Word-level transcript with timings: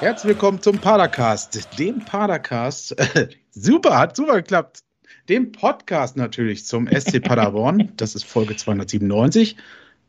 Herzlich 0.00 0.30
willkommen 0.30 0.62
zum 0.62 0.78
Padercast, 0.78 1.78
dem 1.78 2.02
Padercast. 2.02 2.96
super, 3.50 3.98
hat 3.98 4.16
super 4.16 4.36
geklappt. 4.36 4.82
Dem 5.28 5.52
Podcast 5.52 6.16
natürlich 6.16 6.64
zum 6.64 6.88
SC 6.88 7.22
Paderborn. 7.22 7.92
Das 7.98 8.14
ist 8.14 8.24
Folge 8.24 8.56
297. 8.56 9.58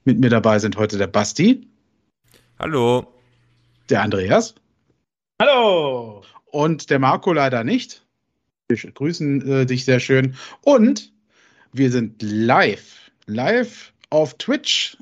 Mit 0.06 0.18
mir 0.18 0.30
dabei 0.30 0.60
sind 0.60 0.78
heute 0.78 0.98
der 0.98 1.08
Basti. 1.08 1.68
Hallo. 2.58 3.14
Der 3.90 4.02
Andreas. 4.02 4.56
Hallo. 5.42 6.24
Und 6.46 6.90
der 6.90 7.00
Marco 7.00 7.34
leider 7.34 7.66
nicht. 7.66 8.08
Wir 8.70 8.78
grüßen 8.78 9.46
äh, 9.46 9.66
dich 9.66 9.84
sehr 9.84 10.00
schön. 10.00 10.38
Und 10.62 11.12
wir 11.74 11.92
sind 11.92 12.22
live. 12.22 13.12
Live 13.26 13.92
auf 14.10 14.38
Twitch. 14.38 14.96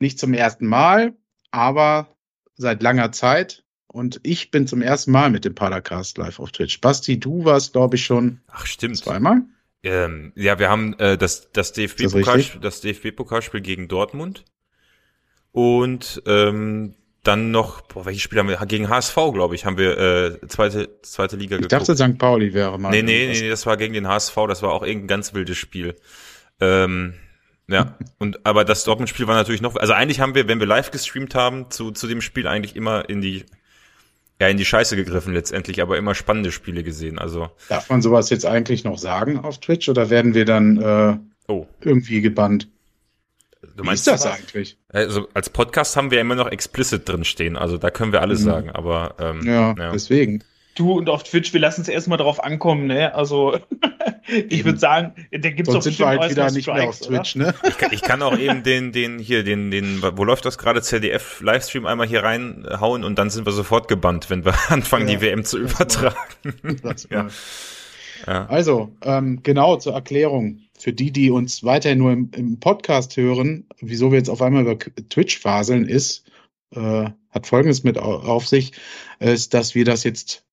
Nicht 0.00 0.18
zum 0.18 0.32
ersten 0.32 0.66
Mal, 0.66 1.12
aber 1.50 2.16
seit 2.56 2.82
langer 2.82 3.12
Zeit. 3.12 3.62
Und 3.96 4.20
ich 4.24 4.50
bin 4.50 4.66
zum 4.66 4.82
ersten 4.82 5.10
Mal 5.10 5.30
mit 5.30 5.46
dem 5.46 5.54
Padercast 5.54 6.18
live 6.18 6.38
auf 6.38 6.52
Twitch. 6.52 6.82
Basti, 6.82 7.18
du 7.18 7.46
warst, 7.46 7.72
glaube 7.72 7.96
ich, 7.96 8.04
schon 8.04 8.40
Ach, 8.48 8.66
stimmt. 8.66 8.98
zweimal. 8.98 9.40
Ähm, 9.82 10.34
ja, 10.36 10.58
wir 10.58 10.68
haben 10.68 10.92
äh, 10.98 11.16
das, 11.16 11.50
das 11.52 11.72
DFB-Pokalspiel 11.72 12.60
DFB 12.60 13.64
gegen 13.64 13.88
Dortmund. 13.88 14.44
Und 15.50 16.22
ähm, 16.26 16.94
dann 17.22 17.50
noch, 17.50 17.80
boah, 17.80 18.04
welches 18.04 18.20
Spiel 18.20 18.38
haben 18.38 18.50
wir? 18.50 18.58
Gegen 18.66 18.90
HSV, 18.90 19.14
glaube 19.32 19.54
ich, 19.54 19.64
haben 19.64 19.78
wir 19.78 19.96
äh, 19.96 20.46
zweite, 20.46 21.00
zweite 21.00 21.36
Liga 21.36 21.56
Ich 21.56 21.62
geguckt. 21.62 21.72
dachte, 21.72 21.96
St. 21.96 22.18
Pauli 22.18 22.52
wäre 22.52 22.78
mal. 22.78 22.90
nee, 22.90 23.00
nee, 23.00 23.28
nee, 23.32 23.48
das 23.48 23.64
war 23.64 23.78
gegen 23.78 23.94
den 23.94 24.06
HSV, 24.06 24.36
das 24.46 24.60
war 24.60 24.74
auch 24.74 24.82
irgendein 24.82 25.08
ganz 25.08 25.32
wildes 25.32 25.56
Spiel. 25.56 25.96
Ähm, 26.60 27.14
ja, 27.66 27.96
und 28.18 28.44
aber 28.44 28.66
das 28.66 28.84
Dortmund-Spiel 28.84 29.26
war 29.26 29.36
natürlich 29.36 29.62
noch, 29.62 29.74
also 29.76 29.94
eigentlich 29.94 30.20
haben 30.20 30.34
wir, 30.34 30.48
wenn 30.48 30.60
wir 30.60 30.66
live 30.66 30.90
gestreamt 30.90 31.34
haben, 31.34 31.70
zu, 31.70 31.92
zu 31.92 32.06
dem 32.06 32.20
Spiel 32.20 32.46
eigentlich 32.46 32.76
immer 32.76 33.08
in 33.08 33.22
die, 33.22 33.46
ja, 34.40 34.48
in 34.48 34.56
die 34.56 34.64
Scheiße 34.64 34.96
gegriffen 34.96 35.32
letztendlich, 35.32 35.80
aber 35.80 35.96
immer 35.96 36.14
spannende 36.14 36.52
Spiele 36.52 36.82
gesehen. 36.82 37.18
Also, 37.18 37.50
Darf 37.68 37.88
man 37.90 38.02
sowas 38.02 38.30
jetzt 38.30 38.44
eigentlich 38.46 38.84
noch 38.84 38.98
sagen 38.98 39.38
auf 39.38 39.58
Twitch 39.60 39.88
oder 39.88 40.10
werden 40.10 40.34
wir 40.34 40.44
dann 40.44 40.76
äh, 40.80 41.16
oh, 41.48 41.66
irgendwie 41.80 42.20
gebannt? 42.20 42.68
du 43.62 43.82
Wie 43.82 43.86
meinst 43.86 44.06
ist 44.06 44.24
das 44.24 44.26
eigentlich? 44.26 44.76
Also 44.88 45.28
als 45.34 45.50
Podcast 45.50 45.96
haben 45.96 46.10
wir 46.10 46.20
immer 46.20 46.34
noch 46.34 46.48
explicit 46.50 47.08
drin 47.08 47.24
stehen, 47.24 47.56
also 47.56 47.78
da 47.78 47.90
können 47.90 48.12
wir 48.12 48.20
alles 48.22 48.40
Mhm. 48.40 48.44
sagen, 48.44 48.70
aber 48.70 49.14
ähm, 49.18 49.42
Ja, 49.46 49.74
ja. 49.76 49.92
deswegen. 49.92 50.44
Du 50.76 50.92
und 50.92 51.08
auf 51.08 51.24
Twitch, 51.24 51.52
wir 51.52 51.60
lassen 51.60 51.80
es 51.80 51.88
erstmal 51.88 52.18
drauf 52.18 52.42
ankommen, 52.44 52.86
ne? 52.86 53.14
Also, 53.14 53.58
ich 54.48 54.64
würde 54.64 54.78
sagen, 54.78 55.14
da 55.32 55.50
gibt's 55.50 55.64
doch 55.64 55.82
Sonst 55.82 55.84
sind 55.84 55.98
wir 55.98 56.06
halt 56.06 56.30
wieder 56.30 56.50
nicht 56.50 56.66
mehr 56.68 56.88
auf 56.88 56.94
Strikes, 56.94 57.32
Twitch, 57.32 57.34
ne? 57.36 57.54
Ich, 57.68 57.78
kann, 57.78 57.92
ich 57.92 58.02
kann 58.02 58.22
auch 58.22 58.38
eben 58.38 58.62
den, 58.62 58.92
den 58.92 59.18
hier, 59.18 59.42
den, 59.42 59.70
den, 59.70 60.02
wo 60.02 60.22
läuft 60.22 60.44
das 60.44 60.58
gerade, 60.58 60.82
ZDF 60.82 61.40
Livestream 61.40 61.86
einmal 61.86 62.06
hier 62.06 62.22
reinhauen 62.22 63.02
und 63.04 63.18
dann 63.18 63.30
sind 63.30 63.46
wir 63.46 63.52
sofort 63.52 63.88
gebannt, 63.88 64.30
wenn 64.30 64.44
wir 64.44 64.54
anfangen, 64.68 65.08
Ja, 65.08 65.16
die 65.16 65.20
WM 65.22 65.44
zu 65.44 65.58
übertragen. 65.58 66.16
Ja. 67.10 67.26
Ja. 68.26 68.46
Also, 68.46 68.94
ähm, 69.02 69.40
genau 69.42 69.76
zur 69.76 69.94
Erklärung. 69.94 70.60
Für 70.78 70.92
die, 70.92 71.10
die 71.10 71.30
uns 71.30 71.64
weiterhin 71.64 71.98
nur 71.98 72.12
im, 72.12 72.30
im 72.34 72.60
Podcast 72.60 73.16
hören, 73.16 73.64
wieso 73.80 74.10
wir 74.10 74.18
jetzt 74.18 74.28
auf 74.28 74.42
einmal 74.42 74.62
über 74.62 74.78
Twitch 74.78 75.38
faseln, 75.38 75.86
ist, 75.88 76.24
äh, 76.74 77.10
hat 77.30 77.46
Folgendes 77.46 77.82
mit 77.82 77.98
au- 77.98 78.18
auf 78.20 78.46
sich, 78.46 78.72
ist, 79.18 79.54
dass 79.54 79.74
wir 79.74 79.84
das 79.86 80.04
jetzt 80.04 80.44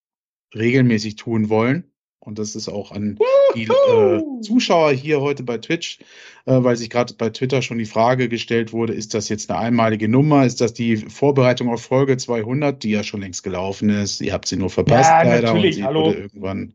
regelmäßig 0.56 1.16
tun 1.16 1.50
wollen. 1.50 1.92
Und 2.20 2.40
das 2.40 2.56
ist 2.56 2.70
auch 2.70 2.92
an 2.92 3.20
die 3.54 3.64
äh! 3.64 4.22
Zuschauer 4.42 4.94
hier 4.94 5.20
heute 5.20 5.44
bei 5.44 5.58
Twitch, 5.58 6.00
äh, 6.46 6.64
weil 6.64 6.78
sich 6.78 6.90
gerade 6.90 7.14
bei 7.16 7.30
Twitter 7.30 7.62
schon 7.62 7.80
die 7.80 7.86
Frage 7.86 8.30
gestellt 8.30 8.72
wurde, 8.72 8.94
ist 8.94 9.14
das 9.14 9.28
jetzt 9.28 9.52
eine 9.52 9.60
einmalige 9.60 10.08
Nummer? 10.08 10.46
Ist 10.46 10.62
das 10.62 10.74
die 10.74 10.96
Vorbereitung 10.96 11.68
auf 11.68 11.84
Folge 11.84 12.16
200, 12.16 12.82
die 12.82 12.92
ja 12.92 13.04
schon 13.04 13.22
längst 13.22 13.44
gelaufen 13.44 13.90
ist? 13.90 14.22
Ihr 14.22 14.32
habt 14.32 14.48
sie 14.48 14.56
nur 14.56 14.70
verpasst 14.70 15.10
Ja, 15.10 15.24
leider 15.24 15.50
und 15.50 15.56
natürlich, 15.56 15.76
sie 15.76 15.84
hallo. 15.84 16.06
wurde 16.06 16.20
irgendwann 16.20 16.74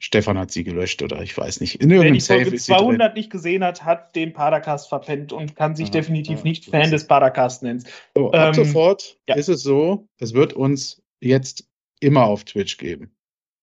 Stefan 0.00 0.36
hat 0.36 0.50
sie 0.50 0.64
gelöscht 0.64 1.00
oder 1.00 1.22
ich 1.22 1.38
weiß 1.38 1.60
nicht. 1.60 1.76
In 1.76 1.88
Wer 1.88 1.98
irgendeinem 1.98 2.14
die 2.14 2.20
Folge 2.20 2.44
Safe 2.46 2.56
ist 2.56 2.66
sie 2.66 2.72
drin. 2.72 2.82
200 2.82 3.14
nicht 3.14 3.30
gesehen 3.30 3.62
hat, 3.62 3.84
hat 3.84 4.16
den 4.16 4.32
Padercast 4.32 4.88
verpennt 4.88 5.32
und 5.32 5.54
kann 5.54 5.76
sich 5.76 5.86
Ja, 5.88 5.92
definitiv 5.92 6.38
ja, 6.38 6.42
nicht 6.42 6.64
Fan 6.64 6.90
des 6.90 7.06
Padercast 7.06 7.62
nennen. 7.62 7.84
So, 8.16 8.32
ab 8.32 8.48
ähm, 8.48 8.54
sofort 8.64 9.20
ja. 9.28 9.36
ist 9.36 9.48
es 9.48 9.62
so, 9.62 10.08
es 10.18 10.34
wird 10.34 10.54
uns 10.54 11.00
jetzt 11.20 11.68
immer 12.02 12.24
auf 12.24 12.44
Twitch 12.44 12.78
geben. 12.78 13.14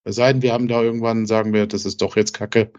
Es 0.06 0.16
sei 0.16 0.32
denn, 0.32 0.42
wir 0.42 0.54
haben 0.54 0.68
da 0.68 0.82
irgendwann, 0.82 1.26
sagen 1.26 1.54
wir, 1.54 1.68
das 1.68 1.86
ist 1.86 2.02
doch 2.02 2.16
jetzt 2.16 2.34
Kacke, 2.34 2.72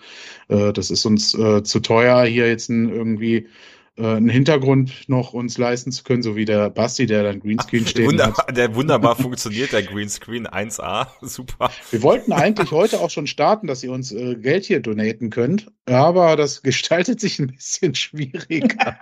äh, 0.49 0.73
das 0.73 0.91
ist 0.91 1.05
uns 1.05 1.35
äh, 1.35 1.63
zu 1.63 1.81
teuer, 1.81 2.25
hier 2.25 2.49
jetzt 2.49 2.71
ein, 2.71 2.89
irgendwie 2.89 3.49
äh, 3.97 4.17
einen 4.17 4.29
Hintergrund 4.31 5.09
noch 5.09 5.33
uns 5.35 5.59
leisten 5.59 5.93
zu 5.93 6.03
können, 6.03 6.23
so 6.23 6.35
wie 6.35 6.47
der 6.47 6.71
Basti, 6.71 7.07
der 7.07 7.23
dann 7.23 7.41
Greenscreen 7.41 7.87
steht. 7.87 8.07
Wunderbar, 8.07 8.47
der 8.47 8.75
wunderbar 8.75 9.17
funktioniert, 9.21 9.73
der 9.73 9.83
Greenscreen 9.83 10.47
1A, 10.47 11.09
super. 11.21 11.71
Wir 11.91 12.03
wollten 12.03 12.33
eigentlich 12.33 12.71
heute 12.71 13.01
auch 13.01 13.11
schon 13.11 13.27
starten, 13.27 13.67
dass 13.67 13.85
ihr 13.85 13.93
uns 13.93 14.13
äh, 14.13 14.37
Geld 14.37 14.65
hier 14.65 14.81
donaten 14.81 15.31
könnt, 15.31 15.71
aber 15.87 16.37
das 16.37 16.63
gestaltet 16.63 17.21
sich 17.21 17.39
ein 17.39 17.49
bisschen 17.49 17.95
schwieriger. 17.95 18.97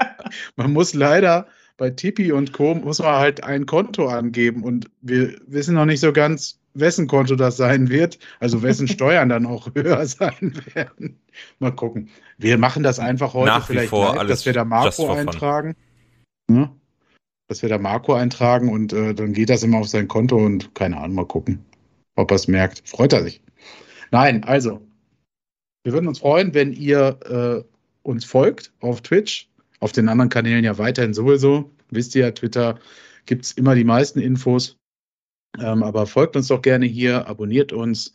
man 0.57 0.73
muss 0.73 0.93
leider 0.93 1.47
bei 1.79 1.91
Tipi 1.91 2.33
und 2.33 2.53
Co. 2.53 2.75
muss 2.75 2.99
man 2.99 3.15
halt 3.15 3.43
ein 3.45 3.65
Konto 3.65 4.09
angeben 4.09 4.63
und 4.63 4.91
wir 5.01 5.35
wissen 5.47 5.75
noch 5.75 5.87
nicht 5.87 6.01
so 6.01 6.13
ganz, 6.13 6.61
wessen 6.75 7.07
Konto 7.07 7.37
das 7.37 7.57
sein 7.57 7.89
wird, 7.89 8.19
also 8.41 8.63
wessen 8.63 8.87
Steuern 8.89 9.31
dann 9.31 9.47
auch 9.47 9.75
höher 9.75 10.05
sein 10.05 10.53
werden. 10.75 11.19
Mal 11.59 11.73
gucken. 11.73 12.11
Wir 12.37 12.59
machen 12.59 12.83
das 12.83 12.99
einfach 12.99 13.33
heute 13.33 13.53
Nach 13.53 13.67
vielleicht 13.67 13.89
vor 13.89 14.15
live, 14.17 14.29
dass 14.29 14.45
wir 14.45 14.53
da 14.53 14.65
Marco 14.67 15.11
eintragen. 15.11 15.75
Ne? 16.49 16.71
Dass 17.47 17.63
wir 17.63 17.71
da 17.71 17.79
Marco 17.79 18.13
eintragen 18.13 18.69
und 18.69 18.93
äh, 18.93 19.15
dann 19.15 19.33
geht 19.33 19.49
das 19.49 19.63
immer 19.63 19.79
auf 19.79 19.89
sein 19.89 20.07
Konto 20.07 20.37
und 20.37 20.75
keine 20.75 20.99
Ahnung, 20.99 21.15
mal 21.15 21.27
gucken 21.27 21.65
ob 22.19 22.31
er 22.33 22.35
es 22.35 22.49
merkt. 22.49 22.83
Freut 22.87 23.13
er 23.13 23.23
sich. 23.23 23.41
Nein, 24.11 24.45
also, 24.45 24.83
wir 25.85 25.93
würden 25.93 26.09
uns 26.09 26.19
freuen, 26.19 26.53
wenn 26.53 26.73
ihr 26.73 27.65
äh, 27.65 27.65
uns 28.03 28.25
folgt 28.25 28.73
auf 28.81 29.01
Twitch, 29.03 29.48
auf 29.81 29.93
den 29.93 30.09
anderen 30.09 30.29
Kanälen 30.29 30.65
ja 30.65 30.79
weiterhin 30.79 31.15
sowieso. 31.15 31.71
Wisst 31.91 32.15
ihr, 32.15 32.35
Twitter 32.35 32.79
gibt 33.27 33.45
es 33.45 33.53
immer 33.53 33.75
die 33.75 33.85
meisten 33.85 34.21
Infos. 34.21 34.77
Ähm, 35.59 35.83
aber 35.83 36.07
folgt 36.07 36.37
uns 36.37 36.49
doch 36.49 36.63
gerne 36.63 36.87
hier, 36.87 37.27
abonniert 37.27 37.73
uns. 37.73 38.13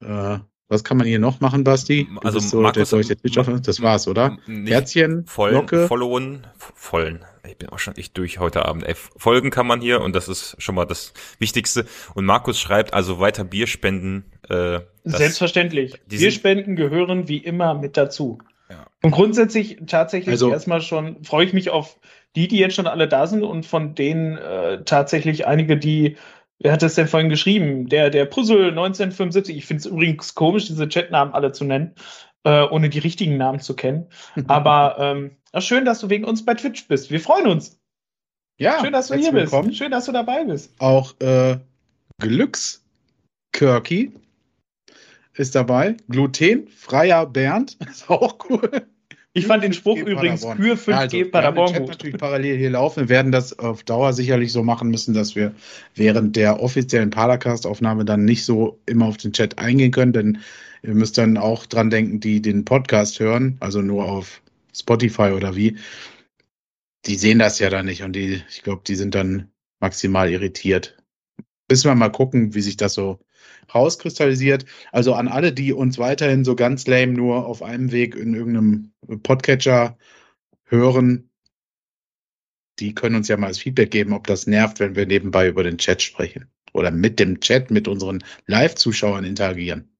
Äh, 0.00 0.38
was 0.68 0.82
kann 0.82 0.96
man 0.96 1.06
hier 1.06 1.18
noch 1.18 1.40
machen, 1.40 1.62
Basti? 1.62 2.08
Du 2.12 2.18
Also 2.20 2.38
so, 2.40 2.60
Markus- 2.62 2.90
der, 2.90 3.00
der 3.02 3.16
Twitch 3.18 3.36
Ma- 3.36 3.42
das 3.60 3.82
war's, 3.82 4.08
oder? 4.08 4.38
Herzchen, 4.46 5.24
vollen, 5.26 5.52
Glocke. 5.66 5.86
followen, 5.86 6.46
f- 6.58 6.72
vollen. 6.74 7.24
Ich 7.46 7.58
bin 7.58 7.68
auch 7.68 7.78
schon 7.78 7.94
echt 7.96 8.16
durch 8.16 8.38
heute 8.38 8.64
Abend. 8.64 8.82
Ey, 8.84 8.94
folgen 8.94 9.50
kann 9.50 9.66
man 9.66 9.80
hier 9.82 10.00
und 10.00 10.16
das 10.16 10.28
ist 10.28 10.56
schon 10.60 10.74
mal 10.74 10.86
das 10.86 11.12
Wichtigste. 11.38 11.84
Und 12.14 12.24
Markus 12.24 12.58
schreibt 12.58 12.94
also 12.94 13.20
weiter 13.20 13.44
Bier 13.44 13.66
spenden. 13.66 14.24
Äh, 14.48 14.80
Selbstverständlich. 15.04 16.00
die 16.06 16.12
Wir 16.12 16.18
sind- 16.30 16.32
Spenden 16.32 16.76
gehören 16.76 17.28
wie 17.28 17.38
immer 17.38 17.74
mit 17.74 17.96
dazu. 17.96 18.38
Ja. 18.74 18.86
Und 19.02 19.12
grundsätzlich 19.12 19.78
tatsächlich 19.86 20.32
Also- 20.32 20.50
erstmal 20.50 20.80
schon 20.80 21.22
freue 21.24 21.46
ich 21.46 21.52
mich 21.52 21.70
auf 21.70 21.98
die, 22.36 22.48
die 22.48 22.58
jetzt 22.58 22.74
schon 22.74 22.88
alle 22.88 23.06
da 23.06 23.26
sind 23.28 23.44
und 23.44 23.64
von 23.64 23.94
denen 23.94 24.36
äh, 24.36 24.82
tatsächlich 24.84 25.46
einige, 25.46 25.76
die, 25.76 26.16
wer 26.58 26.72
hat 26.72 26.82
das 26.82 26.96
denn 26.96 27.06
vorhin 27.06 27.28
geschrieben? 27.30 27.88
Der, 27.88 28.10
der 28.10 28.24
Puzzle 28.24 28.70
1975. 28.70 29.56
Ich 29.56 29.66
finde 29.66 29.80
es 29.80 29.86
übrigens 29.86 30.34
komisch, 30.34 30.66
diese 30.66 30.88
Chatnamen 30.88 31.32
alle 31.32 31.52
zu 31.52 31.64
nennen, 31.64 31.94
äh, 32.42 32.62
ohne 32.64 32.88
die 32.90 32.98
richtigen 32.98 33.36
Namen 33.36 33.60
zu 33.60 33.76
kennen. 33.76 34.08
Aber 34.48 34.96
ähm, 34.98 35.36
schön, 35.58 35.84
dass 35.84 36.00
du 36.00 36.10
wegen 36.10 36.24
uns 36.24 36.44
bei 36.44 36.54
Twitch 36.54 36.88
bist. 36.88 37.12
Wir 37.12 37.20
freuen 37.20 37.46
uns. 37.46 37.78
Ja, 38.58 38.80
schön, 38.80 38.92
dass 38.92 39.08
du 39.08 39.14
hier 39.14 39.30
bist. 39.32 39.52
willkommen. 39.52 39.72
Schön, 39.72 39.92
dass 39.92 40.06
du 40.06 40.12
dabei 40.12 40.44
bist. 40.44 40.72
Auch 40.80 41.14
äh, 41.20 41.58
Glückskirky 42.20 44.12
ist 45.36 45.54
dabei. 45.54 45.96
Glutenfreier 46.08 47.26
Bernd 47.26 47.76
ist 47.90 48.08
auch 48.08 48.38
cool. 48.48 48.86
Ich 49.36 49.48
fand 49.48 49.64
den 49.64 49.72
Spruch 49.72 49.98
5G 49.98 50.06
übrigens 50.06 50.44
für 50.44 50.74
5G 50.74 50.90
Ja, 50.90 50.98
also, 50.98 51.16
wir 51.16 51.30
Paderborn 51.30 51.74
gut. 51.74 51.88
natürlich 51.88 52.16
parallel 52.16 52.56
hier 52.56 52.70
laufen. 52.70 53.00
Wir 53.00 53.08
werden 53.08 53.32
das 53.32 53.58
auf 53.58 53.82
Dauer 53.82 54.12
sicherlich 54.12 54.52
so 54.52 54.62
machen 54.62 54.90
müssen, 54.90 55.12
dass 55.12 55.34
wir 55.34 55.52
während 55.96 56.36
der 56.36 56.62
offiziellen 56.62 57.10
Padercast-Aufnahme 57.10 58.04
dann 58.04 58.24
nicht 58.24 58.44
so 58.44 58.78
immer 58.86 59.06
auf 59.06 59.16
den 59.16 59.32
Chat 59.32 59.58
eingehen 59.58 59.90
können, 59.90 60.12
denn 60.12 60.38
ihr 60.84 60.94
müsst 60.94 61.18
dann 61.18 61.36
auch 61.36 61.66
dran 61.66 61.90
denken, 61.90 62.20
die 62.20 62.40
den 62.42 62.64
Podcast 62.64 63.18
hören, 63.18 63.56
also 63.58 63.82
nur 63.82 64.04
auf 64.04 64.40
Spotify 64.72 65.32
oder 65.36 65.56
wie. 65.56 65.78
Die 67.06 67.16
sehen 67.16 67.40
das 67.40 67.58
ja 67.58 67.70
dann 67.70 67.86
nicht 67.86 68.04
und 68.04 68.12
die, 68.14 68.40
ich 68.48 68.62
glaube, 68.62 68.82
die 68.86 68.94
sind 68.94 69.16
dann 69.16 69.48
maximal 69.80 70.30
irritiert. 70.30 70.96
Müssen 71.68 71.90
wir 71.90 71.94
mal 71.96 72.12
gucken, 72.12 72.54
wie 72.54 72.60
sich 72.60 72.76
das 72.76 72.94
so 72.94 73.18
rauskristallisiert. 73.72 74.64
Also 74.92 75.14
an 75.14 75.28
alle, 75.28 75.52
die 75.52 75.72
uns 75.72 75.98
weiterhin 75.98 76.44
so 76.44 76.56
ganz 76.56 76.86
lame 76.86 77.12
nur 77.12 77.46
auf 77.46 77.62
einem 77.62 77.92
Weg 77.92 78.16
in 78.16 78.34
irgendeinem 78.34 78.92
Podcatcher 79.22 79.96
hören, 80.64 81.30
die 82.78 82.94
können 82.94 83.16
uns 83.16 83.28
ja 83.28 83.36
mal 83.36 83.48
das 83.48 83.58
Feedback 83.58 83.90
geben, 83.90 84.12
ob 84.12 84.26
das 84.26 84.46
nervt, 84.46 84.80
wenn 84.80 84.96
wir 84.96 85.06
nebenbei 85.06 85.48
über 85.48 85.62
den 85.62 85.78
Chat 85.78 86.02
sprechen 86.02 86.50
oder 86.72 86.90
mit 86.90 87.20
dem 87.20 87.40
Chat 87.40 87.70
mit 87.70 87.86
unseren 87.88 88.22
Live-Zuschauern 88.46 89.24
interagieren. 89.24 89.96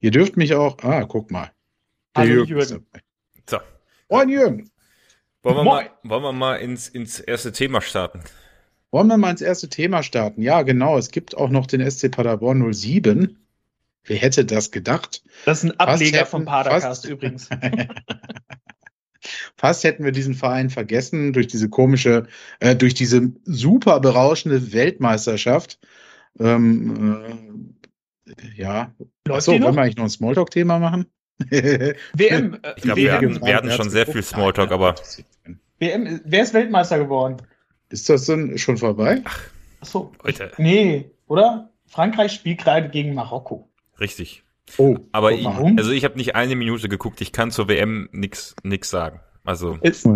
Ihr 0.00 0.10
dürft 0.10 0.36
mich 0.36 0.54
auch, 0.54 0.78
ah, 0.82 1.04
guck 1.04 1.30
mal. 1.30 1.52
Der 2.16 2.22
Hallo, 2.22 2.34
Jürgen 2.34 2.58
Jürgen. 2.58 2.86
So. 3.48 3.58
Moin 4.08 4.28
Jürgen. 4.28 4.70
Wollen 5.42 5.56
wir, 5.56 5.64
Moin. 5.64 5.86
mal, 5.86 5.90
wollen 6.04 6.22
wir 6.22 6.32
mal 6.32 6.56
ins, 6.56 6.88
ins 6.88 7.18
erste 7.18 7.52
Thema 7.52 7.80
starten? 7.80 8.22
Wollen 8.92 9.08
wir 9.08 9.16
mal 9.16 9.30
ins 9.30 9.40
erste 9.40 9.68
Thema 9.68 10.02
starten? 10.02 10.42
Ja, 10.42 10.62
genau. 10.62 10.98
Es 10.98 11.10
gibt 11.10 11.36
auch 11.36 11.48
noch 11.50 11.66
den 11.66 11.80
SC 11.90 12.10
Paderborn 12.10 12.72
07. 12.72 13.38
Wer 14.04 14.16
hätte 14.18 14.44
das 14.44 14.70
gedacht? 14.70 15.22
Das 15.46 15.64
ist 15.64 15.70
ein 15.70 15.80
Ableger 15.80 16.18
hätten- 16.18 16.28
vom 16.30 16.44
Padercast 16.44 16.84
fast- 16.86 17.04
übrigens. 17.08 17.48
Fast 19.56 19.84
hätten 19.84 20.04
wir 20.04 20.10
diesen 20.10 20.34
Verein 20.34 20.68
vergessen 20.68 21.32
durch 21.32 21.46
diese 21.46 21.68
komische, 21.68 22.26
äh, 22.58 22.74
durch 22.74 22.94
diese 22.94 23.30
super 23.44 24.00
berauschende 24.00 24.72
Weltmeisterschaft. 24.72 25.78
Ähm, 26.40 27.74
äh, 28.26 28.32
ja. 28.56 28.92
Läuft 29.26 29.48
Achso, 29.48 29.52
wollen 29.52 29.76
wir 29.76 29.82
eigentlich 29.82 29.96
noch 29.96 30.04
ein 30.04 30.10
Smalltalk-Thema 30.10 30.80
machen? 30.80 31.06
WM, 31.50 32.58
äh, 32.62 32.72
Ich 32.76 32.82
glaube, 32.82 33.00
wir 33.00 33.12
hatten, 33.12 33.40
wir 33.46 33.54
hatten 33.56 33.70
schon 33.70 33.90
sehr 33.90 34.06
viel 34.06 34.22
Smalltalk, 34.24 34.72
aber 34.72 34.96
WM, 35.78 36.20
wer 36.24 36.42
ist 36.42 36.52
Weltmeister 36.54 36.98
geworden? 36.98 37.36
Ist 37.92 38.08
das 38.08 38.24
denn 38.26 38.56
schon 38.58 38.78
vorbei? 38.78 39.22
Achso. 39.80 40.12
Leute, 40.24 40.50
Nee, 40.58 41.10
oder? 41.26 41.70
Frankreich 41.86 42.32
spielt 42.32 42.60
gerade 42.60 42.88
gegen 42.88 43.14
Marokko. 43.14 43.68
richtig. 44.00 44.42
Oh, 44.78 44.96
Aber 45.12 45.32
ich, 45.32 45.44
warum? 45.44 45.76
also 45.76 45.90
ich 45.90 46.04
habe 46.04 46.16
nicht 46.16 46.34
eine 46.34 46.56
Minute 46.56 46.88
geguckt. 46.88 47.20
Ich 47.20 47.32
kann 47.32 47.50
zur 47.50 47.68
WM 47.68 48.08
nix, 48.12 48.54
nix 48.62 48.88
sagen. 48.88 49.20
Also 49.44 49.76
Ist, 49.82 50.06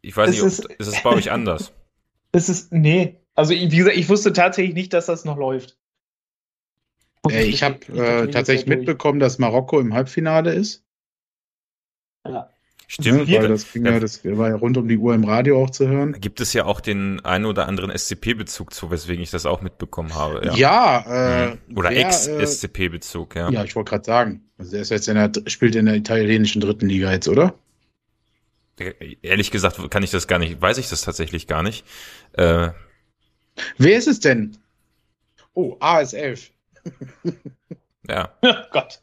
ich 0.00 0.16
weiß 0.16 0.30
Es 0.30 0.34
nicht, 0.36 0.42
ob, 0.42 0.48
ist- 0.48 0.64
ist 0.80 0.86
es 0.96 1.02
bei 1.02 1.10
euch 1.10 1.30
anders? 1.30 1.72
ist 2.32 2.48
es, 2.48 2.70
nee. 2.70 3.20
Also, 3.34 3.52
wie 3.52 3.68
gesagt, 3.68 3.96
ich 3.96 4.08
wusste 4.08 4.32
tatsächlich 4.32 4.74
nicht, 4.74 4.92
dass 4.92 5.06
das 5.06 5.24
noch 5.24 5.36
läuft. 5.36 5.76
Äh, 7.28 7.44
ich 7.44 7.62
habe 7.62 7.76
äh, 7.92 8.28
tatsächlich 8.30 8.66
mitbekommen, 8.66 9.20
dass 9.20 9.38
Marokko 9.38 9.78
im 9.80 9.92
Halbfinale 9.94 10.54
ist. 10.54 10.84
Ja. 12.26 12.48
Stimmt. 12.92 13.26
Ne, 13.26 13.38
weil 13.40 13.48
das, 13.48 13.72
ging 13.72 13.86
Ja. 13.86 13.92
ja, 13.92 14.00
das 14.00 14.22
war 14.22 14.50
ja 14.50 14.56
rund 14.56 14.76
um 14.76 14.86
die 14.86 14.98
Uhr 14.98 15.14
im 15.14 15.24
Radio 15.24 15.62
auch 15.64 15.70
zu 15.70 15.88
hören. 15.88 16.12
Gibt 16.20 16.42
es 16.42 16.52
ja 16.52 16.66
auch 16.66 16.78
den 16.78 17.24
einen 17.24 17.46
oder 17.46 17.66
anderen 17.66 17.90
SCP-Bezug 17.90 18.74
zu, 18.74 18.90
weswegen 18.90 19.22
ich 19.22 19.30
das 19.30 19.46
auch 19.46 19.62
mitbekommen 19.62 20.14
habe. 20.14 20.42
Ja. 20.44 20.54
Ja, 20.54 21.46
äh, 21.46 21.56
Mhm. 21.68 21.78
Oder 21.78 21.90
äh, 21.92 22.02
Ex-SCP-Bezug, 22.02 23.34
ja. 23.34 23.48
Ja, 23.48 23.64
ich 23.64 23.74
wollte 23.76 23.88
gerade 23.88 24.04
sagen. 24.04 24.42
Also 24.58 24.76
er 24.76 24.82
ist 24.82 24.90
jetzt 24.90 25.08
in 25.08 25.14
der, 25.14 25.32
spielt 25.46 25.74
in 25.74 25.86
der 25.86 25.94
italienischen 25.94 26.60
dritten 26.60 26.86
Liga 26.86 27.10
jetzt, 27.10 27.28
oder? 27.28 27.54
Ehrlich 29.22 29.50
gesagt 29.50 29.90
kann 29.90 30.02
ich 30.02 30.10
das 30.10 30.26
gar 30.28 30.38
nicht, 30.38 30.60
weiß 30.60 30.76
ich 30.76 30.90
das 30.90 31.00
tatsächlich 31.00 31.46
gar 31.46 31.62
nicht. 31.62 31.86
Äh, 32.34 32.70
Wer 33.78 33.96
ist 33.96 34.06
es 34.08 34.20
denn? 34.20 34.58
Oh, 35.54 35.76
AS11. 35.78 36.50
ja. 38.06 38.34
Oh 38.42 38.52
Gott. 38.70 39.00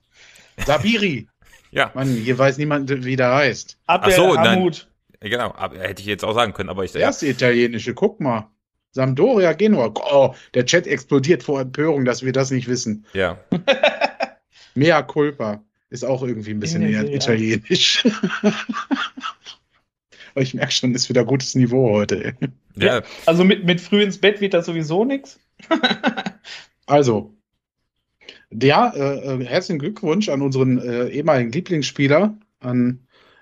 Sabiri. 0.63 1.27
Ja, 1.71 1.91
Mann, 1.93 2.07
hier 2.07 2.37
weiß 2.37 2.57
niemand, 2.57 2.89
wie 3.05 3.15
der 3.15 3.33
heißt. 3.35 3.77
Abwehr 3.85 4.13
Ach 4.13 4.17
so, 4.17 4.33
nein. 4.35 4.47
Armut. 4.47 4.87
genau. 5.19 5.53
Aber 5.55 5.77
hätte 5.79 6.01
ich 6.01 6.07
jetzt 6.07 6.23
auch 6.25 6.33
sagen 6.33 6.53
können, 6.53 6.69
aber 6.69 6.83
ich 6.83 6.91
Der 6.93 7.01
ja. 7.01 7.07
erste 7.07 7.27
italienische, 7.27 7.93
guck 7.93 8.19
mal. 8.19 8.49
Sampdoria 8.91 9.53
Genua. 9.53 9.93
Oh, 10.11 10.33
der 10.55 10.65
Chat 10.65 10.87
explodiert 10.87 11.43
vor 11.43 11.61
Empörung, 11.61 12.05
dass 12.05 12.23
wir 12.23 12.31
das 12.31 12.49
nicht 12.51 12.67
wissen. 12.67 13.05
ja. 13.13 13.37
Mea 14.75 15.01
culpa. 15.03 15.63
Ist 15.91 16.05
auch 16.05 16.21
irgendwie 16.23 16.51
ein 16.51 16.59
bisschen 16.59 16.83
eher 16.83 17.03
italienisch. 17.11 18.03
Aber 20.33 20.41
ich 20.41 20.53
merke 20.53 20.71
schon, 20.71 20.93
ist 20.93 21.09
wieder 21.09 21.25
gutes 21.25 21.55
Niveau 21.55 21.91
heute. 21.91 22.35
Ja, 22.75 23.01
Also 23.25 23.43
mit, 23.43 23.65
mit 23.65 23.81
früh 23.81 24.03
ins 24.03 24.19
Bett 24.19 24.39
wird 24.41 24.53
das 24.53 24.67
sowieso 24.67 25.03
nichts. 25.05 25.39
Also, 26.85 27.33
ja, 28.51 28.91
äh, 28.95 29.35
äh, 29.41 29.45
herzlichen 29.45 29.79
Glückwunsch 29.79 30.29
an 30.29 30.41
unseren 30.41 30.79
äh, 30.79 31.07
ehemaligen 31.09 31.51
Lieblingsspieler, 31.51 32.37
an 32.59 32.99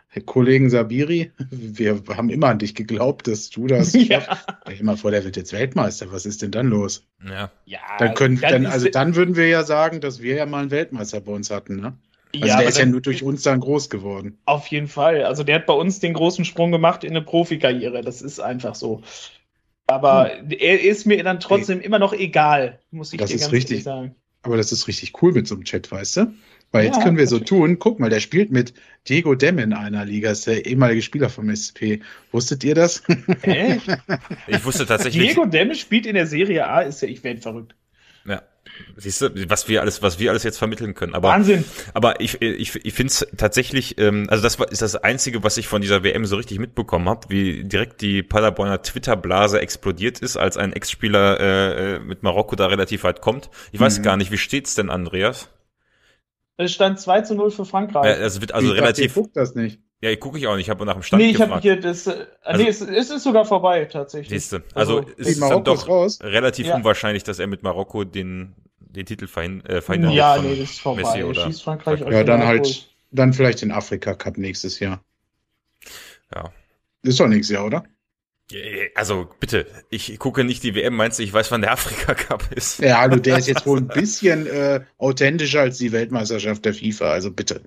Herrn 0.09 0.25
Kollegen 0.25 0.69
Sabiri. 0.69 1.31
Wir 1.51 2.01
haben 2.15 2.29
immer 2.29 2.47
an 2.47 2.59
dich 2.59 2.75
geglaubt, 2.75 3.27
dass 3.27 3.49
du 3.49 3.67
das 3.67 3.91
schaffst. 4.07 4.45
Stell 4.63 4.77
dir 4.77 4.83
mal 4.83 4.97
vor, 4.97 5.11
der 5.11 5.23
wird 5.23 5.37
jetzt 5.37 5.53
Weltmeister. 5.53 6.11
Was 6.11 6.25
ist 6.25 6.41
denn 6.41 6.51
dann 6.51 6.67
los? 6.67 7.05
ja. 7.23 7.51
ja 7.65 7.79
Dann 7.99 8.13
können, 8.13 8.39
dann, 8.39 8.65
ist- 8.65 8.71
also 8.71 8.89
dann 8.89 9.15
würden 9.15 9.35
wir 9.35 9.47
ja 9.47 9.63
sagen, 9.63 10.01
dass 10.01 10.21
wir 10.21 10.35
ja 10.35 10.45
mal 10.45 10.61
einen 10.61 10.71
Weltmeister 10.71 11.21
bei 11.21 11.31
uns 11.31 11.51
hatten, 11.51 11.77
ne? 11.77 11.97
Also 12.35 12.45
ja, 12.47 12.57
der 12.57 12.67
ist 12.67 12.77
ja 12.77 12.83
dann- 12.83 12.91
nur 12.91 13.01
durch 13.01 13.23
uns 13.23 13.41
dann 13.43 13.59
groß 13.61 13.89
geworden. 13.89 14.37
Auf 14.45 14.67
jeden 14.67 14.87
Fall. 14.87 15.23
Also 15.23 15.43
der 15.43 15.55
hat 15.55 15.65
bei 15.65 15.73
uns 15.73 15.99
den 15.99 16.13
großen 16.13 16.43
Sprung 16.45 16.71
gemacht 16.71 17.03
in 17.03 17.11
eine 17.11 17.21
Profikarriere. 17.21 18.01
Das 18.01 18.21
ist 18.21 18.39
einfach 18.39 18.75
so. 18.75 19.01
Aber 19.87 20.31
Hm. 20.37 20.51
er 20.51 20.81
ist 20.81 21.05
mir 21.05 21.23
dann 21.23 21.39
trotzdem 21.39 21.79
immer 21.79 21.99
noch 21.99 22.13
egal, 22.13 22.79
muss 22.91 23.13
ich 23.13 23.19
Das 23.19 23.29
dir 23.29 23.35
ist 23.37 23.41
ganz 23.43 23.53
richtig. 23.53 23.71
ehrlich 23.71 23.83
sagen. 23.85 24.15
Aber 24.43 24.57
das 24.57 24.71
ist 24.71 24.87
richtig 24.87 25.21
cool 25.21 25.33
mit 25.33 25.47
so 25.47 25.55
einem 25.55 25.63
Chat, 25.63 25.91
weißt 25.91 26.17
du? 26.17 26.33
Weil 26.71 26.85
jetzt 26.85 26.97
Ja, 26.97 27.03
können 27.03 27.17
wir 27.17 27.27
so 27.27 27.39
tun, 27.39 27.79
guck 27.79 27.99
mal, 27.99 28.09
der 28.09 28.19
spielt 28.19 28.51
mit 28.51 28.73
Diego 29.07 29.35
Dem 29.35 29.57
in 29.57 29.73
einer 29.73 30.03
Liga, 30.03 30.31
ist 30.31 30.47
der 30.47 30.65
ehemalige 30.65 31.01
Spieler 31.01 31.29
vom 31.29 31.49
SP. 31.49 32.03
Wusstet 32.31 32.63
ihr 32.63 32.75
das? 32.75 33.03
Hä? 33.41 33.79
Ich 34.47 34.65
wusste 34.65 34.85
tatsächlich. 34.85 35.29
Diego 35.29 35.45
Demme 35.45 35.75
spielt 35.75 36.05
in 36.05 36.15
der 36.15 36.27
Serie 36.27 36.67
A, 36.67 36.81
ist 36.81 37.01
ja, 37.01 37.07
ich 37.07 37.23
werde 37.23 37.39
verrückt. 37.39 37.75
Ja. 38.25 38.41
Siehst 38.95 39.21
du, 39.21 39.49
was 39.49 39.67
wir 39.67 39.81
alles, 39.81 40.01
was 40.01 40.19
wir 40.19 40.29
alles 40.31 40.43
jetzt 40.43 40.57
vermitteln 40.57 40.93
können. 40.95 41.13
Aber 41.13 41.29
Wahnsinn. 41.29 41.63
Aber 41.93 42.19
ich, 42.21 42.41
ich, 42.41 42.75
ich 42.83 42.93
finde 42.93 43.11
es 43.11 43.27
tatsächlich, 43.37 43.99
ähm, 43.99 44.25
also 44.29 44.41
das 44.43 44.57
war, 44.59 44.71
ist 44.71 44.81
das 44.81 44.95
Einzige, 44.95 45.43
was 45.43 45.57
ich 45.57 45.67
von 45.67 45.81
dieser 45.81 46.03
WM 46.03 46.25
so 46.25 46.35
richtig 46.35 46.59
mitbekommen 46.59 47.07
habe, 47.09 47.27
wie 47.29 47.63
direkt 47.63 48.01
die 48.01 48.23
Paderborner 48.23 48.81
Twitter-Blase 48.81 49.59
explodiert 49.61 50.19
ist, 50.19 50.37
als 50.37 50.57
ein 50.57 50.73
Ex-Spieler 50.73 51.39
äh, 51.39 51.95
äh, 51.95 51.99
mit 51.99 52.23
Marokko 52.23 52.55
da 52.55 52.67
relativ 52.67 53.03
weit 53.03 53.21
kommt. 53.21 53.49
Ich 53.71 53.79
weiß 53.79 53.99
Mhm. 53.99 54.03
gar 54.03 54.17
nicht, 54.17 54.31
wie 54.31 54.37
steht's 54.37 54.75
denn, 54.75 54.89
Andreas? 54.89 55.49
Es 56.57 56.73
stand 56.73 56.99
2 56.99 57.21
zu 57.21 57.35
0 57.35 57.51
für 57.51 57.65
Frankreich. 57.65 58.17
es 58.19 58.41
wird 58.41 58.51
also 58.53 58.65
ich 58.67 58.73
dachte, 58.73 58.81
relativ, 58.83 59.13
guckt 59.13 59.37
das 59.37 59.53
nicht. 59.53 59.79
ja, 60.01 60.15
gucke 60.15 60.39
ich 60.39 60.47
auch 60.47 60.55
nicht, 60.55 60.65
ich 60.65 60.69
habe 60.71 60.85
nach 60.85 60.93
dem 60.95 61.03
Stand 61.03 61.21
nee, 61.21 61.29
ich 61.29 61.35
habe 61.35 61.45
gefragt. 61.61 61.63
hier 61.63 61.79
das. 61.79 62.07
Äh, 62.07 62.25
Also- 62.41 62.63
nee, 62.63 62.69
es, 62.69 62.81
es 62.81 63.09
ist 63.11 63.23
sogar 63.23 63.45
vorbei, 63.45 63.85
tatsächlich. 63.85 64.29
Siehste, 64.41 64.63
also, 64.73 64.97
Also, 65.01 65.11
es 65.19 65.27
ist 65.27 65.41
dann 65.41 65.63
doch 65.63 65.87
raus. 65.87 66.17
relativ 66.23 66.65
Ja. 66.67 66.75
unwahrscheinlich, 66.75 67.23
dass 67.23 67.37
er 67.37 67.45
mit 67.45 67.61
Marokko 67.61 68.05
den, 68.05 68.55
den 68.97 69.05
Titel 69.05 69.27
verhin, 69.27 69.63
äh, 69.65 69.81
verhindern 69.81 70.11
ja, 70.11 70.35
von 70.35 70.45
nee, 70.45 70.59
das 70.59 70.71
ist 70.71 70.79
vorbei. 70.81 71.03
Messi 71.03 71.23
oder, 71.23 71.45
Schießt 71.45 71.63
Frankreich 71.63 72.01
Ja, 72.01 72.23
dann 72.23 72.45
halt, 72.45 72.65
durch. 72.65 72.89
dann 73.11 73.33
vielleicht 73.33 73.61
den 73.61 73.71
Afrika 73.71 74.13
Cup 74.15 74.37
nächstes 74.37 74.79
Jahr. 74.79 75.03
ja. 76.35 76.51
Ist 77.03 77.19
doch 77.19 77.27
nächstes 77.27 77.53
Jahr, 77.53 77.65
oder? 77.65 77.83
Also 78.95 79.27
bitte, 79.39 79.67
ich 79.89 80.17
gucke 80.19 80.43
nicht 80.43 80.63
die 80.63 80.73
WM, 80.73 80.95
meinst 80.95 81.19
du, 81.19 81.23
ich 81.23 81.33
weiß, 81.33 81.51
wann 81.51 81.61
der 81.61 81.73
Afrika 81.73 82.13
Cup 82.15 82.49
ist? 82.55 82.79
Ja, 82.79 82.99
also 82.99 83.17
der 83.17 83.37
ist 83.37 83.47
jetzt 83.47 83.65
wohl 83.65 83.79
ein 83.79 83.87
bisschen 83.93 84.47
äh, 84.47 84.81
authentischer 84.97 85.61
als 85.61 85.77
die 85.77 85.91
Weltmeisterschaft 85.91 86.63
der 86.65 86.73
FIFA, 86.73 87.11
also 87.11 87.31
bitte. 87.31 87.61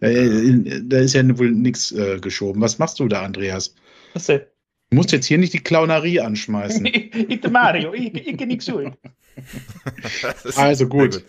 Äh, 0.00 0.82
da 0.82 0.98
ist 0.98 1.14
ja 1.14 1.38
wohl 1.38 1.50
nichts 1.50 1.90
äh, 1.92 2.18
geschoben. 2.20 2.60
Was 2.60 2.78
machst 2.78 3.00
du 3.00 3.08
da, 3.08 3.22
Andreas? 3.22 3.74
Was 4.12 4.26
denn? 4.26 4.42
Du 4.90 4.96
musst 4.96 5.10
jetzt 5.12 5.26
hier 5.26 5.38
nicht 5.38 5.54
die 5.54 5.60
Clownerie 5.60 6.20
anschmeißen. 6.20 6.86
ich, 6.92 7.40
der 7.40 7.50
Mario, 7.50 7.92
ich, 7.94 8.14
ich 8.14 8.36
bin 8.36 8.48
nichts 8.48 8.66
schuld. 8.66 8.92
Also 10.56 10.88
gut. 10.88 11.14
sehr 11.14 11.22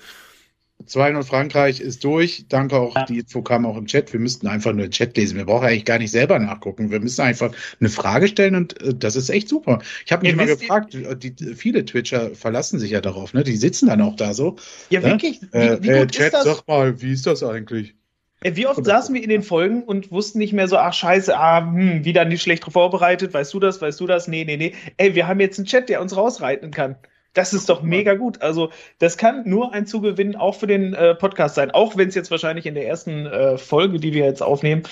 2-0 0.85 1.23
Frankreich 1.23 1.79
ist 1.79 2.03
durch. 2.03 2.45
Danke 2.49 2.77
auch, 2.77 2.95
Ja. 2.95 3.05
die 3.05 3.19
Info 3.19 3.41
kam 3.41 3.65
auch 3.65 3.77
im 3.77 3.87
Chat. 3.87 4.13
Wir 4.13 4.19
müssten 4.19 4.47
einfach 4.47 4.73
nur 4.73 4.85
den 4.85 4.91
Chat 4.91 5.17
lesen. 5.17 5.35
Wir 5.37 5.45
brauchen 5.45 5.65
eigentlich 5.65 5.85
gar 5.85 5.97
nicht 5.97 6.11
selber 6.11 6.37
nachgucken. 6.39 6.91
Wir 6.91 6.99
müssen 6.99 7.21
einfach 7.21 7.51
eine 7.79 7.89
Frage 7.89 8.27
stellen 8.27 8.55
und 8.55 8.79
äh, 8.81 8.93
das 8.93 9.15
ist 9.15 9.29
echt 9.29 9.49
super. 9.49 9.79
Ich 10.05 10.11
habe 10.11 10.21
mich 10.21 10.31
Ihr 10.31 10.37
mal 10.37 10.45
gefragt, 10.45 10.93
die, 10.93 11.55
viele 11.55 11.83
Twitcher 11.83 12.35
verlassen 12.35 12.79
sich 12.79 12.91
ja 12.91 13.01
darauf, 13.01 13.33
ne? 13.33 13.43
Die 13.43 13.55
sitzen 13.57 13.87
dann 13.87 14.01
auch 14.01 14.15
da 14.15 14.33
so. 14.33 14.55
Ja, 14.89 15.01
Ja? 15.01 15.07
wirklich? 15.09 15.41
Wie, 15.41 15.57
Äh, 15.57 15.77
wie 15.81 15.89
äh, 15.89 15.99
gut 16.01 16.11
Chat, 16.11 16.25
ist 16.27 16.33
das? 16.33 16.43
sag 16.43 16.67
mal, 16.67 17.01
wie 17.01 17.11
ist 17.11 17.25
das 17.25 17.41
eigentlich? 17.43 17.95
Ey, 18.41 18.55
Wie 18.55 18.67
oft 18.67 18.85
saßen 18.85 19.15
wir 19.15 19.23
in 19.23 19.29
den 19.29 19.41
Folgen 19.41 19.81
und 19.81 20.11
wussten 20.11 20.37
nicht 20.37 20.53
mehr 20.53 20.67
so, 20.67 20.77
ach 20.77 20.93
scheiße, 20.93 21.35
ah, 21.35 21.59
hm, 21.65 22.05
wieder 22.05 22.23
nicht 22.23 22.43
schlecht 22.43 22.63
vorbereitet, 22.71 23.33
weißt 23.33 23.51
du 23.51 23.59
das, 23.59 23.81
weißt 23.81 23.99
du 23.99 24.05
das? 24.05 24.27
Nee, 24.27 24.45
nee, 24.45 24.57
nee. 24.57 24.75
Ey, 24.97 25.15
wir 25.15 25.27
haben 25.27 25.39
jetzt 25.39 25.57
einen 25.57 25.65
Chat, 25.65 25.89
der 25.89 26.01
uns 26.01 26.15
rausreiten 26.15 26.69
kann. 26.69 26.97
Das 27.33 27.53
ist 27.53 27.69
doch 27.69 27.81
mega 27.83 28.15
gut. 28.15 28.41
Also, 28.41 28.71
das 28.99 29.17
kann 29.17 29.47
nur 29.47 29.73
ein 29.73 29.85
Zugewinn 29.85 30.35
auch 30.35 30.55
für 30.55 30.67
den 30.67 30.93
äh, 30.93 31.13
Podcast 31.15 31.55
sein. 31.55 31.71
Auch 31.71 31.95
wenn 31.97 32.09
es 32.09 32.15
jetzt 32.15 32.31
wahrscheinlich 32.31 32.65
in 32.65 32.73
der 32.75 32.87
ersten 32.87 33.25
äh, 33.27 33.57
Folge, 33.57 33.99
die 33.99 34.13
wir 34.13 34.25
jetzt 34.25 34.41
aufnehmen, 34.41 34.83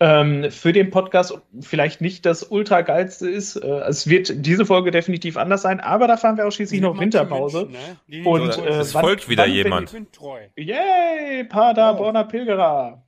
ähm, 0.00 0.50
für 0.50 0.72
den 0.72 0.90
Podcast 0.90 1.36
vielleicht 1.60 2.00
nicht 2.00 2.24
das 2.24 2.44
ultra 2.44 2.82
geilste 2.82 3.28
ist. 3.28 3.56
Äh, 3.56 3.66
es 3.80 4.08
wird 4.08 4.46
diese 4.46 4.64
Folge 4.64 4.90
definitiv 4.92 5.36
anders 5.36 5.62
sein, 5.62 5.80
aber 5.80 6.06
da 6.06 6.16
fahren 6.16 6.36
wir 6.36 6.46
auch 6.46 6.52
schließlich 6.52 6.80
noch 6.80 7.00
Winterpause. 7.00 7.68
ne? 8.06 8.24
Und, 8.24 8.58
äh, 8.58 8.68
es 8.78 8.94
wann- 8.94 9.02
folgt 9.02 9.28
wieder 9.28 9.42
wann 9.44 9.52
jemand. 9.52 9.88
Ich 9.88 9.94
bin 9.94 10.12
treu. 10.12 10.40
Yay, 10.56 11.44
Paderborner 11.44 12.24
Pilgerer. 12.24 13.02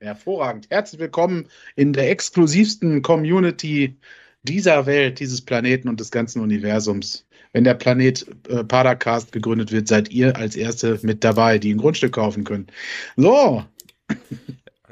Hervorragend. 0.00 0.66
Herzlich 0.70 1.00
willkommen 1.00 1.48
in 1.76 1.92
der 1.92 2.10
exklusivsten 2.10 3.02
Community 3.02 3.98
dieser 4.42 4.86
Welt, 4.86 5.20
dieses 5.20 5.40
Planeten 5.40 5.88
und 5.88 6.00
des 6.00 6.10
ganzen 6.10 6.40
Universums. 6.42 7.26
Wenn 7.52 7.64
der 7.64 7.74
Planet 7.74 8.26
äh, 8.48 8.64
Padercast 8.64 9.32
gegründet 9.32 9.72
wird, 9.72 9.86
seid 9.86 10.10
ihr 10.10 10.36
als 10.36 10.56
Erste 10.56 10.98
mit 11.02 11.22
dabei, 11.22 11.58
die 11.58 11.74
ein 11.74 11.78
Grundstück 11.78 12.12
kaufen 12.12 12.44
können. 12.44 12.66
So, 13.16 13.64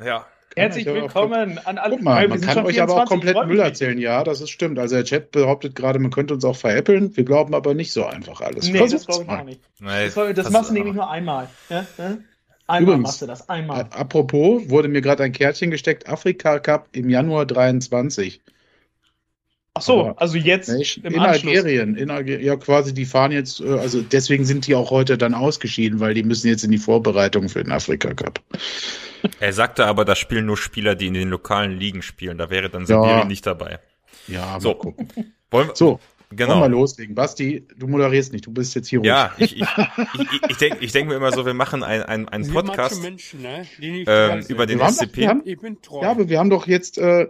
Ja. 0.04 0.26
Herzlich 0.56 0.84
willkommen 0.84 1.58
an 1.64 1.78
alle. 1.78 1.94
guck 1.94 2.04
mal, 2.04 2.26
man 2.26 2.40
kann 2.40 2.66
euch 2.66 2.82
aber 2.82 2.94
auch 2.94 3.08
24, 3.08 3.08
komplett 3.08 3.46
Müll 3.46 3.60
erzählen. 3.60 3.96
Ja, 3.98 4.24
das 4.24 4.40
ist 4.40 4.50
stimmt. 4.50 4.80
Also 4.80 4.96
der 4.96 5.04
Chat 5.04 5.30
behauptet 5.30 5.76
gerade, 5.76 6.00
man 6.00 6.10
könnte 6.10 6.34
uns 6.34 6.44
auch 6.44 6.56
veräppeln. 6.56 7.16
Wir 7.16 7.24
glauben 7.24 7.54
aber 7.54 7.72
nicht 7.72 7.92
so 7.92 8.04
einfach 8.04 8.40
alles. 8.40 8.66
Nee, 8.66 8.72
das 8.72 8.90
Versucht's 8.90 9.06
glaube 9.06 9.22
ich 9.22 9.28
mal. 9.28 9.40
auch 9.40 9.44
nicht. 9.44 9.60
Nee, 9.78 10.10
Das, 10.34 10.44
das 10.44 10.50
machst 10.50 10.70
du 10.70 10.74
nämlich 10.74 10.94
nur 10.94 11.08
einmal. 11.08 11.48
Ja? 11.70 11.86
Ja? 11.96 12.18
Einmal 12.66 12.82
Übrigens, 12.82 13.02
machst 13.04 13.22
du 13.22 13.26
das, 13.26 13.48
einmal. 13.48 13.86
Apropos, 13.90 14.68
wurde 14.68 14.88
mir 14.88 15.00
gerade 15.00 15.22
ein 15.22 15.32
Kärtchen 15.32 15.70
gesteckt, 15.70 16.08
Afrika 16.08 16.58
Cup 16.58 16.88
im 16.92 17.08
Januar 17.08 17.46
23. 17.46 18.42
Ach 19.74 19.82
so, 19.82 20.00
Aber 20.00 20.20
also 20.20 20.36
jetzt 20.36 20.68
im 20.68 21.04
in 21.04 21.20
Anschluss. 21.20 21.56
Algerien, 21.56 21.94
in 21.94 22.10
Algerien, 22.10 22.44
ja 22.44 22.56
quasi, 22.56 22.92
die 22.92 23.04
fahren 23.04 23.30
jetzt, 23.30 23.60
äh, 23.60 23.68
also 23.68 24.02
deswegen 24.02 24.44
sind 24.44 24.66
die 24.66 24.74
auch 24.74 24.90
heute 24.90 25.16
dann 25.16 25.32
ausgeschieden, 25.32 26.00
weil 26.00 26.14
die 26.14 26.24
müssen 26.24 26.48
jetzt 26.48 26.64
in 26.64 26.72
die 26.72 26.78
Vorbereitung 26.78 27.48
für 27.48 27.62
den 27.62 27.72
Afrika 27.72 28.12
Cup. 28.14 28.40
Er 29.38 29.52
sagte 29.52 29.84
aber, 29.84 30.06
da 30.06 30.16
spielen 30.16 30.46
nur 30.46 30.56
Spieler, 30.56 30.94
die 30.94 31.08
in 31.08 31.12
den 31.12 31.28
lokalen 31.28 31.78
Ligen 31.78 32.00
spielen. 32.00 32.38
Da 32.38 32.48
wäre 32.48 32.70
dann 32.70 32.86
Sibirien 32.86 33.18
ja. 33.18 33.24
nicht 33.26 33.44
dabei. 33.44 33.78
Ja, 34.26 34.58
so. 34.60 34.74
gucken. 34.74 35.08
Wollen 35.50 35.68
wir, 35.68 35.76
so, 35.76 36.00
genau. 36.30 36.52
Wollen 36.52 36.72
wir 36.72 36.78
loslegen. 36.78 37.14
Basti, 37.14 37.66
du 37.76 37.86
moderierst 37.86 38.32
nicht, 38.32 38.46
du 38.46 38.50
bist 38.50 38.74
jetzt 38.74 38.88
hier 38.88 39.00
ruhig. 39.00 39.08
Ja, 39.08 39.32
ich, 39.36 39.60
ich, 39.60 39.62
ich, 39.62 40.50
ich 40.50 40.56
denke 40.56 40.78
ich 40.80 40.92
denk 40.92 41.08
mir 41.08 41.16
immer 41.16 41.32
so, 41.32 41.44
wir 41.44 41.52
machen 41.52 41.82
einen 41.82 42.04
ein, 42.04 42.28
ein 42.28 42.48
Podcast 42.50 43.02
Menschen, 43.02 43.42
ne? 43.42 43.66
ähm, 43.78 44.44
über 44.48 44.64
den 44.64 44.78
SCP. 44.78 45.20
Doch, 45.20 45.28
haben, 45.28 45.42
ich 45.44 45.58
bin 45.58 45.82
treu. 45.82 46.02
Ja, 46.02 46.12
aber 46.12 46.28
wir 46.30 46.38
haben 46.38 46.48
doch 46.48 46.66
jetzt, 46.66 46.96
äh, 46.96 47.28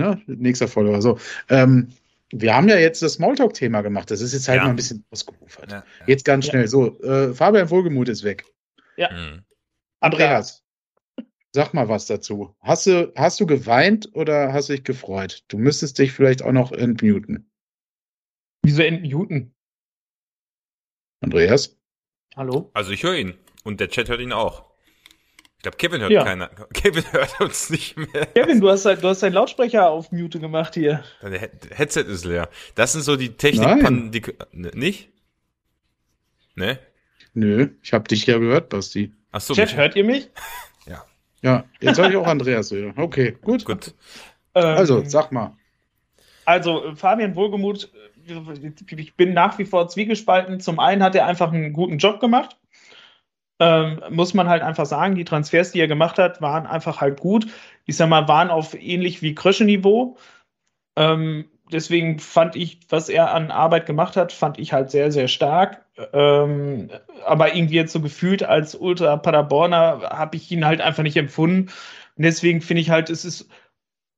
ne, 0.00 0.22
nächster 0.26 0.68
Follower, 0.68 1.00
so. 1.02 1.18
Ähm, 1.48 1.88
wir 2.32 2.54
haben 2.54 2.68
ja 2.68 2.76
jetzt 2.76 3.02
das 3.02 3.14
Smalltalk-Thema 3.14 3.82
gemacht. 3.82 4.10
Das 4.10 4.20
ist 4.20 4.32
jetzt 4.32 4.48
halt 4.48 4.58
ja. 4.58 4.64
mal 4.64 4.70
ein 4.70 4.76
bisschen 4.76 5.04
ausgeufert. 5.10 5.72
Ja, 5.72 5.78
ja. 5.78 5.84
Jetzt 6.06 6.24
ganz 6.24 6.46
schnell. 6.46 6.68
So, 6.68 7.00
äh, 7.00 7.34
Fabian 7.34 7.70
Wohlgemuth 7.70 8.08
ist 8.08 8.22
weg. 8.22 8.44
Ja. 8.96 9.10
Mhm. 9.10 9.42
Andreas, 10.00 10.64
sag 11.52 11.74
mal 11.74 11.88
was 11.88 12.06
dazu. 12.06 12.54
Hast 12.60 12.86
du, 12.86 13.12
hast 13.16 13.40
du 13.40 13.46
geweint 13.46 14.08
oder 14.14 14.52
hast 14.52 14.68
du 14.68 14.74
dich 14.74 14.84
gefreut? 14.84 15.44
Du 15.48 15.58
müsstest 15.58 15.98
dich 15.98 16.12
vielleicht 16.12 16.42
auch 16.42 16.52
noch 16.52 16.72
entmuten. 16.72 17.50
Wieso 18.62 18.82
entmuten? 18.82 19.54
Andreas? 21.20 21.76
Hallo? 22.36 22.70
Also 22.74 22.92
ich 22.92 23.02
höre 23.02 23.16
ihn 23.16 23.34
und 23.64 23.80
der 23.80 23.88
Chat 23.88 24.08
hört 24.08 24.20
ihn 24.20 24.32
auch. 24.32 24.69
Ich 25.60 25.62
glaube, 25.62 25.76
Kevin 25.76 26.00
hört 26.00 26.10
ja. 26.10 26.24
keiner. 26.24 26.48
Kevin 26.72 27.04
hört 27.12 27.38
uns 27.38 27.68
nicht 27.68 27.94
mehr. 27.94 28.24
Kevin, 28.34 28.62
du 28.62 28.70
hast, 28.70 28.86
du 28.86 29.02
hast 29.02 29.22
deinen 29.22 29.34
Lautsprecher 29.34 29.90
auf 29.90 30.10
Mute 30.10 30.40
gemacht 30.40 30.72
hier. 30.72 31.04
Dein 31.20 31.34
Headset 31.34 32.00
ist 32.00 32.24
leer. 32.24 32.48
Das 32.76 32.92
sind 32.92 33.02
so 33.02 33.14
die 33.14 33.36
Technik, 33.36 34.10
die, 34.10 34.22
nicht? 34.72 35.10
Ne? 36.54 36.78
Nö, 37.34 37.68
ich 37.82 37.92
habe 37.92 38.08
dich 38.08 38.24
ja 38.24 38.38
gehört, 38.38 38.70
Basti. 38.70 39.12
Ach 39.32 39.42
so, 39.42 39.52
Chat, 39.52 39.76
hört 39.76 39.96
ihr 39.96 40.04
mich? 40.04 40.30
Ja. 40.86 41.04
Ja, 41.42 41.64
jetzt 41.80 41.96
soll 41.96 42.08
ich 42.08 42.16
auch 42.16 42.26
Andreas 42.26 42.70
hören. 42.70 42.94
Okay, 42.96 43.36
gut. 43.42 43.66
Gut. 43.66 43.94
Also, 44.54 45.00
ähm, 45.00 45.10
sag 45.10 45.30
mal. 45.30 45.58
Also, 46.46 46.94
Fabian 46.96 47.36
Wohlgemuth, 47.36 47.92
ich 48.96 49.14
bin 49.14 49.34
nach 49.34 49.58
wie 49.58 49.66
vor 49.66 49.88
zwiegespalten. 49.88 50.58
Zum 50.60 50.80
einen 50.80 51.02
hat 51.02 51.14
er 51.14 51.26
einfach 51.26 51.52
einen 51.52 51.74
guten 51.74 51.98
Job 51.98 52.18
gemacht. 52.18 52.56
Ähm, 53.60 54.00
muss 54.08 54.32
man 54.32 54.48
halt 54.48 54.62
einfach 54.62 54.86
sagen, 54.86 55.14
die 55.14 55.24
Transfers, 55.24 55.72
die 55.72 55.80
er 55.80 55.86
gemacht 55.86 56.18
hat, 56.18 56.40
waren 56.40 56.66
einfach 56.66 57.00
halt 57.00 57.20
gut. 57.20 57.46
Ich 57.84 57.96
sag 57.96 58.08
mal, 58.08 58.26
waren 58.26 58.50
auf 58.50 58.74
ähnlich 58.74 59.20
wie 59.20 59.34
Krösche-Niveau. 59.34 60.16
Ähm, 60.96 61.44
deswegen 61.70 62.18
fand 62.18 62.56
ich, 62.56 62.80
was 62.88 63.10
er 63.10 63.34
an 63.34 63.50
Arbeit 63.50 63.84
gemacht 63.84 64.16
hat, 64.16 64.32
fand 64.32 64.58
ich 64.58 64.72
halt 64.72 64.90
sehr, 64.90 65.12
sehr 65.12 65.28
stark. 65.28 65.84
Ähm, 66.14 66.90
aber 67.26 67.54
irgendwie 67.54 67.74
jetzt 67.74 67.92
so 67.92 68.00
gefühlt 68.00 68.42
als 68.42 68.74
Ultra 68.74 69.18
Paderborner 69.18 70.08
habe 70.10 70.36
ich 70.36 70.50
ihn 70.50 70.64
halt 70.64 70.80
einfach 70.80 71.02
nicht 71.02 71.16
empfunden. 71.18 71.70
Und 72.16 72.24
deswegen 72.24 72.62
finde 72.62 72.80
ich 72.80 72.90
halt, 72.90 73.10
es 73.10 73.24
ist 73.26 73.48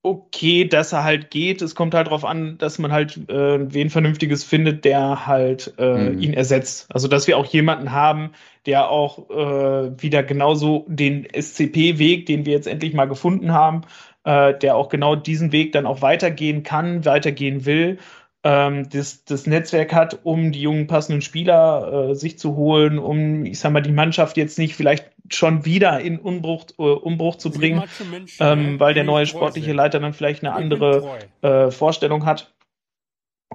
okay, 0.03 0.67
dass 0.67 0.93
er 0.93 1.05
halt 1.05 1.31
geht. 1.31 1.63
Es 1.63 1.75
kommt 1.75 1.95
halt 1.95 2.09
darauf 2.09 2.25
an, 2.25 2.59
dass 2.59 2.79
man 2.79 2.91
halt 2.91 3.17
äh, 3.29 3.73
wen 3.73 3.89
Vernünftiges 3.89 4.43
findet, 4.43 4.85
der 4.85 5.27
halt 5.27 5.75
äh, 5.79 6.11
mhm. 6.11 6.21
ihn 6.21 6.35
ersetzt. 6.35 6.87
Also 6.93 7.07
dass 7.07 7.29
wir 7.29 7.39
auch 7.39 7.47
jemanden 7.47 7.93
haben, 7.93 8.33
der 8.67 8.91
auch 8.91 9.31
äh, 9.31 10.03
wieder 10.03 10.23
genauso 10.25 10.85
den 10.89 11.25
SCP-Weg, 11.25 12.27
den 12.27 12.47
wir 12.47 12.53
jetzt 12.53 12.67
endlich 12.67 12.95
mal 12.95 13.07
gefunden 13.07 13.53
haben, 13.53 13.83
äh, 14.25 14.55
der 14.59 14.75
auch 14.77 14.89
genau 14.89 15.15
diesen 15.15 15.53
Weg 15.53 15.73
dann 15.73 15.87
auch 15.87 16.03
weitergehen 16.03 16.65
kann, 16.65 17.05
weitergehen 17.05 17.65
will, 17.65 17.99
ähm, 18.45 18.89
das, 18.89 19.25
das 19.25 19.47
Netzwerk 19.47 19.93
hat, 19.93 20.21
um 20.25 20.53
die 20.53 20.63
jungen 20.63 20.87
passenden 20.87 21.23
Spieler 21.23 22.11
äh, 22.11 22.15
sich 22.15 22.39
zu 22.39 22.57
holen, 22.57 22.99
um, 22.99 23.45
ich 23.45 23.59
sag 23.59 23.73
mal, 23.73 23.83
die 23.83 23.93
Mannschaft 23.93 24.37
jetzt 24.37 24.59
nicht 24.59 24.75
vielleicht 24.75 25.11
schon 25.31 25.65
wieder 25.65 26.01
in 26.01 26.19
Umbruch, 26.19 26.67
äh, 26.79 26.83
Umbruch 26.83 27.37
zu 27.37 27.51
bringen, 27.51 27.85
Menschen, 28.11 28.37
ähm, 28.41 28.81
weil 28.81 28.95
der 28.95 29.05
neue 29.05 29.27
sportliche 29.27 29.73
Leiter 29.73 30.01
dann 30.01 30.13
vielleicht 30.13 30.45
eine 30.45 30.55
andere 30.55 31.21
äh, 31.43 31.71
Vorstellung 31.71 32.27
hat. 32.27 32.53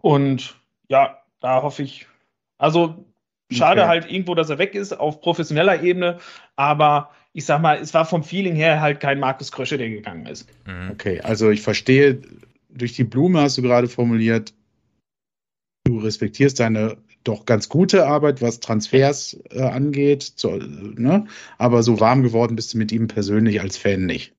Und 0.01 0.55
ja, 0.87 1.21
da 1.41 1.61
hoffe 1.63 1.83
ich, 1.83 2.07
also 2.57 3.05
schade 3.51 3.81
okay. 3.81 3.89
halt 3.89 4.11
irgendwo, 4.11 4.35
dass 4.35 4.49
er 4.49 4.57
weg 4.57 4.73
ist 4.73 4.93
auf 4.93 5.21
professioneller 5.21 5.83
Ebene, 5.83 6.19
aber 6.55 7.11
ich 7.33 7.45
sag 7.45 7.61
mal, 7.61 7.77
es 7.77 7.93
war 7.93 8.05
vom 8.05 8.23
Feeling 8.23 8.55
her 8.55 8.81
halt 8.81 8.99
kein 8.99 9.19
Markus 9.19 9.51
Krösche, 9.51 9.77
der 9.77 9.89
gegangen 9.89 10.25
ist. 10.25 10.49
Mhm. 10.65 10.91
Okay, 10.91 11.21
also 11.21 11.51
ich 11.51 11.61
verstehe, 11.61 12.21
durch 12.69 12.93
die 12.93 13.03
Blume 13.03 13.41
hast 13.41 13.57
du 13.57 13.61
gerade 13.61 13.87
formuliert, 13.87 14.53
du 15.87 15.99
respektierst 15.99 16.59
deine 16.59 16.97
doch 17.23 17.45
ganz 17.45 17.69
gute 17.69 18.05
Arbeit, 18.05 18.41
was 18.41 18.59
Transfers 18.59 19.37
äh, 19.51 19.61
angeht, 19.61 20.23
zu, 20.23 20.51
ne? 20.51 21.27
aber 21.57 21.83
so 21.83 21.99
warm 21.99 22.23
geworden 22.23 22.55
bist 22.55 22.73
du 22.73 22.77
mit 22.77 22.91
ihm 22.91 23.07
persönlich 23.07 23.61
als 23.61 23.77
Fan 23.77 24.05
nicht. 24.05 24.33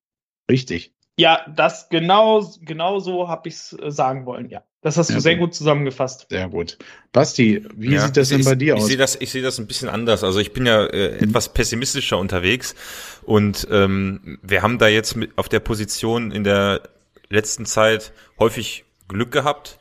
Richtig. 0.50 0.93
Ja, 1.19 1.40
das 1.55 1.88
genau, 1.88 2.49
genau 2.61 3.00
so 3.00 3.28
habe 3.28 3.49
ich 3.49 3.57
es 3.57 3.76
äh, 3.83 3.90
sagen 3.90 4.25
wollen, 4.25 4.49
ja. 4.50 4.62
Das 4.81 4.97
hast 4.97 5.11
du 5.11 5.14
ja, 5.14 5.21
sehr 5.21 5.37
gut 5.37 5.55
zusammengefasst. 5.55 6.26
Sehr 6.31 6.49
gut. 6.49 6.78
Basti, 7.12 7.67
wie 7.75 7.95
ja, 7.95 8.07
sieht 8.07 8.17
das 8.17 8.28
denn 8.28 8.45
bei 8.45 8.55
dir 8.55 8.75
ich 8.75 8.81
aus? 8.81 8.87
Sehe 8.87 8.97
das, 8.97 9.17
ich 9.21 9.33
sehe 9.33 9.43
das 9.43 9.59
ein 9.59 9.67
bisschen 9.67 9.88
anders. 9.88 10.23
Also 10.23 10.38
ich 10.38 10.52
bin 10.52 10.67
ja 10.67 10.85
äh, 10.85 11.19
etwas 11.19 11.52
pessimistischer 11.52 12.17
unterwegs 12.17 12.76
und 13.23 13.67
ähm, 13.73 14.38
wir 14.43 14.62
haben 14.62 14.78
da 14.78 14.87
jetzt 14.87 15.17
mit, 15.17 15.37
auf 15.37 15.49
der 15.49 15.59
Position 15.59 16.31
in 16.31 16.45
der 16.45 16.83
letzten 17.28 17.67
Zeit 17.67 18.12
häufig 18.38 18.85
Glück 19.09 19.33
gehabt. 19.33 19.77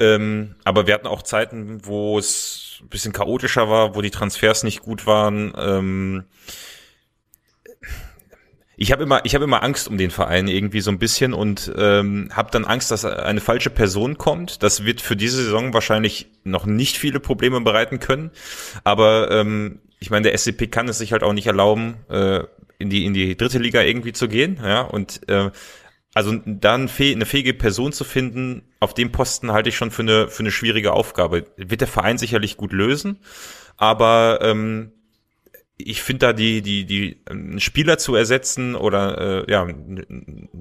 Ähm, 0.00 0.56
aber 0.64 0.86
wir 0.86 0.94
hatten 0.94 1.06
auch 1.06 1.22
Zeiten, 1.22 1.86
wo 1.86 2.18
es 2.18 2.80
ein 2.82 2.88
bisschen 2.88 3.12
chaotischer 3.12 3.68
war, 3.68 3.94
wo 3.94 4.02
die 4.02 4.10
Transfers 4.10 4.62
nicht 4.62 4.80
gut 4.80 5.06
waren. 5.06 5.52
Ähm, 5.56 6.24
ich 8.76 8.90
habe 8.90 9.04
immer, 9.04 9.24
ich 9.24 9.34
habe 9.34 9.44
immer 9.44 9.62
Angst 9.62 9.86
um 9.88 9.98
den 9.98 10.10
Verein 10.10 10.48
irgendwie 10.48 10.80
so 10.80 10.90
ein 10.90 10.98
bisschen 10.98 11.32
und 11.32 11.72
ähm, 11.76 12.30
habe 12.32 12.50
dann 12.50 12.64
Angst, 12.64 12.90
dass 12.90 13.04
eine 13.04 13.40
falsche 13.40 13.70
Person 13.70 14.18
kommt. 14.18 14.62
Das 14.62 14.84
wird 14.84 15.00
für 15.00 15.16
diese 15.16 15.44
Saison 15.44 15.72
wahrscheinlich 15.72 16.26
noch 16.42 16.66
nicht 16.66 16.96
viele 16.96 17.20
Probleme 17.20 17.60
bereiten 17.60 18.00
können. 18.00 18.30
Aber 18.82 19.30
ähm, 19.30 19.78
ich 20.00 20.10
meine, 20.10 20.24
der 20.24 20.36
SCP 20.36 20.66
kann 20.66 20.88
es 20.88 20.98
sich 20.98 21.12
halt 21.12 21.22
auch 21.22 21.32
nicht 21.32 21.46
erlauben, 21.46 21.98
äh, 22.10 22.40
in 22.78 22.90
die 22.90 23.04
in 23.04 23.14
die 23.14 23.36
dritte 23.36 23.58
Liga 23.58 23.80
irgendwie 23.80 24.12
zu 24.12 24.26
gehen. 24.26 24.58
Ja, 24.62 24.82
und 24.82 25.28
äh, 25.28 25.50
also 26.14 26.32
dann 26.46 26.88
eine 26.98 27.26
fähige 27.26 27.54
Person 27.54 27.92
zu 27.92 28.04
finden, 28.04 28.62
auf 28.80 28.94
dem 28.94 29.10
Posten 29.10 29.52
halte 29.52 29.68
ich 29.68 29.76
schon 29.76 29.90
für 29.90 30.02
eine 30.02 30.28
für 30.28 30.40
eine 30.40 30.52
schwierige 30.52 30.92
Aufgabe. 30.92 31.46
Wird 31.56 31.80
der 31.80 31.88
Verein 31.88 32.18
sicherlich 32.18 32.56
gut 32.56 32.72
lösen, 32.72 33.18
aber 33.76 34.38
ähm, 34.40 34.92
ich 35.76 36.02
finde 36.02 36.26
da 36.26 36.32
die, 36.32 36.62
die, 36.62 36.84
die 36.84 37.20
einen 37.26 37.58
Spieler 37.58 37.98
zu 37.98 38.14
ersetzen 38.14 38.76
oder 38.76 39.44
äh, 39.48 39.50
ja, 39.50 39.66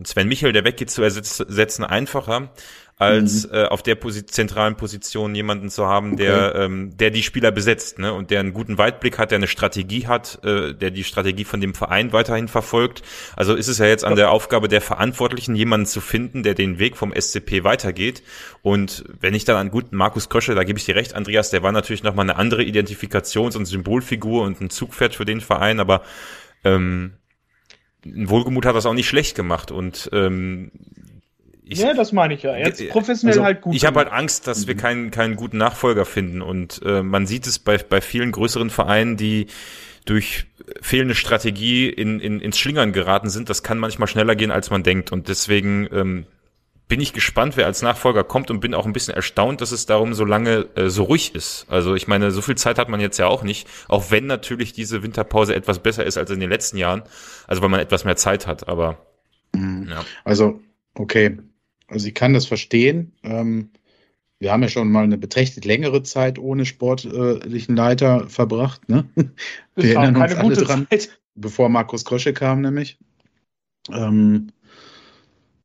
Sven 0.04 0.28
Michel, 0.28 0.54
der 0.54 0.64
weggeht, 0.64 0.90
zu 0.90 1.04
ersetzen, 1.04 1.84
einfacher, 1.84 2.52
als 2.98 3.48
mhm. 3.48 3.56
äh, 3.56 3.64
auf 3.66 3.82
der 3.82 3.96
Posi 3.96 4.26
zentralen 4.26 4.76
Position 4.76 5.34
jemanden 5.34 5.70
zu 5.70 5.88
haben, 5.88 6.14
okay. 6.14 6.24
der, 6.24 6.56
ähm, 6.56 6.96
der 6.96 7.10
die 7.10 7.24
Spieler 7.24 7.52
besetzt, 7.52 8.00
ne? 8.00 8.14
Und 8.14 8.30
der 8.30 8.40
einen 8.40 8.54
guten 8.54 8.78
Weitblick 8.78 9.18
hat, 9.18 9.32
der 9.32 9.38
eine 9.38 9.48
Strategie 9.48 10.08
hat, 10.08 10.40
äh, 10.44 10.74
der 10.74 10.92
die 10.92 11.04
Strategie 11.04 11.44
von 11.44 11.60
dem 11.60 11.74
Verein 11.74 12.14
weiterhin 12.14 12.48
verfolgt. 12.48 13.02
Also 13.36 13.56
ist 13.56 13.68
es 13.68 13.80
ja 13.80 13.86
jetzt 13.86 14.06
an 14.06 14.16
der 14.16 14.32
Aufgabe 14.32 14.68
der 14.68 14.82
Verantwortlichen, 14.82 15.56
jemanden 15.56 15.88
zu 15.88 16.02
finden, 16.02 16.44
der 16.44 16.54
den 16.54 16.78
Weg 16.78 16.96
vom 16.96 17.14
SCP 17.14 17.64
weitergeht. 17.64 18.24
Und 18.62 19.04
wenn 19.20 19.34
ich 19.34 19.46
dann 19.46 19.58
an 19.58 19.72
guten 19.72 19.98
Markus 19.98 20.30
Krösche, 20.30 20.56
da 20.56 20.64
gebe 20.64 20.78
ich 20.78 20.86
dir 20.86 20.96
recht, 20.96 21.16
Andreas, 21.16 21.50
der 21.50 21.64
war 21.64 21.72
natürlich 21.72 22.04
nochmal 22.04 22.30
eine 22.30 22.38
andere 22.38 22.62
Identifikations- 22.62 23.58
und 23.58 23.66
Symbolfigur 23.66 24.44
und 24.44 24.62
ein 24.62 24.70
Zugpferd 24.70 25.16
für 25.16 25.26
den 25.26 25.42
Verein, 25.42 25.80
aber 25.80 26.04
ähm, 26.64 27.14
Wohlgemut 28.06 28.66
hat 28.66 28.76
das 28.76 28.86
auch 28.86 28.94
nicht 28.94 29.08
schlecht 29.08 29.36
gemacht 29.36 29.72
und 29.72 30.10
ähm, 30.14 30.72
ich, 31.66 31.80
ja, 31.80 31.94
das 31.94 32.12
meine 32.12 32.34
ich 32.34 32.44
ja. 32.44 32.56
Jetzt 32.56 32.82
äh, 32.82 32.88
professionell 32.88 33.34
also, 33.38 33.46
halt 33.46 33.62
gut. 33.62 33.76
Ich 33.76 33.86
habe 33.86 34.00
halt 34.00 34.12
Angst, 34.12 34.48
dass 34.48 34.64
mhm. 34.64 34.68
wir 34.68 34.78
keinen, 34.78 35.12
keinen 35.12 35.36
guten 35.36 35.58
Nachfolger 35.58 36.06
finden. 36.06 36.42
Und 36.42 36.82
äh, 36.86 37.04
man 37.04 37.26
sieht 37.26 37.48
es 37.48 37.60
bei, 37.60 37.78
bei 37.78 38.02
vielen 38.02 38.32
größeren 38.32 38.70
Vereinen, 38.70 39.18
die 39.18 39.48
durch 40.06 40.46
fehlende 40.82 41.16
Strategie 41.16 41.90
in, 41.90 42.20
in, 42.20 42.40
ins 42.40 42.58
Schlingern 42.58 42.92
geraten 42.92 43.30
sind. 43.30 43.50
Das 43.50 43.64
kann 43.64 43.80
manchmal 43.80 44.08
schneller 44.08 44.36
gehen, 44.36 44.52
als 44.52 44.70
man 44.70 44.84
denkt. 44.84 45.12
Und 45.12 45.30
deswegen 45.30 45.88
ähm, 45.92 46.26
bin 46.88 47.00
ich 47.00 47.14
gespannt, 47.14 47.56
wer 47.58 47.66
als 47.66 47.82
Nachfolger 47.82 48.24
kommt 48.24 48.52
und 48.52 48.60
bin 48.60 48.74
auch 48.74 48.86
ein 48.86 48.94
bisschen 48.94 49.14
erstaunt, 49.14 49.62
dass 49.62 49.72
es 49.72 49.86
darum 49.86 50.14
so 50.14 50.26
lange 50.26 50.68
äh, 50.76 50.90
so 50.90 51.04
ruhig 51.04 51.34
ist. 51.34 51.66
Also 51.70 51.96
ich 51.96 52.08
meine, 52.08 52.32
so 52.32 52.42
viel 52.42 52.56
Zeit 52.56 52.78
hat 52.78 52.90
man 52.90 53.00
jetzt 53.00 53.18
ja 53.18 53.28
auch 53.28 53.44
nicht, 53.44 53.68
auch 53.88 54.12
wenn 54.12 54.26
natürlich 54.26 54.74
diese 54.74 55.04
Winterpause 55.04 55.56
etwas 55.56 55.80
besser 55.80 56.06
ist 56.06 56.18
als 56.18 56.30
in 56.30 56.40
den 56.40 56.50
letzten 56.50 56.78
Jahren. 56.78 57.04
Also 57.48 57.62
weil 57.62 57.70
man 57.70 57.80
etwas 57.80 58.04
mehr 58.04 58.18
Zeit 58.18 58.48
hat, 58.48 58.68
aber 58.68 58.98
mhm. 59.54 59.88
ja. 59.90 60.04
Also, 60.26 60.60
okay, 60.96 61.38
also 61.88 62.08
ich 62.08 62.14
kann 62.14 62.34
das 62.34 62.46
verstehen. 62.46 63.14
Ähm, 63.24 63.70
wir 64.40 64.52
haben 64.52 64.62
ja 64.62 64.68
schon 64.70 64.92
mal 64.92 65.06
eine 65.06 65.18
beträchtlich 65.18 65.64
längere 65.64 66.04
Zeit 66.04 66.38
ohne 66.38 66.66
sportlichen 66.66 67.76
Leiter 67.76 68.28
verbracht. 68.28 68.90
Ne? 68.90 69.06
Wir 69.76 69.96
erinnern 69.96 70.22
uns 70.22 70.34
alle 70.34 70.56
dran, 70.56 70.88
Zeit. 70.90 71.18
bevor 71.34 71.70
Markus 71.70 72.04
Krosche 72.04 72.34
kam, 72.34 72.60
nämlich. 72.60 72.98
Ähm, 73.90 74.52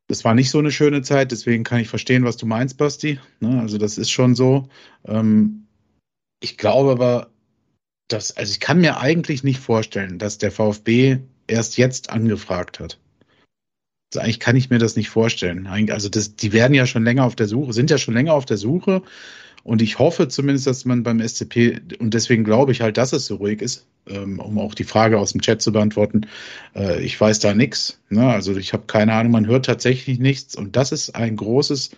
das 0.07 0.25
war 0.25 0.35
nicht 0.35 0.51
so 0.51 0.59
eine 0.59 0.71
schöne 0.71 1.03
Zeit, 1.03 1.33
deswegen 1.33 1.65
kann 1.65 1.81
ich 1.81 1.89
verstehen, 1.89 2.25
was 2.25 2.37
du 2.37 2.47
meinst, 2.47 2.79
Basti. 2.79 3.19
Ne? 3.41 3.61
Also 3.61 3.79
das 3.79 3.99
ist 3.99 4.11
schon 4.11 4.35
so. 4.35 4.69
Ähm, 5.05 5.67
ich 6.41 6.57
glaube 6.57 6.93
aber, 6.93 7.31
dass, 8.07 8.37
also 8.37 8.51
ich 8.51 8.61
kann 8.61 8.81
mir 8.81 8.99
eigentlich 8.99 9.43
nicht 9.43 9.59
vorstellen, 9.59 10.19
dass 10.19 10.39
der 10.39 10.53
VfB 10.53 11.19
erst 11.49 11.79
jetzt 11.79 12.11
angefragt 12.11 12.81
hat. 12.81 12.99
Also 14.11 14.25
eigentlich 14.25 14.41
kann 14.41 14.57
ich 14.57 14.71
mir 14.71 14.79
das 14.79 14.97
nicht 14.97 15.11
vorstellen. 15.11 15.67
Also 15.91 16.09
das, 16.09 16.35
die 16.35 16.53
werden 16.53 16.75
ja 16.75 16.87
schon 16.87 17.05
länger 17.05 17.25
auf 17.25 17.37
der 17.37 17.47
Suche, 17.47 17.73
sind 17.73 17.91
ja 17.91 17.99
schon 17.99 18.15
länger 18.15 18.33
auf 18.33 18.47
der 18.47 18.57
Suche. 18.57 19.03
Und 19.65 19.83
ich 19.83 19.99
hoffe 19.99 20.29
zumindest, 20.29 20.67
dass 20.67 20.87
man 20.87 21.03
beim 21.03 21.21
SCP, 21.21 21.81
und 21.99 22.15
deswegen 22.15 22.43
glaube 22.43 22.73
ich 22.73 22.81
halt, 22.81 22.97
dass 22.97 23.13
es 23.13 23.27
so 23.27 23.37
ruhig 23.37 23.61
ist, 23.61 23.87
ähm, 24.09 24.39
um 24.39 24.59
auch 24.59 24.75
die 24.75 24.85
Frage 24.85 25.19
aus 25.19 25.33
dem 25.33 25.43
Chat 25.43 25.61
zu 25.61 25.73
beantworten. 25.73 26.23
Äh, 26.75 27.03
ich 27.03 27.21
weiß 27.21 27.41
da 27.41 27.53
nichts. 27.53 28.01
Ne? 28.09 28.27
Also 28.27 28.57
ich 28.57 28.73
habe 28.73 28.85
keine 28.87 29.13
Ahnung, 29.13 29.33
man 29.33 29.47
hört 29.47 29.67
tatsächlich 29.67 30.19
nichts. 30.19 30.57
Und 30.57 30.77
das 30.77 30.91
ist 30.93 31.15
ein 31.15 31.37
großes 31.37 31.91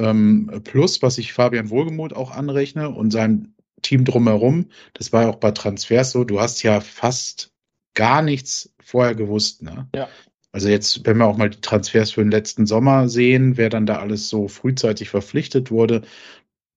ähm, 0.00 0.62
Plus, 0.64 1.00
was 1.00 1.18
ich 1.18 1.32
Fabian 1.32 1.70
Wohlgemuth 1.70 2.14
auch 2.14 2.32
anrechne 2.32 2.90
und 2.90 3.12
seinem 3.12 3.54
Team 3.82 4.04
drumherum. 4.04 4.66
Das 4.94 5.12
war 5.12 5.22
ja 5.22 5.28
auch 5.30 5.36
bei 5.36 5.52
Transfers 5.52 6.10
so. 6.10 6.24
Du 6.24 6.40
hast 6.40 6.62
ja 6.64 6.80
fast 6.80 7.52
gar 7.94 8.20
nichts 8.22 8.74
vorher 8.82 9.14
gewusst. 9.14 9.62
Ne? 9.62 9.88
Ja. 9.94 10.08
Also 10.52 10.68
jetzt, 10.68 11.06
wenn 11.06 11.18
wir 11.18 11.26
auch 11.26 11.36
mal 11.36 11.50
die 11.50 11.60
Transfers 11.60 12.12
für 12.12 12.22
den 12.22 12.30
letzten 12.30 12.66
Sommer 12.66 13.08
sehen, 13.08 13.56
wer 13.56 13.68
dann 13.68 13.86
da 13.86 13.98
alles 13.98 14.28
so 14.28 14.48
frühzeitig 14.48 15.08
verpflichtet 15.10 15.70
wurde, 15.70 16.02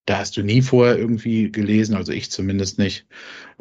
da 0.05 0.19
hast 0.19 0.35
du 0.37 0.43
nie 0.43 0.61
vorher 0.61 0.97
irgendwie 0.97 1.51
gelesen, 1.51 1.95
also 1.95 2.11
ich 2.11 2.29
zumindest 2.29 2.77
nicht, 2.77 3.07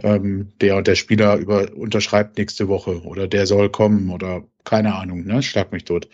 ähm, 0.03 0.49
der 0.61 0.77
und 0.77 0.89
der 0.89 0.97
Spieler 0.97 1.37
über, 1.37 1.73
unterschreibt 1.75 2.37
nächste 2.39 2.69
Woche 2.69 3.03
oder 3.05 3.29
der 3.29 3.47
soll 3.47 3.71
kommen 3.71 4.11
oder 4.11 4.45
keine 4.65 4.95
Ahnung, 4.95 5.25
ne, 5.25 5.43
schlag 5.43 5.73
mich 5.73 5.85
tot. 5.85 6.09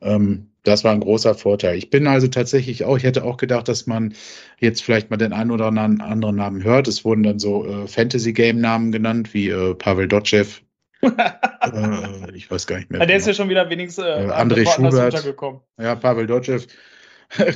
Ähm, 0.00 0.48
das 0.64 0.84
war 0.84 0.92
ein 0.92 1.00
großer 1.00 1.34
Vorteil. 1.34 1.78
Ich 1.78 1.90
bin 1.90 2.06
also 2.06 2.28
tatsächlich 2.28 2.84
auch, 2.84 2.96
ich 2.98 3.04
hätte 3.04 3.24
auch 3.24 3.36
gedacht, 3.36 3.68
dass 3.68 3.86
man 3.86 4.14
jetzt 4.60 4.82
vielleicht 4.82 5.10
mal 5.10 5.16
den 5.16 5.32
einen 5.32 5.50
oder 5.50 5.66
anderen 5.66 6.36
Namen 6.36 6.62
hört. 6.64 6.88
Es 6.88 7.04
wurden 7.04 7.22
dann 7.22 7.38
so 7.38 7.64
äh, 7.64 7.86
Fantasy-Game-Namen 7.86 8.92
genannt, 8.92 9.32
wie 9.32 9.48
äh, 9.48 9.74
Pavel 9.74 10.08
Dotschew, 10.08 10.46
äh, 11.02 12.34
ich 12.34 12.50
weiß 12.50 12.66
gar 12.66 12.78
nicht 12.78 12.90
mehr. 12.90 13.00
Ja, 13.00 13.06
der 13.06 13.16
ist 13.16 13.26
ja 13.26 13.34
schon 13.34 13.48
wieder 13.48 13.68
wenigstens 13.70 14.04
äh, 14.04 14.24
äh 14.24 14.30
André 14.30 14.66
Schubert. 14.66 15.62
Ja, 15.78 15.94
Pavel 15.94 16.26
Dotschew. 16.26 16.60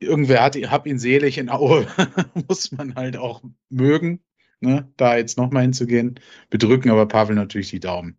Irgendwer 0.00 0.42
hat, 0.42 0.56
hab 0.56 0.86
ihn 0.86 0.98
selig 0.98 1.38
in 1.38 1.48
Aue. 1.50 1.86
Muss 2.48 2.72
man 2.72 2.94
halt 2.94 3.16
auch 3.16 3.42
mögen, 3.70 4.20
ne? 4.60 4.88
da 4.96 5.16
jetzt 5.16 5.38
nochmal 5.38 5.62
hinzugehen. 5.62 6.20
Bedrücken 6.50 6.90
aber 6.90 7.06
Pavel 7.06 7.36
natürlich 7.36 7.70
die 7.70 7.80
Daumen. 7.80 8.18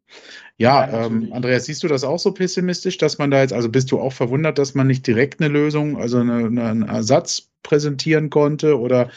Ja, 0.58 0.88
ja 0.88 1.06
ähm, 1.06 1.32
Andreas, 1.34 1.66
siehst 1.66 1.84
du 1.84 1.88
das 1.88 2.04
auch 2.04 2.20
so 2.20 2.32
pessimistisch, 2.32 2.98
dass 2.98 3.18
man 3.18 3.30
da 3.30 3.42
jetzt, 3.42 3.54
also 3.54 3.70
bist 3.70 3.92
du 3.92 4.00
auch 4.00 4.14
verwundert, 4.14 4.58
dass 4.58 4.74
man 4.74 4.88
nicht 4.88 5.06
direkt 5.06 5.42
eine 5.42 5.52
Lösung, 5.52 5.98
also 5.98 6.20
eine, 6.20 6.46
eine, 6.46 6.64
einen 6.64 6.84
Ersatz 6.84 7.52
präsentieren 7.62 8.30
konnte? 8.30 8.80
Oder 8.80 9.10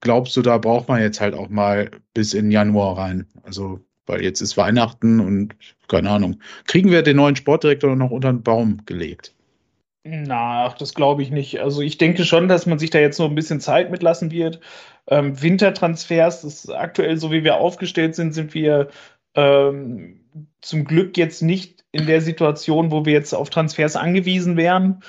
glaubst 0.00 0.36
du, 0.36 0.42
da 0.42 0.58
braucht 0.58 0.88
man 0.88 1.00
jetzt 1.00 1.20
halt 1.20 1.34
auch 1.34 1.48
mal 1.48 1.90
bis 2.14 2.32
in 2.32 2.50
Januar 2.50 2.96
rein? 2.96 3.26
Also 3.42 3.80
weil 4.06 4.22
jetzt 4.22 4.40
ist 4.40 4.56
Weihnachten 4.56 5.20
und 5.20 5.54
keine 5.88 6.10
Ahnung. 6.10 6.40
Kriegen 6.66 6.90
wir 6.90 7.02
den 7.02 7.16
neuen 7.16 7.36
Sportdirektor 7.36 7.94
noch 7.96 8.10
unter 8.10 8.32
den 8.32 8.42
Baum 8.42 8.84
gelegt? 8.86 9.34
Na, 10.06 10.68
das 10.78 10.94
glaube 10.94 11.22
ich 11.22 11.30
nicht. 11.30 11.60
Also 11.60 11.80
ich 11.80 11.96
denke 11.96 12.24
schon, 12.24 12.46
dass 12.46 12.66
man 12.66 12.78
sich 12.78 12.90
da 12.90 12.98
jetzt 12.98 13.18
noch 13.18 13.28
ein 13.28 13.34
bisschen 13.34 13.60
Zeit 13.60 13.90
mitlassen 13.90 14.30
wird. 14.30 14.60
Ähm, 15.06 15.40
Wintertransfers, 15.40 16.44
ist 16.44 16.70
aktuell 16.70 17.16
so 17.16 17.30
wie 17.32 17.42
wir 17.42 17.56
aufgestellt 17.56 18.14
sind, 18.14 18.34
sind 18.34 18.52
wir 18.52 18.88
ähm, 19.34 20.20
zum 20.60 20.84
Glück 20.84 21.16
jetzt 21.16 21.42
nicht 21.42 21.84
in 21.90 22.06
der 22.06 22.20
Situation, 22.20 22.90
wo 22.90 23.06
wir 23.06 23.14
jetzt 23.14 23.34
auf 23.34 23.48
Transfers 23.48 23.96
angewiesen 23.96 24.56
wären. 24.58 25.02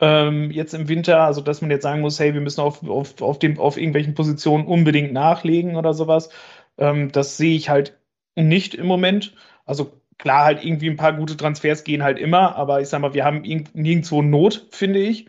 Ähm, 0.00 0.50
jetzt 0.50 0.74
im 0.74 0.88
Winter, 0.88 1.20
also 1.20 1.40
dass 1.40 1.62
man 1.62 1.70
jetzt 1.70 1.84
sagen 1.84 2.02
muss, 2.02 2.20
hey, 2.20 2.34
wir 2.34 2.40
müssen 2.42 2.60
auf, 2.60 2.82
auf, 2.86 3.22
auf, 3.22 3.38
dem, 3.38 3.58
auf 3.58 3.78
irgendwelchen 3.78 4.14
Positionen 4.14 4.66
unbedingt 4.66 5.12
nachlegen 5.12 5.76
oder 5.76 5.94
sowas. 5.94 6.28
Ähm, 6.76 7.12
das 7.12 7.36
sehe 7.38 7.56
ich 7.56 7.70
halt 7.70 7.96
nicht 8.36 8.74
im 8.74 8.86
Moment. 8.86 9.34
Also 9.64 10.00
klar, 10.18 10.44
halt 10.44 10.64
irgendwie 10.64 10.90
ein 10.90 10.96
paar 10.96 11.12
gute 11.12 11.36
Transfers 11.36 11.84
gehen 11.84 12.02
halt 12.02 12.18
immer, 12.18 12.56
aber 12.56 12.80
ich 12.80 12.88
sag 12.88 13.00
mal, 13.00 13.14
wir 13.14 13.24
haben 13.24 13.42
nirgendwo 13.72 14.22
Not, 14.22 14.68
finde 14.70 15.00
ich. 15.00 15.26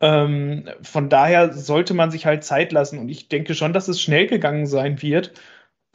Ähm, 0.00 0.68
von 0.82 1.08
daher 1.08 1.52
sollte 1.52 1.94
man 1.94 2.10
sich 2.10 2.26
halt 2.26 2.42
Zeit 2.42 2.72
lassen 2.72 2.98
und 2.98 3.08
ich 3.08 3.28
denke 3.28 3.54
schon, 3.54 3.72
dass 3.72 3.88
es 3.88 4.00
schnell 4.00 4.26
gegangen 4.26 4.66
sein 4.66 5.02
wird. 5.02 5.32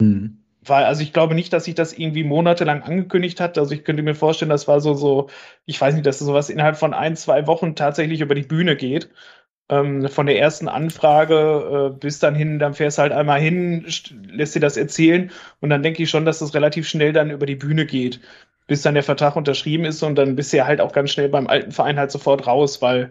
Mhm. 0.00 0.38
Weil, 0.62 0.84
also 0.84 1.02
ich 1.02 1.12
glaube 1.12 1.34
nicht, 1.34 1.52
dass 1.52 1.64
sich 1.64 1.74
das 1.74 1.92
irgendwie 1.92 2.24
monatelang 2.24 2.82
angekündigt 2.82 3.40
hat. 3.40 3.56
Also 3.56 3.72
ich 3.72 3.84
könnte 3.84 4.02
mir 4.02 4.14
vorstellen, 4.14 4.48
das 4.48 4.66
war 4.66 4.80
so, 4.80 4.94
so, 4.94 5.28
ich 5.64 5.80
weiß 5.80 5.94
nicht, 5.94 6.06
dass 6.06 6.18
sowas 6.18 6.50
innerhalb 6.50 6.76
von 6.76 6.92
ein, 6.92 7.16
zwei 7.16 7.46
Wochen 7.46 7.76
tatsächlich 7.76 8.20
über 8.20 8.34
die 8.34 8.42
Bühne 8.42 8.76
geht 8.76 9.10
ähm, 9.68 10.08
von 10.08 10.26
der 10.26 10.38
ersten 10.38 10.68
Anfrage 10.68 11.92
äh, 11.94 11.98
bis 11.98 12.18
dann 12.18 12.34
hin, 12.34 12.58
dann 12.58 12.74
fährst 12.74 12.98
du 12.98 13.02
halt 13.02 13.12
einmal 13.12 13.40
hin, 13.40 13.86
lässt 14.28 14.54
dir 14.54 14.60
das 14.60 14.76
erzählen 14.76 15.30
und 15.60 15.70
dann 15.70 15.82
denke 15.82 16.02
ich 16.02 16.10
schon, 16.10 16.24
dass 16.24 16.38
das 16.38 16.54
relativ 16.54 16.88
schnell 16.88 17.12
dann 17.12 17.30
über 17.30 17.46
die 17.46 17.56
Bühne 17.56 17.86
geht, 17.86 18.20
bis 18.66 18.82
dann 18.82 18.94
der 18.94 19.02
Vertrag 19.02 19.36
unterschrieben 19.36 19.84
ist 19.84 20.02
und 20.02 20.14
dann 20.16 20.36
bist 20.36 20.52
du 20.52 20.58
ja 20.58 20.66
halt 20.66 20.80
auch 20.80 20.92
ganz 20.92 21.10
schnell 21.10 21.28
beim 21.28 21.46
alten 21.48 21.72
Verein 21.72 21.98
halt 21.98 22.10
sofort 22.10 22.46
raus, 22.46 22.80
weil 22.80 23.10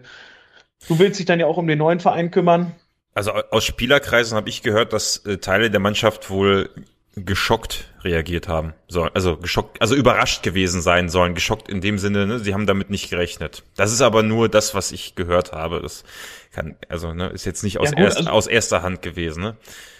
du 0.88 0.98
willst 0.98 1.18
dich 1.18 1.26
dann 1.26 1.40
ja 1.40 1.46
auch 1.46 1.58
um 1.58 1.66
den 1.66 1.78
neuen 1.78 2.00
Verein 2.00 2.30
kümmern. 2.30 2.72
Also 3.14 3.32
aus 3.32 3.64
Spielerkreisen 3.64 4.36
habe 4.36 4.48
ich 4.48 4.62
gehört, 4.62 4.92
dass 4.92 5.24
äh, 5.24 5.38
Teile 5.38 5.70
der 5.70 5.80
Mannschaft 5.80 6.30
wohl 6.30 6.70
geschockt 7.16 7.90
reagiert 8.04 8.46
haben 8.46 8.74
sollen, 8.88 9.10
also 9.14 9.38
geschockt, 9.38 9.80
also 9.80 9.94
überrascht 9.94 10.42
gewesen 10.42 10.82
sein 10.82 11.08
sollen, 11.08 11.34
geschockt 11.34 11.68
in 11.68 11.80
dem 11.80 11.98
Sinne, 11.98 12.26
ne, 12.26 12.38
sie 12.38 12.52
haben 12.52 12.66
damit 12.66 12.90
nicht 12.90 13.08
gerechnet. 13.08 13.64
Das 13.74 13.90
ist 13.90 14.02
aber 14.02 14.22
nur 14.22 14.50
das, 14.50 14.74
was 14.74 14.92
ich 14.92 15.14
gehört 15.14 15.52
habe. 15.52 15.80
Das 15.80 16.04
kann, 16.52 16.76
also 16.90 17.14
ne, 17.14 17.28
ist 17.28 17.46
jetzt 17.46 17.62
nicht 17.64 17.78
aus, 17.78 17.90
ja, 17.90 17.96
gut, 17.96 18.04
erst, 18.04 18.18
also, 18.18 18.30
aus 18.30 18.46
erster 18.46 18.82
Hand 18.82 19.00
gewesen. 19.00 19.42
Ne? 19.42 19.56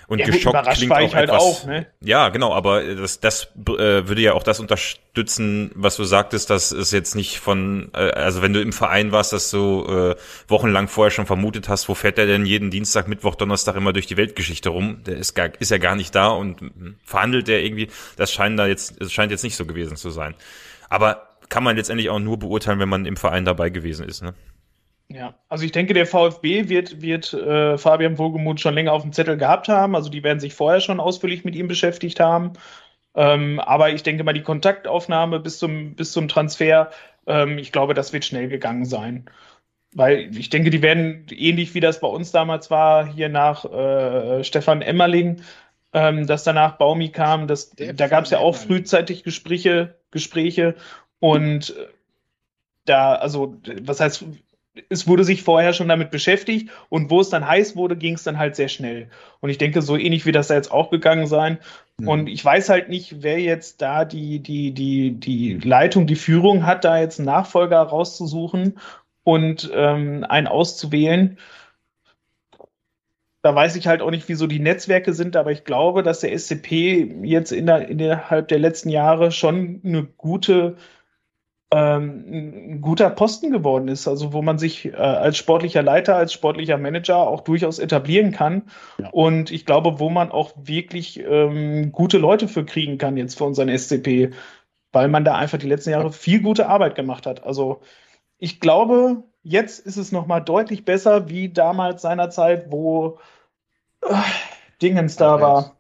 Und 0.09 0.21
ja, 0.21 0.27
geschockt 0.27 0.65
gut, 0.65 0.75
klingt 0.75 0.93
auch 0.93 1.15
halt 1.15 1.29
etwas. 1.29 1.43
Auch, 1.43 1.67
ne? 1.67 1.87
Ja, 2.01 2.29
genau, 2.29 2.55
aber 2.55 2.83
das, 2.95 3.19
das 3.19 3.49
äh, 3.57 4.07
würde 4.07 4.21
ja 4.21 4.35
auch 4.35 4.45
das 4.45 4.61
unterstützen, 4.61 5.73
was 5.75 5.97
du 5.97 6.05
sagtest, 6.05 6.49
dass 6.49 6.71
es 6.71 6.93
jetzt 6.93 7.17
nicht 7.17 7.41
von, 7.41 7.91
äh, 7.93 8.11
also 8.11 8.41
wenn 8.41 8.53
du 8.53 8.61
im 8.61 8.73
Verein 8.73 9.11
warst, 9.11 9.33
dass 9.33 9.51
du 9.51 9.85
äh, 9.85 10.17
wochenlang 10.47 10.87
vorher 10.87 11.11
schon 11.11 11.27
vermutet 11.27 11.69
hast, 11.69 11.89
wo 11.89 11.95
fährt 11.95 12.19
der 12.19 12.27
denn 12.27 12.47
jeden 12.47 12.71
Dienstag, 12.71 13.09
Mittwoch, 13.09 13.35
Donnerstag 13.35 13.75
immer 13.75 13.93
durch 13.93 14.07
die 14.07 14.17
Weltgeschichte 14.17 14.69
rum? 14.69 15.03
Der 15.07 15.17
ist 15.17 15.35
gar, 15.35 15.51
ist 15.59 15.71
ja 15.73 15.79
gar 15.79 15.97
nicht 15.97 16.15
da 16.15 16.29
und 16.29 16.59
verhandelt 17.05 17.49
der 17.49 17.65
irgendwie. 17.65 17.89
Das 18.17 18.33
scheint 18.33 18.59
da 18.59 18.67
jetzt, 18.67 19.01
es 19.01 19.13
scheint 19.13 19.33
jetzt 19.33 19.43
nicht 19.43 19.57
so 19.57 19.67
gewesen 19.67 19.97
zu 19.97 20.11
sein. 20.11 20.37
Aber 20.89 21.27
kann 21.49 21.65
man 21.65 21.77
letztendlich 21.77 22.11
auch 22.11 22.19
nur 22.19 22.39
beurteilen, 22.39 22.79
wenn 22.79 22.89
man 22.89 23.07
im 23.07 23.17
Verein 23.17 23.45
dabei 23.45 23.71
gewesen 23.71 24.09
ist, 24.09 24.23
ne? 24.23 24.35
Ja, 25.09 25.35
also 25.49 25.65
ich 25.65 25.73
denke, 25.73 25.95
der 25.95 26.07
VfB 26.07 26.69
wird, 26.69 27.01
wird 27.01 27.33
äh, 27.33 27.79
Fabian 27.79 28.19
Wohlgemuth 28.19 28.61
schon 28.61 28.75
länger 28.75 28.93
auf 28.93 29.03
dem 29.03 29.13
Zettel 29.13 29.37
gehabt 29.37 29.69
haben. 29.69 29.95
Also 29.95 30.11
die 30.11 30.25
werden 30.25 30.41
sich 30.41 30.55
vorher 30.55 30.81
schon 30.81 30.99
ausführlich 30.99 31.45
mit 31.45 31.55
ihm 31.55 31.69
beschäftigt 31.69 32.19
haben. 32.19 32.55
Ähm, 33.15 33.61
aber 33.61 33.91
ich 33.91 34.03
denke 34.03 34.25
mal, 34.25 34.33
die 34.33 34.43
Kontaktaufnahme 34.43 35.41
bis 35.41 35.59
zum, 35.59 35.95
bis 35.95 36.13
zum 36.13 36.29
Transfer, 36.29 36.91
ähm, 37.27 37.59
ich 37.59 37.73
glaube, 37.73 37.95
das 37.95 38.13
wird 38.13 38.25
schnell 38.25 38.49
gegangen 38.49 38.85
sein. 38.85 39.27
Weil 39.95 40.37
ich 40.37 40.51
denke, 40.51 40.71
die 40.71 40.83
werden 40.83 41.27
ähnlich 41.31 41.75
wie 41.75 41.81
das 41.81 42.01
bei 42.01 42.09
uns 42.09 42.33
damals 42.33 42.71
war, 42.71 43.07
hier 43.07 43.29
nach 43.29 43.65
äh, 43.65 44.45
Stefan 44.45 44.83
Emmerling, 44.83 45.43
ähm, 45.93 46.27
dass 46.27 46.45
danach 46.45 46.79
Baumi 46.79 47.11
kam, 47.11 47.47
das, 47.47 47.71
da 47.77 48.09
gab 48.09 48.25
es 48.25 48.31
ja 48.31 48.39
auch 48.39 48.57
frühzeitig 48.57 49.25
Gespräche, 49.25 49.97
Gespräche 50.11 50.75
und 51.21 51.71
äh, 51.71 51.87
da, 52.87 53.15
also, 53.17 53.57
was 53.83 54.01
heißt 54.01 54.25
es 54.89 55.07
wurde 55.07 55.25
sich 55.25 55.43
vorher 55.43 55.73
schon 55.73 55.89
damit 55.89 56.11
beschäftigt 56.11 56.71
und 56.89 57.11
wo 57.11 57.21
es 57.21 57.31
dann 57.31 57.47
heiß 57.47 57.77
wurde, 57.77 57.97
ging 57.97 58.15
es 58.15 58.23
dann 58.23 58.39
halt 58.39 58.57
sehr 58.57 58.69
schnell. 58.69 59.09
Und 59.41 59.51
ich 59.51 59.59
denke, 59.59 59.83
so 59.83 59.97
ähnlich 59.97 60.27
wie 60.27 60.33
das 60.33 60.49
da 60.49 60.55
jetzt 60.55 60.71
auch 60.71 60.91
gegangen 60.91 61.27
sein. 61.27 61.59
Mhm. 61.99 62.09
Und 62.09 62.27
ich 62.29 62.45
weiß 62.45 62.69
halt 62.69 62.89
nicht, 62.89 63.23
wer 63.23 63.41
jetzt 63.41 63.83
da 63.83 64.05
die, 64.05 64.41
die, 64.41 64.73
die, 64.73 65.13
die 65.13 65.55
Leitung, 65.55 66.07
die 66.07 66.17
Führung 66.17 66.67
hat, 66.67 66.85
da 66.85 66.99
jetzt 66.99 67.19
einen 67.19 67.27
Nachfolger 67.27 67.81
rauszusuchen 67.81 68.79
und 69.25 69.71
ähm, 69.75 70.25
einen 70.29 70.47
auszuwählen. 70.47 71.39
Da 73.43 73.55
weiß 73.55 73.77
ich 73.77 73.87
halt 73.87 74.03
auch 74.03 74.11
nicht, 74.11 74.29
wieso 74.29 74.47
die 74.47 74.59
Netzwerke 74.59 75.13
sind, 75.13 75.37
aber 75.37 75.53
ich 75.53 75.65
glaube, 75.65 76.03
dass 76.03 76.21
der 76.21 76.37
SCP 76.37 77.15
jetzt 77.23 77.53
in 77.53 77.67
der, 77.67 77.89
innerhalb 77.89 78.49
der 78.49 78.59
letzten 78.59 78.89
Jahre 78.89 79.31
schon 79.31 79.81
eine 79.85 80.03
gute 80.03 80.77
ähm, 81.73 82.25
ein 82.29 82.81
guter 82.81 83.11
Posten 83.11 83.51
geworden 83.51 83.89
ist, 83.89 84.07
also 84.07 84.33
wo 84.33 84.41
man 84.41 84.59
sich 84.59 84.87
äh, 84.87 84.97
als 84.97 85.37
sportlicher 85.37 85.83
Leiter, 85.83 86.17
als 86.17 86.33
sportlicher 86.33 86.79
Manager 86.79 87.19
auch 87.19 87.41
durchaus 87.41 87.79
etablieren 87.79 88.31
kann. 88.31 88.63
Ja. 88.99 89.11
Und 89.11 89.51
ich 89.51 89.67
glaube, 89.67 89.99
wo 89.99 90.09
man 90.09 90.31
auch 90.31 90.53
wirklich 90.57 91.19
ähm, 91.21 91.91
gute 91.91 92.19
Leute 92.19 92.47
für 92.47 92.65
kriegen 92.65 92.99
kann 92.99 93.17
jetzt 93.17 93.37
für 93.37 93.45
unseren 93.45 93.77
SCP, 93.77 94.31
weil 94.93 95.09
man 95.09 95.25
da 95.25 95.35
einfach 95.35 95.59
die 95.59 95.69
letzten 95.69 95.91
Jahre 95.91 96.13
viel 96.13 96.41
gute 96.41 96.69
Arbeit 96.69 96.95
gemacht 96.95 97.27
hat. 97.27 97.45
Also 97.45 97.81
ich 98.39 98.61
glaube, 98.61 99.25
jetzt 99.43 99.81
ist 99.81 99.97
es 99.97 100.13
noch 100.13 100.27
mal 100.27 100.41
deutlich 100.41 100.85
besser 100.85 101.29
wie 101.29 101.49
damals 101.49 102.03
seinerzeit, 102.03 102.71
wo 102.71 103.19
äh, 104.03 104.15
Dingens 104.81 105.17
da 105.17 105.41
war. 105.41 105.77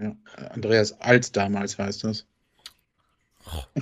Ja, 0.00 0.12
Andreas 0.50 1.00
als 1.00 1.30
damals 1.30 1.78
heißt 1.78 2.04
das. 2.04 2.26
Oh. 3.50 3.80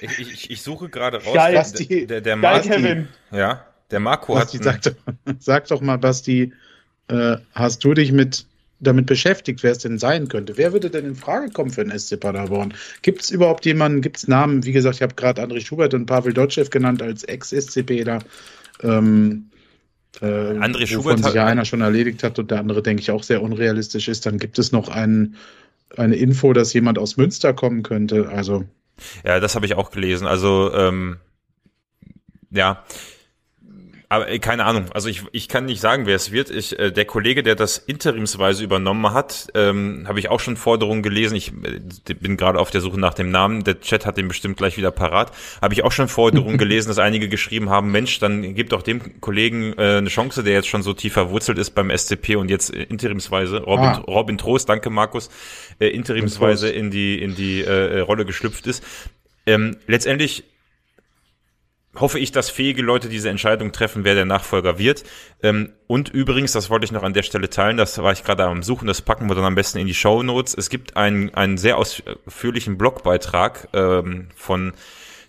Ich, 0.00 0.18
ich, 0.18 0.50
ich, 0.50 0.62
suche 0.62 0.88
gerade 0.88 1.22
raus. 1.22 1.34
Geil, 1.34 1.54
der, 1.54 2.06
der, 2.06 2.20
der 2.20 2.36
Geil, 2.36 2.60
Kevin. 2.60 3.08
Ja, 3.30 3.64
der 3.90 4.00
Marco 4.00 4.34
Basti, 4.34 4.58
hat. 4.58 4.84
Sag, 4.84 4.94
sag 5.38 5.68
doch 5.68 5.80
mal, 5.80 5.96
Basti, 5.96 6.52
äh, 7.08 7.36
hast 7.54 7.84
du 7.84 7.94
dich 7.94 8.12
mit 8.12 8.46
damit 8.78 9.06
beschäftigt, 9.06 9.62
wer 9.62 9.72
es 9.72 9.78
denn 9.78 9.98
sein 9.98 10.28
könnte. 10.28 10.56
Wer 10.56 10.72
würde 10.72 10.90
denn 10.90 11.06
in 11.06 11.14
Frage 11.14 11.50
kommen 11.50 11.70
für 11.70 11.84
den 11.84 11.98
SC 11.98 12.20
Paderborn? 12.20 12.74
Gibt 13.02 13.22
es 13.22 13.30
überhaupt 13.30 13.64
jemanden, 13.64 14.02
gibt 14.02 14.18
es 14.18 14.28
Namen? 14.28 14.64
Wie 14.64 14.72
gesagt, 14.72 14.96
ich 14.96 15.02
habe 15.02 15.14
gerade 15.14 15.42
André 15.42 15.64
Schubert 15.64 15.94
und 15.94 16.06
Pavel 16.06 16.34
Dotschew 16.34 16.66
genannt 16.70 17.00
als 17.00 17.24
Ex-SCPler. 17.24 18.18
Ähm, 18.82 19.50
äh, 20.20 20.26
André 20.26 20.86
Schubert 20.86 21.24
sich 21.24 21.34
ja 21.34 21.46
einer 21.46 21.64
schon 21.64 21.80
erledigt 21.80 22.22
hat 22.22 22.38
und 22.38 22.50
der 22.50 22.58
andere, 22.60 22.82
denke 22.82 23.00
ich, 23.00 23.10
auch 23.10 23.22
sehr 23.22 23.42
unrealistisch 23.42 24.08
ist. 24.08 24.26
Dann 24.26 24.38
gibt 24.38 24.58
es 24.58 24.72
noch 24.72 24.88
einen, 24.88 25.36
eine 25.96 26.16
Info, 26.16 26.52
dass 26.52 26.74
jemand 26.74 26.98
aus 26.98 27.16
Münster 27.16 27.54
kommen 27.54 27.82
könnte. 27.82 28.28
Also. 28.28 28.64
Ja, 29.24 29.40
das 29.40 29.54
habe 29.54 29.66
ich 29.66 29.74
auch 29.74 29.90
gelesen. 29.90 30.26
Also, 30.26 30.72
ähm, 30.74 31.18
ja, 32.50 32.84
aber 34.08 34.28
äh, 34.28 34.38
keine 34.38 34.64
Ahnung. 34.64 34.86
Also 34.92 35.08
ich, 35.08 35.22
ich 35.32 35.48
kann 35.48 35.64
nicht 35.66 35.80
sagen, 35.80 36.06
wer 36.06 36.14
es 36.14 36.30
wird. 36.30 36.50
Ich, 36.50 36.78
äh, 36.78 36.92
der 36.92 37.04
Kollege, 37.04 37.42
der 37.42 37.56
das 37.56 37.78
interimsweise 37.78 38.62
übernommen 38.62 39.12
hat, 39.12 39.48
ähm, 39.54 40.04
habe 40.06 40.20
ich 40.20 40.28
auch 40.28 40.38
schon 40.38 40.56
Forderungen 40.56 41.02
gelesen. 41.02 41.34
Ich 41.34 41.52
äh, 41.52 42.14
bin 42.14 42.36
gerade 42.36 42.58
auf 42.60 42.70
der 42.70 42.80
Suche 42.80 43.00
nach 43.00 43.14
dem 43.14 43.30
Namen. 43.30 43.64
Der 43.64 43.80
Chat 43.80 44.06
hat 44.06 44.16
den 44.16 44.28
bestimmt 44.28 44.56
gleich 44.56 44.76
wieder 44.76 44.92
parat. 44.92 45.32
Habe 45.60 45.74
ich 45.74 45.82
auch 45.82 45.92
schon 45.92 46.08
Forderungen 46.08 46.58
gelesen, 46.58 46.88
dass 46.88 46.98
einige 46.98 47.28
geschrieben 47.28 47.68
haben, 47.68 47.90
Mensch, 47.90 48.18
dann 48.20 48.54
gibt 48.54 48.72
doch 48.72 48.82
dem 48.82 49.20
Kollegen 49.20 49.72
äh, 49.76 49.96
eine 49.98 50.08
Chance, 50.08 50.44
der 50.44 50.54
jetzt 50.54 50.68
schon 50.68 50.82
so 50.82 50.92
tief 50.92 51.14
verwurzelt 51.14 51.58
ist 51.58 51.70
beim 51.70 51.90
SCP 51.90 52.36
und 52.36 52.48
jetzt 52.48 52.72
äh, 52.72 52.84
interimsweise, 52.84 53.58
Robin, 53.62 53.86
ah. 53.86 54.04
Robin 54.06 54.38
Trost, 54.38 54.68
danke 54.68 54.90
Markus, 54.90 55.30
äh, 55.80 55.88
interimsweise 55.88 56.68
in 56.68 56.90
die, 56.90 57.20
in 57.20 57.34
die 57.34 57.62
äh, 57.62 58.00
Rolle 58.00 58.24
geschlüpft 58.24 58.66
ist. 58.66 58.84
Ähm, 59.46 59.76
letztendlich 59.86 60.44
hoffe 62.00 62.18
ich, 62.18 62.32
dass 62.32 62.50
fähige 62.50 62.82
Leute 62.82 63.08
diese 63.08 63.28
Entscheidung 63.28 63.72
treffen, 63.72 64.04
wer 64.04 64.14
der 64.14 64.24
Nachfolger 64.24 64.78
wird. 64.78 65.04
Ähm, 65.42 65.72
und 65.86 66.08
übrigens, 66.08 66.52
das 66.52 66.70
wollte 66.70 66.84
ich 66.84 66.92
noch 66.92 67.02
an 67.02 67.14
der 67.14 67.22
Stelle 67.22 67.50
teilen, 67.50 67.76
das 67.76 67.98
war 67.98 68.12
ich 68.12 68.24
gerade 68.24 68.44
am 68.44 68.62
Suchen, 68.62 68.86
das 68.86 69.02
packen 69.02 69.28
wir 69.28 69.34
dann 69.34 69.44
am 69.44 69.54
besten 69.54 69.78
in 69.78 69.86
die 69.86 69.94
Show 69.94 70.22
Notes. 70.22 70.54
Es 70.54 70.70
gibt 70.70 70.96
einen, 70.96 71.34
einen 71.34 71.58
sehr 71.58 71.78
ausführlichen 71.78 72.78
Blogbeitrag 72.78 73.68
ähm, 73.72 74.28
von 74.34 74.72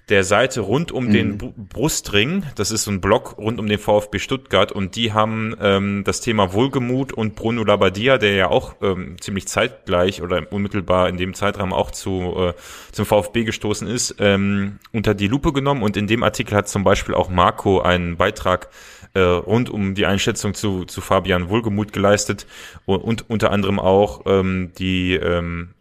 der 0.10 0.24
Seite 0.24 0.62
rund 0.62 0.92
um 0.92 1.08
mhm. 1.08 1.12
den 1.12 1.38
Brustring. 1.38 2.44
Das 2.56 2.72
ist 2.72 2.84
so 2.84 2.92
ein 2.92 3.02
Blog 3.02 3.38
rund 3.38 3.60
um 3.60 3.68
den 3.68 3.78
VfB 3.78 4.20
Stuttgart 4.20 4.72
und 4.72 4.96
die 4.96 5.12
haben 5.12 5.56
ähm, 5.62 6.04
das 6.06 6.22
Thema 6.22 6.54
Wohlgemut 6.54 7.12
und 7.12 7.36
Bruno 7.36 7.64
Labbadia, 7.64 8.18
der 8.18 8.36
ja 8.36 8.48
auch 8.48 8.76
ähm, 8.82 9.18
ziemlich 9.20 9.48
zeitgleich 9.48 10.22
oder 10.22 10.52
unmittelbar 10.52 11.10
in 11.10 11.18
dem 11.18 11.34
Zeitraum 11.34 11.74
auch 11.74 11.92
zu 11.92 12.36
äh, 12.38 12.54
zum 12.92 13.06
VfB 13.06 13.44
gestoßen 13.44 13.88
ist, 13.88 14.16
ähm, 14.20 14.80
unter 14.94 15.14
die 15.14 15.28
Lupe 15.28 15.52
genommen 15.52 15.84
und 15.84 15.98
in 15.98 16.08
dem 16.08 16.24
Artikel 16.24 16.56
hat 16.56 16.70
zum 16.70 16.84
Beispiel 16.84 17.14
auch 17.14 17.30
Marco 17.30 17.82
einen 17.82 18.16
Beitrag 18.16 18.70
äh, 19.14 19.20
rund 19.20 19.70
um 19.70 19.94
die 19.94 20.06
Einschätzung 20.06 20.54
zu, 20.54 20.86
zu 20.86 21.02
Fabian 21.02 21.50
Wohlgemut 21.50 21.92
geleistet 21.92 22.48
und, 22.86 23.02
und 23.02 23.30
unter 23.30 23.52
anderem 23.52 23.80
auch 23.80 24.22
ähm, 24.26 24.72
die 24.78 25.16
ähm, 25.16 25.74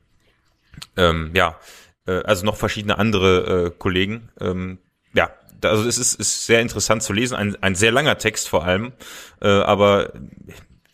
ähm, 0.96 1.30
ja 1.34 1.56
äh, 2.06 2.22
also 2.22 2.44
noch 2.44 2.56
verschiedene 2.56 2.98
andere 2.98 3.66
äh, 3.66 3.70
Kollegen. 3.78 4.28
Ähm, 4.40 4.78
ja, 5.14 5.30
also 5.62 5.88
es 5.88 5.98
ist, 5.98 6.14
ist 6.14 6.46
sehr 6.46 6.60
interessant 6.60 7.02
zu 7.02 7.12
lesen, 7.12 7.34
ein, 7.34 7.56
ein 7.62 7.74
sehr 7.74 7.92
langer 7.92 8.18
Text 8.18 8.48
vor 8.48 8.64
allem, 8.64 8.92
äh, 9.40 9.48
aber 9.48 10.12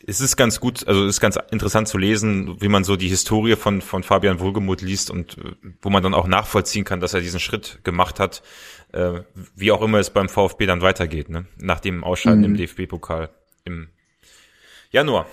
es 0.05 0.19
ist 0.19 0.35
ganz 0.35 0.59
gut, 0.59 0.87
also 0.87 1.03
es 1.05 1.15
ist 1.15 1.21
ganz 1.21 1.37
interessant 1.51 1.87
zu 1.87 1.97
lesen, 1.97 2.61
wie 2.61 2.67
man 2.67 2.83
so 2.83 2.95
die 2.95 3.07
Historie 3.07 3.55
von, 3.55 3.81
von 3.81 4.03
Fabian 4.03 4.39
Wohlgemuth 4.39 4.81
liest 4.81 5.09
und 5.09 5.37
äh, 5.37 5.55
wo 5.81 5.89
man 5.89 6.03
dann 6.03 6.13
auch 6.13 6.27
nachvollziehen 6.27 6.83
kann, 6.83 6.99
dass 6.99 7.13
er 7.13 7.21
diesen 7.21 7.39
Schritt 7.39 7.79
gemacht 7.83 8.19
hat, 8.19 8.43
äh, 8.91 9.21
wie 9.55 9.71
auch 9.71 9.81
immer 9.81 9.99
es 9.99 10.09
beim 10.09 10.29
VfB 10.29 10.65
dann 10.65 10.81
weitergeht, 10.81 11.29
ne? 11.29 11.45
nach 11.57 11.79
dem 11.79 12.03
Ausscheiden 12.03 12.39
mhm. 12.39 12.45
im 12.45 12.57
DFB-Pokal 12.57 13.29
im 13.65 13.89
Januar. 14.91 15.25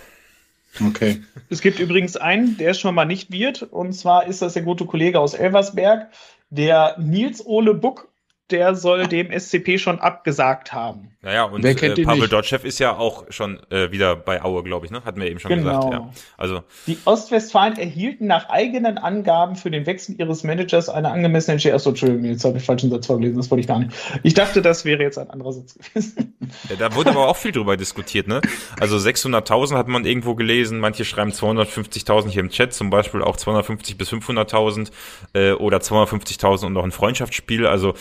Okay. 0.78 1.22
Es 1.52 1.61
gibt 1.61 1.80
übrigens 1.80 2.16
einen, 2.16 2.56
der 2.59 2.74
schon 2.74 2.94
mal 2.94 3.06
nicht 3.06 3.33
wird, 3.33 3.64
und 3.64 3.92
zwar 3.92 4.28
ist 4.28 4.40
das 4.40 4.52
der 4.52 4.62
gute 4.62 4.87
Kollege 4.87 5.18
aus 5.18 5.35
Elversberg, 5.35 6.09
der 6.50 6.96
Nils 6.98 7.44
Ole 7.44 7.74
Buck 7.74 8.09
der 8.52 8.74
soll 8.74 9.06
dem 9.06 9.30
SCP 9.30 9.78
schon 9.78 9.98
abgesagt 9.98 10.72
haben. 10.72 11.10
Naja, 11.22 11.44
und 11.44 11.62
Wer 11.62 11.74
kennt 11.74 11.98
äh, 11.98 12.02
Pavel 12.02 12.28
Dotschew 12.28 12.56
ist 12.62 12.78
ja 12.78 12.96
auch 12.96 13.26
schon 13.28 13.60
äh, 13.68 13.92
wieder 13.92 14.16
bei 14.16 14.42
Aue, 14.42 14.62
glaube 14.62 14.86
ich, 14.86 14.92
ne? 14.92 15.04
Hatten 15.04 15.20
wir 15.20 15.28
eben 15.28 15.38
schon 15.38 15.50
genau. 15.50 15.90
gesagt. 15.90 15.92
Ja. 15.92 16.10
Also 16.38 16.62
die 16.86 16.96
Ostwestfalen 17.04 17.76
erhielten 17.76 18.26
nach 18.26 18.48
eigenen 18.48 18.96
Angaben 18.96 19.56
für 19.56 19.70
den 19.70 19.84
Wechsel 19.84 20.14
ihres 20.18 20.44
Managers 20.44 20.88
eine 20.88 21.10
angemessene 21.10 21.52
Entschädigung. 21.52 21.76
Achso, 21.76 21.90
Entschuldigung, 21.90 22.24
jetzt 22.24 22.42
habe 22.44 22.56
ich 22.56 22.64
falschen 22.64 22.88
Satz 22.88 23.06
vorgelesen, 23.06 23.36
das 23.36 23.50
wollte 23.50 23.60
ich 23.60 23.66
gar 23.66 23.80
nicht. 23.80 23.92
Ich 24.22 24.32
dachte, 24.32 24.62
das 24.62 24.86
wäre 24.86 25.02
jetzt 25.02 25.18
ein 25.18 25.28
anderer 25.28 25.52
Satz 25.52 25.74
gewesen. 25.74 26.38
Ja, 26.70 26.76
da 26.76 26.94
wurde 26.94 27.10
aber 27.10 27.28
auch 27.28 27.36
viel 27.36 27.52
drüber 27.52 27.76
diskutiert, 27.76 28.26
ne? 28.26 28.40
Also 28.80 28.96
600.000 28.96 29.76
hat 29.76 29.88
man 29.88 30.06
irgendwo 30.06 30.34
gelesen, 30.34 30.80
manche 30.80 31.04
schreiben 31.04 31.32
250.000 31.32 32.30
hier 32.30 32.40
im 32.40 32.48
Chat, 32.48 32.72
zum 32.72 32.88
Beispiel 32.88 33.20
auch 33.20 33.36
250 33.36 33.98
bis 33.98 34.10
500.000 34.10 34.90
äh, 35.34 35.52
oder 35.52 35.78
250.000 35.78 36.64
und 36.64 36.72
noch 36.72 36.84
ein 36.84 36.92
Freundschaftsspiel. 36.92 37.66
Also 37.66 37.92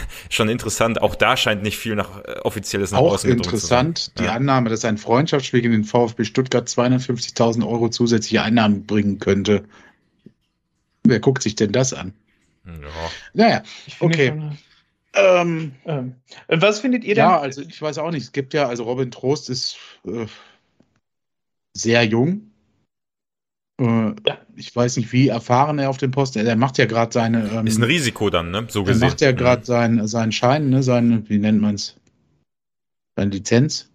schon 0.30 0.48
interessant. 0.48 1.00
Auch 1.02 1.14
da 1.14 1.36
scheint 1.36 1.62
nicht 1.62 1.78
viel 1.78 1.94
nach 1.94 2.24
äh, 2.24 2.38
offizielles 2.42 2.92
nach 2.92 2.98
Auch 2.98 3.24
interessant, 3.24 4.18
die 4.18 4.24
ja. 4.24 4.32
Annahme, 4.32 4.70
dass 4.70 4.84
ein 4.84 4.98
Freundschaftsspiel 4.98 5.64
in 5.64 5.72
den 5.72 5.84
VfB 5.84 6.24
Stuttgart 6.24 6.68
250.000 6.68 7.66
Euro 7.66 7.88
zusätzliche 7.88 8.42
Einnahmen 8.42 8.86
bringen 8.86 9.18
könnte. 9.18 9.64
Wer 11.04 11.20
guckt 11.20 11.42
sich 11.42 11.54
denn 11.54 11.72
das 11.72 11.92
an? 11.92 12.12
Ja. 12.66 12.72
Naja, 13.32 13.62
okay. 14.00 14.32
ähm, 15.14 15.72
ähm, 15.86 16.14
was 16.48 16.80
findet 16.80 17.04
ihr 17.04 17.14
denn? 17.14 17.24
Ja, 17.24 17.40
also 17.40 17.62
ich 17.62 17.80
weiß 17.80 17.98
auch 17.98 18.10
nicht. 18.10 18.24
Es 18.24 18.32
gibt 18.32 18.52
ja, 18.52 18.68
also 18.68 18.84
Robin 18.84 19.10
Trost 19.10 19.48
ist 19.48 19.78
äh, 20.06 20.26
sehr 21.72 22.04
jung. 22.04 22.47
Äh, 23.80 23.84
ja. 24.26 24.38
Ich 24.56 24.74
weiß 24.74 24.96
nicht, 24.96 25.12
wie 25.12 25.28
erfahren 25.28 25.78
er 25.78 25.90
auf 25.90 25.98
dem 25.98 26.10
Posten. 26.10 26.44
Er 26.44 26.56
macht 26.56 26.78
ja 26.78 26.86
gerade 26.86 27.12
seine. 27.12 27.48
Ähm, 27.50 27.66
ist 27.66 27.78
ein 27.78 27.84
Risiko 27.84 28.28
dann, 28.28 28.50
ne? 28.50 28.66
So 28.68 28.82
gesehen. 28.82 29.02
Er 29.02 29.08
macht 29.08 29.20
ja 29.20 29.32
gerade 29.32 29.60
mhm. 29.60 29.64
seinen, 29.66 30.08
seinen 30.08 30.32
Schein, 30.32 30.70
ne? 30.70 30.82
Seinen, 30.82 31.28
wie 31.28 31.38
nennt 31.38 31.60
man 31.60 31.76
es? 31.76 31.96
Seine 33.16 33.30
Lizenz. 33.30 33.90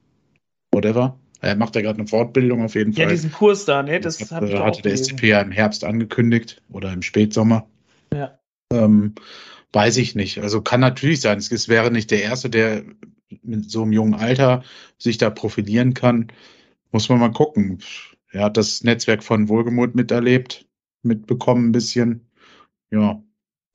Whatever. 0.71 1.19
Er 1.41 1.57
macht 1.57 1.75
ja 1.75 1.81
gerade 1.81 1.99
eine 1.99 2.07
Fortbildung 2.07 2.63
auf 2.63 2.75
jeden 2.75 2.93
Fall. 2.93 3.03
Ja, 3.03 3.09
diesen 3.09 3.31
Kurs 3.33 3.65
da, 3.65 3.83
ne? 3.83 3.99
Das, 3.99 4.17
das 4.17 4.31
hat, 4.31 4.43
äh, 4.43 4.57
hatte 4.57 4.81
der 4.81 4.95
SCP 4.95 5.27
ja 5.27 5.41
im 5.41 5.51
Herbst 5.51 5.83
angekündigt 5.83 6.61
oder 6.71 6.93
im 6.93 7.01
Spätsommer. 7.01 7.67
Ja. 8.13 8.39
Ähm, 8.71 9.15
weiß 9.73 9.97
ich 9.97 10.15
nicht. 10.15 10.39
Also 10.39 10.61
kann 10.61 10.79
natürlich 10.79 11.19
sein. 11.19 11.39
Es 11.39 11.67
wäre 11.67 11.91
nicht 11.91 12.11
der 12.11 12.23
Erste, 12.23 12.49
der 12.49 12.83
mit 13.41 13.69
so 13.69 13.81
einem 13.81 13.91
jungen 13.91 14.13
Alter 14.13 14.63
sich 14.97 15.17
da 15.17 15.29
profilieren 15.29 15.93
kann. 15.93 16.27
Muss 16.91 17.09
man 17.09 17.19
mal 17.19 17.31
gucken 17.31 17.79
er 18.33 18.45
hat 18.45 18.57
das 18.57 18.83
Netzwerk 18.83 19.23
von 19.23 19.47
Wohlgemut 19.47 19.95
miterlebt, 19.95 20.67
mitbekommen 21.03 21.69
ein 21.69 21.71
bisschen. 21.71 22.27
Ja. 22.91 23.23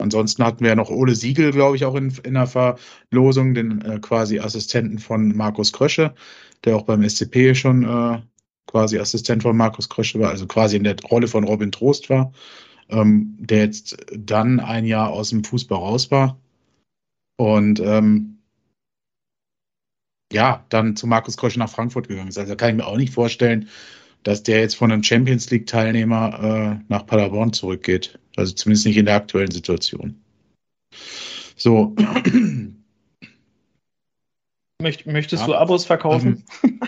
Ansonsten 0.01 0.45
hatten 0.45 0.61
wir 0.61 0.69
ja 0.69 0.77
noch 0.77 0.91
Ole 0.91 1.15
Siegel, 1.15 1.51
glaube 1.51 1.77
ich, 1.77 1.85
auch 1.85 1.95
in, 1.95 2.13
in 2.23 2.35
der 2.35 2.47
Verlosung, 2.47 3.55
den 3.55 3.81
äh, 3.83 3.99
quasi 4.01 4.39
Assistenten 4.39 4.99
von 4.99 5.37
Markus 5.37 5.73
Krösche, 5.73 6.15
der 6.65 6.77
auch 6.77 6.83
beim 6.83 7.09
SCP 7.09 7.55
schon 7.55 7.83
äh, 7.85 8.21
quasi 8.67 8.99
Assistent 8.99 9.43
von 9.43 9.57
Markus 9.57 9.89
Krösche 9.89 10.21
war, 10.21 10.31
also 10.31 10.47
quasi 10.47 10.77
in 10.77 10.85
der 10.85 10.97
Rolle 11.11 11.27
von 11.27 11.45
Robin 11.45 11.73
Trost 11.73 12.11
war, 12.11 12.33
ähm, 12.91 13.37
der 13.41 13.59
jetzt 13.65 13.97
dann 14.13 14.61
ein 14.61 14.85
Jahr 14.85 15.11
aus 15.11 15.31
dem 15.31 15.43
Fußball 15.43 15.79
raus 15.79 16.11
war. 16.11 16.41
Und 17.37 17.81
ähm, 17.81 18.39
ja, 20.33 20.65
dann 20.69 20.97
zu 20.97 21.07
Markus 21.07 21.37
Krösche 21.37 21.59
nach 21.59 21.71
Frankfurt 21.71 22.09
gegangen 22.09 22.29
ist. 22.29 22.39
Also 22.39 22.55
kann 22.57 22.71
ich 22.71 22.77
mir 22.77 22.87
auch 22.87 22.97
nicht 22.97 23.15
vorstellen, 23.15 23.69
dass 24.23 24.43
der 24.43 24.61
jetzt 24.61 24.77
von 24.77 24.93
einem 24.93 25.03
Champions 25.03 25.51
League-Teilnehmer 25.51 26.79
äh, 26.79 26.85
nach 26.89 27.07
Paderborn 27.07 27.53
zurückgeht. 27.53 28.19
Also 28.37 28.55
zumindest 28.55 28.87
nicht 28.87 28.97
in 28.97 29.07
der 29.07 29.17
aktuellen 29.17 29.51
Situation. 29.51 30.21
So. 31.57 31.95
Möcht, 34.81 35.07
möchtest 35.07 35.41
ja. 35.43 35.47
du 35.49 35.57
Abos 35.57 35.87
verkaufen? 35.87 36.45
Ähm. 36.63 36.81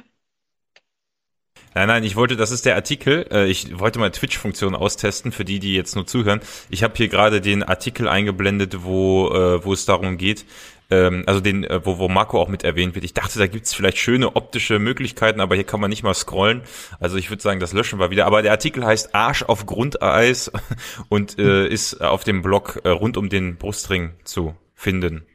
Nein, 1.75 1.87
nein, 1.87 2.05
ich 2.05 2.17
wollte, 2.17 2.37
das 2.37 2.51
ist 2.51 2.67
der 2.67 2.75
Artikel. 2.75 3.27
Äh, 3.31 3.47
ich 3.47 3.79
wollte 3.79 3.99
mal 4.01 4.11
Twitch-Funktion 4.11 4.75
austesten 4.75 5.31
für 5.31 5.45
die, 5.45 5.61
die 5.61 5.75
jetzt 5.75 5.95
nur 5.95 6.07
zuhören. 6.07 6.41
Ich 6.69 6.83
habe 6.83 6.95
hier 6.97 7.09
gerade 7.09 7.41
den 7.41 7.63
Artikel 7.63 8.09
eingeblendet, 8.09 8.83
wo, 8.83 9.29
äh, 9.29 9.65
wo 9.65 9.73
es 9.73 9.87
darum 9.87 10.19
geht, 10.19 10.45
ähm, 10.91 11.25
also 11.27 11.41
den, 11.41 11.65
äh, 11.65 11.85
wo, 11.85 11.99
wo 11.99 12.09
Marco 12.09 12.41
auch 12.41 12.49
mit 12.49 12.65
erwähnt 12.65 12.95
wird. 12.95 13.05
Ich 13.05 13.15
dachte, 13.15 13.39
da 13.39 13.47
gibt's 13.47 13.75
vielleicht 13.75 13.99
schöne 13.99 14.37
optische 14.37 14.79
Möglichkeiten, 14.79 15.41
aber 15.41 15.55
hier 15.55 15.65
kann 15.65 15.81
man 15.81 15.91
nicht 15.91 16.03
mal 16.03 16.15
scrollen. 16.15 16.63
Also 16.99 17.17
ich 17.17 17.31
würde 17.31 17.43
sagen, 17.43 17.61
das 17.61 17.73
löschen 17.73 17.99
wir 17.99 18.11
wieder. 18.11 18.27
Aber 18.27 18.43
der 18.43 18.53
Artikel 18.53 18.85
heißt 18.85 19.15
Arsch 19.15 19.43
auf 19.43 19.67
Grundeis 19.67 20.51
und 21.09 21.39
äh, 21.39 21.67
ist 21.67 22.01
auf 22.01 22.25
dem 22.25 22.43
Blog 22.43 22.81
äh, 22.85 22.89
rund 22.89 23.17
um 23.17 23.29
den 23.29 23.57
Brustring 23.57 24.13
zu 24.25 24.55
finden. 24.75 25.27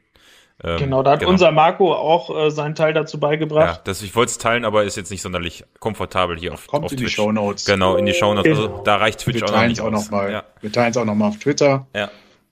Ähm, 0.63 0.77
genau, 0.77 1.03
da 1.03 1.11
hat 1.11 1.19
genau. 1.19 1.31
unser 1.31 1.51
Marco 1.51 1.93
auch 1.93 2.45
äh, 2.45 2.49
seinen 2.49 2.75
Teil 2.75 2.93
dazu 2.93 3.19
beigebracht. 3.19 3.77
Ja, 3.77 3.81
das, 3.83 4.01
ich 4.01 4.15
wollte 4.15 4.29
es 4.31 4.37
teilen, 4.37 4.63
aber 4.63 4.85
ist 4.85 4.95
jetzt 4.95 5.11
nicht 5.11 5.21
sonderlich 5.21 5.65
komfortabel 5.79 6.39
hier 6.39 6.53
auf, 6.53 6.67
Kommt 6.67 6.85
auf 6.85 6.91
in 6.91 6.97
die 6.97 7.03
Twitch. 7.03 7.15
Show 7.15 7.31
Notes. 7.31 7.65
Genau, 7.65 7.97
in 7.97 8.05
die 8.05 8.13
Shownotes. 8.13 8.57
Also 8.57 8.81
da 8.83 8.95
reicht 8.95 9.19
Twitch 9.19 9.41
Wir 9.41 9.43
auch 9.43 9.49
noch 9.49 9.55
teilen 9.55 9.69
nicht 9.69 9.79
es 9.79 9.85
auch 9.85 9.91
noch 9.91 10.09
mal. 10.11 10.31
Ja, 10.31 10.43
Wir 10.61 10.71
teilen 10.71 10.91
es 10.91 10.97
auch 10.97 11.03
noch 11.03 11.15
mal 11.15 11.27
auf 11.27 11.39
Twitter 11.39 11.87
ja, 11.93 12.09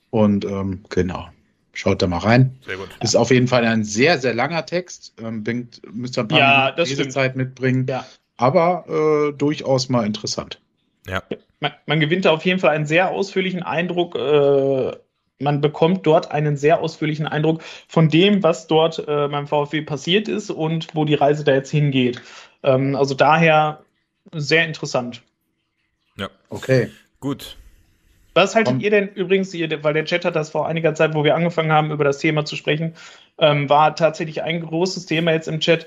und 0.10 0.44
ähm, 0.44 0.84
genau. 0.90 1.30
Schaut 1.74 2.02
da 2.02 2.08
mal 2.08 2.20
rein. 2.20 2.58
sehr 2.66 2.78
gut. 2.78 2.90
Ist 3.02 3.16
auf 3.16 3.32
jeden 3.32 3.48
Fall 3.48 3.66
ein 3.66 3.84
sehr, 3.84 4.20
sehr 4.20 4.34
langer 4.34 4.66
Text. 4.66 5.14
Ähm, 5.22 5.44
bringt, 5.44 5.82
müsst 5.92 6.18
ihr 6.18 6.22
ein 6.24 6.28
paar 6.28 6.40
Ja. 6.40 6.70
Lesezeit 6.78 7.36
mitbringen. 7.36 7.88
Ja. 7.90 8.06
Aber 8.38 8.86
äh, 8.88 9.38
durchaus 9.38 9.90
mal 9.90 10.06
interessant. 10.06 10.60
Ja, 11.08 11.24
Man, 11.60 11.72
man 11.86 12.00
gewinnt 12.00 12.26
da 12.26 12.32
auf 12.32 12.46
jeden 12.46 12.60
Fall 12.60 12.70
einen 12.76 12.86
sehr 12.86 13.10
ausführlichen 13.10 13.64
Eindruck. 13.64 14.16
Äh, 14.16 14.92
man 15.40 15.62
bekommt 15.62 16.06
dort 16.06 16.32
einen 16.32 16.56
sehr 16.58 16.80
ausführlichen 16.80 17.26
Eindruck 17.28 17.64
von 17.88 18.08
dem, 18.08 18.44
was 18.44 18.68
dort 18.68 19.00
äh, 19.00 19.28
beim 19.28 19.48
VfW 19.48 19.82
passiert 19.82 20.28
ist 20.28 20.50
und 20.52 20.88
wo 20.96 21.06
die 21.06 21.16
Reise 21.16 21.44
da 21.44 21.54
jetzt 21.54 21.72
hingeht. 21.72 22.22
Ähm, 22.62 22.96
also 22.96 23.16
daher 23.16 23.84
sehr 24.32 24.66
interessant. 24.66 25.22
ja, 26.18 26.30
Okay. 26.50 26.92
gut. 27.20 27.58
Was 28.34 28.56
haltet 28.56 28.82
ihr 28.82 28.90
denn 28.90 29.10
übrigens, 29.10 29.54
ihr, 29.54 29.84
weil 29.84 29.94
der 29.94 30.06
Chat 30.06 30.26
hat 30.26 30.36
das 30.36 30.50
vor 30.50 30.68
einiger 30.68 30.96
Zeit, 30.96 31.14
wo 31.14 31.24
wir 31.24 31.36
angefangen 31.36 31.72
haben, 31.72 31.92
über 31.92 32.04
das 32.04 32.18
Thema 32.18 32.46
zu 32.46 32.56
sprechen, 32.56 32.96
ähm, 33.38 33.70
war 33.70 33.96
tatsächlich 33.96 34.42
ein 34.42 34.62
großes 34.62 35.06
Thema 35.06 35.32
jetzt 35.32 35.48
im 35.48 35.60
Chat, 35.60 35.86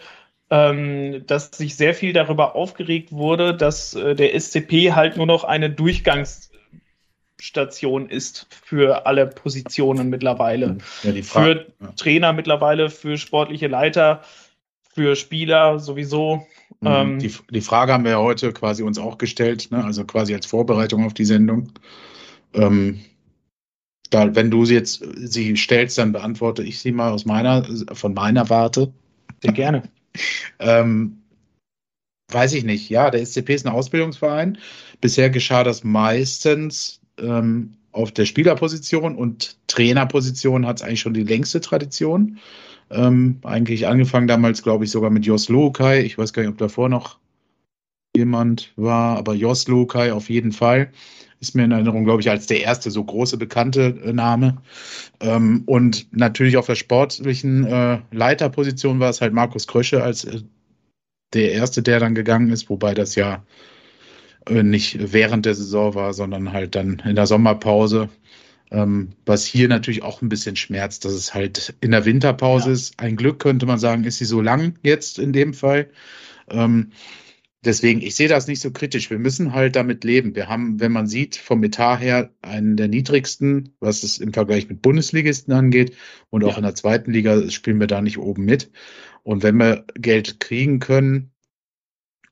ähm, 0.50 1.24
dass 1.26 1.50
sich 1.50 1.74
sehr 1.76 1.92
viel 1.94 2.12
darüber 2.12 2.54
aufgeregt 2.54 3.10
wurde, 3.10 3.52
dass 3.54 3.94
äh, 3.94 4.14
der 4.14 4.38
SCP 4.38 4.92
halt 4.92 5.16
nur 5.16 5.26
noch 5.26 5.42
eine 5.42 5.70
Durchgangsstation 5.70 8.08
ist 8.08 8.46
für 8.50 9.06
alle 9.06 9.26
Positionen 9.26 10.08
mittlerweile. 10.08 10.78
Ja. 11.02 11.12
Für 11.22 11.66
ja. 11.80 11.92
Trainer 11.96 12.32
mittlerweile, 12.32 12.90
für 12.90 13.18
sportliche 13.18 13.66
Leiter, 13.66 14.22
für 14.94 15.16
Spieler 15.16 15.80
sowieso. 15.80 16.46
ähm, 16.84 17.14
Mhm. 17.14 17.18
die, 17.18 17.34
die 17.50 17.60
Frage 17.60 17.92
haben 17.92 18.04
wir 18.04 18.12
ja 18.12 18.20
heute 18.20 18.52
quasi 18.52 18.84
uns 18.84 18.98
auch 18.98 19.18
gestellt, 19.18 19.68
ne? 19.72 19.84
also 19.84 20.04
quasi 20.04 20.32
als 20.34 20.46
Vorbereitung 20.46 21.04
auf 21.04 21.14
die 21.14 21.24
Sendung. 21.24 21.72
Ähm, 22.56 23.00
da, 24.10 24.34
wenn 24.34 24.50
du 24.50 24.64
sie 24.64 24.74
jetzt 24.74 25.04
sie 25.16 25.56
stellst, 25.56 25.98
dann 25.98 26.12
beantworte 26.12 26.62
ich 26.62 26.78
sie 26.78 26.92
mal 26.92 27.12
aus 27.12 27.24
meiner, 27.24 27.64
von 27.92 28.14
meiner 28.14 28.48
Warte. 28.50 28.92
Sehr 29.42 29.52
gerne. 29.52 29.82
Ähm, 30.58 31.22
weiß 32.32 32.54
ich 32.54 32.64
nicht. 32.64 32.88
Ja, 32.88 33.10
der 33.10 33.24
SCP 33.24 33.54
ist 33.54 33.66
ein 33.66 33.72
Ausbildungsverein. 33.72 34.58
Bisher 35.00 35.30
geschah 35.30 35.64
das 35.64 35.84
meistens 35.84 37.00
ähm, 37.18 37.74
auf 37.92 38.12
der 38.12 38.26
Spielerposition 38.26 39.16
und 39.16 39.56
Trainerposition 39.66 40.66
hat 40.66 40.76
es 40.76 40.82
eigentlich 40.82 41.00
schon 41.00 41.14
die 41.14 41.24
längste 41.24 41.60
Tradition. 41.60 42.38
Ähm, 42.90 43.40
eigentlich 43.42 43.86
angefangen 43.86 44.28
damals, 44.28 44.62
glaube 44.62 44.84
ich, 44.84 44.90
sogar 44.90 45.10
mit 45.10 45.26
Jos 45.26 45.48
Lukai. 45.48 46.02
Ich 46.02 46.18
weiß 46.18 46.32
gar 46.32 46.42
nicht, 46.42 46.52
ob 46.52 46.58
davor 46.58 46.88
noch 46.88 47.18
jemand 48.16 48.72
war, 48.76 49.16
aber 49.18 49.34
Jos 49.34 49.66
Lukai 49.66 50.12
auf 50.12 50.30
jeden 50.30 50.52
Fall. 50.52 50.92
Ist 51.40 51.54
mir 51.54 51.64
in 51.64 51.72
Erinnerung, 51.72 52.04
glaube 52.04 52.22
ich, 52.22 52.30
als 52.30 52.46
der 52.46 52.62
erste 52.62 52.90
so 52.90 53.04
große 53.04 53.36
bekannte 53.36 53.98
äh, 54.04 54.12
Name. 54.12 54.58
Ähm, 55.20 55.62
und 55.66 56.06
natürlich 56.16 56.56
auf 56.56 56.66
der 56.66 56.76
sportlichen 56.76 57.64
äh, 57.66 57.98
Leiterposition 58.10 59.00
war 59.00 59.10
es 59.10 59.20
halt 59.20 59.32
Markus 59.32 59.66
Krösche 59.66 60.02
als 60.02 60.24
äh, 60.24 60.40
der 61.34 61.52
erste, 61.52 61.82
der 61.82 62.00
dann 62.00 62.14
gegangen 62.14 62.50
ist, 62.50 62.70
wobei 62.70 62.94
das 62.94 63.14
ja 63.16 63.44
äh, 64.46 64.62
nicht 64.62 65.12
während 65.12 65.44
der 65.46 65.54
Saison 65.54 65.94
war, 65.94 66.14
sondern 66.14 66.52
halt 66.52 66.74
dann 66.74 67.02
in 67.04 67.16
der 67.16 67.26
Sommerpause. 67.26 68.08
Ähm, 68.70 69.10
was 69.24 69.44
hier 69.46 69.68
natürlich 69.68 70.02
auch 70.02 70.22
ein 70.22 70.28
bisschen 70.28 70.56
schmerzt, 70.56 71.04
dass 71.04 71.12
es 71.12 71.34
halt 71.34 71.74
in 71.80 71.92
der 71.92 72.04
Winterpause 72.04 72.68
Ja. 72.68 72.72
ist. 72.72 72.98
Ein 72.98 73.16
Glück 73.16 73.38
könnte 73.38 73.66
man 73.66 73.78
sagen, 73.78 74.04
ist 74.04 74.18
sie 74.18 74.24
so 74.24 74.40
lang 74.40 74.74
jetzt 74.82 75.18
in 75.18 75.32
dem 75.32 75.54
Fall. 75.54 75.88
Ähm, 76.48 76.90
deswegen, 77.66 78.00
ich 78.00 78.14
sehe 78.14 78.28
das 78.28 78.46
nicht 78.46 78.60
so 78.60 78.70
kritisch. 78.70 79.10
Wir 79.10 79.18
müssen 79.18 79.52
halt 79.52 79.76
damit 79.76 80.04
leben. 80.04 80.34
Wir 80.34 80.48
haben, 80.48 80.80
wenn 80.80 80.92
man 80.92 81.06
sieht, 81.06 81.36
vom 81.36 81.62
Etat 81.62 81.98
her 82.00 82.34
einen 82.42 82.76
der 82.76 82.88
niedrigsten, 82.88 83.74
was 83.80 84.02
es 84.02 84.18
im 84.18 84.32
Vergleich 84.32 84.68
mit 84.68 84.80
Bundesligisten 84.82 85.52
angeht. 85.52 85.94
Und 86.30 86.44
auch 86.44 86.52
Ja. 86.52 86.56
in 86.58 86.62
der 86.62 86.74
zweiten 86.74 87.12
Liga 87.12 87.50
spielen 87.50 87.80
wir 87.80 87.86
da 87.86 88.00
nicht 88.00 88.18
oben 88.18 88.44
mit. 88.44 88.70
Und 89.22 89.42
wenn 89.42 89.56
wir 89.56 89.84
Geld 89.94 90.40
kriegen 90.40 90.78
können 90.78 91.32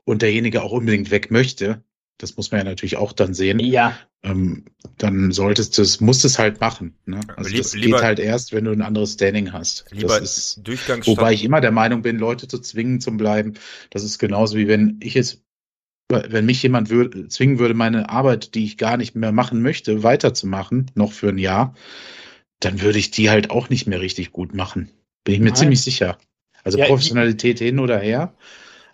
und 0.04 0.22
derjenige 0.22 0.62
auch 0.62 0.72
unbedingt 0.72 1.10
weg 1.10 1.30
möchte, 1.30 1.82
das 2.18 2.36
muss 2.36 2.50
man 2.50 2.60
ja 2.60 2.64
natürlich 2.64 2.96
auch 2.96 3.12
dann 3.12 3.34
sehen, 3.34 3.58
Ja, 3.58 3.98
ähm, 4.24 4.64
dann 4.98 5.32
solltest 5.32 5.76
du 5.78 5.82
es, 5.82 6.00
musst 6.00 6.24
es 6.24 6.38
halt 6.38 6.60
machen. 6.60 6.94
Ne? 7.06 7.20
Also 7.36 7.50
Lieb- 7.50 7.58
das 7.58 7.74
lieber- 7.74 7.98
geht 7.98 8.04
halt 8.04 8.18
erst, 8.18 8.52
wenn 8.52 8.64
du 8.64 8.72
ein 8.72 8.82
anderes 8.82 9.12
Standing 9.12 9.52
hast. 9.52 9.84
Lieber 9.90 10.18
das 10.18 10.56
ist, 10.56 10.60
wobei 11.06 11.32
ich 11.32 11.44
immer 11.44 11.60
der 11.60 11.72
Meinung 11.72 12.02
bin, 12.02 12.18
Leute 12.18 12.48
zu 12.48 12.58
zwingen 12.58 13.00
zum 13.00 13.16
Bleiben. 13.18 13.54
Das 13.90 14.02
ist 14.02 14.18
genauso 14.18 14.56
wie 14.56 14.66
wenn 14.66 14.98
ich 15.02 15.14
jetzt, 15.14 15.42
wenn 16.10 16.46
mich 16.46 16.62
jemand 16.62 16.90
würd, 16.90 17.30
zwingen 17.30 17.58
würde, 17.58 17.74
meine 17.74 18.08
Arbeit, 18.08 18.54
die 18.54 18.64
ich 18.64 18.78
gar 18.78 18.96
nicht 18.96 19.14
mehr 19.14 19.32
machen 19.32 19.62
möchte, 19.62 20.02
weiterzumachen, 20.02 20.90
noch 20.94 21.12
für 21.12 21.28
ein 21.28 21.38
Jahr, 21.38 21.74
dann 22.60 22.80
würde 22.80 22.98
ich 22.98 23.10
die 23.10 23.30
halt 23.30 23.50
auch 23.50 23.68
nicht 23.68 23.86
mehr 23.86 24.00
richtig 24.00 24.32
gut 24.32 24.54
machen. 24.54 24.90
Bin 25.24 25.34
ich 25.34 25.40
mir 25.40 25.46
Nein. 25.46 25.56
ziemlich 25.56 25.82
sicher. 25.82 26.18
Also 26.62 26.78
Ja, 26.78 26.86
Professionalität 26.86 27.58
hin 27.58 27.78
oder 27.78 27.98
her. 27.98 28.34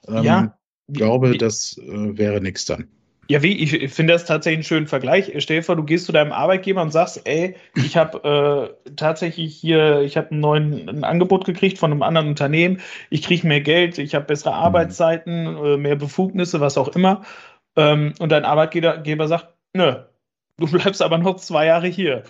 Ähm, 0.09 0.25
Ja. 0.25 0.59
glaube, 0.89 1.37
das 1.39 1.79
äh, 1.79 2.19
wäre 2.19 2.41
nix 2.41 2.65
dann. 2.65 2.89
Ja, 3.31 3.45
wie, 3.45 3.53
ich 3.63 3.73
ich 3.73 3.93
finde 3.93 4.13
das 4.13 4.25
tatsächlich 4.25 4.57
einen 4.57 4.65
schönen 4.65 4.87
Vergleich. 4.89 5.33
Stell 5.39 5.59
dir 5.59 5.63
vor, 5.63 5.77
du 5.77 5.85
gehst 5.85 6.07
zu 6.07 6.11
deinem 6.11 6.33
Arbeitgeber 6.33 6.83
und 6.83 6.91
sagst, 6.91 7.29
ey, 7.29 7.55
ich 7.77 7.97
habe 7.97 8.75
äh, 8.85 8.91
tatsächlich 8.97 9.55
hier, 9.55 10.01
ich 10.01 10.17
habe 10.17 10.35
ein 10.35 10.41
neuen 10.41 10.89
ein 10.89 11.05
Angebot 11.05 11.45
gekriegt 11.45 11.79
von 11.79 11.93
einem 11.93 12.03
anderen 12.03 12.27
Unternehmen, 12.27 12.81
ich 13.09 13.23
kriege 13.23 13.47
mehr 13.47 13.61
Geld, 13.61 13.99
ich 13.99 14.17
habe 14.17 14.25
bessere 14.25 14.53
Arbeitszeiten, 14.55 15.47
äh, 15.65 15.77
mehr 15.77 15.95
Befugnisse, 15.95 16.61
was 16.61 16.77
auch 16.77 16.89
immer. 16.89 17.23
Ähm, 17.77 18.15
und 18.19 18.33
dein 18.33 18.45
Arbeitgeber 18.45 18.99
Geber 18.99 19.29
sagt, 19.29 19.55
nö, 19.75 19.95
du 20.59 20.67
bleibst 20.73 21.01
aber 21.01 21.19
noch 21.19 21.37
zwei 21.37 21.67
Jahre 21.67 21.87
hier. 21.87 22.25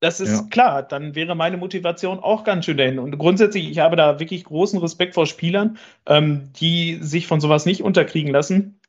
Das 0.00 0.18
ist 0.18 0.40
Ja. 0.40 0.48
klar, 0.50 0.82
dann 0.82 1.14
wäre 1.14 1.36
meine 1.36 1.56
Motivation 1.56 2.18
auch 2.18 2.42
ganz 2.42 2.64
schön 2.64 2.78
dahin. 2.78 2.98
Und 2.98 3.16
grundsätzlich, 3.16 3.70
ich 3.70 3.78
habe 3.78 3.94
da 3.94 4.18
wirklich 4.18 4.42
großen 4.42 4.80
Respekt 4.80 5.14
vor 5.14 5.26
Spielern, 5.26 5.78
ähm, 6.06 6.50
die 6.56 6.98
sich 7.00 7.28
von 7.28 7.40
sowas 7.40 7.64
nicht 7.64 7.84
unterkriegen 7.84 8.32
lassen 8.32 8.80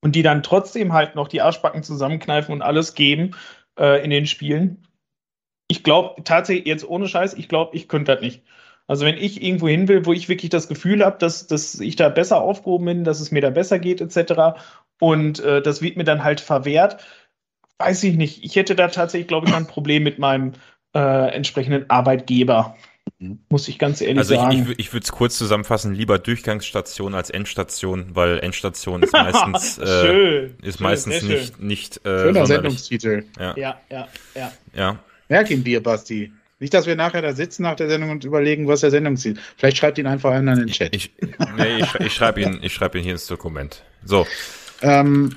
und 0.00 0.14
die 0.14 0.22
dann 0.22 0.42
trotzdem 0.42 0.92
halt 0.92 1.14
noch 1.14 1.28
die 1.28 1.42
Arschbacken 1.42 1.82
zusammenkneifen 1.82 2.52
und 2.52 2.62
alles 2.62 2.94
geben 2.94 3.34
äh, 3.78 4.02
in 4.04 4.10
den 4.10 4.26
Spielen. 4.26 4.86
Ich 5.68 5.82
glaube 5.82 6.22
tatsächlich, 6.22 6.66
jetzt 6.66 6.88
ohne 6.88 7.08
Scheiß, 7.08 7.34
ich 7.34 7.48
glaube, 7.48 7.76
ich 7.76 7.88
könnte 7.88 8.14
das 8.14 8.22
nicht. 8.22 8.42
Also 8.86 9.04
wenn 9.04 9.16
ich 9.16 9.42
irgendwo 9.42 9.68
hin 9.68 9.88
will, 9.88 10.06
wo 10.06 10.12
ich 10.12 10.28
wirklich 10.28 10.50
das 10.50 10.68
Gefühl 10.68 11.04
habe, 11.04 11.18
dass, 11.18 11.46
dass 11.48 11.80
ich 11.80 11.96
da 11.96 12.08
besser 12.08 12.40
aufgehoben 12.40 12.86
bin, 12.86 13.04
dass 13.04 13.20
es 13.20 13.32
mir 13.32 13.40
da 13.40 13.50
besser 13.50 13.78
geht, 13.78 14.00
etc. 14.00 14.60
Und 15.00 15.40
äh, 15.40 15.60
das 15.60 15.82
wird 15.82 15.96
mir 15.96 16.04
dann 16.04 16.22
halt 16.22 16.40
verwehrt, 16.40 17.04
weiß 17.78 18.04
ich 18.04 18.16
nicht. 18.16 18.44
Ich 18.44 18.56
hätte 18.56 18.76
da 18.76 18.88
tatsächlich, 18.88 19.28
glaube 19.28 19.48
ich, 19.48 19.54
ein 19.54 19.66
Problem 19.66 20.04
mit 20.04 20.18
meinem 20.18 20.52
äh, 20.94 21.34
entsprechenden 21.34 21.90
Arbeitgeber. 21.90 22.76
Muss 23.48 23.66
ich 23.68 23.78
ganz 23.78 24.02
ehrlich 24.02 24.18
Also 24.18 24.34
ich, 24.34 24.40
sagen. 24.40 24.52
ich, 24.52 24.68
wür- 24.68 24.74
ich 24.78 24.92
würde 24.92 25.04
es 25.04 25.12
kurz 25.12 25.38
zusammenfassen, 25.38 25.94
lieber 25.94 26.18
Durchgangsstation 26.18 27.14
als 27.14 27.30
Endstation, 27.30 28.14
weil 28.14 28.38
Endstation 28.40 29.02
ist 29.02 29.12
meistens, 29.14 29.78
äh, 29.78 29.86
schön. 29.86 30.54
ist 30.62 30.76
schön, 30.78 30.82
meistens 30.84 31.22
nicht, 31.22 31.58
nicht 31.60 31.96
äh, 32.04 32.24
Schöner. 32.24 32.46
Sendungstitel. 32.46 33.24
Ja, 33.38 33.54
Ja, 33.56 33.80
ja, 33.90 34.08
ja. 34.34 34.52
ja. 34.74 34.98
Merk 35.28 35.50
ihn 35.50 35.64
dir, 35.64 35.82
Basti. 35.82 36.30
Nicht, 36.60 36.72
dass 36.74 36.86
wir 36.86 36.94
nachher 36.96 37.22
da 37.22 37.32
sitzen 37.34 37.62
nach 37.62 37.76
der 37.76 37.88
Sendung 37.88 38.10
und 38.10 38.24
überlegen, 38.24 38.68
was 38.68 38.80
der 38.80 38.90
Sendungsziel. 38.90 39.38
Vielleicht 39.56 39.76
schreibt 39.78 39.96
ihn 39.98 40.06
einfach 40.06 40.30
einer 40.32 40.52
in 40.52 40.58
den 40.60 40.68
Chat. 40.68 40.94
Ich, 40.94 41.10
nee, 41.56 41.78
ich, 41.80 41.94
ich 41.96 42.12
schreibe 42.14 42.40
ihn, 42.42 42.60
ich 42.62 42.72
schreibe 42.74 42.98
ihn 42.98 43.04
hier 43.04 43.12
ins 43.12 43.26
Dokument. 43.26 43.82
So, 44.04 44.26
Ähm, 44.82 45.34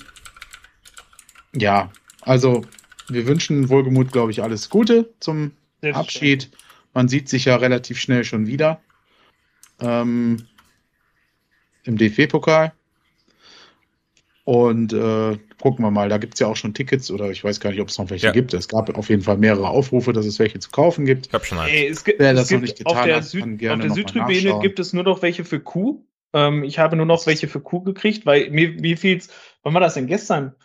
ja, 1.55 1.91
also 2.21 2.63
wir 3.07 3.25
wünschen 3.27 3.69
wohlgemut, 3.69 4.11
glaube 4.11 4.31
ich, 4.31 4.43
alles 4.43 4.69
Gute 4.69 5.09
zum 5.19 5.51
Abschied. 5.93 6.49
Man 6.93 7.07
sieht 7.07 7.29
sich 7.29 7.45
ja 7.45 7.55
relativ 7.55 7.99
schnell 7.99 8.23
schon 8.23 8.47
wieder 8.47 8.81
ähm, 9.79 10.47
im 11.83 11.97
DFB-Pokal. 11.97 12.73
Und 14.43 14.93
äh, 14.93 15.37
gucken 15.61 15.85
wir 15.85 15.91
mal, 15.91 16.09
da 16.09 16.17
gibt 16.17 16.33
es 16.33 16.39
ja 16.39 16.47
auch 16.47 16.55
schon 16.55 16.73
Tickets 16.73 17.11
oder 17.11 17.29
ich 17.29 17.43
weiß 17.43 17.59
gar 17.59 17.69
nicht, 17.69 17.81
ob 17.81 17.89
es 17.89 17.99
noch 17.99 18.09
welche 18.09 18.27
Ja. 18.27 18.31
gibt. 18.31 18.51
Es 18.55 18.67
gab 18.67 18.97
auf 18.97 19.09
jeden 19.09 19.21
Fall 19.21 19.37
mehrere 19.37 19.69
Aufrufe, 19.69 20.11
dass 20.11 20.25
es 20.25 20.39
welche 20.39 20.57
zu 20.57 20.71
kaufen 20.71 21.05
gibt. 21.05 21.27
ich 21.27 21.33
habe 21.33 21.45
schon 21.45 21.59
eins. 21.59 21.71
Ey, 21.71 21.87
es 21.87 22.03
gibt, 22.03 22.19
Wer 22.19 22.31
es 22.31 22.37
das 22.39 22.49
noch 22.49 22.57
gibt 22.57 22.61
nicht 22.63 22.77
getan 22.79 22.97
auf 22.97 23.03
der, 23.03 23.15
hat, 23.17 23.25
Süd, 23.25 23.43
auf 23.43 23.57
der 23.59 23.77
noch 23.77 23.95
Südtribüne 23.95 24.59
gibt 24.59 24.79
es 24.79 24.91
nur 24.91 25.03
noch 25.03 25.21
welche 25.21 25.45
für 25.45 25.59
Q. 25.59 26.03
Ähm, 26.33 26.63
ich 26.63 26.79
habe 26.79 26.95
nur 26.95 27.05
noch 27.05 27.27
welche 27.27 27.47
für 27.47 27.59
Q 27.59 27.81
gekriegt, 27.81 28.25
weil 28.25 28.49
mir, 28.49 28.71
mir 28.71 28.97
fiel's, 28.97 29.29
wann 29.61 29.75
war 29.75 29.81
das 29.81 29.93
denn 29.93 30.07
gestern? 30.07 30.55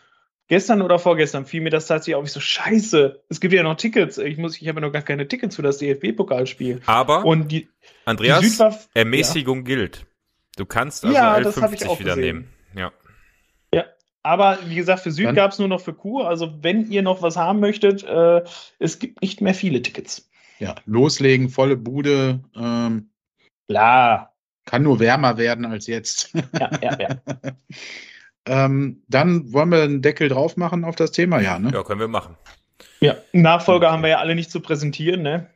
Gestern 0.47 0.81
oder 0.83 0.99
vorgestern 0.99 1.45
fiel 1.45 1.61
mir 1.61 1.71
das 1.71 1.87
tatsächlich 1.87 2.15
auf. 2.15 2.25
Ich 2.25 2.31
so, 2.31 2.39
scheiße, 2.39 3.23
es 3.29 3.39
gibt 3.39 3.53
ja 3.53 3.63
noch 3.63 3.75
Tickets. 3.77 4.17
Ich 4.19 4.37
muss, 4.37 4.61
ich 4.61 4.67
habe 4.67 4.79
ja 4.79 4.85
noch 4.87 4.93
gar 4.93 5.01
keine 5.01 5.27
Tickets 5.27 5.55
für 5.55 5.63
das 5.63 5.79
DFB-Pokalspiel. 5.79 6.81
Aber, 6.85 7.25
Und 7.25 7.51
die, 7.51 7.61
die 7.61 7.69
Andreas, 8.05 8.41
Süd 8.43 8.59
war, 8.59 8.79
Ermäßigung 8.93 9.63
gilt. 9.63 10.05
Du 10.55 10.65
kannst 10.65 11.03
also 11.03 11.15
Ja, 11.15 11.39
das 11.39 11.59
hab 11.59 11.73
ich 11.73 11.81
L50 11.81 11.87
auch 11.87 11.99
wieder 11.99 12.15
gesehen. 12.15 12.47
nehmen. 12.73 12.91
Ja. 13.73 13.83
aber 14.21 14.59
wie 14.67 14.75
gesagt, 14.75 15.01
für 15.01 15.11
Süd 15.11 15.33
gab 15.35 15.51
es 15.51 15.59
nur 15.59 15.67
noch 15.67 15.81
für 15.81 15.93
Q. 15.93 16.21
Also 16.21 16.63
wenn 16.63 16.89
ihr 16.91 17.01
noch 17.01 17.21
was 17.21 17.37
haben 17.37 17.59
möchtet, 17.59 18.03
äh, 18.03 18.43
es 18.79 18.99
gibt 18.99 19.21
nicht 19.21 19.41
mehr 19.41 19.53
viele 19.55 19.81
Tickets. 19.81 20.29
ja, 20.59 20.75
loslegen, 20.85 21.49
volle 21.49 21.75
Bude. 21.77 22.43
Ähm, 22.55 23.09
Klar. 23.67 24.35
Kann 24.65 24.83
nur 24.83 24.99
wärmer 24.99 25.37
werden 25.37 25.65
als 25.65 25.87
jetzt. 25.87 26.33
Ja, 26.53 26.69
ja, 26.81 26.97
ja. 26.99 27.17
ähm, 28.47 29.03
dann 29.07 29.51
wollen 29.53 29.69
wir 29.69 29.83
einen 29.83 30.01
Deckel 30.01 30.29
drauf 30.29 30.57
machen 30.57 30.83
auf 30.83 30.95
das 30.95 31.11
Thema, 31.11 31.41
ja, 31.41 31.59
ne? 31.59 31.71
Ja, 31.73 31.83
können 31.83 31.99
wir 31.99 32.07
machen. 32.07 32.35
Ja, 32.99 33.15
Nachfolger 33.33 33.87
okay. 33.87 33.93
haben 33.93 34.03
wir 34.03 34.09
ja 34.09 34.19
alle 34.19 34.35
nicht 34.35 34.51
zu 34.51 34.59
präsentieren, 34.59 35.21
ne? 35.21 35.49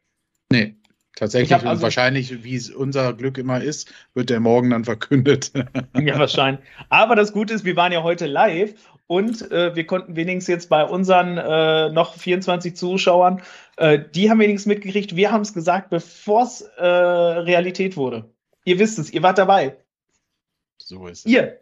Nee, 0.51 0.75
tatsächlich. 1.15 1.53
Also, 1.53 1.69
und 1.69 1.81
wahrscheinlich, 1.81 2.43
wie 2.43 2.55
es 2.55 2.69
unser 2.69 3.13
Glück 3.13 3.37
immer 3.37 3.61
ist, 3.61 3.93
wird 4.13 4.29
der 4.29 4.39
morgen 4.39 4.71
dann 4.71 4.85
verkündet. 4.85 5.51
ja, 5.99 6.19
wahrscheinlich. 6.19 6.63
Aber 6.89 7.15
das 7.15 7.33
Gute 7.33 7.53
ist, 7.53 7.65
wir 7.65 7.75
waren 7.75 7.91
ja 7.91 8.03
heute 8.03 8.25
live 8.25 8.73
und 9.07 9.51
äh, 9.51 9.75
wir 9.75 9.85
konnten 9.85 10.15
wenigstens 10.15 10.47
jetzt 10.47 10.69
bei 10.69 10.83
unseren 10.83 11.37
äh, 11.37 11.89
noch 11.89 12.15
24 12.15 12.75
Zuschauern, 12.75 13.41
äh, 13.77 13.99
die 14.13 14.29
haben 14.29 14.39
wenigstens 14.39 14.67
mitgekriegt, 14.67 15.15
wir 15.15 15.31
haben 15.31 15.41
es 15.41 15.53
gesagt, 15.53 15.89
bevor 15.89 16.43
es 16.43 16.61
äh, 16.61 16.85
Realität 16.85 17.97
wurde. 17.97 18.29
Ihr 18.65 18.77
wisst 18.77 18.99
es, 18.99 19.11
ihr 19.11 19.23
wart 19.23 19.37
dabei. 19.37 19.77
So 20.77 21.07
ist 21.07 21.25
es. 21.25 21.31
Ihr. 21.31 21.58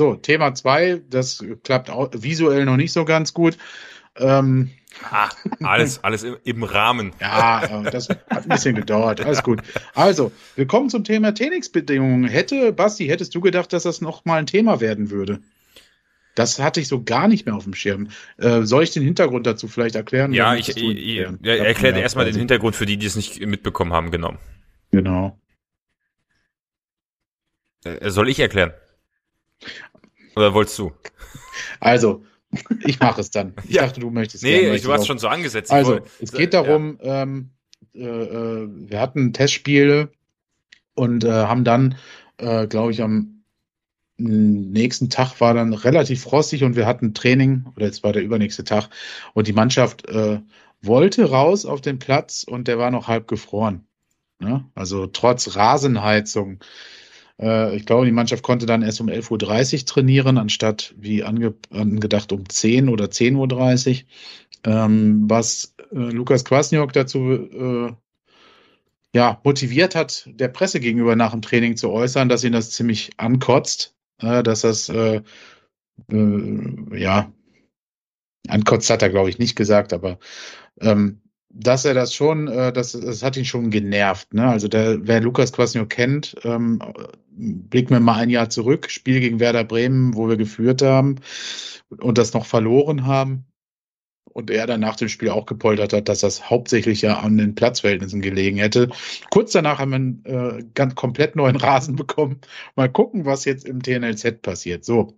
So, 0.00 0.14
Thema 0.14 0.54
2, 0.54 1.02
das 1.10 1.44
klappt 1.62 1.90
auch 1.90 2.08
visuell 2.14 2.64
noch 2.64 2.78
nicht 2.78 2.90
so 2.90 3.04
ganz 3.04 3.34
gut. 3.34 3.58
Ähm, 4.16 4.70
ah, 5.10 5.28
alles, 5.62 6.02
alles 6.02 6.22
im 6.22 6.62
Rahmen. 6.62 7.12
Ja, 7.20 7.82
das 7.82 8.08
hat 8.08 8.44
ein 8.44 8.48
bisschen 8.48 8.76
gedauert. 8.76 9.20
Alles 9.20 9.42
gut. 9.42 9.60
Also, 9.94 10.32
willkommen 10.56 10.88
zum 10.88 11.04
Thema 11.04 11.34
Trainingsbedingungen. 11.34 12.24
Hätte, 12.24 12.72
Basti, 12.72 13.08
hättest 13.08 13.34
du 13.34 13.42
gedacht, 13.42 13.74
dass 13.74 13.82
das 13.82 14.00
nochmal 14.00 14.38
ein 14.38 14.46
Thema 14.46 14.80
werden 14.80 15.10
würde? 15.10 15.42
Das 16.34 16.58
hatte 16.58 16.80
ich 16.80 16.88
so 16.88 17.04
gar 17.04 17.28
nicht 17.28 17.44
mehr 17.44 17.54
auf 17.54 17.64
dem 17.64 17.74
Schirm. 17.74 18.08
Äh, 18.38 18.62
soll 18.62 18.84
ich 18.84 18.92
den 18.92 19.02
Hintergrund 19.02 19.46
dazu 19.46 19.68
vielleicht 19.68 19.96
erklären? 19.96 20.32
Ja, 20.32 20.54
ich, 20.54 20.70
ich, 20.70 20.82
ich 20.82 21.26
ja, 21.42 21.54
erkläre 21.56 22.00
erstmal 22.00 22.24
den 22.24 22.36
Hintergrund 22.36 22.74
für 22.74 22.86
die, 22.86 22.96
die 22.96 23.04
es 23.04 23.16
nicht 23.16 23.44
mitbekommen 23.44 23.92
haben, 23.92 24.10
genau. 24.10 24.34
Genau. 24.92 25.38
Äh, 27.84 28.08
soll 28.08 28.30
ich 28.30 28.40
erklären? 28.40 28.72
Oder 30.40 30.54
wolltest 30.54 30.78
du? 30.78 30.92
Also, 31.80 32.24
ich 32.84 32.98
mache 32.98 33.20
es 33.20 33.30
dann. 33.30 33.54
Ich 33.68 33.74
ja. 33.74 33.82
dachte, 33.82 34.00
du 34.00 34.10
möchtest. 34.10 34.42
Nee, 34.42 34.62
gerne, 34.62 34.80
du 34.80 34.92
hast 34.92 35.06
schon 35.06 35.18
so 35.18 35.28
angesetzt. 35.28 35.70
Also, 35.70 35.92
wollte, 35.92 36.10
es 36.20 36.32
geht 36.32 36.54
darum, 36.54 36.98
ja. 37.02 37.22
ähm, 37.22 37.50
äh, 37.94 38.04
äh, 38.04 38.68
wir 38.70 39.00
hatten 39.00 39.34
Testspiele 39.34 40.10
und 40.94 41.24
äh, 41.24 41.30
haben 41.30 41.64
dann, 41.64 41.96
äh, 42.38 42.66
glaube 42.66 42.92
ich, 42.92 43.02
am 43.02 43.44
nächsten 44.16 45.10
Tag 45.10 45.40
war 45.40 45.52
dann 45.52 45.74
relativ 45.74 46.22
frostig 46.22 46.64
und 46.64 46.74
wir 46.74 46.86
hatten 46.86 47.12
Training, 47.12 47.66
oder 47.76 47.86
jetzt 47.86 48.02
war 48.02 48.12
der 48.12 48.22
übernächste 48.22 48.64
Tag, 48.64 48.88
und 49.34 49.46
die 49.46 49.52
Mannschaft 49.52 50.08
äh, 50.08 50.40
wollte 50.80 51.28
raus 51.28 51.66
auf 51.66 51.82
den 51.82 51.98
Platz 51.98 52.44
und 52.44 52.66
der 52.66 52.78
war 52.78 52.90
noch 52.90 53.08
halb 53.08 53.28
gefroren. 53.28 53.86
Ne? 54.38 54.64
Also 54.74 55.06
trotz 55.06 55.54
Rasenheizung. 55.54 56.60
Äh, 57.40 57.76
ich 57.76 57.86
glaube, 57.86 58.06
die 58.06 58.12
Mannschaft 58.12 58.42
konnte 58.42 58.66
dann 58.66 58.82
erst 58.82 59.00
um 59.00 59.08
11.30 59.08 59.80
Uhr 59.80 59.86
trainieren, 59.86 60.38
anstatt 60.38 60.94
wie 60.96 61.24
ange 61.24 61.54
angedacht 61.70 62.32
um 62.32 62.48
10 62.48 62.88
oder 62.88 63.06
10.30 63.06 63.90
Uhr. 63.90 64.08
Ähm, 64.64 65.24
was 65.28 65.74
äh, 65.92 65.96
Lukas 65.96 66.44
Kwasniok 66.44 66.92
dazu 66.92 67.18
äh, 67.32 67.92
ja, 69.14 69.40
motiviert 69.42 69.94
hat, 69.94 70.28
der 70.32 70.48
Presse 70.48 70.80
gegenüber 70.80 71.16
nach 71.16 71.32
dem 71.32 71.42
Training 71.42 71.76
zu 71.76 71.90
äußern, 71.90 72.28
dass 72.28 72.44
ihn 72.44 72.52
das 72.52 72.70
ziemlich 72.70 73.10
ankotzt, 73.16 73.94
äh, 74.20 74.42
dass 74.42 74.60
das 74.60 74.88
äh, 74.88 75.22
äh, 76.12 76.98
ja 76.98 77.32
ankotzt 78.48 78.90
hat 78.90 79.02
er, 79.02 79.10
glaube 79.10 79.30
ich, 79.30 79.38
nicht 79.38 79.56
gesagt, 79.56 79.92
aber 79.92 80.18
ähm, 80.80 81.20
dass 81.52 81.84
er 81.84 81.94
das 81.94 82.14
schon, 82.14 82.46
das, 82.46 82.92
das 82.92 83.24
hat 83.24 83.36
ihn 83.36 83.44
schon 83.44 83.70
genervt. 83.70 84.32
Ne? 84.32 84.48
Also 84.48 84.68
der, 84.68 85.04
wer 85.06 85.20
Lukas 85.20 85.52
Kwasniok 85.52 85.90
kennt, 85.90 86.36
ähm, 86.44 86.80
blicken 87.30 87.90
wir 87.90 88.00
mal 88.00 88.16
ein 88.16 88.30
Jahr 88.30 88.50
zurück, 88.50 88.90
Spiel 88.90 89.20
gegen 89.20 89.40
Werder 89.40 89.64
Bremen, 89.64 90.14
wo 90.14 90.28
wir 90.28 90.36
geführt 90.36 90.82
haben 90.82 91.16
und 91.98 92.18
das 92.18 92.34
noch 92.34 92.46
verloren 92.46 93.06
haben 93.06 93.46
und 94.32 94.50
er 94.50 94.66
dann 94.66 94.80
nach 94.80 94.96
dem 94.96 95.08
Spiel 95.08 95.30
auch 95.30 95.46
gepoltert 95.46 95.92
hat, 95.92 96.08
dass 96.08 96.20
das 96.20 96.50
hauptsächlich 96.50 97.02
ja 97.02 97.18
an 97.18 97.36
den 97.36 97.54
Platzverhältnissen 97.54 98.20
gelegen 98.20 98.58
hätte. 98.58 98.88
Kurz 99.30 99.52
danach 99.52 99.78
haben 99.78 99.90
wir 99.90 99.96
einen 99.96 100.24
äh, 100.60 100.64
ganz 100.74 100.94
komplett 100.94 101.36
neuen 101.36 101.56
Rasen 101.60 101.96
bekommen. 101.96 102.40
Mal 102.76 102.88
gucken, 102.88 103.24
was 103.24 103.44
jetzt 103.44 103.64
im 103.64 103.82
TNLZ 103.82 104.42
passiert. 104.42 104.84
So, 104.84 105.16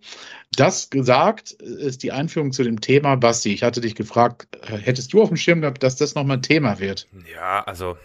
das 0.55 0.89
gesagt 0.89 1.51
ist 1.51 2.03
die 2.03 2.11
Einführung 2.11 2.51
zu 2.51 2.63
dem 2.63 2.81
Thema. 2.81 3.15
Basti, 3.15 3.53
ich 3.53 3.63
hatte 3.63 3.81
dich 3.81 3.95
gefragt, 3.95 4.47
äh, 4.61 4.77
hättest 4.77 5.13
du 5.13 5.21
auf 5.21 5.29
dem 5.29 5.37
Schirm 5.37 5.61
gehabt, 5.61 5.83
dass 5.83 5.95
das 5.95 6.15
nochmal 6.15 6.37
ein 6.37 6.43
Thema 6.43 6.79
wird? 6.79 7.07
Ja, 7.33 7.63
also 7.63 7.95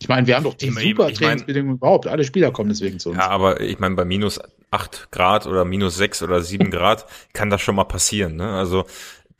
ich 0.00 0.08
meine, 0.08 0.26
wir 0.26 0.36
haben 0.36 0.44
doch 0.44 0.54
die 0.54 0.68
ich 0.68 0.74
super 0.74 1.08
ich 1.08 1.18
Trainingsbedingungen 1.18 1.76
überhaupt. 1.76 2.06
Alle 2.06 2.24
Spieler 2.24 2.50
kommen 2.52 2.68
deswegen 2.68 2.98
zu 2.98 3.10
uns. 3.10 3.18
Ja, 3.18 3.28
aber 3.28 3.60
ich 3.60 3.78
meine, 3.78 3.96
bei 3.96 4.04
minus 4.04 4.40
acht 4.70 5.10
Grad 5.10 5.46
oder 5.46 5.64
minus 5.64 5.96
sechs 5.96 6.22
oder 6.22 6.40
sieben 6.42 6.70
Grad 6.70 7.06
kann 7.32 7.50
das 7.50 7.60
schon 7.60 7.74
mal 7.74 7.84
passieren. 7.84 8.36
Ne? 8.36 8.48
Also 8.48 8.84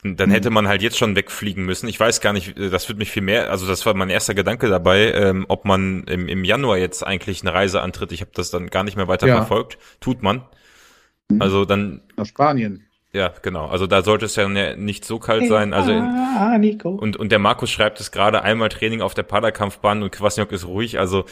dann 0.03 0.31
hätte 0.31 0.51
man 0.51 0.69
halt 0.69 0.81
jetzt 0.81 0.97
schon 0.97 1.17
wegfliegen 1.17 1.65
müssen. 1.65 1.89
Ich 1.89 1.99
weiß 1.99 2.21
gar 2.21 2.33
nicht, 2.33 2.57
das 2.57 2.89
wird 2.89 2.99
mich 2.99 3.11
viel 3.11 3.23
mehr, 3.23 3.51
also 3.51 3.67
das 3.67 3.85
war 3.85 3.95
mein 3.95 4.11
erster 4.11 4.35
Gedanke 4.35 4.69
dabei, 4.69 5.13
ähm, 5.13 5.45
ob 5.49 5.65
man 5.65 6.05
im, 6.05 6.29
im 6.29 6.45
Januar 6.45 6.79
jetzt 6.79 7.05
eigentlich 7.05 7.43
eine 7.43 7.53
Reise 7.53 7.81
antritt. 7.81 8.13
Ich 8.13 8.21
habe 8.21 8.31
das 8.33 8.51
dann 8.51 8.69
gar 8.69 8.85
nicht 8.85 8.97
mehr 8.97 9.09
weiter 9.09 9.27
ja. 9.27 9.37
verfolgt. 9.37 9.79
Tut 10.01 10.23
man. 10.23 10.43
Mhm. 11.29 11.43
Also 11.43 11.65
dann. 11.65 12.03
Nach 12.17 12.27
Spanien. 12.27 12.88
Ja, 13.13 13.33
genau. 13.43 13.67
Also 13.67 13.87
da 13.87 14.03
sollte 14.03 14.27
es 14.27 14.37
ja 14.37 14.49
nicht 14.77 15.05
so 15.05 15.19
kalt 15.19 15.49
sein. 15.49 15.73
Also 15.73 15.93
ah, 15.93 16.59
Nico. 16.59 16.91
Und, 16.91 17.17
und 17.17 17.33
der 17.33 17.39
Markus 17.39 17.71
schreibt 17.71 18.01
es 18.01 18.11
gerade 18.11 18.43
einmal 18.43 18.69
Training 18.69 19.01
auf 19.01 19.15
der 19.15 19.23
Paderkampfbahn 19.23 20.03
und 20.03 20.13
Kwasniok 20.13 20.53
ist 20.53 20.67
ruhig. 20.67 20.99
Also 20.99 21.25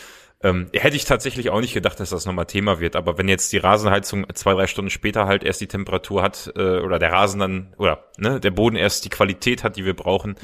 ähm, 0.43 0.69
hätte 0.73 0.97
ich 0.97 1.05
tatsächlich 1.05 1.51
auch 1.51 1.61
nicht 1.61 1.75
gedacht, 1.75 2.01
dass 2.01 2.11
das 2.11 2.25
nochmal 2.25 2.47
Thema 2.47 2.81
wird. 2.81 2.97
Aber 2.97 3.19
wenn 3.19 3.29
jetzt 3.29 3.53
die 3.53 3.59
Rasenheizung 3.59 4.27
zwei, 4.35 4.55
drei 4.55 4.67
Stunden 4.67 4.91
später 4.91 5.27
halt 5.27 5.45
erst 5.45 5.61
die 5.61 5.67
Temperatur 5.67 6.23
hat 6.23 6.53
äh, 6.57 6.79
oder 6.79 6.99
der 6.99 7.13
Rasen 7.13 7.41
dann 7.41 7.75
oder 7.77 8.05
ne, 8.17 8.41
der 8.41 8.51
Boden 8.51 8.77
erst 8.77 9.05
die 9.05 9.11
Qualität 9.11 9.63
hat, 9.63 9.77
die 9.77 9.85
wir 9.85 9.95
brauchen, 9.95 10.37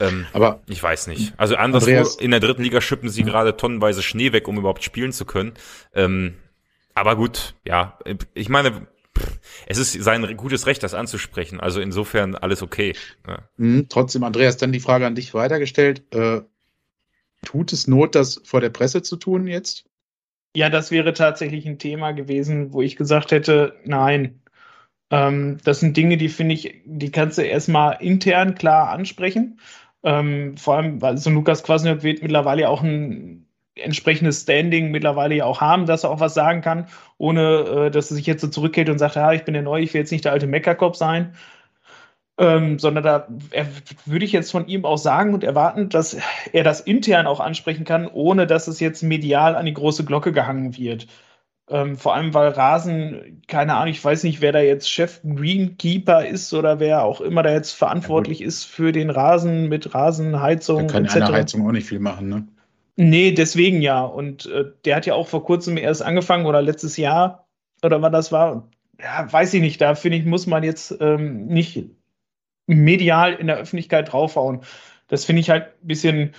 ähm, 0.00 0.26
aber 0.32 0.60
ich 0.66 0.82
weiß 0.82 1.08
nicht. 1.08 1.34
Also 1.36 1.56
anderswo 1.56 1.90
Andreas, 1.90 2.16
in 2.16 2.30
der 2.30 2.40
dritten 2.40 2.62
Liga 2.62 2.80
schippen 2.80 3.08
sie 3.08 3.24
gerade 3.24 3.56
tonnenweise 3.56 4.02
Schnee 4.02 4.32
weg, 4.32 4.48
um 4.48 4.58
überhaupt 4.58 4.84
spielen 4.84 5.12
zu 5.12 5.24
können. 5.24 5.54
Ähm, 5.94 6.34
aber 6.94 7.16
gut, 7.16 7.54
ja, 7.64 7.98
ich 8.34 8.48
meine, 8.48 8.86
es 9.66 9.78
ist 9.78 9.92
sein 9.92 10.36
gutes 10.36 10.66
Recht, 10.66 10.82
das 10.82 10.94
anzusprechen. 10.94 11.60
Also 11.60 11.80
insofern 11.80 12.34
alles 12.34 12.62
okay. 12.62 12.94
Ja. 13.26 13.48
Mhm, 13.56 13.86
trotzdem, 13.88 14.24
Andreas, 14.24 14.56
dann 14.56 14.72
die 14.72 14.80
Frage 14.80 15.06
an 15.06 15.14
dich 15.14 15.34
weitergestellt. 15.34 16.02
Äh, 16.14 16.42
Tut 17.44 17.72
es 17.72 17.86
Not, 17.86 18.14
das 18.14 18.40
vor 18.44 18.60
der 18.60 18.70
Presse 18.70 19.02
zu 19.02 19.16
tun 19.16 19.46
jetzt? 19.46 19.84
Ja, 20.54 20.70
das 20.70 20.90
wäre 20.90 21.12
tatsächlich 21.12 21.66
ein 21.66 21.78
Thema 21.78 22.12
gewesen, 22.12 22.72
wo 22.72 22.82
ich 22.82 22.96
gesagt 22.96 23.30
hätte, 23.30 23.76
nein. 23.84 24.42
Ähm, 25.10 25.58
das 25.64 25.80
sind 25.80 25.96
Dinge, 25.96 26.16
die 26.16 26.28
finde 26.28 26.54
ich, 26.54 26.82
die 26.84 27.10
kannst 27.10 27.38
du 27.38 27.42
erstmal 27.42 27.98
intern 28.00 28.54
klar 28.54 28.90
ansprechen. 28.90 29.60
Ähm, 30.02 30.56
vor 30.56 30.76
allem, 30.76 31.00
weil 31.00 31.18
so 31.18 31.30
Lukas 31.30 31.62
Kwasniok 31.62 32.02
wird 32.02 32.22
mittlerweile 32.22 32.68
auch 32.68 32.82
ein 32.82 33.47
entsprechendes 33.78 34.42
Standing 34.42 34.90
mittlerweile 34.90 35.36
ja 35.36 35.44
auch 35.44 35.60
haben, 35.60 35.86
dass 35.86 36.04
er 36.04 36.10
auch 36.10 36.20
was 36.20 36.34
sagen 36.34 36.60
kann, 36.60 36.86
ohne 37.16 37.86
äh, 37.86 37.90
dass 37.90 38.10
er 38.10 38.16
sich 38.16 38.26
jetzt 38.26 38.42
so 38.42 38.48
zurückhält 38.48 38.90
und 38.90 38.98
sagt, 38.98 39.16
ja, 39.16 39.32
ich 39.32 39.44
bin 39.44 39.54
der 39.54 39.62
Neue, 39.62 39.82
ich 39.82 39.94
will 39.94 40.00
jetzt 40.00 40.12
nicht 40.12 40.24
der 40.24 40.32
alte 40.32 40.46
Meckerkopf 40.46 40.96
sein, 40.96 41.34
ähm, 42.38 42.78
sondern 42.78 43.04
da 43.04 43.26
würde 44.06 44.24
ich 44.24 44.32
jetzt 44.32 44.52
von 44.52 44.68
ihm 44.68 44.84
auch 44.84 44.98
sagen 44.98 45.34
und 45.34 45.42
erwarten, 45.42 45.88
dass 45.88 46.16
er 46.52 46.64
das 46.64 46.80
intern 46.80 47.26
auch 47.26 47.40
ansprechen 47.40 47.84
kann, 47.84 48.06
ohne 48.06 48.46
dass 48.46 48.68
es 48.68 48.80
jetzt 48.80 49.02
medial 49.02 49.56
an 49.56 49.66
die 49.66 49.74
große 49.74 50.04
Glocke 50.04 50.32
gehangen 50.32 50.76
wird. 50.76 51.08
Ähm, 51.70 51.96
vor 51.96 52.14
allem, 52.14 52.32
weil 52.32 52.48
Rasen, 52.48 53.42
keine 53.46 53.74
Ahnung, 53.74 53.88
ich 53.88 54.02
weiß 54.02 54.22
nicht, 54.22 54.40
wer 54.40 54.52
da 54.52 54.60
jetzt 54.60 54.90
Chef 54.90 55.20
Greenkeeper 55.22 56.26
ist 56.26 56.54
oder 56.54 56.80
wer 56.80 57.02
auch 57.02 57.20
immer 57.20 57.42
da 57.42 57.52
jetzt 57.52 57.72
verantwortlich 57.72 58.40
ja, 58.40 58.46
ist 58.46 58.64
für 58.64 58.92
den 58.92 59.10
Rasen 59.10 59.68
mit 59.68 59.94
Rasenheizung. 59.94 60.86
Da 60.86 60.92
kann 60.92 61.04
etc. 61.04 61.16
eine 61.16 61.32
Heizung 61.32 61.66
auch 61.66 61.72
nicht 61.72 61.86
viel 61.86 62.00
machen, 62.00 62.28
ne? 62.28 62.48
Nee, 63.00 63.30
deswegen 63.30 63.80
ja. 63.80 64.04
Und 64.04 64.46
äh, 64.46 64.64
der 64.84 64.96
hat 64.96 65.06
ja 65.06 65.14
auch 65.14 65.28
vor 65.28 65.44
kurzem 65.44 65.76
erst 65.76 66.02
angefangen 66.02 66.46
oder 66.46 66.60
letztes 66.60 66.96
Jahr 66.96 67.46
oder 67.80 68.02
wann 68.02 68.12
das 68.12 68.32
war. 68.32 68.68
Ja, 69.00 69.32
weiß 69.32 69.54
ich 69.54 69.60
nicht. 69.60 69.80
Da 69.80 69.94
finde 69.94 70.18
ich, 70.18 70.24
muss 70.24 70.48
man 70.48 70.64
jetzt 70.64 70.96
ähm, 71.00 71.46
nicht 71.46 71.84
medial 72.66 73.34
in 73.34 73.46
der 73.46 73.56
Öffentlichkeit 73.56 74.12
draufhauen. 74.12 74.62
Das 75.06 75.24
finde 75.24 75.40
ich 75.40 75.48
halt 75.48 75.66
ein 75.80 75.86
bisschen, 75.86 76.34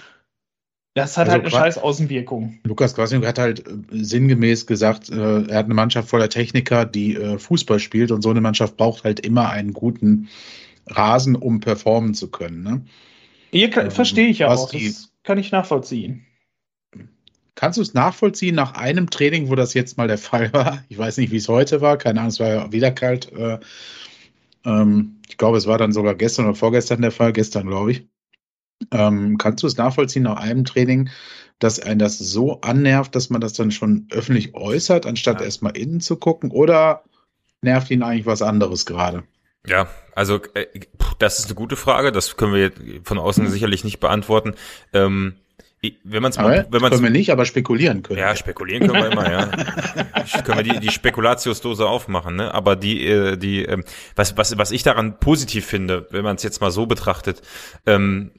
das 0.96 1.16
hat 1.16 1.30
also 1.30 1.32
halt 1.32 1.42
eine 1.44 1.52
scheiß 1.52 1.78
Außenwirkung. 1.78 2.60
Lukas 2.66 2.94
Kwasniok 2.94 3.26
hat 3.26 3.40
halt 3.40 3.66
äh, 3.66 3.72
sinngemäß 3.92 4.66
gesagt, 4.66 5.10
äh, 5.10 5.44
er 5.44 5.60
hat 5.60 5.66
eine 5.66 5.74
Mannschaft 5.76 6.10
voller 6.10 6.28
Techniker, 6.28 6.84
die 6.86 7.16
äh, 7.16 7.40
Fußball 7.40 7.80
spielt 7.80 8.12
und 8.12 8.22
so 8.22 8.32
eine 8.32 8.42
Mannschaft 8.42 8.76
braucht 8.76 9.06
halt 9.06 9.22
immer 9.22 9.50
einen 9.50 9.72
guten 9.72 10.28
Rasen, 10.88 11.38
um 11.38 11.62
performen 11.62 12.16
zu 12.16 12.30
können. 12.30 12.64
Ne? 12.64 12.82
Hier 13.52 13.76
ähm, 13.78 13.92
verstehe 13.92 14.28
ich 14.28 14.40
ja 14.40 14.50
auch, 14.50 14.70
das 14.70 15.14
kann 15.24 15.38
ich 15.38 15.54
nachvollziehen. 15.54 16.26
Kannst 17.60 17.78
du 17.78 17.82
es 17.82 17.94
nachvollziehen 17.94 18.56
nach 18.56 18.76
einem 18.76 19.10
Training, 19.10 19.50
wo 19.50 19.56
das 19.56 19.74
jetzt 19.74 19.98
mal 19.98 20.08
der 20.08 20.18
Fall 20.18 20.54
war? 20.54 20.82
Ich 20.88 20.98
weiß 20.98 21.18
nicht, 21.18 21.34
wie 21.34 21.38
es 21.38 21.50
heute 21.50 21.82
war, 21.82 21.98
keine 21.98 22.22
Ahnung, 22.22 22.30
es 22.30 22.40
war 22.40 22.48
ja 22.48 22.72
wieder 22.72 22.90
kalt. 22.90 23.34
Äh, 23.34 23.60
ähm, 24.64 25.18
ich 25.28 25.38
glaube, 25.38 25.58
es 25.58 25.68
war 25.68 25.78
dann 25.78 25.92
sogar 25.92 26.16
gestern 26.16 26.46
oder 26.46 26.56
vorgestern 26.56 27.02
der 27.02 27.12
Fall, 27.12 27.34
gestern 27.34 27.68
glaube 27.68 27.92
ich. 27.92 28.08
Ähm, 28.92 29.38
kannst 29.38 29.62
du 29.62 29.68
es 29.68 29.76
nachvollziehen 29.76 30.24
nach 30.24 30.38
einem 30.38 30.64
Training, 30.64 31.10
dass 31.60 31.82
ein 31.82 32.00
das 32.00 32.18
so 32.18 32.62
annervt, 32.62 33.14
dass 33.14 33.30
man 33.30 33.42
das 33.42 33.52
dann 33.52 33.72
schon 33.72 34.08
öffentlich 34.10 34.54
äußert, 34.56 35.06
anstatt 35.06 35.42
Ja. 35.42 35.46
erstmal 35.46 35.76
innen 35.76 36.00
zu 36.00 36.16
gucken? 36.16 36.52
Oder 36.52 37.04
nervt 37.62 37.92
ihn 37.92 38.04
eigentlich 38.04 38.26
was 38.26 38.42
anderes 38.42 38.86
gerade? 38.86 39.24
Ja, 39.68 39.90
also 40.16 40.40
äh, 40.54 40.66
das 41.18 41.40
ist 41.40 41.48
eine 41.48 41.56
gute 41.56 41.76
Frage. 41.76 42.14
Das 42.14 42.38
können 42.38 42.54
wir 42.54 42.72
von 43.04 43.18
außen 43.18 43.50
sicherlich 43.50 43.84
nicht 43.84 44.00
beantworten. 44.00 44.54
Ähm, 44.94 45.36
wenn 46.04 46.22
man 46.22 46.32
es 46.32 46.38
mal, 46.38 46.68
wenn 46.70 46.82
man 46.82 46.92
können 46.92 47.04
wir 47.04 47.10
nicht, 47.10 47.32
aber 47.32 47.46
spekulieren 47.46 48.04
können. 48.04 48.20
Ja, 48.20 48.36
spekulieren 48.36 48.88
können 48.88 49.02
wir 49.02 49.12
immer, 49.12 49.32
ja. 49.32 49.46
Können 50.44 50.58
wir 50.58 50.64
die, 50.64 50.80
die 50.80 50.92
Spekulatiusdose 50.92 51.88
aufmachen, 51.88 52.36
ne? 52.36 52.54
Aber 52.54 52.76
die, 52.76 53.08
äh, 53.08 53.38
die, 53.38 53.64
ähm, 53.64 53.84
was, 54.16 54.38
was, 54.38 54.58
was 54.58 54.72
ich 54.72 54.84
daran 54.84 55.20
positiv 55.20 55.66
finde, 55.66 56.08
wenn 56.12 56.24
man 56.24 56.36
es 56.36 56.44
jetzt 56.44 56.62
mal 56.62 56.72
so 56.72 56.86
betrachtet, 56.86 57.42
ähm, 57.86 58.32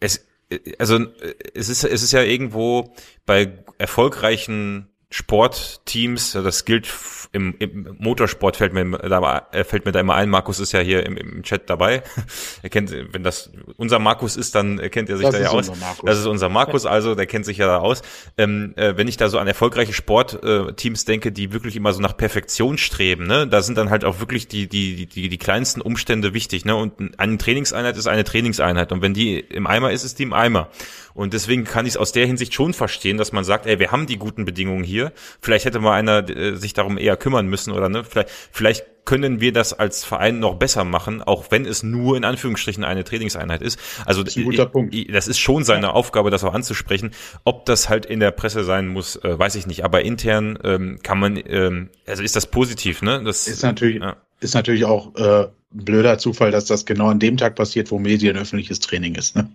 es, 0.00 0.26
äh, 0.50 0.58
also 0.78 0.96
äh, 0.96 1.34
es 1.54 1.68
ist, 1.68 1.84
es 1.84 2.02
ist 2.02 2.12
ja 2.12 2.22
irgendwo 2.22 2.94
bei 3.24 3.52
erfolgreichen 3.78 4.88
Sportteams, 5.10 6.32
das 6.32 6.64
gilt 6.64 6.86
im, 7.32 7.54
im 7.58 7.96
Motorsport 7.98 8.56
fällt 8.56 8.72
mir 8.72 8.98
da 8.98 9.46
äh, 9.52 9.62
fällt 9.64 9.84
mir 9.84 9.92
da 9.92 10.00
immer 10.00 10.14
ein. 10.14 10.28
Markus 10.28 10.58
ist 10.58 10.72
ja 10.72 10.80
hier 10.80 11.06
im, 11.06 11.16
im 11.16 11.42
Chat 11.42 11.70
dabei. 11.70 12.02
Er 12.62 12.68
kennt, 12.68 12.92
wenn 12.92 13.22
das 13.22 13.50
unser 13.76 13.98
Markus 13.98 14.36
ist, 14.36 14.54
dann 14.54 14.78
kennt 14.90 15.08
er 15.08 15.16
sich 15.16 15.26
Das 15.26 15.34
da 15.34 15.40
ja 15.40 15.46
ist 15.46 15.54
aus. 15.54 15.68
unser 15.68 15.80
Markus. 15.80 16.04
Das 16.04 16.18
ist 16.18 16.26
unser 16.26 16.48
Markus, 16.48 16.86
also 16.86 17.14
der 17.14 17.26
kennt 17.26 17.46
sich 17.46 17.58
ja 17.58 17.66
da 17.66 17.78
aus. 17.78 18.02
Ähm, 18.36 18.74
äh, 18.76 18.96
wenn 18.96 19.08
ich 19.08 19.16
da 19.16 19.28
so 19.28 19.38
an 19.38 19.46
erfolgreiche 19.46 19.92
Sportteams 19.92 21.04
denke, 21.04 21.32
die 21.32 21.52
wirklich 21.52 21.76
immer 21.76 21.92
so 21.92 22.00
nach 22.00 22.16
Perfektion 22.16 22.76
streben, 22.78 23.26
ne, 23.26 23.46
da 23.46 23.62
sind 23.62 23.78
dann 23.78 23.90
halt 23.90 24.04
auch 24.04 24.20
wirklich 24.20 24.48
die 24.48 24.68
die 24.68 25.06
die 25.06 25.28
die 25.28 25.38
kleinsten 25.38 25.80
Umstände 25.80 26.34
wichtig, 26.34 26.64
ne? 26.64 26.76
Und 26.76 27.18
eine 27.18 27.38
Trainingseinheit 27.38 27.96
ist 27.96 28.06
eine 28.08 28.24
Trainingseinheit 28.24 28.92
und 28.92 29.02
wenn 29.02 29.14
die 29.14 29.38
im 29.38 29.66
Eimer 29.66 29.92
ist, 29.92 30.04
ist 30.04 30.18
die 30.18 30.24
im 30.24 30.32
Eimer. 30.32 30.68
Und 31.14 31.32
deswegen 31.34 31.64
kann 31.64 31.86
ich 31.86 31.92
es 31.92 31.96
aus 31.96 32.12
der 32.12 32.26
Hinsicht 32.26 32.54
schon 32.54 32.72
verstehen, 32.72 33.18
dass 33.18 33.32
man 33.32 33.44
sagt, 33.44 33.66
ey, 33.66 33.78
wir 33.78 33.90
haben 33.90 34.06
die 34.06 34.16
guten 34.16 34.44
Bedingungen 34.44 34.84
hier. 34.84 35.12
Vielleicht 35.40 35.64
hätte 35.64 35.80
mal 35.80 35.94
einer 35.94 36.28
äh, 36.28 36.56
sich 36.56 36.72
darum 36.72 36.98
eher 36.98 37.16
kümmern 37.20 37.46
müssen 37.46 37.72
oder 37.72 37.88
ne, 37.88 38.02
vielleicht 38.04 38.30
vielleicht 38.50 38.84
können 39.06 39.40
wir 39.40 39.52
das 39.52 39.72
als 39.72 40.04
Verein 40.04 40.38
noch 40.40 40.54
besser 40.54 40.84
machen, 40.84 41.20
auch 41.22 41.46
wenn 41.50 41.64
es 41.64 41.82
nur 41.82 42.16
in 42.16 42.24
Anführungsstrichen 42.24 42.84
eine 42.84 43.02
Trainingseinheit 43.02 43.60
ist. 43.62 43.78
Also 44.04 44.22
ist 44.22 44.36
ein 44.36 44.44
guter 44.44 44.70
ich- 44.90 45.08
das 45.10 45.26
ist 45.26 45.38
schon 45.38 45.64
seine 45.64 45.94
Aufgabe, 45.94 46.30
das 46.30 46.44
auch 46.44 46.54
anzusprechen. 46.54 47.10
Ob 47.44 47.64
das 47.66 47.88
halt 47.88 48.06
in 48.06 48.20
der 48.20 48.30
Presse 48.30 48.62
sein 48.62 48.86
muss, 48.88 49.16
äh, 49.16 49.36
weiß 49.38 49.54
ich 49.56 49.66
nicht. 49.66 49.84
Aber 49.84 50.02
intern 50.04 50.58
ähm, 50.62 50.98
kann 51.02 51.18
man, 51.18 51.40
ähm, 51.44 51.88
also 52.06 52.22
ist 52.22 52.36
das 52.36 52.46
positiv, 52.46 53.02
ne? 53.02 53.22
Das 53.24 53.48
Ist 53.48 53.62
natürlich, 53.64 54.00
Ja. 54.00 54.16
ist 54.40 54.54
natürlich 54.54 54.84
auch 54.84 55.14
äh, 55.16 55.44
ein 55.44 55.84
blöder 55.84 56.18
Zufall, 56.18 56.50
dass 56.52 56.66
das 56.66 56.84
genau 56.84 57.08
an 57.08 57.18
dem 57.18 57.36
Tag 57.36 57.56
passiert, 57.56 57.90
wo 57.90 57.98
medienöffentliches 57.98 58.78
Training 58.80 59.14
ist. 59.16 59.34
Ne? 59.34 59.50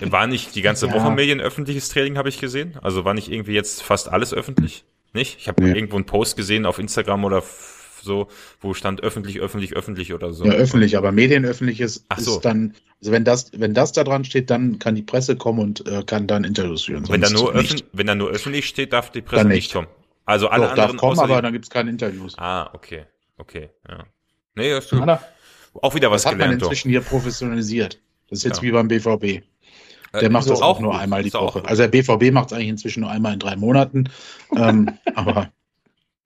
War 0.00 0.26
nicht 0.26 0.54
die 0.54 0.62
ganze 0.62 0.86
Ja. 0.86 0.92
Woche 0.94 1.10
medienöffentliches 1.12 1.88
Training, 1.88 2.18
habe 2.18 2.28
ich 2.30 2.40
gesehen. 2.40 2.76
Also 2.82 3.04
war 3.04 3.14
nicht 3.14 3.30
irgendwie 3.30 3.52
jetzt 3.52 3.82
fast 3.82 4.08
alles 4.10 4.34
öffentlich, 4.34 4.84
nicht? 5.14 5.36
Ich 5.38 5.48
habe 5.48 5.62
Nee. 5.62 5.72
irgendwo 5.74 5.96
einen 5.96 6.06
Post 6.06 6.36
gesehen 6.36 6.66
auf 6.66 6.78
Instagram 6.78 7.24
oder 7.24 7.42
so, 8.02 8.28
wo 8.60 8.74
stand 8.74 9.02
öffentlich, 9.02 9.40
öffentlich, 9.40 9.74
öffentlich 9.76 10.12
oder 10.14 10.32
so. 10.32 10.44
Ja, 10.44 10.52
öffentlich, 10.52 10.96
aber 10.96 11.12
medienöffentliches 11.12 12.04
Ach 12.08 12.18
so. 12.20 12.36
ist 12.36 12.44
dann, 12.44 12.74
also 13.00 13.12
wenn 13.12 13.24
das, 13.24 13.50
wenn 13.54 13.74
das 13.74 13.92
da 13.92 14.04
dran 14.04 14.24
steht, 14.24 14.50
dann 14.50 14.78
kann 14.78 14.94
die 14.94 15.02
Presse 15.02 15.36
kommen 15.36 15.58
und 15.60 15.86
äh, 15.88 16.02
kann 16.04 16.26
dann 16.26 16.44
Interviews 16.44 16.84
führen. 16.84 17.08
wenn 17.08 17.20
da 17.20 17.30
nur 17.30 17.52
öffn, 17.54 17.82
wenn 17.92 18.06
da 18.06 18.14
nur 18.14 18.30
öffentlich 18.30 18.66
steht, 18.66 18.92
darf 18.92 19.10
die 19.10 19.20
Presse 19.22 19.46
nicht 19.46 19.54
nicht. 19.56 19.72
kommen. 19.72 19.88
Also 20.24 20.48
alle 20.48 20.64
Doch, 20.68 20.74
darf 20.74 20.78
anderen 20.90 20.98
kommen, 20.98 21.12
außer 21.12 21.22
aber 21.24 21.42
dann 21.42 21.52
gibt's 21.52 21.70
keine 21.70 21.90
Interviews. 21.90 22.34
Ah, 22.38 22.70
okay, 22.74 23.04
okay, 23.38 23.70
ja. 23.88 24.04
Nee, 24.54 24.70
das 24.70 24.86
ist 24.92 25.00
Hat 25.00 25.08
er. 25.08 25.22
auch 25.82 25.94
wieder 25.94 26.10
was 26.10 26.22
das 26.22 26.32
hat 26.32 26.38
man 26.38 26.46
gelernt. 26.46 26.62
doch. 26.62 26.66
inzwischen 26.68 26.90
hier 26.90 27.00
professionalisiert. 27.00 27.98
Das 28.28 28.40
ist 28.40 28.44
jetzt 28.44 28.58
Ja. 28.58 28.62
wie 28.62 28.70
beim 28.72 28.88
BVB. 28.88 29.42
Der 30.12 30.22
Äh, 30.24 30.28
macht 30.30 30.44
so 30.44 30.50
das 30.50 30.62
auch 30.62 30.80
nur 30.80 30.92
gut, 30.92 31.00
einmal 31.00 31.22
die 31.22 31.28
ist 31.28 31.34
Woche. 31.34 31.64
Also 31.64 31.82
der 31.82 31.88
BVB 31.88 32.32
macht 32.32 32.48
es 32.48 32.52
eigentlich 32.54 32.68
inzwischen 32.68 33.00
nur 33.00 33.10
einmal 33.10 33.34
in 33.34 33.38
drei 33.38 33.56
Monaten. 33.56 34.08
ähm, 34.56 34.98
aber 35.14 35.52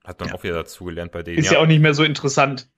Hat 0.05 0.21
man 0.21 0.29
Ja. 0.31 0.35
auch 0.35 0.43
wieder 0.45 0.55
dazu 0.55 0.85
gelernt 0.85 1.13
bei 1.13 1.23
denen. 1.23 1.39
Ist 1.39 1.51
ja. 1.53 1.59
auch 1.61 1.67
nicht 1.67 1.81
mehr 1.81 1.95
so 1.95 2.05
interessant, 2.05 2.69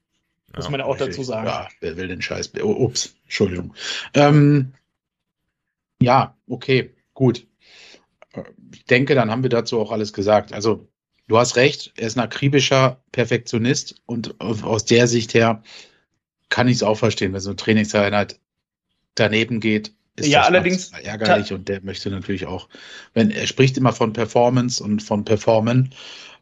muss 0.55 0.67
Ja, 0.67 0.71
man 0.71 0.81
ja 0.81 0.87
auch 0.87 0.97
dazu 0.97 1.09
Richtig. 1.09 1.27
sagen. 1.27 1.47
Ja, 1.47 1.69
wer 1.81 1.97
will 1.97 2.09
den 2.09 2.23
Scheiß? 2.23 2.53
Oh, 2.63 2.71
ups, 2.85 3.17
Entschuldigung. 3.25 3.75
Ähm, 4.15 4.75
ja, 6.01 6.37
okay, 6.49 6.95
gut. 7.15 7.47
Äh, 8.33 8.43
Ich 8.73 8.85
denke, 8.85 9.15
dann 9.15 9.31
haben 9.31 9.43
wir 9.43 9.51
dazu 9.51 9.81
auch 9.81 9.91
alles 9.93 10.13
gesagt. 10.13 10.53
Also, 10.53 10.89
du 11.29 11.39
hast 11.39 11.57
recht, 11.57 11.93
er 11.97 12.07
ist 12.09 12.17
ein 12.17 12.25
akribischer 12.25 13.03
Perfektionist 13.13 14.03
und 14.07 14.41
aus 14.41 14.85
der 14.85 15.07
Sicht 15.07 15.35
her 15.35 15.63
kann 16.51 16.69
ich 16.69 16.77
es 16.77 16.83
auch 16.83 16.97
verstehen, 16.97 17.33
wenn 17.33 17.41
so 17.41 17.51
eine 17.51 17.57
Trainingseinheit 17.57 18.39
daneben 19.15 19.61
geht. 19.61 19.95
Ist 20.17 20.29
Ja, 20.29 20.41
das 20.41 20.49
allerdings- 20.49 20.93
ärgerlich 21.03 21.53
und 21.53 21.69
der 21.69 21.81
möchte 21.83 22.09
natürlich 22.11 22.47
auch, 22.47 22.69
wenn 23.15 23.31
er 23.31 23.47
spricht 23.47 23.77
immer 23.77 23.93
von 23.93 24.12
Performance 24.12 24.83
und 24.83 25.03
von 25.03 25.25
Performen, 25.25 25.91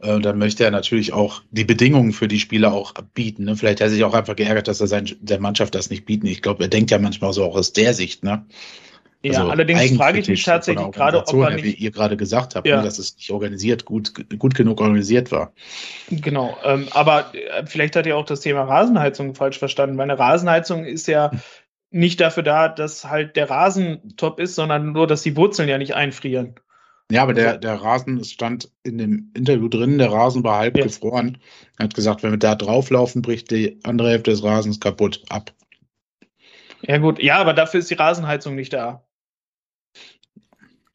äh, 0.01 0.20
dann 0.20 0.39
möchte 0.39 0.64
er 0.64 0.70
natürlich 0.70 1.12
auch 1.14 1.43
die 1.53 1.64
Bedingungen 1.64 2.12
für 2.12 2.29
die 2.29 2.39
Spieler 2.41 2.73
auch 2.75 2.93
bieten. 3.14 3.45
Ne? 3.45 3.57
Vielleicht 3.57 3.81
hat 3.81 3.87
er 3.87 3.91
sich 3.91 4.05
auch 4.05 4.14
einfach 4.14 4.37
geärgert, 4.37 4.68
dass 4.68 4.81
er 4.81 4.89
sein, 4.89 5.11
der 5.20 5.41
Mannschaft 5.41 5.75
das 5.75 5.89
nicht 5.89 6.05
bieten. 6.05 6.27
Ich 6.27 6.43
glaube, 6.43 6.64
er 6.64 6.68
denkt 6.68 6.91
ja 6.91 6.99
manchmal 6.99 7.33
so 7.33 7.45
auch 7.45 7.57
aus 7.57 7.73
der 7.73 7.95
Sicht. 7.95 8.25
Ne? 8.25 8.45
Ja, 9.25 9.39
Also 9.39 9.51
allerdings 9.53 9.97
frage 9.97 10.18
ich 10.18 10.27
mich 10.29 10.43
tatsächlich 10.43 10.91
gerade, 10.91 11.18
ob 11.25 11.33
er 11.33 11.51
her, 11.51 11.55
nicht, 11.55 11.64
wie 11.64 11.70
ihr 11.75 11.93
gerade 11.93 12.16
gesagt 12.16 12.57
habt, 12.57 12.66
Ja. 12.66 12.79
ne, 12.79 12.83
dass 12.83 12.99
es 12.99 13.14
nicht 13.16 13.31
organisiert, 13.31 13.85
gut, 13.85 14.12
gut 14.37 14.57
genug 14.57 14.81
organisiert 14.81 15.31
war. 15.31 15.53
Genau, 16.11 16.59
ähm, 16.64 16.89
aber 16.91 17.33
äh, 17.33 17.64
vielleicht 17.64 17.95
hat 17.95 18.05
er 18.09 18.16
auch 18.16 18.25
das 18.27 18.41
Thema 18.41 18.64
Rasenheizung 18.64 19.37
falsch 19.37 19.61
verstanden. 19.61 19.95
Meine 19.95 20.18
Rasenheizung 20.18 20.85
ist 20.85 21.07
ja 21.07 21.31
nicht 21.93 22.20
dafür 22.20 22.43
da, 22.43 22.68
dass 22.68 23.05
halt 23.05 23.36
der 23.36 23.51
Rasen 23.51 24.14
top 24.16 24.40
ist, 24.40 24.55
sondern 24.55 24.93
nur, 24.93 25.07
dass 25.07 25.22
die 25.22 25.36
Wurzeln 25.36 25.68
ja 25.68 25.78
nicht 25.78 25.95
einfrieren. 25.95 26.55
Ja, 27.11 27.22
aber 27.22 27.34
der, 27.34 27.59
der 27.59 27.74
Rasen, 27.74 28.18
es 28.18 28.30
stand 28.30 28.70
in 28.84 28.97
dem 28.97 29.30
Interview 29.34 29.68
drin, 29.68 29.99
der 29.99 30.11
Rasen 30.11 30.45
war 30.45 30.59
halb 30.59 30.78
Ja. 30.78 30.84
gefroren. 30.84 31.38
Er 31.78 31.84
hat 31.84 31.95
gesagt, 31.95 32.22
wenn 32.22 32.30
wir 32.30 32.38
da 32.38 32.55
drauflaufen, 32.55 33.20
bricht 33.20 33.51
die 33.51 33.78
andere 33.84 34.11
Hälfte 34.11 34.30
des 34.30 34.43
Rasens 34.43 34.80
kaputt 34.80 35.22
ab. 35.28 35.53
Ja 36.80 36.99
gut, 36.99 37.22
ja, 37.22 37.36
aber 37.36 37.53
dafür 37.53 37.80
ist 37.80 37.90
die 37.90 37.95
Rasenheizung 37.95 38.55
nicht 38.55 38.72
da. 38.72 39.05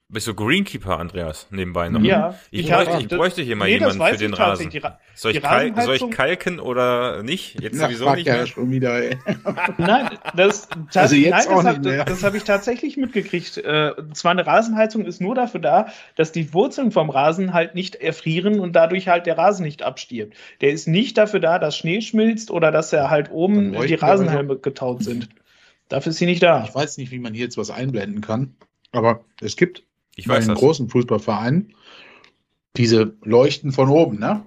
Bist 0.10 0.26
du 0.26 0.34
Greenkeeper, 0.34 1.00
Andreas, 1.00 1.48
nebenbei 1.52 1.90
noch? 1.90 2.00
Ja, 2.00 2.34
Ich, 2.50 2.62
ich 2.62 2.72
bräuchte, 2.72 2.98
ich 3.02 3.08
bräuchte 3.10 3.42
hier 3.42 3.58
mal 3.58 3.66
Nee, 3.66 3.74
jemanden 3.74 4.02
für 4.02 4.16
den 4.16 4.34
Rasen. 4.34 4.70
Die 4.70 4.78
Ra- 4.78 4.98
Soll 5.14 5.34
ich, 5.36 5.42
soll 5.84 5.96
ich 5.98 6.10
kalken 6.12 6.62
oder 6.62 7.24
nicht? 7.24 7.60
Jetzt 7.60 7.76
Na, 7.76 7.88
sowieso 7.88 8.14
nicht 8.16 8.26
ja 8.26 8.36
mehr. 8.36 8.48
schon 8.48 8.72
wieder, 8.72 9.04
ey. 9.04 9.18
Nein, 9.78 10.18
das, 10.34 10.70
Also 10.96 11.16
jetzt 11.16 11.50
nein, 11.50 11.84
das, 11.84 12.00
hab, 12.08 12.24
habe 12.24 12.38
ich 12.38 12.46
tatsächlich 12.46 12.96
mitgekriegt. 12.96 13.58
Äh, 13.58 13.92
und 13.98 14.16
zwar 14.16 14.32
eine 14.32 14.48
Rasenheizung 14.48 15.04
ist 15.04 15.20
nur 15.20 15.36
dafür 15.36 15.60
da, 15.60 15.88
dass 16.16 16.32
die 16.32 16.54
Wurzeln 16.54 16.92
vom 16.92 17.10
Rasen 17.10 17.52
halt 17.52 17.76
nicht 17.76 17.96
erfrieren 17.96 18.62
und 18.62 18.78
dadurch 18.78 19.10
halt 19.10 19.26
der 19.26 19.38
Rasen 19.38 19.66
nicht 19.66 19.84
abstirbt. 19.84 20.36
Der 20.62 20.72
ist 20.72 20.88
nicht 20.88 21.18
dafür 21.18 21.42
da, 21.42 21.60
dass 21.60 21.76
Schnee 21.76 22.00
schmilzt 22.00 22.50
oder 22.50 22.72
dass 22.72 22.94
er 22.94 23.10
halt 23.10 23.30
oben 23.30 23.74
die 23.74 23.78
aber 23.78 24.02
Rasenhelme 24.02 24.58
getaut 24.58 25.04
sind. 25.04 25.28
Dafür 25.90 26.12
ist 26.12 26.18
sie 26.20 26.26
nicht 26.28 26.44
da. 26.44 26.64
Ich 26.66 26.74
weiß 26.74 26.98
nicht, 26.98 27.12
wie 27.12 27.20
man 27.20 27.34
hier 27.34 27.44
jetzt 27.44 27.58
was 27.58 27.72
einblenden 27.72 28.22
kann, 28.22 28.56
aber 28.94 29.26
es 29.42 29.58
gibt 29.58 29.84
Ich 30.18 30.26
bei 30.28 30.36
weiß 30.36 30.46
den 30.46 30.50
das. 30.56 30.60
großen 30.60 30.90
Fußballvereinen 30.90 31.74
diese 32.76 33.16
Leuchten 33.24 33.72
von 33.72 33.90
oben, 33.90 34.20
ne? 34.20 34.44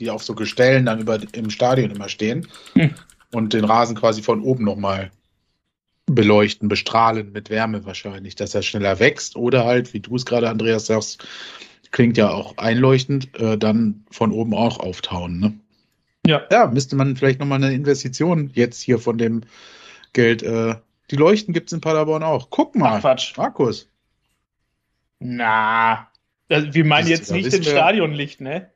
Die 0.00 0.08
auf 0.10 0.22
so 0.24 0.34
Gestellen 0.34 0.86
dann 0.86 1.00
über, 1.00 1.18
im 1.32 1.50
Stadion 1.50 1.90
immer 1.90 2.08
stehen 2.08 2.48
Hm. 2.74 2.94
und 3.32 3.52
den 3.52 3.64
Rasen 3.64 3.96
quasi 3.96 4.22
von 4.22 4.40
oben 4.42 4.64
nochmal 4.64 5.10
beleuchten, 6.06 6.68
bestrahlen 6.68 7.32
mit 7.32 7.50
Wärme 7.50 7.84
wahrscheinlich, 7.84 8.34
dass 8.34 8.54
er 8.54 8.62
schneller 8.62 8.98
wächst 8.98 9.36
oder 9.36 9.64
halt, 9.64 9.92
wie 9.94 10.00
du 10.00 10.16
es 10.16 10.24
gerade, 10.24 10.48
Andreas, 10.48 10.86
sagst, 10.86 11.26
klingt 11.90 12.16
ja 12.16 12.30
auch 12.30 12.56
einleuchtend, 12.56 13.38
äh, 13.38 13.56
dann 13.58 14.04
von 14.10 14.32
oben 14.32 14.54
auch 14.54 14.80
auftauen, 14.80 15.38
ne? 15.38 15.54
Ja. 16.26 16.42
Ja, 16.50 16.66
müsste 16.66 16.96
man 16.96 17.16
vielleicht 17.16 17.40
nochmal 17.40 17.62
eine 17.62 17.74
Investition 17.74 18.50
jetzt 18.54 18.80
hier 18.80 18.98
von 18.98 19.18
dem 19.18 19.42
Geld, 20.12 20.42
äh, 20.42 20.76
die 21.10 21.16
Leuchten 21.16 21.52
gibt's 21.52 21.72
in 21.72 21.80
Paderborn 21.80 22.22
auch. 22.22 22.48
Guck 22.50 22.74
mal, 22.76 22.96
Ach, 22.96 23.00
Quatsch. 23.00 23.36
Markus. 23.36 23.88
Na. 25.22 26.08
Also, 26.48 26.74
wir 26.74 26.84
meinen 26.84 27.08
jetzt 27.08 27.30
nicht 27.30 27.52
den 27.52 27.62
Stadionlicht, 27.64 28.40
ne? 28.40 28.70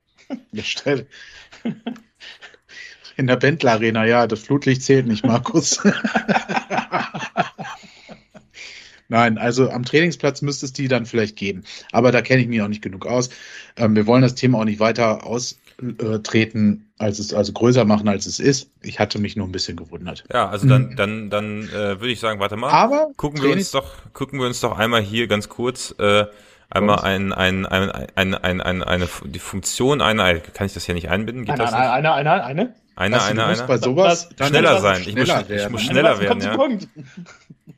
Ja, 0.52 0.62
stell- 0.62 1.06
In 3.16 3.26
der 3.26 3.36
Bentler 3.36 3.72
Arena, 3.72 4.04
ja, 4.04 4.26
das 4.26 4.40
Flutlicht 4.40 4.82
zählt 4.82 5.06
nicht, 5.06 5.24
Markus. 5.24 5.80
Nein, 9.08 9.38
also 9.38 9.70
am 9.70 9.84
Trainingsplatz 9.84 10.42
müsste 10.42 10.66
es 10.66 10.72
die 10.72 10.88
dann 10.88 11.06
vielleicht 11.06 11.36
geben. 11.36 11.62
Aber 11.92 12.10
da 12.10 12.22
kenne 12.22 12.42
ich 12.42 12.48
mich 12.48 12.60
auch 12.60 12.68
nicht 12.68 12.82
genug 12.82 13.06
aus. 13.06 13.30
Ähm, 13.76 13.94
wir 13.94 14.06
wollen 14.06 14.22
das 14.22 14.34
Thema 14.34 14.58
auch 14.58 14.64
nicht 14.64 14.80
weiter 14.80 15.24
austreten, 16.02 16.90
als 16.98 17.18
es, 17.18 17.34
also 17.34 17.52
größer 17.52 17.84
machen, 17.84 18.08
als 18.08 18.26
es 18.26 18.38
ist. 18.40 18.70
Ich 18.82 18.98
hatte 18.98 19.18
mich 19.18 19.36
nur 19.36 19.46
ein 19.46 19.52
bisschen 19.52 19.76
gewundert. 19.76 20.24
Ja, 20.32 20.48
also 20.48 20.66
dann, 20.66 20.90
Mhm. 20.90 20.96
dann, 20.96 21.30
dann 21.30 21.68
äh, 21.68 22.00
würde 22.00 22.08
ich 22.08 22.20
sagen, 22.20 22.40
warte 22.40 22.56
mal. 22.56 22.70
Aber 22.70 23.08
gucken 23.16 23.42
wir 23.42 23.50
uns 23.50 23.70
doch, 23.70 23.92
gucken 24.12 24.38
wir 24.38 24.46
uns 24.46 24.60
doch 24.60 24.78
einmal 24.78 25.02
hier 25.02 25.26
ganz 25.26 25.48
kurz 25.48 25.94
äh, 25.98 26.24
einmal 26.70 27.00
ein, 27.00 27.32
ein, 27.32 27.66
ein, 27.66 27.90
ein, 27.90 28.34
ein, 28.34 28.60
ein, 28.60 28.82
eine 28.82 29.08
die 29.24 29.38
Funktion 29.38 30.00
einer, 30.00 30.34
kann 30.40 30.66
ich 30.66 30.72
das 30.74 30.84
hier 30.86 30.94
nicht 30.94 31.10
einbinden? 31.10 31.44
Geht 31.44 31.54
Eine, 31.54 31.62
das 31.64 31.72
eine, 31.74 31.84
nicht? 31.84 31.92
eine, 31.92 32.12
eine, 32.14 32.44
eine. 32.44 32.74
Eine, 32.98 33.16
Also, 33.16 33.26
eine, 33.30 33.42
du 33.42 33.48
musst 33.48 33.60
eine. 33.60 33.68
bei 33.68 33.78
sowas 33.78 34.28
Das- 34.36 34.48
schneller 34.48 34.80
sein. 34.80 35.02
Ich 35.06 35.14
muss, 35.14 35.24
schneller 35.28 35.42
ich 35.42 35.48
werden. 35.50 35.72
muss 35.72 35.82
ne? 35.82 35.90
schneller 35.90 36.20
werden, 36.20 36.40
ja. 36.42 36.56
Punkt. 36.56 36.88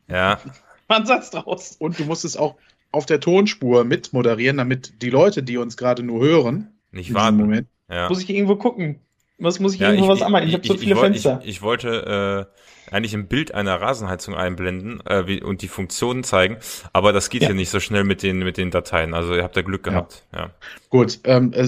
Ja. 0.06 0.38
Ein 0.88 1.04
Satz 1.06 1.30
draus. 1.30 1.74
Und 1.78 1.98
du 1.98 2.04
musst 2.04 2.24
es 2.24 2.36
auch 2.36 2.54
auf 2.92 3.04
der 3.04 3.18
Tonspur 3.20 3.84
mit 3.84 4.12
moderieren, 4.12 4.56
damit 4.58 5.02
die 5.02 5.10
Leute, 5.10 5.42
die 5.42 5.58
uns 5.58 5.76
gerade 5.76 6.02
nur 6.04 6.24
hören, 6.24 6.68
Nicht 6.92 7.12
warten. 7.12 7.36
Moment, 7.36 7.66
Ja. 7.90 8.08
Muss 8.08 8.22
ich 8.22 8.30
irgendwo 8.30 8.56
gucken? 8.56 9.00
Was 9.38 9.60
muss 9.60 9.74
ich 9.74 9.80
Ja, 9.80 9.90
irgendwo 9.90 10.08
was 10.08 10.20
anmachen? 10.22 10.48
Ich 10.48 10.54
habe 10.54 10.66
so 10.66 10.76
viele 10.76 10.96
wollt- 10.96 11.12
Fenster. 11.12 11.40
Ich, 11.42 11.48
ich 11.48 11.62
wollte 11.62 12.48
äh, 12.90 12.92
eigentlich 12.94 13.14
ein 13.14 13.28
Bild 13.28 13.54
einer 13.54 13.80
Rasenheizung 13.80 14.34
einblenden 14.34 15.00
äh, 15.06 15.26
wie, 15.28 15.42
und 15.42 15.62
die 15.62 15.68
Funktionen 15.68 16.24
zeigen, 16.24 16.56
aber 16.92 17.12
das 17.12 17.30
geht 17.30 17.42
Ja. 17.42 17.48
hier 17.48 17.54
nicht 17.54 17.70
so 17.70 17.78
schnell 17.78 18.02
mit 18.02 18.22
den 18.24 18.38
mit 18.40 18.56
den 18.56 18.70
Dateien. 18.72 19.14
Also 19.14 19.34
ihr 19.36 19.44
habt 19.44 19.56
da 19.56 19.62
Glück 19.62 19.86
Ja. 19.86 19.92
gehabt. 19.92 20.24
Ja. 20.34 20.50
Gut, 20.90 21.20
ähm, 21.24 21.52
äh, 21.52 21.60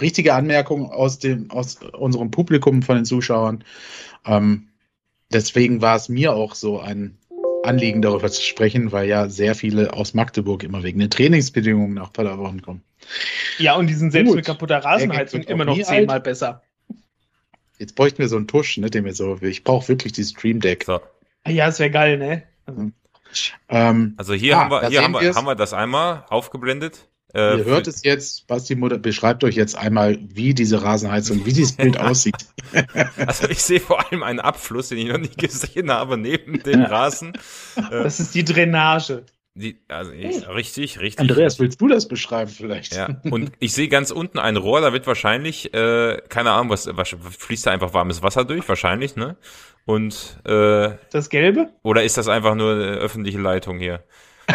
richtige 0.00 0.32
Anmerkung 0.34 0.90
aus 0.90 1.18
dem 1.18 1.50
aus 1.50 1.76
unserem 1.92 2.30
Publikum 2.30 2.82
von 2.82 2.96
den 2.96 3.04
Zuschauern. 3.04 3.62
Ähm, 4.24 4.68
deswegen 5.30 5.82
war 5.82 5.96
es 5.96 6.08
mir 6.08 6.32
auch 6.32 6.54
so 6.54 6.80
ein 6.80 7.18
Anliegen, 7.62 8.00
darüber 8.00 8.30
zu 8.30 8.40
sprechen, 8.40 8.90
weil 8.92 9.06
ja 9.08 9.28
sehr 9.28 9.54
viele 9.54 9.92
aus 9.92 10.14
Magdeburg 10.14 10.62
immer 10.62 10.82
wegen 10.82 11.00
den 11.00 11.10
Trainingsbedingungen 11.10 11.92
nach 11.92 12.10
Paderborn 12.12 12.62
kommen. 12.62 12.82
Ja, 13.58 13.74
und 13.76 13.86
die 13.88 13.94
sind 13.94 14.10
selbst 14.12 14.28
Gut. 14.28 14.36
mit 14.36 14.46
kaputter 14.46 14.78
Rasenheizung 14.78 15.42
immer 15.42 15.64
noch 15.64 15.76
nie 15.76 15.82
zehnmal 15.82 16.20
besser. 16.20 16.62
Jetzt 17.78 17.94
bräuchten 17.94 18.18
wir 18.18 18.28
so 18.28 18.36
einen 18.36 18.48
Tusch, 18.48 18.76
ne, 18.78 18.90
den 18.90 19.04
wir 19.04 19.14
so. 19.14 19.38
Ich 19.40 19.62
brauche 19.64 19.88
wirklich 19.88 20.12
dieses 20.12 20.32
Stream 20.32 20.60
Deck. 20.60 20.84
So. 20.84 21.00
Ah 21.44 21.50
Ja, 21.50 21.66
das 21.66 21.78
wäre 21.78 21.90
geil, 21.90 22.18
ne? 22.18 22.42
Also, 22.66 22.90
Ähm, 23.68 24.14
Also 24.16 24.34
hier 24.34 24.56
Ah, 24.56 24.60
haben 24.60 24.70
wir 24.70 24.88
hier 24.88 25.02
haben 25.02 25.12
wir, 25.12 25.34
haben 25.34 25.46
wir 25.46 25.54
das 25.54 25.72
einmal 25.72 26.24
aufgeblendet. 26.28 27.08
Äh, 27.34 27.58
ihr 27.58 27.64
hört 27.66 27.86
es 27.86 28.02
jetzt, 28.04 28.46
Basti 28.46 28.74
Mutter 28.74 28.96
beschreibt 28.98 29.44
euch 29.44 29.54
jetzt 29.54 29.76
einmal, 29.76 30.18
wie 30.22 30.54
diese 30.54 30.82
Rasenheizung, 30.82 31.44
wie 31.44 31.52
dieses 31.52 31.76
Bild 31.76 31.98
aussieht. 32.00 32.34
Also 33.18 33.48
ich 33.48 33.62
sehe 33.62 33.80
vor 33.80 34.04
allem 34.10 34.22
einen 34.22 34.40
Abfluss, 34.40 34.88
den 34.88 34.98
ich 34.98 35.08
noch 35.08 35.18
nie 35.18 35.28
gesehen 35.36 35.90
habe, 35.90 36.16
neben 36.16 36.62
dem 36.62 36.82
Rasen. 36.82 37.34
Äh, 37.76 37.82
das 37.90 38.18
ist 38.18 38.34
die 38.34 38.44
Drainage. 38.44 39.24
Die, 39.54 39.80
also 39.88 40.12
ich, 40.12 40.46
richtig, 40.48 41.00
richtig. 41.00 41.20
Andreas, 41.20 41.58
willst 41.58 41.80
du 41.80 41.88
das 41.88 42.06
beschreiben 42.06 42.50
vielleicht? 42.50 42.94
Ja, 42.94 43.20
und 43.30 43.52
ich 43.58 43.72
sehe 43.72 43.88
ganz 43.88 44.10
unten 44.10 44.38
ein 44.38 44.56
Rohr, 44.56 44.80
da 44.80 44.92
wird 44.92 45.06
wahrscheinlich, 45.06 45.74
äh, 45.74 46.20
keine 46.28 46.52
Ahnung, 46.52 46.70
was, 46.70 46.88
was 46.96 47.16
fließt 47.38 47.66
da 47.66 47.70
einfach 47.72 47.92
warmes 47.94 48.22
Wasser 48.22 48.44
durch, 48.44 48.68
wahrscheinlich, 48.68 49.16
ne? 49.16 49.36
Und 49.84 50.38
äh, 50.44 50.90
Das 51.10 51.28
Gelbe? 51.30 51.70
oder 51.82 52.04
ist 52.04 52.16
das 52.18 52.28
einfach 52.28 52.54
nur 52.54 52.72
eine 52.74 52.84
öffentliche 52.98 53.38
Leitung 53.38 53.78
hier? 53.78 54.04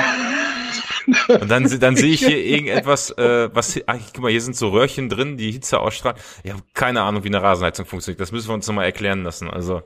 Und 1.28 1.50
dann, 1.52 1.80
dann 1.80 1.96
sehe 1.98 2.14
ich 2.14 2.26
hier 2.26 2.38
irgendetwas, 2.38 3.12
äh, 3.12 3.54
was, 3.54 3.78
ach, 3.88 3.98
guck 4.14 4.24
mal, 4.24 4.32
hier 4.32 4.41
sind 4.41 4.56
so 4.56 4.70
Röhrchen 4.70 5.10
drin, 5.10 5.36
die 5.38 5.52
Hitze 5.52 5.80
ausstrahlen. 5.80 6.18
Ich 6.44 6.52
habe 6.52 6.64
keine 6.74 7.02
Ahnung, 7.02 7.24
wie 7.26 7.28
eine 7.28 7.41
Rasenheizung 7.41 7.86
funktioniert. 7.86 8.22
Das 8.22 8.32
müssen 8.32 8.48
wir 8.48 8.54
uns 8.54 8.68
nochmal 8.68 8.86
erklären 8.86 9.24
lassen. 9.24 9.50
Also, 9.50 9.82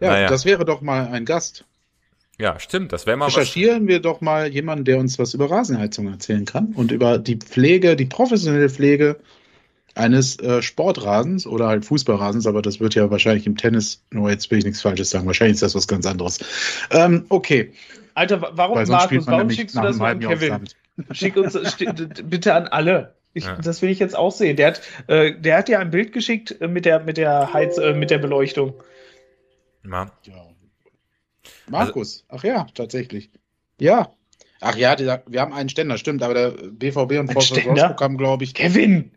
Ja, 0.00 0.10
naja. 0.10 0.28
das 0.28 0.44
wäre 0.44 0.64
doch 0.64 0.80
mal 0.80 1.06
ein 1.08 1.24
Gast. 1.24 1.64
Ja, 2.38 2.58
stimmt, 2.58 2.92
das 2.92 3.06
wäre 3.06 3.16
mal 3.16 3.26
was. 3.26 3.36
Recherchieren 3.36 3.86
wir 3.88 4.00
doch 4.00 4.20
mal 4.20 4.48
jemanden, 4.48 4.84
der 4.84 4.98
uns 4.98 5.18
was 5.18 5.34
über 5.34 5.50
Rasenheizung 5.50 6.08
erzählen 6.08 6.44
kann 6.44 6.72
und 6.74 6.90
über 6.92 7.18
die 7.18 7.36
Pflege, 7.36 7.96
die 7.96 8.06
professionelle 8.06 8.68
Pflege 8.68 9.16
eines 9.94 10.38
äh, 10.40 10.60
Sportrasens 10.60 11.46
oder 11.46 11.68
halt 11.68 11.84
Fußballrasens, 11.84 12.46
aber 12.48 12.62
das 12.62 12.80
wird 12.80 12.96
ja 12.96 13.10
wahrscheinlich 13.12 13.46
im 13.46 13.56
Tennis, 13.56 14.02
nur 14.10 14.28
jetzt 14.30 14.50
will 14.50 14.58
ich 14.58 14.64
nichts 14.64 14.82
Falsches 14.82 15.10
sagen, 15.10 15.26
wahrscheinlich 15.26 15.54
ist 15.54 15.62
das 15.62 15.74
was 15.76 15.86
ganz 15.86 16.04
anderes. 16.06 16.40
Ähm, 16.90 17.26
okay, 17.28 17.72
Alter, 18.14 18.42
wa- 18.42 18.50
warum, 18.54 18.76
Markus, 18.90 19.26
warum 19.28 19.48
schickst 19.56 19.76
du 19.76 19.80
das 19.82 19.98
an 20.14 20.18
Kevin? 20.40 20.64
Schick 21.12 21.36
uns 21.36 21.56
bitte 22.24 22.54
an 22.54 22.66
alle. 22.68 23.14
Ich, 23.34 23.44
Ja. 23.44 23.56
Das 23.56 23.82
will 23.82 23.90
ich 23.90 23.98
jetzt 23.98 24.16
auch 24.16 24.30
sehen. 24.32 24.56
Der 24.56 24.68
hat, 24.68 24.80
äh, 25.08 25.32
der 25.38 25.58
hat 25.58 25.68
ja 25.68 25.80
ein 25.80 25.90
Bild 25.90 26.12
geschickt 26.12 26.60
äh, 26.60 26.68
mit 26.68 26.84
der, 26.84 27.00
mit 27.00 27.16
der 27.16 27.52
Heiz, 27.52 27.78
äh, 27.78 27.92
mit 27.94 28.10
der 28.10 28.18
Beleuchtung. 28.18 28.74
Ja. 29.84 30.10
Ja. 30.24 30.34
Markus, 31.68 32.24
ach 32.28 32.44
ja, 32.44 32.66
tatsächlich. 32.74 33.30
Ja. 33.80 34.12
Ach 34.60 34.76
ja, 34.76 34.96
dieser, 34.96 35.22
wir 35.26 35.40
haben 35.40 35.52
einen 35.52 35.68
Ständer, 35.68 35.98
stimmt, 35.98 36.22
aber 36.22 36.34
der 36.34 36.50
BVB 36.50 37.18
und 37.18 37.32
VfL 37.32 37.78
haben, 37.78 38.16
glaube 38.16 38.44
ich, 38.44 38.54
Kevin! 38.54 39.10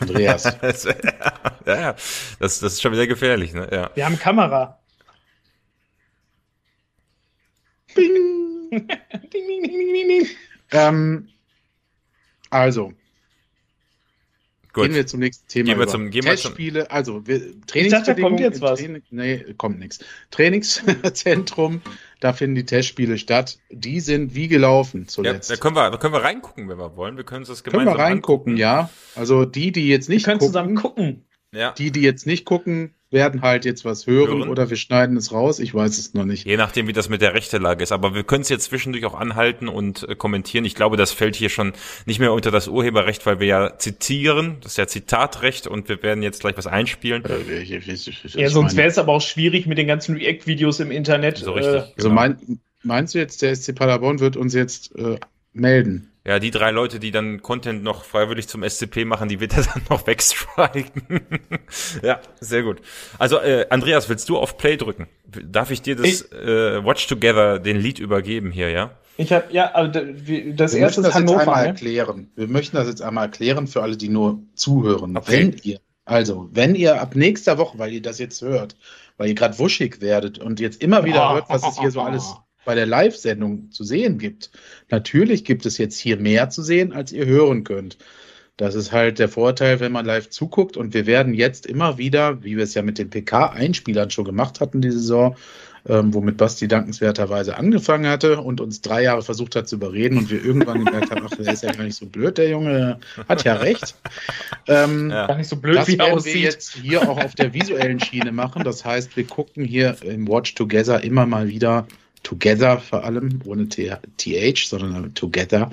Andreas. 0.00 0.44
Ja, 1.64 1.80
ja, 1.80 1.92
das, 2.40 2.58
das 2.58 2.72
ist 2.72 2.82
schon 2.82 2.90
wieder 2.90 3.06
gefährlich, 3.06 3.52
ne? 3.52 3.68
Ja. 3.70 3.90
Wir 3.94 4.04
haben 4.04 4.18
Kamera. 4.18 4.80
Bing. 7.94 8.70
ding, 8.72 8.88
ding, 9.32 9.62
ding, 9.62 9.92
ding, 9.94 10.08
ding. 10.08 10.26
Ähm, 10.72 11.28
also, 12.50 12.92
Gut. 14.72 14.84
Gehen 14.84 14.94
wir 14.94 15.06
zum 15.06 15.20
nächsten 15.20 15.46
Thema. 15.48 15.64
Gehen 15.66 15.76
wir 15.78 15.82
über. 15.82 15.92
zum- 15.92 16.10
gehen 16.10 16.24
wir 16.24 16.36
zum- 16.36 16.52
Testspiele, 16.54 16.90
also 16.90 17.26
wir, 17.26 17.52
Ich 17.74 17.88
dachte, 17.90 18.14
da 18.14 18.20
kommt 18.22 18.40
jetzt 18.40 18.60
was. 18.62 18.78
Training, 18.80 19.02
nee, 19.10 19.44
kommt 19.58 19.78
nichts. 19.78 19.98
Trainingszentrum, 20.30 21.82
da 22.20 22.32
finden 22.32 22.54
die 22.56 22.64
Testspiele 22.64 23.18
statt. 23.18 23.58
Die 23.70 24.00
sind 24.00 24.34
wie 24.34 24.48
gelaufen 24.48 25.02
Ja, 25.02 25.08
zuletzt. 25.08 25.50
da 25.50 25.56
können 25.56 25.76
wir, 25.76 25.90
da 25.90 25.96
können 25.98 26.14
wir 26.14 26.22
reingucken, 26.22 26.68
wenn 26.68 26.78
wir 26.78 26.96
wollen. 26.96 27.16
Wir 27.16 27.24
können 27.24 27.40
uns 27.40 27.48
das 27.48 27.62
Können 27.64 27.72
gemeinsam 27.72 27.96
wir 27.98 28.02
reingucken, 28.04 28.52
angucken. 28.52 28.56
ja. 28.56 28.90
Also 29.14 29.44
die, 29.44 29.72
die 29.72 29.88
jetzt 29.88 30.08
Wir 30.08 30.14
nicht 30.16 30.24
können 30.24 30.38
gucken, 30.38 30.52
zusammen 30.52 30.74
gucken. 30.76 31.24
Ja. 31.54 31.72
die, 31.72 31.90
die 31.90 32.00
jetzt 32.00 32.26
nicht 32.26 32.46
gucken, 32.46 32.94
werden 33.12 33.42
halt 33.42 33.64
jetzt 33.64 33.84
was 33.84 34.06
hören, 34.06 34.38
Hören. 34.38 34.48
oder 34.48 34.70
wir 34.70 34.76
schneiden 34.76 35.16
es 35.16 35.32
raus. 35.32 35.58
Ich 35.58 35.74
weiß 35.74 35.98
es 35.98 36.14
noch 36.14 36.24
nicht. 36.24 36.46
Je 36.46 36.56
nachdem, 36.56 36.86
wie 36.88 36.92
das 36.92 37.08
mit 37.08 37.20
der 37.22 37.34
Rechtelage 37.34 37.82
ist. 37.82 37.92
Aber 37.92 38.14
wir 38.14 38.24
können 38.24 38.42
es 38.42 38.48
jetzt 38.48 38.64
zwischendurch 38.64 39.04
auch 39.04 39.14
anhalten 39.14 39.68
und 39.68 40.08
äh, 40.08 40.14
kommentieren. 40.16 40.64
Ich 40.64 40.74
glaube, 40.74 40.96
das 40.96 41.12
fällt 41.12 41.36
hier 41.36 41.48
schon 41.48 41.72
nicht 42.06 42.18
mehr 42.20 42.32
unter 42.32 42.50
das 42.50 42.68
Urheberrecht, 42.68 43.24
weil 43.26 43.40
wir 43.40 43.46
ja 43.46 43.78
zitieren. 43.78 44.56
Das 44.62 44.72
ist 44.72 44.78
ja 44.78 44.86
Zitatrecht 44.86 45.66
und 45.66 45.88
wir 45.88 46.02
werden 46.02 46.22
jetzt 46.22 46.40
gleich 46.40 46.56
was 46.56 46.66
einspielen. 46.66 47.24
Äh, 47.24 47.62
ich- 47.62 47.72
ich- 47.72 47.88
ich- 47.88 48.24
ich- 48.24 48.34
Ja, 48.34 48.48
sonst 48.48 48.76
wäre 48.76 48.88
es 48.88 48.98
aber 48.98 49.12
auch 49.12 49.20
schwierig 49.22 49.66
mit 49.66 49.78
den 49.78 49.86
ganzen 49.86 50.16
React-Videos 50.16 50.80
im 50.80 50.90
Internet. 50.90 51.38
So 51.38 51.52
richtig. 51.52 51.74
Äh, 51.74 51.84
Also 51.96 52.10
mein, 52.10 52.60
meinst 52.82 53.14
du 53.14 53.18
jetzt, 53.18 53.42
der 53.42 53.50
SC 53.54 53.72
Paderborn 53.74 54.20
wird 54.20 54.36
uns 54.36 54.54
jetzt 54.54 54.94
äh, 54.96 55.18
melden? 55.52 56.11
Ja, 56.24 56.38
die 56.38 56.52
drei 56.52 56.70
Leute, 56.70 57.00
die 57.00 57.10
dann 57.10 57.42
Content 57.42 57.82
noch 57.82 58.04
freiwillig 58.04 58.46
zum 58.46 58.62
SCP 58.62 59.04
machen, 59.04 59.28
die 59.28 59.40
wird 59.40 59.56
er 59.56 59.62
dann 59.74 59.82
noch 59.90 60.06
wegstriken. 60.06 61.02
ja, 62.02 62.20
sehr 62.40 62.62
gut. 62.62 62.80
Also, 63.18 63.38
äh, 63.38 63.66
Andreas, 63.70 64.08
willst 64.08 64.28
du 64.28 64.38
auf 64.38 64.56
Play 64.56 64.76
drücken? 64.76 65.08
Darf 65.26 65.70
ich 65.70 65.82
dir 65.82 65.96
das 65.96 66.30
äh, 66.32 66.84
Watch 66.84 67.06
Together, 67.08 67.58
den 67.58 67.78
Lied 67.78 67.98
übergeben 67.98 68.52
hier, 68.52 68.70
ja? 68.70 68.90
ich 69.16 69.32
habe 69.32 69.46
ja, 69.50 69.72
also 69.72 69.92
das 69.92 70.26
Wir 70.26 70.80
erste 70.80 71.00
ist 71.00 71.06
das 71.08 71.14
jetzt 71.14 71.16
einmal 71.16 71.36
Hannover. 71.36 71.56
Ne? 71.60 71.66
erklären. 71.66 72.30
Wir 72.34 72.48
möchten 72.48 72.76
das 72.76 72.88
jetzt 72.88 73.02
einmal 73.02 73.24
erklären 73.24 73.66
für 73.66 73.82
alle, 73.82 73.96
die 73.96 74.08
nur 74.08 74.38
zuhören. 74.54 75.16
Okay. 75.16 75.32
Wenn 75.32 75.56
ihr, 75.62 75.80
also, 76.04 76.48
wenn 76.52 76.74
ihr 76.74 77.00
ab 77.00 77.14
nächster 77.14 77.58
Woche, 77.58 77.78
weil 77.78 77.92
ihr 77.92 78.02
das 78.02 78.18
jetzt 78.18 78.42
hört, 78.42 78.76
weil 79.18 79.28
ihr 79.28 79.34
gerade 79.34 79.58
wuschig 79.58 80.00
werdet 80.00 80.38
und 80.38 80.60
jetzt 80.60 80.82
immer 80.82 81.04
wieder 81.04 81.30
Oh. 81.30 81.34
hört, 81.34 81.48
was 81.48 81.62
es 81.66 81.78
hier 81.78 81.90
so 81.90 82.00
alles 82.00 82.34
bei 82.64 82.74
der 82.74 82.86
Live-Sendung 82.86 83.70
zu 83.70 83.84
sehen 83.84 84.18
gibt. 84.18 84.50
Natürlich 84.90 85.44
gibt 85.44 85.66
es 85.66 85.78
jetzt 85.78 85.98
hier 85.98 86.16
mehr 86.16 86.50
zu 86.50 86.62
sehen, 86.62 86.92
als 86.92 87.12
ihr 87.12 87.26
hören 87.26 87.64
könnt. 87.64 87.98
Das 88.58 88.74
ist 88.74 88.92
halt 88.92 89.18
der 89.18 89.28
Vorteil, 89.28 89.80
wenn 89.80 89.92
man 89.92 90.04
live 90.04 90.28
zuguckt. 90.28 90.76
Und 90.76 90.94
wir 90.94 91.06
werden 91.06 91.34
jetzt 91.34 91.66
immer 91.66 91.98
wieder, 91.98 92.44
wie 92.44 92.56
wir 92.56 92.64
es 92.64 92.74
ja 92.74 92.82
mit 92.82 92.98
den 92.98 93.10
PK-Einspielern 93.10 94.10
schon 94.10 94.26
gemacht 94.26 94.60
hatten, 94.60 94.82
die 94.82 94.90
Saison, 94.90 95.36
ähm, 95.88 96.14
womit 96.14 96.36
Basti 96.36 96.68
dankenswerterweise 96.68 97.56
angefangen 97.56 98.06
hatte 98.06 98.40
und 98.40 98.60
uns 98.60 98.82
drei 98.82 99.02
Jahre 99.02 99.22
versucht 99.22 99.56
hat 99.56 99.68
zu 99.68 99.76
überreden 99.76 100.16
und 100.18 100.30
wir 100.30 100.44
irgendwann 100.44 100.84
gemerkt 100.84 101.10
haben, 101.10 101.26
ach, 101.26 101.34
der 101.34 101.52
ist 101.52 101.64
ja 101.64 101.72
gar 101.72 101.82
nicht 101.82 101.96
so 101.96 102.06
blöd, 102.06 102.38
der 102.38 102.50
Junge 102.50 103.00
hat 103.28 103.42
ja 103.42 103.54
recht. 103.54 103.96
Ähm, 104.68 105.10
Ja. 105.10 105.26
Gar 105.26 105.38
nicht 105.38 105.48
so 105.48 105.56
blöd, 105.56 105.78
das 105.78 105.88
wie 105.88 105.94
er 105.94 105.98
werden 105.98 106.10
wir 106.10 106.16
aussieht. 106.18 106.42
jetzt 106.42 106.74
hier 106.74 107.08
auch 107.08 107.18
auf 107.18 107.34
der 107.34 107.52
visuellen 107.52 107.98
Schiene 107.98 108.30
machen. 108.30 108.62
Das 108.62 108.84
heißt, 108.84 109.16
wir 109.16 109.24
gucken 109.24 109.64
hier 109.64 109.96
im 110.02 110.28
Watch 110.28 110.54
Together 110.54 111.02
immer 111.02 111.26
mal 111.26 111.48
wieder 111.48 111.86
Together 112.22 112.78
vor 112.78 113.04
allem, 113.04 113.40
ohne 113.44 113.68
T- 113.68 113.90
TH, 114.16 114.68
sondern 114.68 115.14
Together, 115.14 115.70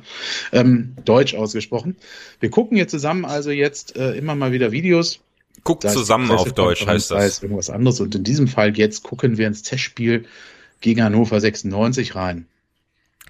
ähm, 0.52 0.96
deutsch 1.06 1.36
ausgesprochen. 1.36 1.96
Wir 2.40 2.50
gucken 2.50 2.76
hier 2.78 2.88
zusammen 2.88 3.26
also 3.26 3.52
jetzt 3.52 3.96
äh, 3.96 4.14
immer 4.14 4.36
mal 4.36 4.52
wieder 4.52 4.72
Videos. 4.72 5.20
Guckt 5.64 5.90
zusammen 5.90 6.32
auf 6.32 6.52
Deutsch, 6.54 6.86
heißt 6.86 7.12
das. 7.12 7.26
ist 7.26 7.44
irgendwas 7.44 7.70
anderes. 7.70 8.00
Und 8.00 8.16
in 8.16 8.24
diesem 8.24 8.48
Fall 8.48 8.78
jetzt 8.78 9.04
gucken 9.04 9.38
wir 9.38 9.46
ins 9.48 9.62
Testspiel 9.62 10.26
gegen 10.82 11.04
Hannover 11.04 11.40
96 11.42 12.16
rein. 12.16 12.48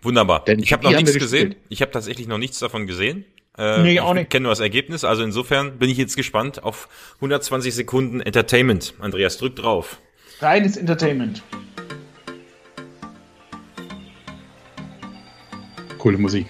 Wunderbar. 0.01 0.43
Denn 0.45 0.59
ich 0.59 0.71
habe 0.71 0.83
noch 0.83 0.91
nichts 0.95 1.13
gesehen. 1.17 1.55
Ich 1.69 1.81
habe 1.81 1.91
tatsächlich 1.91 2.27
noch 2.27 2.37
nichts 2.37 2.59
davon 2.59 2.87
gesehen. 2.87 3.25
Äh, 3.57 3.81
Nee, 3.81 3.99
auch 3.99 4.13
nicht. 4.13 4.23
Ich 4.23 4.29
kenne 4.29 4.43
nur 4.43 4.51
das 4.51 4.59
Ergebnis. 4.59 5.03
Also 5.03 5.23
insofern 5.23 5.77
bin 5.79 5.89
ich 5.89 5.97
jetzt 5.97 6.15
gespannt 6.15 6.63
auf 6.63 6.87
120 7.15 7.73
Sekunden 7.73 8.21
Entertainment. 8.21 8.93
Andreas, 8.99 9.37
drück 9.37 9.55
drauf. 9.55 9.99
Reines 10.39 10.77
Entertainment. 10.77 11.43
Coole 15.99 16.17
Musik. 16.17 16.47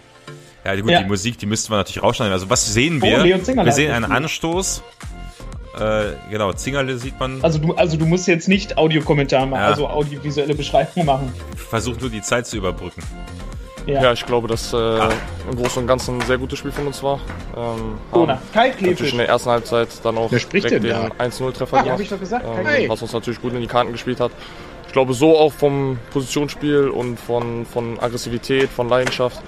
Ja, 0.64 0.76
gut, 0.80 0.90
Ja. 0.92 1.02
die 1.02 1.08
Musik, 1.08 1.38
die 1.38 1.46
müssten 1.46 1.72
wir 1.74 1.78
natürlich 1.78 2.02
rausschneiden. 2.02 2.32
Also 2.34 2.50
was 2.50 2.74
sehen 2.74 3.00
Oh, 3.02 3.06
wir? 3.06 3.18
Leon 3.20 3.44
Zingerle 3.44 3.66
wir 3.68 3.74
sehen 3.74 3.92
einen. 3.92 4.06
Anstoß. 4.12 4.82
Äh, 5.80 6.04
genau, 6.32 6.52
Zingerle 6.54 6.98
sieht 6.98 7.20
man. 7.20 7.40
Also 7.44 7.60
du, 7.60 7.74
also 7.76 7.96
du 7.98 8.06
musst 8.06 8.28
jetzt 8.28 8.48
nicht 8.48 8.78
Audiokommentar 8.78 9.46
machen, 9.46 9.62
Ja. 9.62 9.68
also 9.68 9.88
audiovisuelle 9.88 10.56
Beschreibung 10.56 11.06
machen. 11.06 11.34
Versucht 11.56 12.02
nur 12.02 12.10
die 12.10 12.22
Zeit 12.22 12.48
zu 12.48 12.58
überbrücken. 12.58 13.02
Ja. 13.86 14.04
Ja, 14.04 14.14
ich 14.14 14.26
glaube, 14.26 14.48
dass 14.48 14.74
äh, 14.74 14.76
Ah. 14.78 15.10
im 15.50 15.56
Großen 15.58 15.82
und 15.82 15.88
Ganzen 15.88 16.20
ein 16.20 16.28
sehr 16.28 16.38
gutes 16.38 16.60
Spiel 16.60 16.72
von 16.72 16.86
uns 16.88 17.02
war. 17.02 17.20
Ähm, 17.56 17.98
Kona. 18.12 18.34
haben 18.34 18.42
Kai 18.54 18.70
natürlich 18.82 19.14
in 19.14 19.18
der 19.20 19.30
ersten 19.30 19.50
Halbzeit 19.50 19.88
dann 20.04 20.18
auch 20.18 20.32
Wer 20.32 20.40
spricht 20.40 20.70
direkt 20.70 20.84
den 20.86 20.92
da? 20.92 21.24
1-0-Treffer 21.24 21.78
Ja, 21.78 21.84
gemacht. 21.84 21.94
hab 21.98 22.02
ich 22.02 22.10
doch 22.10 22.20
gesagt. 22.20 22.46
Ähm, 22.46 22.68
Hey. 22.68 22.90
Was 22.90 23.02
uns 23.02 23.14
natürlich 23.14 23.42
gut 23.42 23.54
in 23.54 23.62
die 23.62 23.68
Karten 23.68 23.92
gespielt 23.92 24.20
hat. 24.20 24.32
Ich 24.90 24.94
glaube, 24.94 25.14
so 25.14 25.38
auch 25.38 25.54
vom 25.54 26.00
Positionsspiel 26.10 26.90
und 26.90 27.20
von, 27.20 27.64
von 27.68 28.00
Aggressivität, 28.00 28.70
von 28.70 28.90
Leidenschaft, 28.90 29.40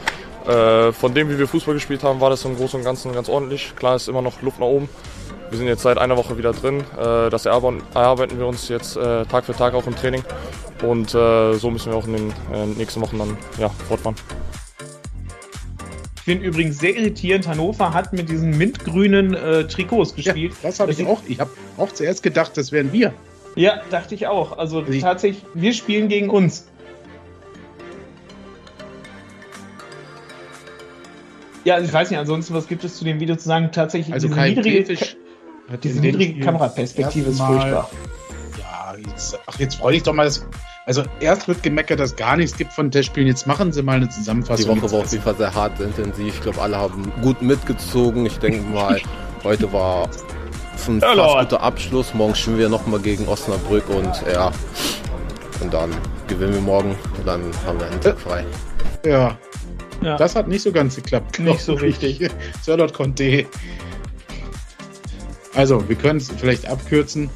äh, 0.48 0.92
von 0.92 1.16
dem, 1.16 1.32
wie 1.32 1.40
wir 1.40 1.48
Fußball 1.48 1.74
gespielt 1.74 2.04
haben, 2.04 2.22
war 2.22 2.30
das 2.30 2.46
im 2.46 2.56
Großen 2.56 2.80
und 2.80 2.86
Ganzen 2.86 3.12
ganz 3.12 3.28
ordentlich. 3.28 3.74
Klar 3.76 3.96
ist 3.96 4.08
immer 4.08 4.22
noch 4.22 4.44
Luft 4.44 4.60
nach 4.60 4.68
oben. 4.68 4.88
Wir 5.50 5.58
sind 5.58 5.66
jetzt 5.66 5.82
seit 5.82 5.98
einer 5.98 6.16
Woche 6.16 6.38
wieder 6.38 6.54
drin. 6.54 6.82
Äh, 6.96 7.32
das 7.32 7.48
erarbeiten 7.48 8.38
wir 8.38 8.46
uns 8.46 8.70
jetzt 8.70 8.96
äh, 8.98 9.26
Tag 9.26 9.46
für 9.46 9.56
Tag 9.56 9.74
auch 9.74 9.88
im 9.88 9.96
Training. 9.96 10.24
Und 10.84 11.16
äh, 11.16 11.54
so 11.56 11.72
müssen 11.72 11.92
wir 11.92 11.98
auch 11.98 12.06
in 12.06 12.14
den 12.14 12.30
äh, 12.54 12.68
nächsten 12.78 13.02
Wochen 13.02 13.18
dann 13.18 13.36
ja, 13.58 13.70
fortfahren. 13.88 14.18
Ich 16.18 16.22
finde 16.22 16.46
übrigens 16.46 16.78
sehr 16.78 16.96
irritierend, 16.96 17.48
Hannover 17.48 17.96
hat 17.96 18.14
mit 18.14 18.30
diesen 18.30 18.56
mintgrünen 18.60 19.34
äh, 19.34 19.68
Trikots 19.68 20.14
gespielt. 20.14 20.54
Ja, 20.62 20.70
das 20.70 20.80
habe 20.80 20.92
ich 20.92 21.04
auch. 21.04 21.20
Ich 21.28 21.40
habe 21.40 21.50
auch 21.78 21.92
zuerst 21.92 22.22
gedacht, 22.22 22.56
das 22.58 22.72
wären 22.72 22.94
wir. 22.94 23.12
Ja, 23.56 23.82
dachte 23.90 24.16
ich 24.16 24.28
auch. 24.28 24.58
Also 24.58 24.86
ich 24.86 25.02
tatsächlich, 25.02 25.44
wir 25.54 25.74
spielen 25.74 26.08
gegen 26.08 26.30
uns. 26.30 26.68
Ja, 31.64 31.76
also 31.76 31.88
ich 31.88 31.94
weiß 31.94 32.10
nicht, 32.10 32.20
ansonsten, 32.20 32.54
was 32.54 32.68
gibt 32.68 32.84
es 32.84 32.98
zu 32.98 33.04
dem 33.06 33.20
Video 33.20 33.36
zu 33.36 33.48
sagen? 33.48 33.70
Tatsächlich, 33.72 34.14
also 34.14 34.28
diese 34.28 34.42
niedrige, 34.42 34.84
Klefisch 34.84 35.16
diese 35.84 36.00
niedrige 36.00 36.40
Kameraperspektive 36.40 37.30
ist 37.30 37.40
furchtbar. 37.40 37.90
Ja, 38.58 38.96
jetzt, 38.98 39.40
ach, 39.46 39.60
jetzt 39.60 39.76
freue 39.76 39.96
ich 39.96 40.04
doch 40.04 40.14
mal. 40.14 40.26
Das, 40.26 40.46
also 40.86 41.04
erst 41.20 41.48
wird 41.48 41.64
gemeckert, 41.64 42.00
dass 42.00 42.16
gar 42.16 42.36
nichts 42.38 42.58
gibt 42.58 42.74
von 42.74 42.92
Testspielen. 42.92 43.28
Jetzt 43.28 43.48
machen 43.48 43.72
sie 43.72 43.84
mal 43.84 43.98
eine 43.98 44.10
Zusammenfassung. 44.10 44.76
Die 44.76 44.82
Woche 44.82 44.92
war 44.92 45.00
auf 45.00 45.12
jeden 45.12 45.24
Fall 45.24 45.36
sehr 45.36 45.54
hart, 45.54 45.78
sehr 45.78 45.88
intensiv. 45.88 46.34
Ich 46.34 46.42
glaube, 46.42 46.62
alle 46.62 46.78
haben 46.78 47.12
gut 47.22 47.42
mitgezogen. 47.42 48.26
Ich 48.26 48.38
denke 48.40 48.62
mal, 48.62 49.00
heute 49.44 49.72
war 49.72 50.10
ein 50.88 51.00
Ja, 51.00 51.16
fast 51.16 51.50
guter 51.50 51.62
Abschluss. 51.64 52.14
Morgen 52.14 52.36
spielen 52.36 52.58
wir 52.60 52.70
nochmal 52.70 53.00
gegen 53.00 53.28
Osnabrück 53.28 53.90
und 53.90 54.12
ja, 54.32 54.52
und 55.62 55.74
dann 55.74 55.92
gewinnen 56.28 56.54
wir 56.54 56.62
morgen 56.62 56.96
und 57.18 57.28
dann 57.28 57.44
haben 57.66 57.80
wir 57.80 57.88
einen 57.88 58.02
Tag 58.02 58.20
frei. 58.20 58.46
Ja, 59.06 59.38
Ja. 60.02 60.18
das 60.18 60.36
hat 60.36 60.48
nicht 60.48 60.62
so 60.64 60.72
ganz 60.72 60.96
geklappt. 60.96 61.40
Nicht 61.40 61.62
so 61.62 61.74
richtig. 61.74 62.30
Sörlot 62.64 62.94
Conte. 62.94 63.46
Also, 65.54 65.88
wir 65.90 65.96
können 65.96 66.18
es 66.18 66.30
vielleicht 66.32 66.68
abkürzen. 66.68 67.30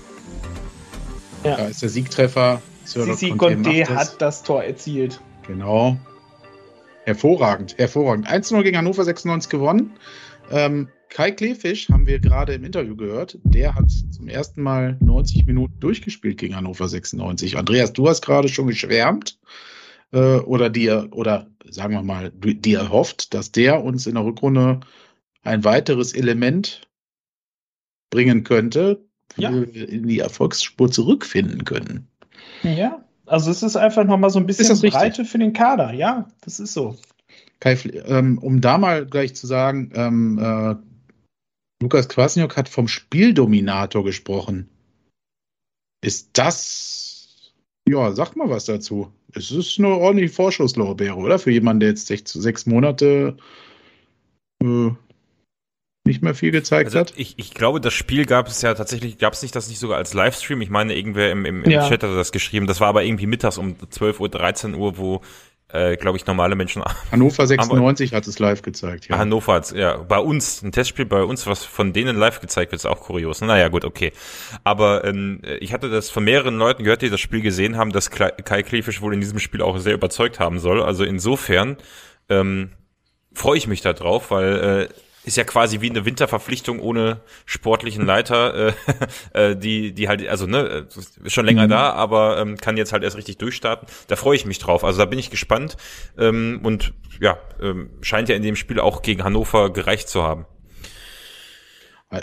Ja. 1.43 1.57
Da 1.57 1.65
ist 1.65 1.81
der 1.81 1.89
Siegtreffer. 1.89 2.61
Sissi 2.85 3.29
Conte 3.31 3.55
Conte 3.55 3.69
macht 3.69 3.89
es. 3.89 3.95
hat 3.95 4.21
das 4.21 4.43
Tor 4.43 4.63
erzielt. 4.63 5.19
Genau. 5.47 5.97
Hervorragend, 7.03 7.77
hervorragend. 7.77 8.27
1-0 8.27 8.63
gegen 8.63 8.77
Hannover 8.77 9.03
96 9.03 9.49
gewonnen. 9.49 9.93
Ähm, 10.51 10.87
Kai 11.09 11.31
Klefisch 11.31 11.89
haben 11.89 12.07
wir 12.07 12.19
gerade 12.19 12.53
im 12.53 12.63
Interview 12.63 12.95
gehört. 12.95 13.37
Der 13.43 13.75
hat 13.75 13.89
zum 13.89 14.27
ersten 14.27 14.61
Mal 14.61 14.97
90 15.01 15.45
Minuten 15.45 15.79
durchgespielt 15.79 16.37
gegen 16.37 16.55
Hannover 16.55 16.87
96. 16.87 17.57
Andreas, 17.57 17.93
du 17.93 18.07
hast 18.07 18.21
gerade 18.21 18.49
schon 18.49 18.67
geschwärmt 18.67 19.39
äh, 20.11 20.37
oder 20.37 20.69
dir 20.69 21.07
oder 21.11 21.47
sagen 21.69 21.93
wir 21.93 22.03
mal 22.03 22.31
dir 22.31 22.79
erhofft, 22.79 23.33
dass 23.33 23.51
der 23.51 23.83
uns 23.83 24.07
in 24.07 24.15
der 24.15 24.25
Rückrunde 24.25 24.81
ein 25.43 25.63
weiteres 25.63 26.13
Element 26.13 26.81
bringen 28.09 28.43
könnte, 28.43 29.05
Ja. 29.37 29.51
wir 29.51 29.89
in 29.89 30.07
die 30.07 30.19
Erfolgsspur 30.19 30.91
zurückfinden 30.91 31.65
können. 31.65 32.07
Ja. 32.63 33.05
Also 33.25 33.51
es 33.51 33.63
ist 33.63 33.75
einfach 33.75 34.03
nochmal 34.03 34.29
so 34.29 34.39
ein 34.39 34.45
bisschen? 34.45 34.79
Breite 34.89 35.25
für 35.25 35.39
den 35.39 35.53
Kader. 35.53 35.93
Ja, 35.93 36.27
das 36.41 36.59
ist 36.59 36.73
so. 36.73 36.95
Kai, 37.59 37.73
ähm, 38.05 38.37
um 38.37 38.61
da 38.61 38.77
mal 38.77 39.05
gleich 39.05 39.35
zu 39.35 39.47
sagen, 39.47 39.91
ähm, 39.95 40.37
äh, 40.39 40.75
Lukas 41.81 42.07
Kwasniok 42.07 42.55
hat 42.57 42.69
vom 42.69 42.87
Spieldominator 42.87 44.03
gesprochen. 44.03 44.69
Ist 46.03 46.29
das, 46.33 47.53
ja, 47.87 48.11
sag 48.11 48.35
mal 48.35 48.49
was 48.49 48.65
dazu. 48.65 49.11
Es 49.33 49.51
ist 49.51 49.77
eine 49.79 49.89
ordentliche 49.89 50.33
Vorschusslorbeere, 50.33 51.15
oder? 51.15 51.39
Für 51.39 51.51
jemanden, 51.51 51.81
der 51.81 51.89
jetzt 51.89 52.07
sechs, 52.07 52.31
sechs 52.31 52.65
Monate 52.65 53.35
äh, 54.63 54.91
nicht 56.07 56.21
mehr 56.21 56.35
viel 56.35 56.51
gezeigt 56.51 56.87
Also 56.87 56.99
hat. 56.99 57.13
ich, 57.17 57.37
ich 57.37 57.53
glaube, 57.53 57.81
das 57.81 57.93
Spiel 57.93 58.25
gab 58.25 58.47
es 58.47 58.61
ja 58.61 58.73
tatsächlich, 58.75 59.17
gab 59.17 59.33
es 59.33 59.41
nicht 59.41 59.55
das 59.55 59.67
nicht 59.67 59.79
sogar 59.79 59.97
als 59.97 60.13
Livestream? 60.13 60.61
Ich 60.61 60.69
meine, 60.69 60.95
irgendwer 60.95 61.31
im, 61.31 61.45
im, 61.45 61.63
im 61.63 61.71
Ja. 61.71 61.81
Chat 61.89 62.03
hatte 62.03 62.15
das 62.15 62.31
geschrieben. 62.31 62.67
Das 62.67 62.79
war 62.79 62.87
aber 62.87 63.03
irgendwie 63.03 63.25
mittags 63.25 63.57
um 63.57 63.75
12 63.89 64.19
Uhr, 64.21 64.29
13 64.29 64.75
Uhr, 64.75 64.97
wo, 64.97 65.21
äh, 65.75 65.97
glaube 65.97 66.17
ich, 66.17 66.25
normale 66.25 66.55
Menschen 66.55 66.83
Hannover 67.11 67.45
96 67.45 68.13
hat 68.13 68.27
es 68.27 68.39
live 68.39 68.61
gezeigt, 68.61 69.07
ja. 69.07 69.17
Hannover 69.17 69.53
hat 69.53 69.71
ja 69.71 69.97
bei 69.97 70.19
uns, 70.19 70.61
ein 70.61 70.71
Testspiel 70.71 71.05
bei 71.05 71.23
uns, 71.23 71.45
was 71.47 71.63
von 71.63 71.93
denen 71.93 72.15
live 72.15 72.39
gezeigt 72.39 72.71
wird, 72.71 72.81
ist 72.81 72.85
auch 72.85 73.01
kurios. 73.01 73.41
Naja, 73.41 73.67
gut, 73.67 73.85
okay. 73.85 74.11
Aber 74.63 75.03
ähm, 75.03 75.41
ich 75.59 75.73
hatte 75.73 75.89
das 75.89 76.09
von 76.09 76.23
mehreren 76.23 76.57
Leuten 76.57 76.83
gehört, 76.83 77.01
die 77.01 77.09
das 77.09 77.19
Spiel 77.19 77.41
gesehen 77.41 77.77
haben, 77.77 77.91
dass 77.91 78.09
Kai 78.09 78.63
Klefisch 78.63 79.01
wohl 79.01 79.13
in 79.13 79.21
diesem 79.21 79.39
Spiel 79.39 79.61
auch 79.61 79.77
sehr 79.77 79.93
überzeugt 79.93 80.39
haben 80.39 80.59
soll. 80.59 80.81
Also 80.81 81.03
insofern 81.03 81.77
ähm, 82.29 82.71
freue 83.33 83.57
ich 83.57 83.67
mich 83.67 83.81
da 83.81 83.93
drauf, 83.93 84.31
weil 84.31 84.89
äh, 84.89 84.93
ist 85.25 85.37
ja 85.37 85.43
quasi 85.43 85.81
wie 85.81 85.89
eine 85.89 86.05
Winterverpflichtung 86.05 86.79
ohne 86.79 87.21
sportlichen 87.45 88.05
Leiter, 88.05 88.69
äh, 88.69 88.73
äh, 89.51 89.55
die, 89.57 89.93
die 89.93 90.07
halt, 90.07 90.27
also 90.27 90.45
ne, 90.45 90.87
ist 91.23 91.33
schon 91.33 91.45
länger 91.45 91.65
Mhm. 91.65 91.69
da, 91.69 91.91
aber 91.93 92.37
ähm, 92.39 92.57
kann 92.57 92.77
jetzt 92.77 92.93
halt 92.93 93.03
erst 93.03 93.17
richtig 93.17 93.37
durchstarten. 93.37 93.87
Da 94.07 94.15
freue 94.15 94.35
ich 94.35 94.45
mich 94.45 94.59
drauf. 94.59 94.83
Also 94.83 94.99
da 94.99 95.05
bin 95.05 95.19
ich 95.19 95.29
gespannt 95.29 95.77
ähm, 96.17 96.59
und 96.63 96.93
ja, 97.19 97.37
ähm, 97.61 97.89
scheint 98.01 98.29
ja 98.29 98.35
in 98.35 98.43
dem 98.43 98.55
Spiel 98.55 98.79
auch 98.79 99.01
gegen 99.01 99.23
Hannover 99.23 99.71
gereicht 99.73 100.09
zu 100.09 100.23
haben. 100.23 100.45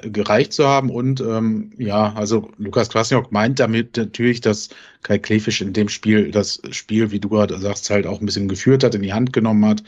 gereicht 0.02 0.52
zu 0.52 0.66
haben 0.66 0.90
und 0.90 1.20
ähm, 1.20 1.72
ja, 1.76 2.12
also 2.14 2.50
Lukas 2.56 2.88
Kwasniok 2.88 3.32
meint 3.32 3.58
damit 3.60 3.96
natürlich, 3.96 4.40
dass 4.40 4.70
Kai 5.02 5.18
Klefisch 5.18 5.60
in 5.60 5.72
dem 5.72 5.88
Spiel 5.88 6.30
das 6.30 6.62
Spiel, 6.70 7.10
wie 7.10 7.18
du 7.20 7.28
gerade 7.28 7.58
sagst, 7.58 7.90
halt 7.90 8.06
auch 8.06 8.20
ein 8.20 8.26
bisschen 8.26 8.48
geführt 8.48 8.84
hat, 8.84 8.94
in 8.94 9.02
die 9.02 9.12
Hand 9.12 9.32
genommen 9.32 9.64
hat, 9.66 9.80
äh, 9.82 9.84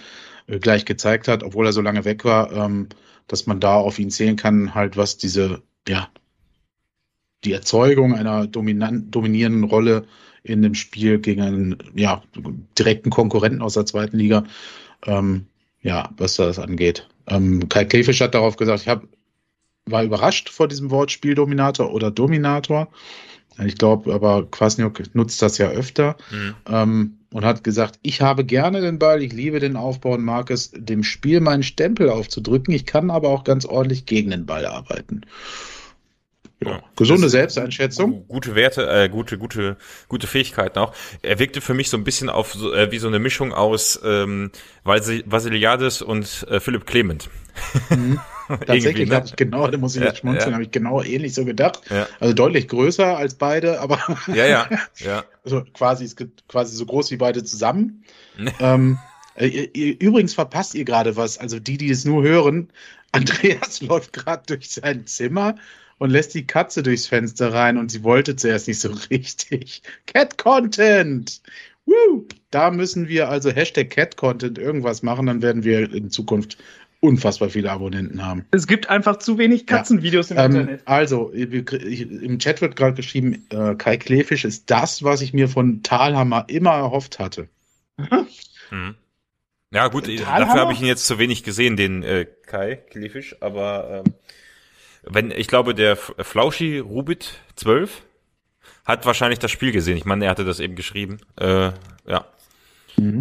gleich 0.46 0.84
gezeigt 0.84 1.28
hat, 1.28 1.42
obwohl 1.42 1.66
er 1.66 1.72
so 1.72 1.80
lange 1.80 2.04
weg 2.04 2.24
war, 2.24 2.52
ähm, 2.52 2.88
dass 3.26 3.46
man 3.46 3.60
da 3.60 3.74
auf 3.74 3.98
ihn 3.98 4.10
zählen 4.10 4.36
kann, 4.36 4.74
halt 4.74 4.96
was 4.96 5.16
diese, 5.16 5.62
ja, 5.88 6.08
die 7.44 7.52
Erzeugung 7.52 8.14
einer 8.14 8.46
dominierenden 8.46 9.64
Rolle 9.64 10.06
in 10.42 10.62
dem 10.62 10.74
Spiel 10.74 11.18
gegen 11.18 11.42
einen, 11.42 11.78
ja, 11.94 12.22
direkten 12.78 13.10
Konkurrenten 13.10 13.62
aus 13.62 13.74
der 13.74 13.86
zweiten 13.86 14.18
Liga, 14.18 14.44
ähm, 15.06 15.46
ja, 15.80 16.10
was 16.16 16.36
das 16.36 16.58
angeht. 16.58 17.08
Ähm, 17.26 17.68
Kai 17.68 17.84
Klefisch 17.84 18.20
hat 18.20 18.34
darauf 18.34 18.56
gesagt, 18.56 18.82
ich 18.82 18.88
habe 18.88 19.08
war 19.86 20.02
überrascht 20.02 20.48
vor 20.48 20.68
diesem 20.68 20.90
Wort 20.90 21.12
Spieldominator 21.12 21.92
oder 21.92 22.10
Dominator. 22.10 22.88
Ich 23.64 23.76
glaube, 23.76 24.12
aber 24.12 24.46
Kwasniok 24.50 25.14
nutzt 25.14 25.40
das 25.42 25.58
ja 25.58 25.68
öfter 25.68 26.16
Mhm. 26.30 26.54
ähm, 26.68 27.18
und 27.32 27.44
hat 27.44 27.64
gesagt, 27.64 27.98
ich 28.02 28.20
habe 28.20 28.44
gerne 28.44 28.80
den 28.80 28.98
Ball, 28.98 29.22
ich 29.22 29.32
liebe 29.32 29.60
den 29.60 29.76
Aufbau 29.76 30.14
und 30.14 30.24
mag 30.24 30.50
es, 30.50 30.70
dem 30.74 31.02
Spiel 31.02 31.40
meinen 31.40 31.62
Stempel 31.62 32.08
aufzudrücken. 32.08 32.72
Ich 32.72 32.86
kann 32.86 33.10
aber 33.10 33.28
auch 33.28 33.44
ganz 33.44 33.64
ordentlich 33.64 34.06
gegen 34.06 34.30
den 34.30 34.46
Ball 34.46 34.66
arbeiten. 34.66 35.22
Ja, 36.62 36.70
Ja. 36.70 36.82
gesunde 36.96 37.28
Selbsteinschätzung. 37.28 38.26
Gute 38.28 38.54
Werte, 38.54 38.88
äh, 38.88 39.08
gute, 39.08 39.38
gute, 39.38 39.76
gute 40.08 40.26
Fähigkeiten 40.26 40.78
auch. 40.78 40.94
Er 41.22 41.38
wirkte 41.38 41.60
für 41.60 41.74
mich 41.74 41.90
so 41.90 41.96
ein 41.96 42.04
bisschen 42.04 42.28
auf 42.30 42.54
äh, 42.54 42.90
wie 42.90 42.98
so 42.98 43.08
eine 43.08 43.18
Mischung 43.18 43.52
aus 43.52 44.00
ähm, 44.04 44.50
Vasil- 44.84 45.24
Vasiliadis 45.26 46.00
und 46.02 46.46
äh, 46.48 46.60
Philipp 46.60 46.86
Clement. 46.86 47.28
Mhm. 47.90 48.20
Tatsächlich 48.66 49.08
ne? 49.08 49.16
habe 49.16 49.26
ich 49.26 49.36
genau, 49.36 49.66
da 49.68 49.78
muss 49.78 49.96
ich 49.96 50.02
Ja, 50.02 50.08
jetzt 50.08 50.18
schmunzeln, 50.18 50.50
ja. 50.50 50.54
habe 50.54 50.64
ich 50.64 50.70
genau 50.70 51.02
ähnlich 51.02 51.32
so 51.34 51.44
gedacht. 51.46 51.80
Ja. 51.90 52.06
Also 52.20 52.34
deutlich 52.34 52.68
größer 52.68 53.16
als 53.16 53.34
beide, 53.34 53.80
aber 53.80 53.98
Ja, 54.28 54.44
ja, 54.46 54.68
ja. 54.98 55.24
also 55.44 55.64
quasi, 55.72 56.04
es 56.04 56.14
gibt 56.14 56.46
quasi 56.46 56.76
so 56.76 56.84
groß 56.86 57.10
wie 57.10 57.16
beide 57.16 57.42
zusammen. 57.42 58.04
ähm, 58.60 58.98
äh, 59.34 59.48
übrigens 59.98 60.34
verpasst 60.34 60.74
ihr 60.74 60.84
gerade 60.84 61.16
was. 61.16 61.38
Also 61.38 61.58
die, 61.58 61.78
die 61.78 61.90
es 61.90 62.04
nur 62.04 62.22
hören, 62.22 62.68
Andreas 63.12 63.80
läuft 63.80 64.12
gerade 64.12 64.42
durch 64.46 64.70
sein 64.70 65.06
Zimmer 65.06 65.56
und 65.98 66.10
lässt 66.10 66.34
die 66.34 66.46
Katze 66.46 66.82
durchs 66.82 67.06
Fenster 67.06 67.52
rein 67.52 67.76
und 67.78 67.90
sie 67.90 68.02
wollte 68.04 68.36
zuerst 68.36 68.68
nicht 68.68 68.80
so 68.80 68.90
richtig. 69.10 69.82
Cat 70.06 70.38
Content! 70.38 71.40
Woo! 71.86 72.26
Da 72.50 72.70
müssen 72.70 73.08
wir 73.08 73.28
also 73.28 73.50
Hashtag 73.50 73.90
Cat 73.90 74.16
Content 74.16 74.58
irgendwas 74.58 75.02
machen, 75.02 75.26
dann 75.26 75.42
werden 75.42 75.64
wir 75.64 75.92
in 75.92 76.10
Zukunft 76.10 76.56
unfassbar 77.00 77.50
viele 77.50 77.70
Abonnenten 77.70 78.24
haben. 78.24 78.46
Es 78.52 78.66
gibt 78.66 78.88
einfach 78.88 79.18
zu 79.18 79.36
wenig 79.36 79.66
Katzenvideos 79.66 80.30
im 80.30 80.38
Ähm, 80.38 80.44
Internet. 80.52 80.82
also, 80.86 81.28
im 81.30 82.38
Chat 82.38 82.62
wird 82.62 82.76
gerade 82.76 82.94
geschrieben, 82.94 83.44
äh, 83.50 83.74
Kai 83.74 83.98
Klefisch 83.98 84.46
ist 84.46 84.70
das, 84.70 85.02
was 85.02 85.20
ich 85.20 85.34
mir 85.34 85.48
von 85.48 85.82
Talhammer 85.82 86.46
immer 86.48 86.70
erhofft 86.70 87.18
hatte. 87.18 87.48
Mhm. 88.70 88.94
Ja, 89.70 89.88
gut, 89.88 90.04
Talhammer? 90.06 90.38
dafür 90.46 90.60
habe 90.62 90.72
ich 90.72 90.80
ihn 90.80 90.86
jetzt 90.86 91.06
zu 91.06 91.18
wenig 91.18 91.42
gesehen, 91.42 91.76
den 91.76 92.02
äh, 92.02 92.26
Kai 92.46 92.76
Klefisch, 92.76 93.36
aber 93.40 94.02
ähm, 94.06 94.14
wenn, 95.06 95.30
ich 95.30 95.48
glaube, 95.48 95.74
der 95.74 95.96
Flauschi 95.96 96.78
Rubit 96.78 97.38
12 97.56 98.02
hat 98.84 99.06
wahrscheinlich 99.06 99.38
das 99.38 99.50
Spiel 99.50 99.72
gesehen. 99.72 99.96
Ich 99.96 100.04
meine, 100.04 100.24
er 100.24 100.30
hatte 100.30 100.44
das 100.44 100.60
eben 100.60 100.74
geschrieben. 100.76 101.18
Äh, 101.36 101.70
ja. 102.06 102.26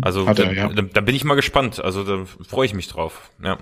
Also 0.01 0.27
Hat 0.27 0.39
er, 0.39 0.45
da, 0.45 0.51
ja. 0.51 0.67
da, 0.69 0.81
da 0.83 1.01
bin 1.01 1.15
ich 1.15 1.23
mal 1.23 1.35
gespannt. 1.35 1.83
Also 1.83 2.03
da 2.03 2.25
freue 2.25 2.65
ich 2.65 2.73
mich 2.73 2.87
drauf. 2.87 3.31
Ja. 3.43 3.57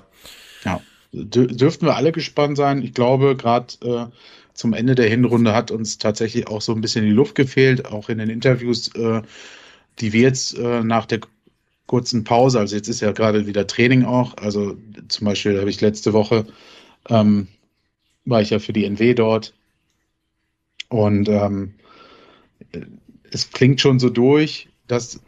Ja, 0.64 0.82
dür 1.12 1.48
dürften 1.48 1.86
wir 1.86 1.96
alle 1.96 2.12
gespannt 2.12 2.58
sein. 2.58 2.82
Ich 2.82 2.94
glaube, 2.94 3.36
gerade 3.36 3.74
äh, 3.84 4.06
zum 4.54 4.74
Ende 4.74 4.96
der 4.96 5.10
Hinrunde 5.10 5.54
hat 5.54 5.72
uns 5.72 5.98
tatsächlich 5.98 6.48
auch 6.48 6.62
so 6.62 6.74
ein 6.74 6.82
bisschen 6.82 7.06
die 7.06 7.12
Luft 7.12 7.36
gefehlt, 7.36 7.86
auch 7.86 8.10
in 8.10 8.18
den 8.18 8.30
Interviews, 8.30 8.94
äh, 8.96 9.22
die 10.00 10.14
wir 10.14 10.22
jetzt 10.22 10.58
äh, 10.58 10.84
nach 10.84 11.06
der 11.06 11.22
kurzen 11.88 12.24
Pause, 12.24 12.60
also 12.60 12.76
jetzt 12.76 12.88
ist 12.88 13.02
ja 13.02 13.12
gerade 13.12 13.48
wieder 13.48 13.68
Training 13.68 14.06
auch, 14.06 14.38
also 14.38 14.78
zum 15.10 15.26
Beispiel 15.26 15.60
habe 15.60 15.70
ich 15.70 15.82
letzte 15.82 16.14
Woche, 16.14 16.46
ähm, 17.10 17.48
war 18.26 18.42
ich 18.42 18.50
ja 18.50 18.60
für 18.60 18.74
die 18.74 18.86
NW 18.86 19.14
dort 19.14 19.54
und 20.90 21.30
ähm, 21.30 21.74
es 23.32 23.52
klingt 23.52 23.82
schon 23.82 24.00
so 24.00 24.10
durch, 24.10 24.70
dass 24.88 25.22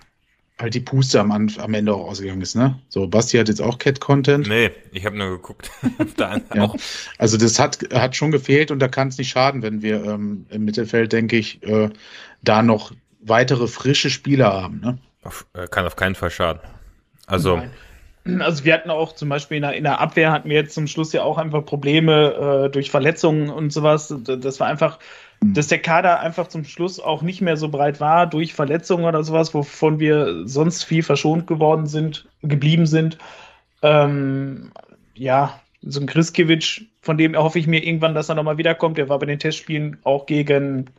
halt 0.59 0.73
die 0.75 0.81
Puste 0.81 1.19
am, 1.19 1.31
am 1.31 1.73
Ende 1.73 1.93
auch 1.93 2.07
ausgegangen 2.07 2.41
ist, 2.41 2.55
ne? 2.55 2.79
So, 2.89 3.07
Basti 3.07 3.37
hat 3.37 3.47
jetzt 3.47 3.61
auch 3.61 3.79
Cat-Content. 3.79 4.47
Nee, 4.47 4.71
ich 4.91 5.05
habe 5.05 5.17
nur 5.17 5.29
geguckt. 5.29 5.71
ja. 6.19 6.73
Also 7.17 7.37
das 7.37 7.59
hat, 7.59 7.79
hat 7.91 8.15
schon 8.15 8.31
gefehlt 8.31 8.71
und 8.71 8.79
da 8.79 8.87
kann 8.87 9.07
es 9.07 9.17
nicht 9.17 9.29
schaden, 9.29 9.61
wenn 9.61 9.81
wir 9.81 10.03
ähm, 10.03 10.45
im 10.49 10.65
Mittelfeld, 10.65 11.11
denke 11.11 11.37
ich, 11.37 11.63
äh, 11.63 11.89
da 12.43 12.61
noch 12.61 12.91
weitere 13.19 13.67
frische 13.67 14.09
Spieler 14.09 14.53
haben, 14.53 14.79
ne? 14.79 14.97
Auf, 15.23 15.45
äh, 15.53 15.67
kann 15.67 15.85
auf 15.85 15.95
keinen 15.95 16.15
Fall 16.15 16.31
schaden. 16.31 16.61
Also. 17.25 17.57
Nein. 17.57 17.71
Also 18.25 18.63
wir 18.63 18.73
hatten 18.73 18.89
auch 18.89 19.13
zum 19.13 19.27
Beispiel 19.27 19.57
in 19.57 19.63
der, 19.63 19.73
in 19.73 19.83
der, 19.83 19.99
Abwehr 19.99 20.31
hatten 20.31 20.49
wir 20.49 20.55
jetzt 20.55 20.73
zum 20.73 20.87
Schluss 20.87 21.11
ja 21.11 21.23
auch 21.23 21.37
einfach 21.37 21.65
Probleme 21.65 22.65
äh, 22.65 22.69
durch 22.69 22.89
Verletzungen 22.89 23.49
und 23.49 23.73
sowas. 23.73 24.13
Das 24.23 24.59
war 24.61 24.67
einfach, 24.67 24.99
hm. 25.41 25.53
dass 25.53 25.67
der 25.67 25.79
Kader 25.79 26.21
einfach 26.21 26.47
zum 26.47 26.63
Schluss 26.63 27.01
auch 27.01 27.21
nicht 27.21 27.41
mehr 27.41 27.57
so 27.57 27.67
breit 27.67 27.99
war 27.99 28.27
durch 28.27 28.53
Verletzungen 28.53 29.03
oder 29.03 29.23
sowas, 29.25 29.53
wovon 29.53 29.99
wir 29.99 30.47
sonst 30.47 30.83
viel 30.83 31.03
verschont 31.03 31.47
geworden 31.47 31.85
sind, 31.85 32.29
geblieben 32.41 32.85
sind. 32.85 33.17
Ähm, 33.81 34.71
ja, 35.15 35.59
so 35.81 35.99
ein 35.99 36.07
Kriskiewicz, 36.07 36.81
von 37.01 37.17
dem 37.17 37.33
erhoffe 37.33 37.59
ich 37.59 37.67
mir 37.67 37.83
irgendwann, 37.83 38.15
dass 38.15 38.29
er 38.29 38.35
nochmal 38.35 38.57
wiederkommt. 38.57 38.97
Der 38.97 39.09
war 39.09 39.19
bei 39.19 39.25
den 39.25 39.39
Testspielen 39.39 39.97
auch 40.03 40.25
gegen. 40.27 40.89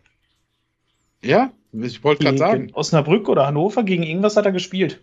Ja, 1.23 1.53
ich 1.73 2.05
wollte 2.05 2.25
gerade 2.25 2.37
sagen. 2.37 2.71
Osnabrück 2.75 3.31
oder 3.31 3.47
Hannover, 3.47 3.83
gegen 3.83 4.03
irgendwas 4.03 4.37
hat 4.37 4.45
er 4.45 4.53
gespielt. 4.53 5.01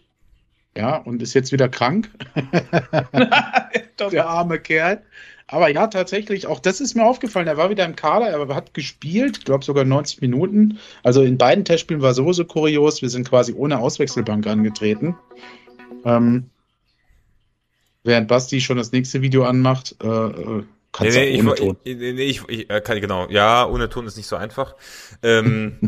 Ja, 0.76 0.98
und 0.98 1.22
ist 1.22 1.34
jetzt 1.34 1.52
wieder 1.52 1.70
krank. 1.70 2.10
der 4.12 4.28
arme 4.28 4.60
Kerl. 4.60 5.04
Aber 5.48 5.68
ja, 5.68 5.88
tatsächlich, 5.88 6.48
auch 6.48 6.60
das 6.60 6.80
ist 6.80 6.96
mir 6.96 7.06
aufgefallen. 7.06 7.48
Er 7.48 7.58
war 7.58 7.70
wieder 7.70 7.84
im 7.86 7.98
Kader, 7.98 8.28
er 8.28 8.56
hat 8.56 8.74
gespielt, 8.74 9.40
ich 9.40 9.46
glaube 9.46 9.66
sogar 9.66 9.84
90 9.84 10.22
Minuten. 10.22 10.80
Also 11.04 11.24
in 11.24 11.38
beiden 11.38 11.66
Testspielen 11.66 12.02
war 12.02 12.14
so 12.14 12.32
so 12.32 12.46
kurios. 12.46 13.02
Wir 13.02 13.10
sind 13.10 13.28
quasi 13.28 13.54
ohne 13.54 13.80
Auswechselbank 13.80 14.48
angetreten. 14.48 15.18
Ähm, 16.06 16.50
während 18.04 18.30
Basti 18.30 18.62
schon 18.62 18.78
das 18.78 18.94
nächste 18.94 19.22
Video 19.22 19.44
anmacht, 19.44 19.98
äh, 20.02 20.08
äh 20.08 20.64
kannst 20.94 21.18
nee, 21.18 21.32
nee, 21.32 21.40
ohne 21.42 21.54
ich, 21.54 21.60
Ton. 21.60 21.78
Ich, 21.84 21.98
nee, 21.98 22.24
ich, 22.24 22.42
ich 22.48 22.70
äh, 22.70 22.80
kann, 22.80 23.02
genau. 23.02 23.28
Ja, 23.30 23.68
ohne 23.68 23.90
Ton 23.90 24.08
ist 24.08 24.16
nicht 24.16 24.28
so 24.28 24.38
einfach. 24.38 24.76
Ähm, 25.22 25.80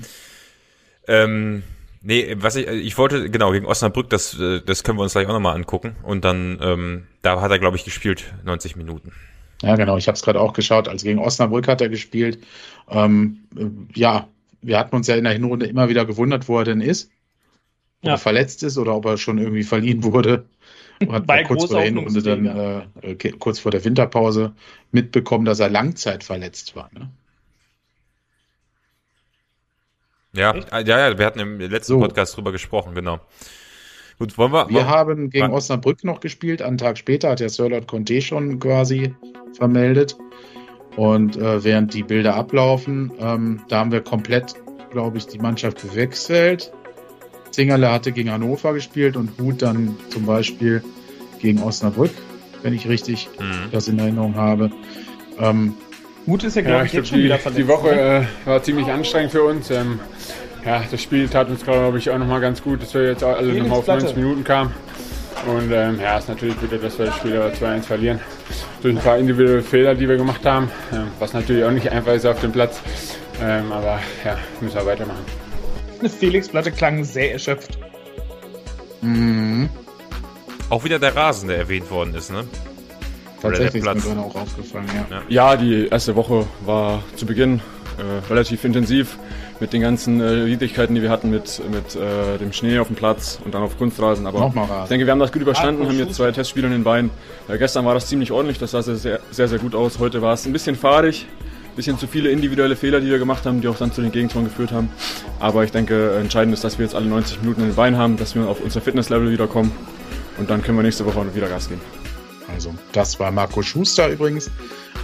ähm, 1.08 1.64
Nee, 2.06 2.36
was 2.38 2.58
ich, 2.58 2.68
ich 2.68 2.98
wollte, 2.98 3.30
genau, 3.30 3.54
gegen 3.54 3.66
Osnabrück, 3.66 4.10
das, 4.10 4.38
äh, 4.38 4.60
das 4.60 4.84
können 4.84 4.98
wir 5.00 5.04
uns 5.04 5.14
gleich 5.14 5.26
auch 5.26 5.32
nochmal 5.32 5.56
angucken. 5.56 5.96
Und 6.04 6.26
dann, 6.26 6.60
ähm, 6.62 7.08
da 7.22 7.40
hat 7.40 7.50
er, 7.50 7.60
glaube 7.60 7.78
ich, 7.78 7.86
gespielt, 7.86 8.34
90 8.44 8.76
Minuten. 8.76 9.14
Ja, 9.62 9.78
genau, 9.78 9.96
ich 9.96 10.08
habe 10.08 10.18
es 10.18 10.22
gerade 10.22 10.42
auch 10.42 10.52
geschaut. 10.52 10.90
Also 10.90 11.06
gegen 11.06 11.20
Osnabrück 11.20 11.70
hat 11.70 11.80
er 11.80 11.88
gespielt. 11.88 12.40
Ähm, 12.90 13.46
äh, 13.58 13.68
ja, 13.96 14.28
wir 14.62 14.78
hatten 14.78 14.98
uns 14.98 15.08
ja 15.08 15.16
in 15.16 15.24
der 15.24 15.32
Hinrunde 15.32 15.66
immer 15.66 15.88
wieder 15.88 16.06
gewundert, 16.06 16.50
wo 16.50 16.60
er 16.60 16.66
denn 16.66 16.82
ist. 16.82 17.10
Ob 18.02 18.08
ja. 18.08 18.12
er 18.16 18.18
verletzt 18.18 18.64
ist 18.64 18.78
oder 18.78 18.96
ob 18.96 19.06
er 19.06 19.18
schon 19.18 19.38
irgendwie 19.38 19.64
verliehen 19.64 20.04
wurde. 20.04 20.46
Und 21.00 21.14
hat 21.14 21.48
kurz 21.48 21.66
vor 21.66 21.78
der 21.78 21.86
Hinrunde 21.86 22.22
dann, 22.22 22.46
äh, 22.46 23.12
äh 23.12 23.32
kurz 23.40 23.60
vor 23.60 23.72
der 23.72 23.84
Winterpause 23.86 24.54
mitbekommen, 24.92 25.46
dass 25.46 25.62
er 25.62 25.70
Langzeit 25.70 26.24
verletzt 26.24 26.76
war. 26.76 26.90
Ne? 26.94 27.10
Ja, 30.36 30.52
Echt? 30.56 30.72
ja, 30.72 30.82
ja, 30.82 31.18
wir 31.18 31.26
hatten 31.26 31.40
im 31.40 31.60
letzten 31.60 31.94
so. 31.94 32.00
Podcast 32.00 32.36
drüber 32.36 32.52
gesprochen, 32.52 32.96
genau. 32.96 33.20
Gut, 34.18 34.38
wollen 34.38 34.52
wir. 34.52 34.68
Wir 34.70 34.76
wollen, 34.76 34.88
haben 34.88 35.30
gegen 35.30 35.46
wann? 35.46 35.52
Osnabrück 35.52 36.04
noch 36.04 36.20
gespielt. 36.20 36.62
Einen 36.62 36.78
Tag 36.78 36.98
später 36.98 37.30
hat 37.30 37.40
der 37.40 37.50
Sirlot 37.50 37.88
Conte 37.88 38.22
schon 38.22 38.60
quasi 38.60 39.14
vermeldet. 39.56 40.18
Und 40.96 41.38
äh, 41.38 41.64
während 41.64 41.94
die 41.94 42.04
Bilder 42.04 42.36
ablaufen, 42.36 43.12
ähm, 43.20 43.62
da 43.68 43.80
haben 43.80 43.92
wir 43.92 44.02
komplett, 44.02 44.54
glaube 44.92 45.18
ich, 45.18 45.28
die 45.28 45.40
Mannschaft 45.40 45.82
gewechselt. 45.82 46.72
Zingerle 47.52 47.92
hatte 47.92 48.12
gegen 48.12 48.32
Hannover 48.32 48.74
gespielt 48.74 49.16
und 49.16 49.38
Hut 49.40 49.62
dann 49.62 49.96
zum 50.10 50.26
Beispiel 50.26 50.84
gegen 51.40 51.62
Osnabrück, 51.62 52.12
wenn 52.62 52.74
ich 52.74 52.88
richtig 52.88 53.30
mhm. 53.40 53.72
das 53.72 53.88
in 53.88 54.00
Erinnerung 54.00 54.36
habe. 54.36 54.72
Ähm, 55.40 55.76
Hut 56.26 56.44
ist 56.44 56.56
ja, 56.56 56.62
glaube 56.62 56.80
ja, 56.80 56.86
ich, 56.86 56.94
jetzt 56.94 57.10
schon 57.10 57.18
die, 57.20 57.26
wieder 57.26 57.38
verletzt. 57.38 57.60
Die 57.60 57.68
Woche 57.68 57.92
äh, 57.92 58.24
war 58.46 58.64
ziemlich 58.64 58.88
anstrengend 58.88 59.32
für 59.32 59.44
uns. 59.44 59.70
Ähm, 59.72 60.00
ja, 60.66 60.84
das 60.90 61.02
Spiel 61.02 61.28
tat 61.28 61.50
uns, 61.50 61.64
glaube 61.64 61.98
ich, 61.98 62.10
auch 62.10 62.18
nochmal 62.18 62.42
ganz 62.42 62.62
gut, 62.62 62.82
dass 62.82 62.94
wir 62.94 63.04
jetzt 63.04 63.24
alle 63.24 63.54
nochmal 63.54 63.80
auf 63.80 63.88
90 63.88 64.16
Minuten 64.16 64.44
kamen. 64.44 64.74
Und 65.48 65.72
ähm, 65.72 66.00
ja, 66.00 66.18
ist 66.18 66.30
natürlich 66.30 66.56
bitter, 66.56 66.78
dass 66.78 66.98
wir 66.98 67.08
das 67.08 67.18
Spiel 67.18 67.38
2-1 67.38 67.82
verlieren. 67.82 68.20
Durch 68.82 68.96
ein 68.96 69.02
paar 69.02 69.18
individuelle 69.18 69.62
Fehler, 69.62 69.94
die 69.94 70.08
wir 70.08 70.16
gemacht 70.16 70.46
haben, 70.46 70.70
ähm, 70.94 71.08
was 71.20 71.34
natürlich 71.34 71.66
auch 71.66 71.72
nicht 71.72 71.92
einfach 71.92 72.14
ist 72.14 72.26
auf 72.26 72.40
dem 72.40 72.52
Platz. 72.52 72.82
Ähm, 73.42 73.72
aber 73.72 74.00
ja, 74.24 74.38
müssen 74.62 74.76
wir 74.76 74.86
weitermachen. 74.86 75.26
Felix 76.10 76.48
Platte 76.48 76.72
klang 76.72 77.04
sehr 77.04 77.34
erschöpft. 77.34 77.78
Mhm. 79.02 79.70
Auch 80.70 80.84
wieder 80.84 81.00
der 81.00 81.16
Rasen, 81.16 81.50
der 81.50 81.58
erwähnt 81.58 81.92
worden 81.92 82.16
ist, 82.16 82.32
ne? 82.32 82.46
Tatsächlich 83.42 83.86
ist 83.86 84.06
mir 84.08 84.22
auch 84.22 84.36
aufgefallen, 84.36 84.88
ja. 85.10 85.22
Ja, 85.28 85.58
die 85.58 85.88
erste 85.88 86.16
Woche 86.16 86.48
war 86.66 87.04
zu 87.18 87.26
Beginn 87.26 87.60
äh, 87.98 88.30
relativ 88.30 88.64
intensiv 88.64 89.18
mit 89.64 89.72
den 89.72 89.80
ganzen 89.80 90.20
äh, 90.20 90.46
Widrigkeiten, 90.46 90.94
die 90.94 91.02
wir 91.02 91.10
hatten 91.10 91.30
mit, 91.30 91.62
mit 91.72 91.96
äh, 91.96 92.38
dem 92.38 92.52
Schnee 92.52 92.80
auf 92.80 92.88
dem 92.88 92.98
Platz 92.98 93.40
und 93.46 93.54
dann 93.54 93.64
auf 93.64 93.78
Kunstrasen. 93.78 94.28
Aber 94.28 94.52
ich 94.84 94.90
denke, 94.90 95.06
wir 95.06 95.12
haben 95.14 95.20
das 95.20 95.32
gut 95.32 95.42
überstanden, 95.42 95.88
haben 95.88 95.98
jetzt 95.98 96.16
zwei 96.16 96.34
Testspiele 96.34 96.68
in 96.68 96.74
den 96.74 96.84
Beinen. 96.84 97.12
Äh, 97.48 97.58
gestern 97.58 97.86
war 97.86 97.94
das 97.94 98.08
ziemlich 98.08 98.34
ordentlich, 98.34 98.60
das 98.60 98.72
sah 98.72 98.82
sehr, 98.82 99.22
sehr, 99.32 99.48
sehr 99.48 99.60
gut 99.60 99.74
aus. 99.74 100.00
Heute 100.00 100.22
war 100.22 100.34
es 100.34 100.46
ein 100.46 100.52
bisschen 100.52 100.76
fahrig, 100.76 101.28
ein 101.72 101.76
bisschen 101.78 101.98
zu 101.98 102.08
viele 102.08 102.30
individuelle 102.30 102.76
Fehler, 102.76 103.00
die 103.00 103.08
wir 103.08 103.20
gemacht 103.20 103.46
haben, 103.46 103.62
die 103.62 103.70
auch 103.70 103.78
dann 103.78 103.94
zu 103.94 104.02
den 104.02 104.12
Gegentoren 104.12 104.44
geführt 104.44 104.74
haben. 104.74 104.90
Aber 105.40 105.64
ich 105.64 105.72
denke, 105.72 106.18
entscheidend 106.20 106.54
ist, 106.54 106.66
dass 106.66 106.78
wir 106.78 106.86
jetzt 106.86 106.94
alle 106.94 107.06
90 107.06 107.40
Minuten 107.42 107.62
in 107.62 107.68
den 107.68 107.76
Beinen 107.76 107.98
haben, 107.98 108.18
dass 108.18 108.36
wir 108.36 108.46
auf 108.50 108.60
unser 108.60 108.82
Fitnesslevel 108.82 109.32
wiederkommen 109.32 109.72
und 110.40 110.50
dann 110.50 110.62
können 110.62 110.78
wir 110.78 110.84
nächste 110.84 111.06
Woche 111.06 111.34
wieder 111.34 111.48
Gas 111.48 111.70
geben. 111.70 111.82
Also, 112.54 112.76
das 112.92 113.18
war 113.18 113.32
Marco 113.32 113.62
Schuster 113.62 114.10
übrigens. 114.10 114.52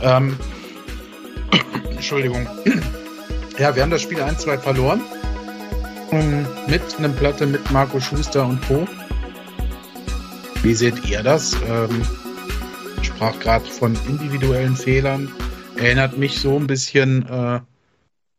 Ähm, 0.01 0.37
Entschuldigung. 1.91 2.45
Ja, 3.59 3.75
wir 3.75 3.83
haben 3.83 3.91
das 3.91 4.01
Spiel 4.01 4.21
1-2 4.21 4.57
verloren. 4.57 5.01
Ähm, 6.11 6.47
mit 6.67 6.81
einem 6.97 7.13
Platte 7.13 7.45
mit 7.45 7.69
Marco 7.71 7.99
Schuster 7.99 8.47
und 8.47 8.61
Co. 8.65 8.87
Wie 10.63 10.73
seht 10.73 11.05
ihr 11.09 11.21
das? 11.23 11.57
Ähm, 11.67 12.01
sprach 13.01 13.37
gerade 13.41 13.65
von 13.65 13.97
individuellen 14.07 14.77
Fehlern. 14.77 15.29
Erinnert 15.75 16.17
mich 16.17 16.39
so 16.39 16.57
ein 16.57 16.67
bisschen 16.67 17.27
äh, 17.27 17.59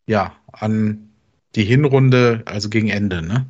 ja, 0.07 0.33
an 0.53 1.11
die 1.55 1.65
Hinrunde, 1.65 2.43
also 2.47 2.71
gegen 2.71 2.89
Ende, 2.89 3.21
ne? 3.21 3.45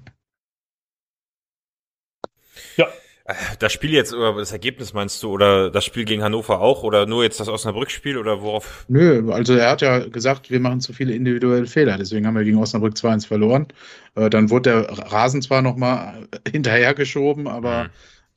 Das 3.58 3.72
Spiel 3.72 3.90
jetzt 3.90 4.12
oder 4.12 4.34
das 4.34 4.52
Ergebnis 4.52 4.92
meinst 4.92 5.22
du 5.22 5.30
oder 5.30 5.70
das 5.70 5.84
Spiel 5.84 6.04
gegen 6.04 6.22
Hannover 6.22 6.60
auch 6.60 6.82
oder 6.82 7.06
nur 7.06 7.22
jetzt 7.22 7.40
das 7.40 7.48
Osnabrück-Spiel 7.48 8.16
oder 8.18 8.42
worauf? 8.42 8.84
Nö, 8.88 9.32
also 9.32 9.54
er 9.54 9.70
hat 9.70 9.82
ja 9.82 10.00
gesagt, 10.00 10.50
wir 10.50 10.60
machen 10.60 10.80
zu 10.80 10.92
viele 10.92 11.14
individuelle 11.14 11.66
Fehler, 11.66 11.98
deswegen 11.98 12.26
haben 12.26 12.36
wir 12.36 12.44
gegen 12.44 12.58
Osnabrück 12.58 12.94
2-1 12.94 13.26
verloren. 13.26 13.66
Äh, 14.14 14.30
dann 14.30 14.50
wurde 14.50 14.70
der 14.70 15.12
Rasen 15.12 15.42
zwar 15.42 15.62
nochmal 15.62 16.28
hinterhergeschoben, 16.50 17.46
aber 17.46 17.84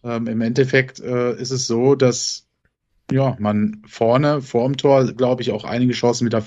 mhm. 0.03 0.09
ähm, 0.09 0.27
im 0.27 0.41
Endeffekt 0.41 0.99
äh, 0.99 1.35
ist 1.35 1.51
es 1.51 1.67
so, 1.67 1.95
dass 1.95 2.47
ja, 3.11 3.35
man 3.39 3.81
vorne 3.85 4.41
vor 4.41 4.65
dem 4.65 4.77
Tor, 4.77 5.05
glaube 5.13 5.41
ich, 5.41 5.51
auch 5.51 5.65
einige 5.65 5.93
Chancen 5.93 6.25
wieder 6.25 6.43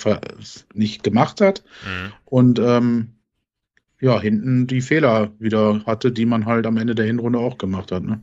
nicht 0.75 1.03
gemacht 1.03 1.41
hat. 1.41 1.63
Mhm. 1.85 2.13
Und 2.25 2.59
ähm, 2.59 3.13
ja, 4.01 4.21
hinten 4.21 4.67
die 4.67 4.81
Fehler 4.81 5.33
wieder 5.39 5.85
hatte, 5.87 6.13
die 6.13 6.27
man 6.27 6.47
halt 6.47 6.67
am 6.67 6.77
Ende 6.77 6.95
der 6.95 7.07
Hinrunde 7.07 7.39
auch 7.39 7.59
gemacht 7.59 7.93
hat. 7.93 8.03
Ne? 8.03 8.21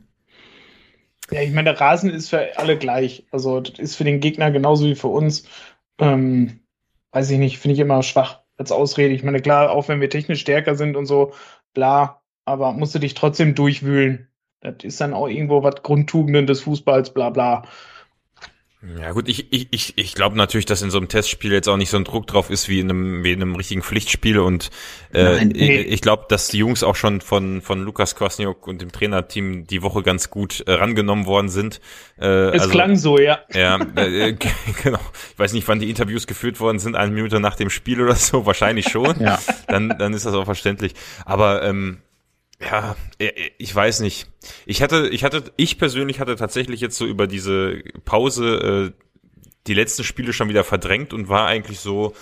Ja, 1.30 1.40
ich 1.40 1.52
meine, 1.52 1.72
der 1.72 1.80
Rasen 1.80 2.10
ist 2.10 2.30
für 2.30 2.58
alle 2.58 2.78
gleich. 2.78 3.26
Also, 3.30 3.60
das 3.60 3.78
ist 3.78 3.96
für 3.96 4.04
den 4.04 4.20
Gegner 4.20 4.50
genauso 4.50 4.84
wie 4.86 4.94
für 4.94 5.08
uns. 5.08 5.48
Ähm, 5.98 6.60
weiß 7.12 7.30
ich 7.30 7.38
nicht, 7.38 7.58
finde 7.58 7.74
ich 7.74 7.80
immer 7.80 8.02
schwach 8.02 8.42
als 8.56 8.72
Ausrede. 8.72 9.14
Ich 9.14 9.22
meine, 9.22 9.40
klar, 9.40 9.70
auch 9.70 9.88
wenn 9.88 10.00
wir 10.00 10.10
technisch 10.10 10.40
stärker 10.40 10.74
sind 10.74 10.96
und 10.96 11.06
so, 11.06 11.32
bla, 11.72 12.22
aber 12.44 12.72
musst 12.72 12.94
du 12.94 12.98
dich 12.98 13.14
trotzdem 13.14 13.54
durchwühlen. 13.54 14.28
Das 14.60 14.76
ist 14.82 15.00
dann 15.00 15.14
auch 15.14 15.28
irgendwo 15.28 15.62
was 15.62 15.82
Grundtugenden 15.82 16.46
des 16.46 16.62
Fußballs, 16.62 17.12
bla 17.14 17.30
bla. 17.30 17.64
Ja 18.98 19.12
gut, 19.12 19.28
ich, 19.28 19.52
ich, 19.52 19.68
ich, 19.70 19.94
ich 19.96 20.14
glaube 20.14 20.36
natürlich, 20.36 20.66
dass 20.66 20.82
in 20.82 20.90
so 20.90 20.98
einem 20.98 21.08
Testspiel 21.08 21.52
jetzt 21.52 21.68
auch 21.68 21.76
nicht 21.76 21.88
so 21.88 21.96
ein 21.96 22.04
Druck 22.04 22.26
drauf 22.26 22.50
ist 22.50 22.68
wie 22.68 22.80
in 22.80 22.90
einem, 22.90 23.24
wie 23.24 23.32
in 23.32 23.40
einem 23.40 23.56
richtigen 23.56 23.82
Pflichtspiel 23.82 24.38
und 24.38 24.70
äh, 25.12 25.24
Nein, 25.24 25.48
nee. 25.48 25.80
ich, 25.80 25.92
ich 25.92 26.00
glaube, 26.02 26.26
dass 26.28 26.48
die 26.48 26.58
Jungs 26.58 26.82
auch 26.82 26.96
schon 26.96 27.22
von, 27.22 27.62
von 27.62 27.82
Lukas 27.82 28.14
Kwasniok 28.14 28.66
und 28.66 28.82
dem 28.82 28.92
Trainerteam 28.92 29.66
die 29.66 29.82
Woche 29.82 30.02
ganz 30.02 30.28
gut 30.28 30.60
äh, 30.66 30.72
rangenommen 30.72 31.24
worden 31.24 31.48
sind. 31.48 31.80
Äh, 32.20 32.26
es 32.26 32.62
also, 32.62 32.70
klang 32.70 32.96
so, 32.96 33.18
ja. 33.18 33.38
Ja, 33.54 33.78
äh, 33.96 34.36
genau. 34.82 35.00
Ich 35.32 35.38
weiß 35.38 35.54
nicht, 35.54 35.66
wann 35.66 35.80
die 35.80 35.88
Interviews 35.88 36.26
geführt 36.26 36.60
worden 36.60 36.78
sind, 36.78 36.94
eine 36.94 37.10
Minute 37.10 37.40
nach 37.40 37.56
dem 37.56 37.70
Spiel 37.70 38.02
oder 38.02 38.16
so, 38.16 38.44
wahrscheinlich 38.44 38.88
schon. 38.88 39.18
ja. 39.20 39.38
Dann, 39.66 39.96
dann 39.98 40.12
ist 40.12 40.26
das 40.26 40.34
auch 40.34 40.44
verständlich. 40.44 40.92
Aber 41.24 41.62
ähm, 41.62 41.98
ja, 42.60 42.96
äh, 43.18 43.26
äh, 43.26 43.50
ich 43.58 43.74
weiß 43.74 44.00
nicht. 44.00 44.26
Ich 44.66 44.82
hatte, 44.82 45.08
ich 45.08 45.24
hatte, 45.24 45.52
ich 45.56 45.78
persönlich 45.78 46.20
hatte 46.20 46.36
tatsächlich 46.36 46.80
jetzt 46.80 46.96
so 46.96 47.06
über 47.06 47.26
diese 47.26 47.82
Pause 48.04 48.92
äh, 48.94 49.04
die 49.66 49.74
letzten 49.74 50.04
Spiele 50.04 50.32
schon 50.32 50.48
wieder 50.48 50.64
verdrängt 50.64 51.12
und 51.12 51.28
war 51.28 51.46
eigentlich 51.46 51.80
so 51.80 52.14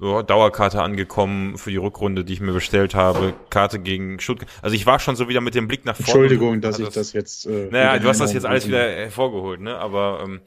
ja, 0.00 0.22
Dauerkarte 0.22 0.82
angekommen 0.82 1.58
für 1.58 1.70
die 1.70 1.76
Rückrunde, 1.76 2.24
die 2.24 2.32
ich 2.32 2.40
mir 2.40 2.52
bestellt 2.52 2.94
habe. 2.94 3.34
Karte 3.50 3.78
gegen 3.78 4.20
Stuttgart. 4.20 4.48
Also 4.62 4.74
ich 4.74 4.86
war 4.86 4.98
schon 4.98 5.16
so 5.16 5.28
wieder 5.28 5.40
mit 5.40 5.54
dem 5.54 5.68
Blick 5.68 5.84
nach 5.84 5.96
vorne. 5.96 6.08
Entschuldigung, 6.08 6.60
dass 6.60 6.78
ich 6.78 6.86
das, 6.86 6.94
das 6.94 7.12
jetzt. 7.12 7.46
Äh, 7.46 7.68
naja, 7.70 7.98
du 7.98 8.08
hast 8.08 8.20
das 8.20 8.32
jetzt 8.32 8.46
alles 8.46 8.66
wieder 8.66 8.82
hervorgeholt, 8.82 9.60
ne? 9.60 9.76
Aber 9.76 10.24
ähm, 10.24 10.40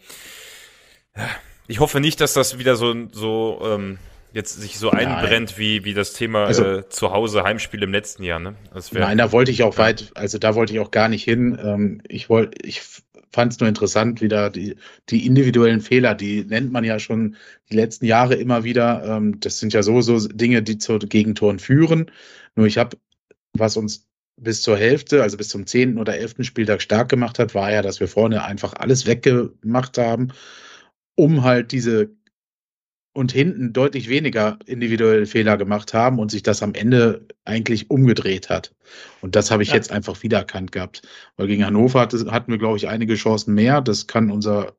ich 1.67 1.79
hoffe 1.79 1.99
nicht, 1.99 2.21
dass 2.21 2.33
das 2.33 2.57
wieder 2.57 2.75
so 2.75 2.95
so 3.11 3.61
ähm, 3.63 3.97
jetzt 4.33 4.59
sich 4.61 4.77
so 4.77 4.91
einbrennt 4.91 5.57
wie, 5.57 5.83
wie 5.83 5.93
das 5.93 6.13
Thema 6.13 6.45
also, 6.45 6.63
äh, 6.63 6.89
zu 6.89 7.11
Hause 7.11 7.43
Heimspiel 7.43 7.83
im 7.83 7.91
letzten 7.91 8.23
Jahr. 8.23 8.39
Ne? 8.39 8.55
Nein, 8.91 9.17
da 9.17 9.31
wollte 9.31 9.51
ich 9.51 9.63
auch 9.63 9.77
weit, 9.77 10.11
also 10.15 10.37
da 10.37 10.55
wollte 10.55 10.73
ich 10.73 10.79
auch 10.79 10.91
gar 10.91 11.09
nicht 11.09 11.23
hin. 11.23 11.57
Ähm, 11.61 12.01
ich 12.07 12.29
wollte, 12.29 12.65
ich 12.65 12.81
fand 13.31 13.53
es 13.53 13.59
nur 13.59 13.69
interessant, 13.69 14.21
wieder 14.21 14.49
die, 14.49 14.75
die 15.09 15.25
individuellen 15.25 15.81
Fehler, 15.81 16.15
die 16.15 16.43
nennt 16.43 16.71
man 16.71 16.83
ja 16.83 16.99
schon 16.99 17.35
die 17.69 17.75
letzten 17.75 18.05
Jahre 18.05 18.35
immer 18.35 18.63
wieder. 18.63 19.03
Ähm, 19.05 19.39
das 19.39 19.59
sind 19.59 19.73
ja 19.73 19.83
so, 19.83 20.01
so 20.01 20.27
Dinge, 20.27 20.63
die 20.63 20.77
zu 20.77 20.99
Gegentoren 20.99 21.59
führen. 21.59 22.11
Nur 22.55 22.67
ich 22.67 22.77
habe, 22.77 22.97
was 23.53 23.77
uns 23.77 24.07
bis 24.37 24.61
zur 24.61 24.77
Hälfte, 24.77 25.21
also 25.21 25.37
bis 25.37 25.49
zum 25.49 25.67
zehnten 25.67 25.99
oder 25.99 26.17
elften 26.17 26.43
Spieltag 26.43 26.81
stark 26.81 27.09
gemacht 27.09 27.37
hat, 27.37 27.53
war 27.53 27.71
ja, 27.71 27.81
dass 27.81 27.99
wir 27.99 28.07
vorne 28.07 28.43
einfach 28.43 28.73
alles 28.73 29.05
weggemacht 29.05 29.97
haben, 29.97 30.29
um 31.15 31.43
halt 31.43 31.71
diese 31.71 32.09
und 33.13 33.31
hinten 33.31 33.73
deutlich 33.73 34.07
weniger 34.07 34.57
individuelle 34.65 35.25
Fehler 35.25 35.57
gemacht 35.57 35.93
haben 35.93 36.19
und 36.19 36.31
sich 36.31 36.43
das 36.43 36.63
am 36.63 36.73
Ende 36.73 37.27
eigentlich 37.43 37.89
umgedreht 37.89 38.49
hat. 38.49 38.73
Und 39.21 39.35
das 39.35 39.51
habe 39.51 39.63
ich 39.63 39.69
ja. 39.69 39.75
jetzt 39.75 39.91
einfach 39.91 40.23
wiedererkannt 40.23 40.71
gehabt. 40.71 41.01
Weil 41.35 41.47
gegen 41.47 41.65
Hannover 41.65 41.99
hatte, 41.99 42.31
hatten 42.31 42.51
wir, 42.51 42.57
glaube 42.57 42.77
ich, 42.77 42.87
einige 42.87 43.15
Chancen 43.15 43.53
mehr. 43.53 43.81
Das 43.81 44.07
kann 44.07 44.31
unser 44.31 44.75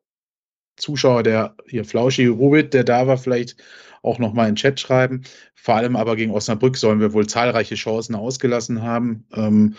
Zuschauer, 0.76 1.22
der 1.22 1.56
hier 1.66 1.84
Flauschi 1.84 2.26
Rubit, 2.26 2.72
der 2.72 2.84
da 2.84 3.06
war, 3.06 3.18
vielleicht 3.18 3.56
auch 4.02 4.18
nochmal 4.18 4.48
in 4.48 4.54
den 4.54 4.56
Chat 4.56 4.80
schreiben. 4.80 5.22
Vor 5.54 5.76
allem 5.76 5.94
aber 5.94 6.16
gegen 6.16 6.32
Osnabrück 6.32 6.76
sollen 6.76 7.00
wir 7.00 7.12
wohl 7.12 7.26
zahlreiche 7.26 7.74
Chancen 7.74 8.14
ausgelassen 8.14 8.82
haben. 8.82 9.26
Ähm, 9.34 9.76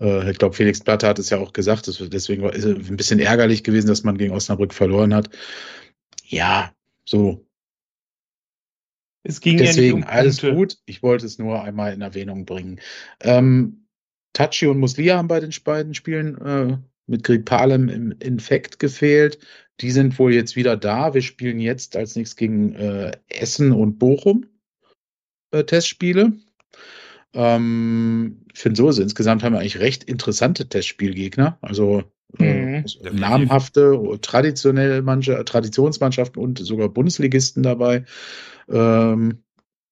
äh, 0.00 0.30
ich 0.30 0.38
glaube, 0.38 0.54
Felix 0.54 0.80
Platte 0.80 1.08
hat 1.08 1.18
es 1.18 1.30
ja 1.30 1.38
auch 1.38 1.52
gesagt. 1.52 1.90
Deswegen 2.12 2.42
war 2.42 2.54
es 2.54 2.64
ein 2.64 2.96
bisschen 2.96 3.18
ärgerlich 3.18 3.64
gewesen, 3.64 3.88
dass 3.88 4.04
man 4.04 4.16
gegen 4.16 4.32
Osnabrück 4.32 4.72
verloren 4.72 5.12
hat. 5.12 5.28
Ja, 6.24 6.72
so 7.04 7.45
es 9.26 9.40
ging 9.40 9.58
Deswegen 9.58 9.98
ja 9.98 10.04
um 10.04 10.10
alles 10.10 10.40
gut. 10.40 10.78
Ich 10.86 11.02
wollte 11.02 11.26
es 11.26 11.38
nur 11.38 11.62
einmal 11.62 11.92
in 11.92 12.00
Erwähnung 12.00 12.44
bringen. 12.44 12.80
Ähm, 13.20 13.86
Tachi 14.32 14.66
und 14.66 14.78
Muslia 14.78 15.16
haben 15.16 15.28
bei 15.28 15.40
den 15.40 15.52
beiden 15.64 15.94
Spielen 15.94 16.40
äh, 16.40 16.78
mit 17.06 17.24
Greg 17.24 17.44
Palem 17.44 17.88
im 17.88 18.12
Infekt 18.20 18.78
gefehlt. 18.78 19.38
Die 19.80 19.90
sind 19.90 20.18
wohl 20.18 20.32
jetzt 20.32 20.54
wieder 20.54 20.76
da. 20.76 21.12
Wir 21.12 21.22
spielen 21.22 21.58
jetzt 21.58 21.96
als 21.96 22.14
nächstes 22.14 22.36
gegen 22.36 22.74
äh, 22.74 23.12
Essen 23.28 23.72
und 23.72 23.98
Bochum 23.98 24.46
äh, 25.50 25.64
Testspiele. 25.64 26.32
Ähm, 27.34 28.44
ich 28.54 28.60
finde 28.60 28.76
so, 28.76 28.86
also 28.86 29.02
insgesamt 29.02 29.42
haben 29.42 29.54
wir 29.54 29.60
eigentlich 29.60 29.80
recht 29.80 30.04
interessante 30.04 30.68
Testspielgegner. 30.68 31.58
Also 31.62 32.04
äh, 32.38 32.80
mhm. 32.80 32.84
namhafte, 33.12 34.18
traditionelle 34.22 35.02
Manche, 35.02 35.44
Traditionsmannschaften 35.44 36.40
und 36.40 36.58
sogar 36.58 36.88
Bundesligisten 36.88 37.64
dabei. 37.64 38.04
Ähm, 38.68 39.42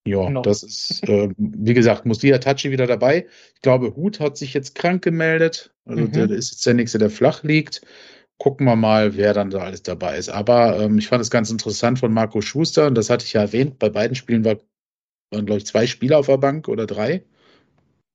ja, 0.07 0.29
no. 0.29 0.43
das 0.43 0.63
ist, 0.63 1.09
äh, 1.09 1.31
wie 1.37 1.75
gesagt, 1.75 2.05
Muslia 2.05 2.39
Tachi 2.39 2.71
wieder 2.71 2.87
dabei. 2.87 3.27
Ich 3.55 3.63
glaube, 3.63 3.97
Hut 3.97 4.21
hat 4.21 4.37
sich 4.37 4.53
jetzt 4.53 4.75
krank 4.75 5.03
gemeldet. 5.03 5.75
Also 5.87 6.03
mhm. 6.03 6.13
der, 6.13 6.27
der 6.27 6.37
ist 6.37 6.51
jetzt 6.51 6.67
der 6.67 6.75
Nächste, 6.75 6.99
der 6.99 7.11
flach 7.11 7.43
liegt. 7.43 7.83
Gucken 8.39 8.67
wir 8.67 8.77
mal, 8.77 9.17
wer 9.17 9.33
dann 9.33 9.51
da 9.51 9.61
alles 9.61 9.83
dabei 9.83 10.19
ist. 10.19 10.29
Aber 10.29 10.79
ähm, 10.81 10.99
ich 10.99 11.09
fand 11.09 11.23
es 11.23 11.31
ganz 11.31 11.51
interessant 11.51 12.01
von 12.01 12.13
Marco 12.13 12.41
Schuster, 12.43 12.87
und 12.87 12.97
das 12.97 13.09
hatte 13.09 13.25
ich 13.25 13.33
ja 13.33 13.43
erwähnt, 13.43 13.79
bei 13.79 13.89
beiden 13.89 14.17
Spielen 14.17 14.45
war, 14.45 14.57
waren, 15.31 15.47
glaube 15.47 15.59
ich, 15.59 15.67
zwei 15.67 15.87
Spieler 15.87 16.19
auf 16.19 16.27
der 16.27 16.37
Bank 16.37 16.69
oder 16.69 16.87
drei. 16.87 17.25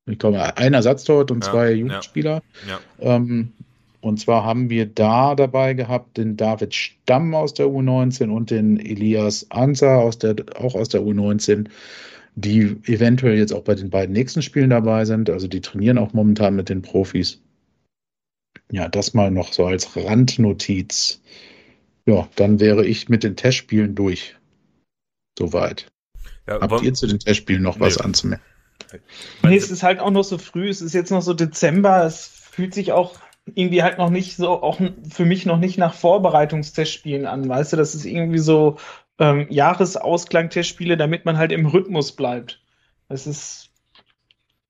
Ich 0.05 0.19
glaube, 0.19 0.57
ein 0.57 0.73
Ersatztorwart 0.73 1.31
und 1.31 1.45
ja, 1.45 1.51
zwei 1.51 1.71
Jugendspieler. 1.71 2.41
Ja, 2.67 2.79
ja. 2.99 3.15
Ähm, 3.15 3.53
und 4.01 4.19
zwar 4.19 4.45
haben 4.45 4.69
wir 4.69 4.85
da 4.85 5.35
dabei 5.35 5.73
gehabt 5.73 6.17
den 6.17 6.37
David 6.37 6.73
Stamm 6.73 7.33
aus 7.33 7.53
der 7.53 7.67
U19 7.67 8.29
und 8.29 8.49
den 8.49 8.79
Elias 8.79 9.47
Ansa 9.49 9.97
aus 9.97 10.17
der, 10.17 10.35
auch 10.55 10.75
aus 10.75 10.89
der 10.89 11.01
U19, 11.01 11.69
die 12.35 12.77
eventuell 12.85 13.37
jetzt 13.37 13.51
auch 13.51 13.63
bei 13.63 13.75
den 13.75 13.89
beiden 13.89 14.13
nächsten 14.13 14.41
Spielen 14.41 14.69
dabei 14.69 15.03
sind. 15.03 15.29
Also 15.29 15.47
die 15.47 15.59
trainieren 15.59 15.97
auch 15.97 16.13
momentan 16.13 16.55
mit 16.55 16.69
den 16.69 16.81
Profis. 16.81 17.41
Ja, 18.71 18.87
das 18.87 19.13
mal 19.13 19.31
noch 19.31 19.51
so 19.51 19.65
als 19.65 19.95
Randnotiz. 19.97 21.21
Ja, 22.05 22.29
dann 22.35 22.59
wäre 22.59 22.85
ich 22.85 23.09
mit 23.09 23.23
den 23.23 23.35
Testspielen 23.35 23.95
durch. 23.95 24.35
Soweit. 25.37 25.87
Ja, 26.47 26.61
Habt 26.61 26.83
ihr 26.83 26.93
zu 26.93 27.05
den 27.05 27.19
Testspielen 27.19 27.63
noch 27.63 27.75
nee. 27.75 27.85
was 27.85 27.97
anzumerken? 27.97 28.43
Nee, 29.43 29.57
es 29.57 29.69
ist 29.69 29.83
halt 29.83 29.99
auch 29.99 30.09
noch 30.11 30.23
so 30.23 30.37
früh, 30.37 30.69
es 30.69 30.81
ist 30.81 30.93
jetzt 30.93 31.11
noch 31.11 31.21
so 31.21 31.33
Dezember, 31.33 32.05
es 32.05 32.27
fühlt 32.27 32.73
sich 32.73 32.91
auch 32.91 33.19
irgendwie 33.55 33.83
halt 33.83 33.97
noch 33.97 34.09
nicht 34.09 34.35
so, 34.35 34.49
auch 34.49 34.79
für 35.09 35.25
mich 35.25 35.45
noch 35.45 35.57
nicht 35.57 35.77
nach 35.77 35.93
Vorbereitungstestspielen 35.93 37.25
an, 37.25 37.47
weißt 37.47 37.73
du, 37.73 37.77
das 37.77 37.95
ist 37.95 38.05
irgendwie 38.05 38.39
so 38.39 38.77
ähm, 39.19 39.47
Jahresausklang-Testspiele, 39.49 40.97
damit 40.97 41.25
man 41.25 41.37
halt 41.37 41.51
im 41.51 41.65
Rhythmus 41.65 42.13
bleibt. 42.13 42.61
Das 43.09 43.27
ist, 43.27 43.69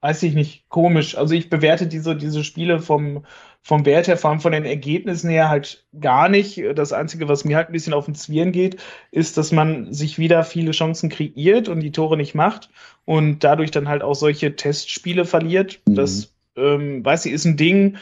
weiß 0.02 0.24
ich 0.24 0.34
nicht, 0.34 0.68
komisch. 0.70 1.18
Also 1.18 1.36
ich 1.36 1.50
bewerte 1.50 1.88
diese, 1.88 2.16
diese 2.16 2.44
Spiele 2.44 2.80
vom, 2.80 3.26
vom 3.62 3.86
Wert 3.86 4.08
her, 4.08 4.18
vor 4.18 4.32
allem 4.32 4.40
von 4.40 4.52
den 4.52 4.66
Ergebnissen 4.66 5.30
her 5.30 5.50
halt 5.50 5.86
gar 6.00 6.30
nicht. 6.30 6.62
Das 6.76 6.94
Einzige, 6.94 7.28
was 7.28 7.46
mir 7.46 7.58
halt 7.58 7.70
ein 7.70 7.74
bisschen 7.74 7.94
auf 7.94 8.06
den 8.06 8.16
Zwirn 8.16 8.52
geht, 8.52 8.82
ist, 9.12 9.38
dass 9.38 9.52
man 9.52 9.94
sich 9.94 10.18
wieder 10.18 10.44
viele 10.44 10.72
Chancen 10.72 11.10
kreiert 11.10 11.68
und 11.68 11.82
die 11.82 11.92
Tore 11.92 12.18
nicht 12.18 12.34
macht 12.34 12.70
und 13.06 13.44
dadurch 13.44 13.72
dann 13.72 13.90
halt 13.90 14.02
auch 14.02 14.16
solche 14.16 14.56
Testspiele 14.56 15.26
verliert. 15.26 15.82
Mhm. 15.88 15.96
Das, 15.96 16.34
ähm, 16.56 17.04
weiß 17.06 17.26
ich, 17.26 17.34
ist 17.34 17.46
ein 17.46 17.58
Ding, 17.58 17.98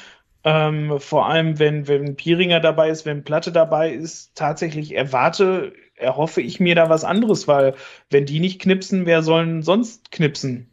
ähm, 0.48 0.98
vor 1.00 1.28
allem, 1.28 1.60
wenn, 1.60 1.89
wenn 1.89 2.16
Pieringer 2.16 2.62
dabei 2.62 2.89
ist, 2.89 3.06
wenn 3.06 3.26
Platte 3.26 3.52
dabei 3.52 3.91
ist, 3.91 4.34
tatsächlich 4.34 4.95
erwarte, 4.95 5.74
erhoffe 5.95 6.41
ich 6.41 6.62
mir 6.62 6.74
da 6.74 6.89
was 6.89 7.04
anderes, 7.04 7.50
weil 7.50 7.76
wenn 8.10 8.26
die 8.26 8.39
nicht 8.39 8.62
knipsen, 8.62 9.06
wer 9.06 9.24
sollen 9.24 9.62
sonst 9.62 10.10
knipsen? 10.10 10.70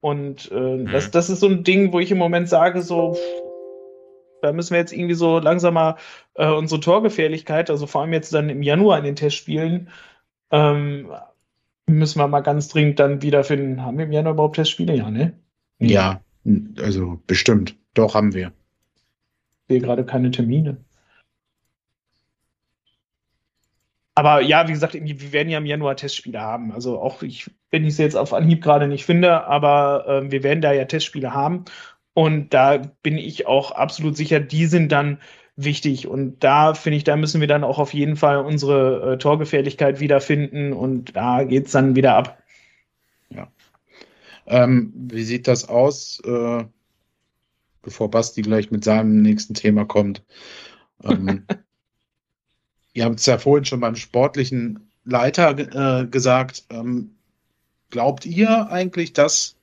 Und 0.00 0.50
äh, 0.50 0.78
mhm. 0.78 0.90
das, 0.90 1.12
das 1.12 1.30
ist 1.30 1.38
so 1.38 1.46
ein 1.46 1.62
Ding, 1.62 1.92
wo 1.92 2.00
ich 2.00 2.10
im 2.10 2.18
Moment 2.18 2.48
sage, 2.48 2.82
so, 2.82 3.16
da 4.42 4.52
müssen 4.52 4.72
wir 4.72 4.80
jetzt 4.80 4.92
irgendwie 4.92 5.14
so 5.14 5.38
langsam 5.38 5.74
mal 5.74 5.94
äh, 6.34 6.50
unsere 6.50 6.80
Torgefährlichkeit, 6.80 7.70
also 7.70 7.86
vor 7.86 8.00
allem 8.00 8.12
jetzt 8.12 8.34
dann 8.34 8.50
im 8.50 8.64
Januar 8.64 8.98
in 8.98 9.04
den 9.04 9.16
Testspielen, 9.16 9.90
ähm, 10.50 11.12
müssen 11.86 12.18
wir 12.18 12.26
mal 12.26 12.40
ganz 12.40 12.66
dringend 12.66 12.98
dann 12.98 13.22
wiederfinden. 13.22 13.84
Haben 13.84 13.98
wir 13.98 14.06
im 14.06 14.12
Januar 14.12 14.34
überhaupt 14.34 14.56
Testspiele? 14.56 14.96
Ja, 14.96 15.08
ne? 15.08 15.38
Ja, 15.78 16.20
also 16.82 17.20
bestimmt. 17.28 17.76
Doch, 17.94 18.14
haben 18.14 18.34
wir. 18.34 18.52
Ich 19.62 19.74
sehe 19.74 19.80
gerade 19.80 20.04
keine 20.04 20.30
Termine. 20.30 20.78
Aber 24.14 24.42
ja, 24.42 24.68
wie 24.68 24.72
gesagt, 24.72 24.94
wir 24.94 25.32
werden 25.32 25.48
ja 25.48 25.58
im 25.58 25.66
Januar 25.66 25.96
Testspiele 25.96 26.40
haben. 26.40 26.72
Also 26.72 27.00
auch 27.00 27.22
ich, 27.22 27.50
wenn 27.70 27.84
ich 27.84 27.96
sie 27.96 28.02
jetzt 28.02 28.16
auf 28.16 28.34
Anhieb 28.34 28.62
gerade 28.62 28.86
nicht 28.86 29.06
finde, 29.06 29.46
aber 29.46 30.06
äh, 30.06 30.30
wir 30.30 30.42
werden 30.42 30.60
da 30.60 30.72
ja 30.72 30.84
Testspiele 30.84 31.32
haben. 31.32 31.64
Und 32.12 32.52
da 32.52 32.78
bin 33.02 33.16
ich 33.16 33.46
auch 33.46 33.70
absolut 33.70 34.16
sicher, 34.16 34.40
die 34.40 34.66
sind 34.66 34.92
dann 34.92 35.20
wichtig. 35.56 36.06
Und 36.06 36.44
da 36.44 36.74
finde 36.74 36.98
ich, 36.98 37.04
da 37.04 37.16
müssen 37.16 37.40
wir 37.40 37.48
dann 37.48 37.64
auch 37.64 37.78
auf 37.78 37.94
jeden 37.94 38.16
Fall 38.16 38.38
unsere 38.38 39.14
äh, 39.14 39.18
Torgefährlichkeit 39.18 40.00
wiederfinden. 40.00 40.72
Und 40.72 41.16
da 41.16 41.44
geht 41.44 41.66
es 41.66 41.72
dann 41.72 41.96
wieder 41.96 42.14
ab. 42.14 42.42
Ja. 43.30 43.48
Ähm, 44.46 44.92
wie 44.94 45.22
sieht 45.22 45.48
das 45.48 45.68
aus? 45.68 46.20
Äh, 46.26 46.64
bevor 47.82 48.10
Basti 48.10 48.42
gleich 48.42 48.70
mit 48.70 48.84
seinem 48.84 49.22
nächsten 49.22 49.54
Thema 49.54 49.84
kommt. 49.84 50.22
Ähm, 51.02 51.46
ihr 52.92 53.04
habt 53.04 53.20
es 53.20 53.26
ja 53.26 53.38
vorhin 53.38 53.64
schon 53.64 53.80
beim 53.80 53.96
sportlichen 53.96 54.90
Leiter 55.04 56.02
äh, 56.02 56.06
gesagt. 56.06 56.64
Ähm, 56.70 57.16
glaubt 57.90 58.26
ihr 58.26 58.70
eigentlich, 58.70 59.12
dass 59.12 59.56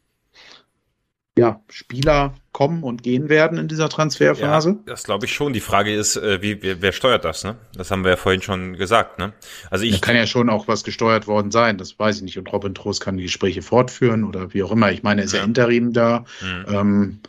ja, 1.37 1.61
Spieler 1.69 2.33
kommen 2.51 2.83
und 2.83 3.03
gehen 3.03 3.29
werden 3.29 3.59
in 3.59 3.67
dieser 3.67 3.89
Transferphase? 3.89 4.69
Ja, 4.69 4.77
das 4.87 5.03
glaube 5.03 5.25
ich 5.25 5.33
schon. 5.33 5.53
Die 5.53 5.59
Frage 5.59 5.93
ist, 5.93 6.15
äh, 6.15 6.41
wie, 6.41 6.63
wer, 6.63 6.81
wer 6.81 6.91
steuert 6.91 7.23
das? 7.23 7.43
Ne? 7.43 7.55
Das 7.75 7.91
haben 7.91 8.03
wir 8.03 8.11
ja 8.11 8.17
vorhin 8.17 8.41
schon 8.41 8.73
gesagt. 8.75 9.19
Ne? 9.19 9.33
Also 9.69 9.85
ich 9.85 10.01
da 10.01 10.07
kann 10.07 10.15
ja 10.15 10.25
schon 10.25 10.49
auch 10.49 10.67
was 10.67 10.83
gesteuert 10.83 11.27
worden 11.27 11.51
sein. 11.51 11.77
Das 11.77 11.97
weiß 11.97 12.17
ich 12.17 12.23
nicht. 12.23 12.39
Und 12.39 12.51
Robin 12.51 12.73
Trost 12.73 13.01
kann 13.01 13.17
die 13.17 13.23
Gespräche 13.23 13.61
fortführen 13.61 14.23
oder 14.23 14.53
wie 14.55 14.63
auch 14.63 14.71
immer. 14.71 14.91
Ich 14.91 15.03
meine, 15.03 15.21
er 15.21 15.25
ist 15.25 15.33
ja, 15.33 15.39
ja 15.39 15.45
Interim 15.45 15.93
da. 15.93 16.25
Mhm. 16.41 16.65
Ähm, 16.67 17.19
äh, 17.23 17.27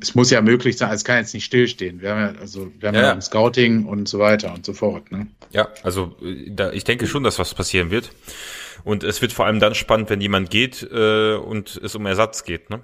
es 0.00 0.14
muss 0.14 0.30
ja 0.30 0.40
möglich 0.40 0.76
sein, 0.76 0.92
es 0.92 1.04
kann 1.04 1.18
jetzt 1.18 1.34
nicht 1.34 1.44
stillstehen. 1.44 2.00
Wir 2.00 2.10
haben 2.10 2.34
ja, 2.34 2.40
also, 2.40 2.70
wir 2.78 2.88
haben 2.88 2.94
ja, 2.94 3.14
ja 3.14 3.20
Scouting 3.20 3.86
und 3.86 4.08
so 4.08 4.18
weiter 4.18 4.52
und 4.54 4.64
so 4.64 4.72
fort. 4.72 5.10
Ne? 5.10 5.26
Ja, 5.50 5.68
also 5.82 6.16
äh, 6.22 6.50
da, 6.50 6.72
ich 6.72 6.84
denke 6.84 7.06
schon, 7.06 7.24
dass 7.24 7.38
was 7.38 7.54
passieren 7.54 7.90
wird. 7.90 8.10
Und 8.84 9.02
es 9.02 9.20
wird 9.20 9.32
vor 9.32 9.46
allem 9.46 9.60
dann 9.60 9.74
spannend, 9.74 10.10
wenn 10.10 10.20
jemand 10.20 10.50
geht 10.50 10.88
äh, 10.90 11.34
und 11.34 11.80
es 11.82 11.94
um 11.94 12.06
Ersatz 12.06 12.44
geht. 12.44 12.70
Ne? 12.70 12.80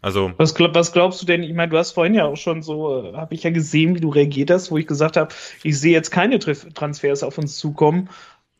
Also 0.00 0.32
was, 0.36 0.54
was 0.58 0.92
glaubst 0.92 1.22
du 1.22 1.26
denn? 1.26 1.42
Ich 1.42 1.54
meine, 1.54 1.70
du 1.70 1.78
hast 1.78 1.92
vorhin 1.92 2.14
ja 2.14 2.26
auch 2.26 2.36
schon 2.36 2.62
so, 2.62 3.04
äh, 3.04 3.16
habe 3.16 3.34
ich 3.34 3.42
ja 3.42 3.50
gesehen, 3.50 3.94
wie 3.94 4.00
du 4.00 4.10
reagiert 4.10 4.50
hast, 4.50 4.70
wo 4.70 4.78
ich 4.78 4.86
gesagt 4.86 5.16
habe, 5.16 5.34
ich 5.62 5.78
sehe 5.78 5.92
jetzt 5.92 6.10
keine 6.10 6.38
Transfers 6.38 7.22
auf 7.22 7.38
uns 7.38 7.56
zukommen. 7.56 8.10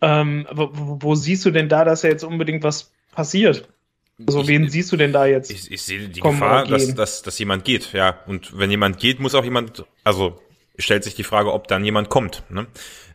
Ähm, 0.01 0.47
wo, 0.53 0.71
wo 0.73 1.15
siehst 1.15 1.45
du 1.45 1.51
denn 1.51 1.69
da, 1.69 1.85
dass 1.85 2.03
ja 2.03 2.11
jetzt 2.11 2.25
unbedingt 2.25 2.65
was 2.65 2.93
passiert? 3.13 3.69
Also 4.27 4.43
ich, 4.43 4.49
wen 4.49 4.69
siehst 4.69 4.93
du 4.93 4.97
denn 4.97 5.13
da 5.13 5.27
jetzt? 5.27 5.51
Ich, 5.51 5.71
ich 5.71 5.83
sehe 5.83 6.09
die 6.09 6.21
Gefahr, 6.21 6.67
dass, 6.67 6.95
dass, 6.95 7.23
dass 7.23 7.39
jemand 7.39 7.65
geht, 7.65 7.93
ja. 7.93 8.19
Und 8.27 8.57
wenn 8.57 8.71
jemand 8.71 8.99
geht, 8.99 9.19
muss 9.19 9.35
auch 9.35 9.45
jemand, 9.45 9.85
also 10.05 10.41
stellt 10.79 11.05
sich 11.05 11.15
die 11.15 11.25
Frage, 11.25 11.53
ob 11.53 11.69
dann 11.69 11.85
jemand 11.85 12.09
kommt. 12.09 12.45
Ne? 12.49 12.67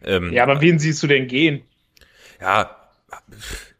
Ähm, 0.04 0.34
ja, 0.34 0.43
aber 0.43 0.62
wen 0.62 0.80
siehst 0.80 1.02
du 1.04 1.08
denn 1.08 1.28
gehen? 1.28 1.64
Ja, 2.41 2.76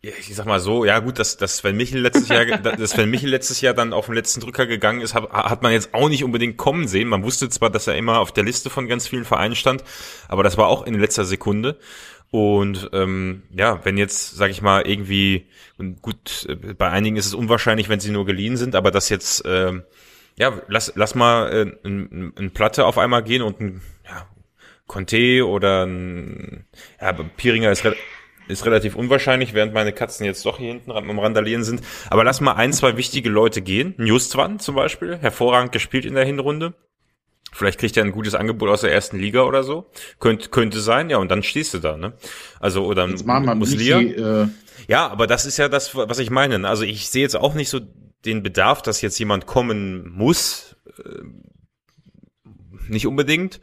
ich 0.02 0.34
sag 0.34 0.46
mal 0.46 0.62
so, 0.62 0.86
ja 0.86 1.00
gut, 1.00 1.20
dass, 1.20 1.36
dass 1.36 1.58
Sven 1.58 1.76
Michel 1.76 2.00
letztes 2.02 2.30
Jahr, 2.30 2.46
dass 2.58 2.92
Sven 2.92 3.10
Michel 3.10 3.30
letztes 3.30 3.60
Jahr 3.60 3.74
dann 3.74 3.92
auf 3.92 4.06
den 4.06 4.16
letzten 4.16 4.40
Drücker 4.40 4.66
gegangen 4.66 5.02
ist, 5.02 5.14
hat, 5.14 5.30
hat 5.32 5.62
man 5.62 5.74
jetzt 5.74 5.94
auch 5.94 6.08
nicht 6.08 6.24
unbedingt 6.24 6.58
kommen 6.58 6.88
sehen. 6.88 7.10
Man 7.10 7.24
wusste 7.24 7.50
zwar, 7.50 7.70
dass 7.70 7.88
er 7.88 7.98
immer 7.98 8.20
auf 8.20 8.32
der 8.32 8.46
Liste 8.46 8.70
von 8.70 8.88
ganz 8.88 9.08
vielen 9.08 9.26
Vereinen 9.26 9.56
stand, 9.56 9.84
aber 10.30 10.44
das 10.44 10.58
war 10.58 10.68
auch 10.68 10.86
in 10.86 10.98
letzter 10.98 11.26
Sekunde. 11.26 11.78
Und 12.32 12.90
ähm, 12.94 13.44
ja, 13.52 13.84
wenn 13.84 13.98
jetzt, 13.98 14.36
sag 14.36 14.52
ich 14.52 14.62
mal, 14.62 14.86
irgendwie, 14.86 15.48
gut, 16.02 16.46
äh, 16.48 16.74
bei 16.74 16.90
einigen 16.90 17.16
ist 17.18 17.26
es 17.26 17.34
unwahrscheinlich, 17.34 17.90
wenn 17.90 18.00
sie 18.00 18.12
nur 18.12 18.26
geliehen 18.26 18.56
sind, 18.56 18.76
aber 18.76 18.92
das 18.92 19.10
jetzt, 19.10 19.44
ähm, 19.46 19.84
ja, 20.38 20.62
lass, 20.68 20.94
lass 20.96 21.16
mal 21.16 21.52
äh, 21.52 21.88
ein, 21.88 22.34
ein 22.38 22.52
Platte 22.52 22.86
auf 22.86 22.98
einmal 22.98 23.24
gehen 23.24 23.42
und 23.42 23.60
ein 23.60 23.82
ja, 24.06 24.28
Conte 24.86 25.48
oder 25.48 25.86
ein, 25.86 26.66
ja, 27.02 27.14
Piringer 27.14 27.72
ist 27.72 27.84
ist 28.48 28.66
relativ 28.66 28.96
unwahrscheinlich, 28.96 29.54
während 29.54 29.74
meine 29.74 29.94
Katzen 29.94 30.26
jetzt 30.26 30.44
doch 30.46 30.58
hier 30.58 30.70
hinten 30.70 30.92
am 30.92 31.20
Randalieren 31.20 31.64
sind. 31.64 31.84
Aber 32.10 32.24
lass 32.24 32.42
mal 32.42 32.54
ein, 32.54 32.74
zwei 32.74 32.98
wichtige 32.98 33.30
Leute 33.30 33.62
gehen. 33.62 33.94
Justwan 34.00 34.60
zum 34.60 34.74
Beispiel, 34.74 35.18
hervorragend 35.18 35.72
gespielt 35.72 36.06
in 36.06 36.16
der 36.16 36.26
Hinrunde. 36.26 36.74
Vielleicht 37.52 37.80
kriegt 37.80 37.98
er 37.98 38.04
ein 38.04 38.12
gutes 38.12 38.36
Angebot 38.36 38.70
aus 38.70 38.82
der 38.82 38.92
ersten 38.92 39.18
Liga 39.18 39.44
oder 39.44 39.64
so. 39.64 39.90
Könnte, 40.20 40.50
könnte 40.50 40.80
sein, 40.80 41.10
ja, 41.10 41.18
und 41.18 41.30
dann 41.30 41.44
stehst 41.44 41.74
du 41.74 41.80
da, 41.80 41.98
ne? 41.98 42.14
Also, 42.60 42.86
oder 42.86 43.08
jetzt 43.08 43.26
Muslia. 43.56 44.00
Äh 44.00 44.48
ja, 44.88 45.08
aber 45.08 45.28
das 45.28 45.46
ist 45.46 45.58
ja 45.58 45.68
das, 45.68 45.96
was 45.96 46.20
ich 46.20 46.30
meine. 46.30 46.68
Also 46.68 46.84
ich 46.84 47.10
sehe 47.10 47.22
jetzt 47.22 47.36
auch 47.36 47.54
nicht 47.54 47.70
so 47.70 47.80
den 48.26 48.44
Bedarf, 48.44 48.82
dass 48.82 49.02
jetzt 49.02 49.20
jemand 49.20 49.46
kommen 49.46 50.10
muss. 50.10 50.76
Äh, 50.98 51.24
nicht 52.88 53.08
unbedingt. 53.08 53.60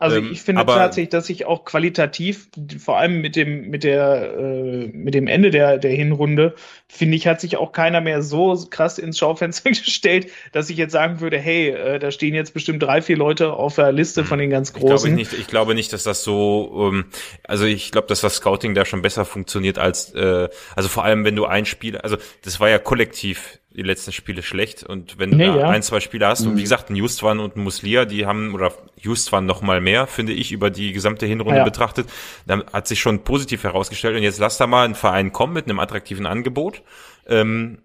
Also 0.00 0.16
ähm, 0.16 0.30
ich 0.32 0.40
finde 0.40 0.64
tatsächlich, 0.64 1.10
dass 1.10 1.26
sich 1.26 1.44
auch 1.44 1.66
qualitativ, 1.66 2.48
vor 2.82 2.96
allem 2.98 3.20
mit 3.20 3.36
dem, 3.36 3.68
mit 3.68 3.84
der, 3.84 4.34
äh, 4.34 4.86
mit 4.86 5.12
dem 5.12 5.26
Ende 5.26 5.50
der, 5.50 5.76
der 5.76 5.90
Hinrunde, 5.90 6.54
finde 6.88 7.18
ich, 7.18 7.26
hat 7.26 7.42
sich 7.42 7.58
auch 7.58 7.72
keiner 7.72 8.00
mehr 8.00 8.22
so 8.22 8.58
krass 8.70 8.98
ins 8.98 9.18
Schaufenster 9.18 9.68
gestellt, 9.70 10.28
dass 10.52 10.70
ich 10.70 10.78
jetzt 10.78 10.92
sagen 10.92 11.20
würde, 11.20 11.38
hey, 11.38 11.68
äh, 11.68 11.98
da 11.98 12.10
stehen 12.10 12.34
jetzt 12.34 12.54
bestimmt 12.54 12.82
drei, 12.82 13.02
vier 13.02 13.18
Leute 13.18 13.52
auf 13.52 13.74
der 13.74 13.92
Liste 13.92 14.24
von 14.24 14.38
den 14.38 14.48
ganz 14.48 14.72
Großen. 14.72 14.94
Ich 14.96 15.02
glaube 15.02 15.16
nicht, 15.16 15.32
ich 15.34 15.46
glaube 15.46 15.74
nicht 15.74 15.92
dass 15.92 16.02
das 16.02 16.24
so, 16.24 16.90
ähm, 16.90 17.04
also 17.44 17.66
ich 17.66 17.92
glaube, 17.92 18.08
dass 18.08 18.22
das 18.22 18.36
Scouting 18.36 18.74
da 18.74 18.86
schon 18.86 19.02
besser 19.02 19.26
funktioniert 19.26 19.78
als, 19.78 20.14
äh, 20.14 20.48
also 20.74 20.88
vor 20.88 21.04
allem, 21.04 21.26
wenn 21.26 21.36
du 21.36 21.44
ein 21.44 21.66
Spiel, 21.66 21.98
also 21.98 22.16
das 22.42 22.58
war 22.58 22.70
ja 22.70 22.78
kollektiv 22.78 23.59
die 23.72 23.82
letzten 23.82 24.12
Spiele 24.12 24.42
schlecht. 24.42 24.82
Und 24.82 25.18
wenn 25.18 25.30
du 25.30 25.36
nee, 25.36 25.46
da 25.46 25.56
ja. 25.56 25.68
ein, 25.68 25.82
zwei 25.82 26.00
Spiele 26.00 26.26
hast, 26.26 26.42
mhm. 26.42 26.52
und 26.52 26.56
wie 26.56 26.62
gesagt, 26.62 26.90
ein 26.90 26.96
Justwan 26.96 27.38
und 27.38 27.56
ein 27.56 27.62
Muslia, 27.62 28.04
die 28.04 28.26
haben, 28.26 28.54
oder 28.54 28.72
Justwan 28.96 29.46
noch 29.46 29.62
mal 29.62 29.80
mehr, 29.80 30.06
finde 30.06 30.32
ich, 30.32 30.52
über 30.52 30.70
die 30.70 30.92
gesamte 30.92 31.26
Hinrunde 31.26 31.58
ja. 31.58 31.64
betrachtet, 31.64 32.08
dann 32.46 32.64
hat 32.72 32.88
sich 32.88 33.00
schon 33.00 33.22
positiv 33.22 33.62
herausgestellt. 33.62 34.16
Und 34.16 34.22
jetzt 34.22 34.40
lass 34.40 34.58
da 34.58 34.66
mal 34.66 34.84
ein 34.84 34.94
Verein 34.94 35.32
kommen 35.32 35.52
mit 35.52 35.66
einem 35.66 35.78
attraktiven 35.78 36.26
Angebot. 36.26 36.82
Ähm, 37.26 37.78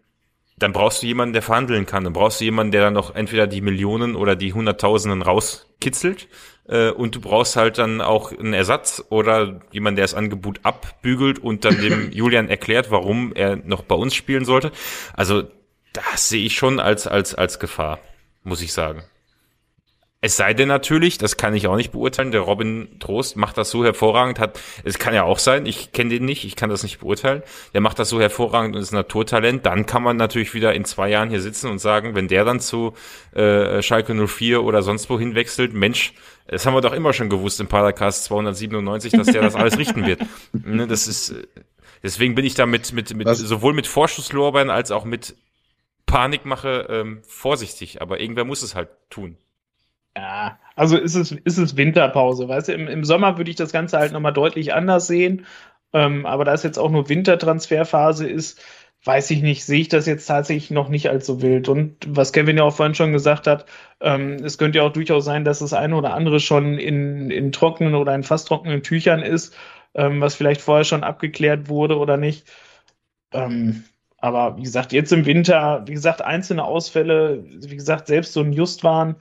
dann 0.57 0.71
brauchst 0.71 1.03
du 1.03 1.07
jemanden, 1.07 1.33
der 1.33 1.41
verhandeln 1.41 1.85
kann. 1.85 2.03
Dann 2.05 2.13
brauchst 2.13 2.39
du 2.39 2.45
jemanden, 2.45 2.71
der 2.71 2.81
dann 2.81 2.93
noch 2.93 3.13
entweder 3.13 3.45
die 3.45 3.61
Millionen 3.61 4.15
oder 4.15 4.35
die 4.35 4.53
Hunderttausenden 4.53 5.21
rauskitzelt. 5.21 6.27
Äh, 6.67 6.89
und 6.91 7.15
du 7.15 7.21
brauchst 7.21 7.57
halt 7.57 7.77
dann 7.77 8.01
auch 8.01 8.31
einen 8.31 8.53
Ersatz 8.53 9.03
oder 9.09 9.61
jemanden, 9.71 9.97
der 9.97 10.05
das 10.05 10.13
Angebot 10.13 10.61
abbügelt 10.63 11.39
und 11.39 11.65
dann 11.65 11.79
dem 11.79 12.11
Julian 12.13 12.47
erklärt, 12.47 12.89
warum 12.89 13.33
er 13.33 13.57
noch 13.57 13.83
bei 13.83 13.95
uns 13.95 14.15
spielen 14.15 14.45
sollte. 14.45 14.71
Also 15.13 15.43
das 15.97 16.29
sehe 16.29 16.45
ich 16.45 16.55
schon 16.55 16.79
als, 16.79 17.07
als, 17.07 17.35
als 17.35 17.59
Gefahr, 17.59 17.99
muss 18.43 18.61
ich 18.61 18.73
sagen. 18.73 19.03
Es 20.25 20.37
sei 20.37 20.55
denn 20.55 20.67
natürlich, 20.67 21.19
das 21.19 21.37
kann 21.37 21.53
ich 21.53 21.67
auch 21.67 21.75
nicht 21.75 21.91
beurteilen, 21.91 22.31
der 22.31 22.41
Robin 22.41 22.97
Trost 22.99 23.37
macht 23.37 23.59
das 23.59 23.69
so 23.69 23.85
hervorragend, 23.85 24.39
hat, 24.39 24.59
es 24.83 24.97
kann 24.97 25.13
ja 25.13 25.21
auch 25.21 25.37
sein, 25.37 25.67
ich 25.67 25.91
kenne 25.91 26.09
den 26.09 26.25
nicht, 26.25 26.45
ich 26.45 26.55
kann 26.55 26.71
das 26.71 26.81
nicht 26.81 27.01
beurteilen, 27.01 27.43
der 27.75 27.81
macht 27.81 27.99
das 27.99 28.09
so 28.09 28.19
hervorragend 28.19 28.75
und 28.75 28.81
ist 28.81 28.91
ein 28.91 28.95
Naturtalent, 28.95 29.67
dann 29.67 29.85
kann 29.85 30.01
man 30.01 30.17
natürlich 30.17 30.55
wieder 30.55 30.73
in 30.73 30.83
zwei 30.83 31.09
Jahren 31.09 31.29
hier 31.29 31.41
sitzen 31.41 31.69
und 31.69 31.77
sagen, 31.77 32.15
wenn 32.15 32.27
der 32.27 32.43
dann 32.43 32.59
zu 32.59 32.95
äh, 33.35 33.83
Schalke 33.83 34.15
04 34.15 34.63
oder 34.63 34.81
sonst 34.81 35.11
wohin 35.11 35.35
wechselt, 35.35 35.73
Mensch, 35.73 36.13
das 36.47 36.65
haben 36.65 36.73
wir 36.73 36.81
doch 36.81 36.93
immer 36.93 37.13
schon 37.13 37.29
gewusst 37.29 37.59
im 37.59 37.67
Paracast 37.67 38.23
297, 38.23 39.11
dass 39.11 39.27
der 39.27 39.43
das 39.43 39.53
alles 39.53 39.77
richten 39.77 40.07
wird. 40.07 40.21
Ne, 40.53 40.87
das 40.87 41.07
ist, 41.07 41.35
deswegen 42.01 42.33
bin 42.33 42.45
ich 42.45 42.55
da 42.55 42.65
mit, 42.65 42.93
mit, 42.93 43.13
mit 43.13 43.27
sowohl 43.35 43.73
mit 43.73 43.85
Vorschusslorbeeren 43.85 44.71
als 44.71 44.89
auch 44.89 45.05
mit 45.05 45.35
Panikmache 46.05 46.87
ähm, 46.89 47.21
vorsichtig, 47.23 48.01
aber 48.01 48.19
irgendwer 48.19 48.45
muss 48.45 48.61
es 48.61 48.75
halt 48.75 48.89
tun. 49.09 49.37
Ja, 50.17 50.59
also 50.75 50.97
ist 50.97 51.15
es, 51.15 51.31
ist 51.31 51.57
es 51.57 51.75
Winterpause, 51.75 52.47
weißt 52.47 52.69
du, 52.69 52.73
im, 52.73 52.87
im 52.87 53.03
Sommer 53.03 53.37
würde 53.37 53.49
ich 53.49 53.57
das 53.57 53.73
Ganze 53.73 53.97
halt 53.97 54.13
nochmal 54.13 54.33
deutlich 54.33 54.73
anders 54.73 55.07
sehen, 55.07 55.45
ähm, 55.93 56.25
aber 56.25 56.45
da 56.45 56.53
es 56.53 56.63
jetzt 56.63 56.77
auch 56.77 56.89
nur 56.89 57.09
Wintertransferphase 57.09 58.27
ist, 58.27 58.61
weiß 59.05 59.29
ich 59.31 59.41
nicht, 59.41 59.65
sehe 59.65 59.81
ich 59.81 59.87
das 59.87 60.07
jetzt 60.07 60.25
tatsächlich 60.25 60.71
noch 60.71 60.89
nicht 60.89 61.09
als 61.09 61.27
so 61.27 61.41
wild. 61.41 61.69
Und 61.69 61.97
was 62.07 62.33
Kevin 62.33 62.57
ja 62.57 62.63
auch 62.63 62.75
vorhin 62.75 62.95
schon 62.95 63.13
gesagt 63.13 63.45
hat, 63.47 63.65
ähm, 64.01 64.37
es 64.43 64.57
könnte 64.57 64.79
ja 64.79 64.83
auch 64.83 64.93
durchaus 64.93 65.25
sein, 65.25 65.45
dass 65.45 65.59
das 65.59 65.73
eine 65.73 65.95
oder 65.95 66.13
andere 66.13 66.39
schon 66.39 66.79
in, 66.79 67.29
in 67.29 67.51
trockenen 67.51 67.95
oder 67.95 68.15
in 68.15 68.23
fast 68.23 68.47
trockenen 68.47 68.83
Tüchern 68.83 69.21
ist, 69.21 69.55
ähm, 69.93 70.21
was 70.21 70.35
vielleicht 70.35 70.61
vorher 70.61 70.85
schon 70.85 71.03
abgeklärt 71.03 71.69
wurde 71.69 71.97
oder 71.97 72.17
nicht. 72.17 72.47
Ähm, 73.31 73.83
aber 74.25 74.57
wie 74.57 74.63
gesagt, 74.63 74.91
jetzt 74.91 75.13
im 75.13 75.27
Winter, 75.27 75.83
wie 75.85 75.93
gesagt, 75.93 76.23
einzelne 76.23 76.63
Ausfälle, 76.63 77.43
wie 77.45 77.75
gesagt, 77.75 78.07
selbst 78.07 78.33
so 78.33 78.41
ein 78.41 78.53
Justwan 78.53 79.17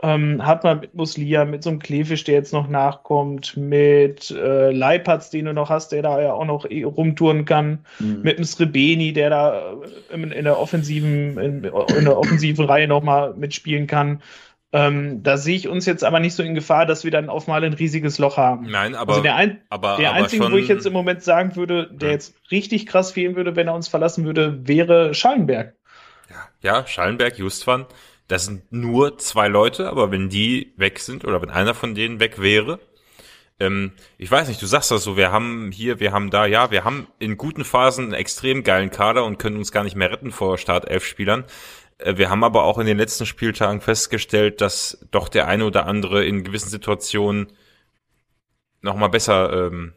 ähm, 0.00 0.46
hat 0.46 0.62
man 0.62 0.78
mit 0.78 0.94
Muslia, 0.94 1.44
mit 1.44 1.64
so 1.64 1.70
einem 1.70 1.80
Klefisch, 1.80 2.22
der 2.22 2.34
jetzt 2.34 2.52
noch 2.52 2.68
nachkommt, 2.68 3.56
mit 3.56 4.30
äh, 4.30 4.70
Leipertz, 4.70 5.30
den 5.30 5.46
du 5.46 5.54
noch 5.54 5.70
hast, 5.70 5.90
der 5.90 6.02
da 6.02 6.20
ja 6.22 6.32
auch 6.34 6.44
noch 6.44 6.70
eh 6.70 6.84
rumtouren 6.84 7.44
kann, 7.44 7.84
mhm. 7.98 8.20
mit 8.22 8.36
einem 8.36 8.44
Srebeni, 8.44 9.12
der 9.12 9.30
da 9.30 9.72
äh, 10.10 10.14
in, 10.14 10.30
in 10.30 10.44
der 10.44 10.60
offensiven, 10.60 11.36
in, 11.36 11.64
in 11.64 12.04
der 12.04 12.16
offensiven 12.16 12.64
Reihe 12.64 12.86
nochmal 12.86 13.34
mitspielen 13.34 13.88
kann. 13.88 14.22
Ähm, 14.74 15.22
da 15.22 15.36
sehe 15.36 15.54
ich 15.54 15.68
uns 15.68 15.86
jetzt 15.86 16.02
aber 16.02 16.18
nicht 16.18 16.34
so 16.34 16.42
in 16.42 16.56
Gefahr, 16.56 16.84
dass 16.84 17.04
wir 17.04 17.12
dann 17.12 17.28
auf 17.28 17.46
mal 17.46 17.62
ein 17.62 17.74
riesiges 17.74 18.18
Loch 18.18 18.36
haben. 18.36 18.66
Nein, 18.68 18.96
aber 18.96 19.12
also 19.12 19.22
der, 19.22 19.36
ein, 19.36 19.60
aber, 19.70 19.98
der 19.98 20.10
aber 20.10 20.18
einzige, 20.18 20.42
schon, 20.42 20.52
wo 20.52 20.56
ich 20.56 20.66
jetzt 20.66 20.84
im 20.84 20.92
Moment 20.92 21.22
sagen 21.22 21.54
würde, 21.54 21.88
der 21.92 22.08
hm. 22.08 22.14
jetzt 22.14 22.34
richtig 22.50 22.86
krass 22.86 23.12
fehlen 23.12 23.36
würde, 23.36 23.54
wenn 23.54 23.68
er 23.68 23.74
uns 23.74 23.86
verlassen 23.86 24.24
würde, 24.24 24.66
wäre 24.66 25.14
Schallenberg. 25.14 25.76
Ja, 26.28 26.48
ja 26.60 26.86
Schallenberg, 26.88 27.38
Justwan, 27.38 27.86
das 28.26 28.46
sind 28.46 28.72
nur 28.72 29.16
zwei 29.18 29.46
Leute, 29.46 29.88
aber 29.88 30.10
wenn 30.10 30.28
die 30.28 30.72
weg 30.76 30.98
sind 30.98 31.24
oder 31.24 31.40
wenn 31.40 31.50
einer 31.50 31.74
von 31.74 31.94
denen 31.94 32.18
weg 32.18 32.42
wäre, 32.42 32.80
ähm, 33.60 33.92
ich 34.18 34.30
weiß 34.30 34.48
nicht, 34.48 34.60
du 34.60 34.66
sagst 34.66 34.90
das 34.90 35.04
so, 35.04 35.16
wir 35.16 35.30
haben 35.30 35.70
hier, 35.72 36.00
wir 36.00 36.10
haben 36.10 36.30
da, 36.30 36.46
ja, 36.46 36.72
wir 36.72 36.82
haben 36.82 37.06
in 37.20 37.36
guten 37.36 37.64
Phasen 37.64 38.06
einen 38.06 38.14
extrem 38.14 38.64
geilen 38.64 38.90
Kader 38.90 39.24
und 39.24 39.38
können 39.38 39.56
uns 39.56 39.70
gar 39.70 39.84
nicht 39.84 39.94
mehr 39.94 40.10
retten 40.10 40.32
vor 40.32 40.58
Start 40.58 40.90
elf 40.90 41.04
Spielern. 41.04 41.42
Äh, 41.42 41.44
wir 42.04 42.30
haben 42.30 42.44
aber 42.44 42.64
auch 42.64 42.78
in 42.78 42.86
den 42.86 42.98
letzten 42.98 43.26
Spieltagen 43.26 43.80
festgestellt, 43.80 44.60
dass 44.60 45.06
doch 45.10 45.28
der 45.28 45.48
eine 45.48 45.64
oder 45.64 45.86
andere 45.86 46.24
in 46.24 46.44
gewissen 46.44 46.68
Situationen 46.68 47.52
nochmal 48.82 49.08
besser, 49.08 49.68
ähm, 49.68 49.92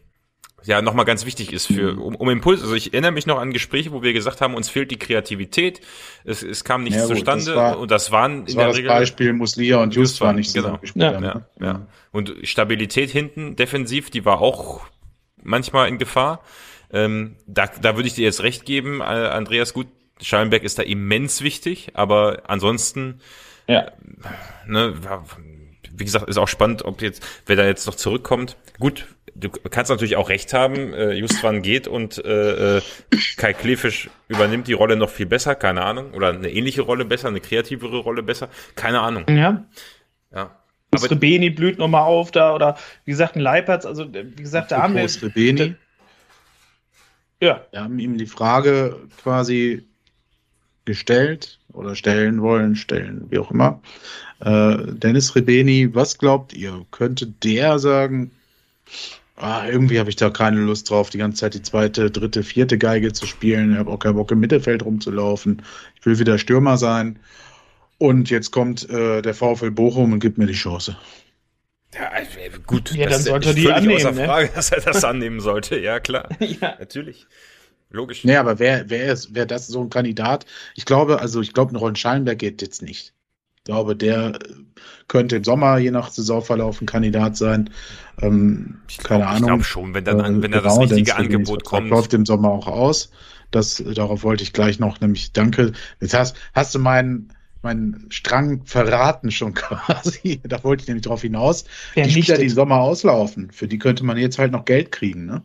ja, 0.63 0.81
nochmal 0.81 1.05
ganz 1.05 1.25
wichtig 1.25 1.53
ist 1.53 1.67
für, 1.67 1.99
um, 1.99 2.15
um 2.15 2.29
Impuls. 2.29 2.61
Also 2.61 2.73
ich 2.73 2.93
erinnere 2.93 3.11
mich 3.11 3.25
noch 3.25 3.39
an 3.39 3.53
Gespräche, 3.53 3.91
wo 3.91 4.01
wir 4.01 4.13
gesagt 4.13 4.41
haben, 4.41 4.55
uns 4.55 4.69
fehlt 4.69 4.91
die 4.91 4.97
Kreativität, 4.97 5.81
es, 6.23 6.43
es 6.43 6.63
kam 6.63 6.83
nichts 6.83 6.99
ja, 6.99 7.07
gut, 7.07 7.17
zustande 7.17 7.45
das 7.45 7.55
war, 7.55 7.79
und 7.79 7.91
das 7.91 8.11
waren 8.11 8.45
das 8.45 8.53
in 8.53 8.57
war 8.57 8.63
der 8.63 8.69
das 8.69 8.77
Regel. 8.77 8.89
Beispiel 8.89 9.33
Muslia 9.33 9.81
und 9.81 9.95
Just 9.95 10.19
war 10.21 10.33
nicht 10.33 10.53
genau. 10.53 10.79
Ja, 10.95 11.13
haben, 11.13 11.23
ja, 11.23 11.47
ja. 11.59 11.87
Und 12.11 12.33
Stabilität 12.43 13.09
hinten, 13.09 13.55
defensiv, 13.55 14.09
die 14.09 14.25
war 14.25 14.41
auch 14.41 14.81
manchmal 15.43 15.89
in 15.89 15.97
Gefahr. 15.97 16.41
Ähm, 16.91 17.35
da, 17.45 17.67
da 17.67 17.95
würde 17.95 18.07
ich 18.07 18.13
dir 18.13 18.23
jetzt 18.23 18.43
recht 18.43 18.65
geben, 18.65 19.01
Andreas, 19.01 19.73
gut, 19.73 19.87
Schallenberg 20.21 20.63
ist 20.63 20.79
da 20.79 20.83
immens 20.83 21.41
wichtig, 21.41 21.91
aber 21.93 22.43
ansonsten, 22.47 23.19
ja. 23.67 23.91
ne, 24.65 24.95
wie 25.91 26.05
gesagt, 26.05 26.27
ist 26.29 26.37
auch 26.37 26.47
spannend, 26.47 26.85
ob 26.85 27.01
jetzt, 27.01 27.25
wer 27.45 27.55
da 27.55 27.65
jetzt 27.65 27.87
noch 27.87 27.95
zurückkommt. 27.95 28.57
Gut, 28.79 29.05
du 29.35 29.49
kannst 29.49 29.89
natürlich 29.89 30.15
auch 30.15 30.29
recht 30.29 30.53
haben, 30.53 30.93
äh, 30.93 31.13
Justwan 31.13 31.61
geht 31.61 31.87
und 31.87 32.23
äh, 32.23 32.77
äh, 32.77 32.81
Kai 33.37 33.53
Klefisch 33.53 34.09
übernimmt 34.27 34.67
die 34.67 34.73
Rolle 34.73 34.95
noch 34.95 35.09
viel 35.09 35.25
besser, 35.25 35.55
keine 35.55 35.83
Ahnung, 35.83 36.13
oder 36.13 36.29
eine 36.29 36.49
ähnliche 36.49 36.81
Rolle 36.81 37.05
besser, 37.05 37.27
eine 37.27 37.39
kreativere 37.39 37.97
Rolle 37.97 38.23
besser, 38.23 38.49
keine 38.75 39.01
Ahnung. 39.01 39.25
Ja. 39.29 39.65
Ja. 40.33 40.57
Aber 40.91 41.11
Rebeni 41.11 41.49
blüht 41.49 41.77
nochmal 41.77 42.03
auf 42.03 42.31
da, 42.31 42.55
oder 42.55 42.77
wie 43.05 43.11
gesagt, 43.11 43.35
ein 43.35 43.41
Leipertz, 43.41 43.85
also 43.85 44.11
wie 44.11 44.41
gesagt, 44.41 44.71
da 44.71 44.81
haben 44.81 44.95
wir. 44.95 45.03
Rebeni. 45.03 45.75
Ja. 47.39 47.65
Wir 47.71 47.81
haben 47.81 47.99
ihm 47.99 48.17
die 48.17 48.25
Frage 48.25 48.95
quasi 49.21 49.87
gestellt 50.87 51.59
oder 51.73 51.93
stellen 51.93 52.41
wollen, 52.41 52.75
stellen, 52.75 53.27
wie 53.29 53.37
auch 53.37 53.51
immer. 53.51 53.79
Äh, 54.39 54.77
Dennis 54.93 55.35
Rebeni, 55.35 55.93
was 55.93 56.17
glaubt 56.17 56.53
ihr? 56.53 56.85
Könnte 56.89 57.27
der 57.27 57.77
sagen, 57.77 58.31
ah, 59.35 59.67
irgendwie 59.67 59.99
habe 59.99 60.09
ich 60.09 60.15
da 60.15 60.29
keine 60.29 60.61
Lust 60.61 60.89
drauf, 60.89 61.11
die 61.11 61.19
ganze 61.19 61.41
Zeit 61.41 61.53
die 61.53 61.61
zweite, 61.61 62.09
dritte, 62.09 62.43
vierte 62.43 62.77
Geige 62.77 63.13
zu 63.13 63.27
spielen. 63.27 63.73
Ich 63.73 63.77
habe 63.77 63.91
auch 63.91 63.99
keinen 63.99 64.15
Bock 64.15 64.31
im 64.31 64.39
Mittelfeld 64.39 64.83
rumzulaufen. 64.83 65.61
Ich 65.99 66.05
will 66.05 66.17
wieder 66.17 66.39
Stürmer 66.39 66.77
sein. 66.77 67.19
Und 67.99 68.29
jetzt 68.29 68.51
kommt 68.51 68.89
äh, 68.89 69.21
der 69.21 69.33
VfL 69.33 69.71
Bochum 69.71 70.13
und 70.13 70.19
gibt 70.19 70.37
mir 70.37 70.47
die 70.47 70.53
Chance. 70.53 70.97
Ja, 71.93 72.11
äh, 72.15 72.49
gut. 72.65 72.93
Ja, 72.93 73.09
dann 73.09 73.21
sollte 73.21 73.49
er 73.49 73.55
die 73.55 73.71
annehmen. 73.71 73.95
Außer 73.95 74.11
ne? 74.11 74.25
Frage, 74.25 74.51
dass 74.53 74.71
er 74.71 74.81
das 74.81 75.03
annehmen 75.03 75.39
sollte. 75.39 75.79
Ja, 75.79 75.99
klar. 75.99 76.29
ja. 76.39 76.75
Natürlich. 76.79 77.27
Logisch. 77.89 78.23
Nee, 78.23 78.35
aber 78.35 78.59
wer, 78.59 78.89
wer 78.89 79.13
ist, 79.13 79.33
wer 79.33 79.45
das 79.45 79.67
so 79.67 79.81
ein 79.81 79.89
Kandidat? 79.89 80.45
Ich 80.75 80.85
glaube, 80.85 81.21
also 81.21 81.41
ich 81.41 81.53
glaube, 81.53 81.73
ein 81.73 81.77
Ron 81.77 81.95
Schallenberg 81.95 82.39
geht 82.39 82.61
jetzt 82.61 82.81
nicht. 82.81 83.13
Ich 83.57 83.63
glaube, 83.63 83.95
der 83.95 84.39
könnte 85.07 85.37
im 85.37 85.43
Sommer, 85.43 85.77
je 85.77 85.91
nach 85.91 86.09
Saisonverlauf, 86.09 86.81
ein 86.81 86.85
Kandidat 86.85 87.37
sein. 87.37 87.69
Ähm, 88.21 88.79
ich 88.89 88.97
keine 88.97 89.21
glaub, 89.21 89.29
Ahnung. 89.29 89.41
Ich 89.41 89.47
glaube 89.47 89.63
schon, 89.63 89.93
wenn 89.93 90.05
dann, 90.05 90.19
äh, 90.19 90.41
wenn 90.41 90.51
da 90.51 90.59
genau, 90.59 90.63
das 90.63 90.79
richtige 90.79 91.15
Angebot 91.15 91.63
kommt. 91.63 91.89
läuft 91.89 92.13
im 92.13 92.25
Sommer 92.25 92.49
auch 92.49 92.67
aus. 92.67 93.09
Das, 93.51 93.81
darauf 93.93 94.23
wollte 94.23 94.43
ich 94.43 94.51
gleich 94.51 94.79
noch, 94.79 94.99
nämlich 94.99 95.31
danke. 95.31 95.71
Jetzt 96.01 96.13
hast, 96.13 96.35
hast 96.53 96.75
du 96.75 96.79
meinen, 96.79 97.33
meinen 97.61 98.07
Strang 98.09 98.65
verraten 98.65 99.31
schon 99.31 99.53
quasi. 99.53 100.41
da 100.43 100.61
wollte 100.63 100.81
ich 100.81 100.87
nämlich 100.87 101.05
drauf 101.05 101.21
hinaus. 101.21 101.63
Ja, 101.95 102.03
die 102.03 102.11
Spieler, 102.11 102.37
die 102.37 102.45
im 102.45 102.49
Sommer 102.49 102.79
auslaufen, 102.79 103.51
für 103.51 103.67
die 103.67 103.79
könnte 103.79 104.03
man 104.03 104.17
jetzt 104.17 104.39
halt 104.39 104.51
noch 104.51 104.65
Geld 104.65 104.91
kriegen, 104.91 105.25
ne? 105.25 105.41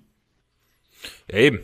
Ja, 1.30 1.38
eben. 1.38 1.61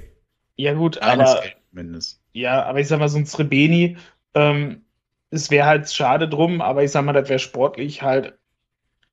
Ja, 0.59 0.75
gut, 0.75 1.01
aber. 1.01 1.43
Mindestens. 1.71 2.21
Ja, 2.33 2.65
aber 2.65 2.81
ich 2.81 2.89
sag 2.89 2.99
mal, 2.99 3.09
so 3.09 3.19
ein 3.19 3.27
Srebeni, 3.27 3.97
ähm, 4.35 4.83
es 5.31 5.51
wäre 5.51 5.67
halt 5.67 5.91
schade 5.91 6.29
drum, 6.29 6.61
aber 6.61 6.83
ich 6.83 6.91
sag 6.91 7.05
mal, 7.05 7.13
das 7.13 7.29
wäre 7.29 7.39
sportlich 7.39 8.03
halt 8.03 8.35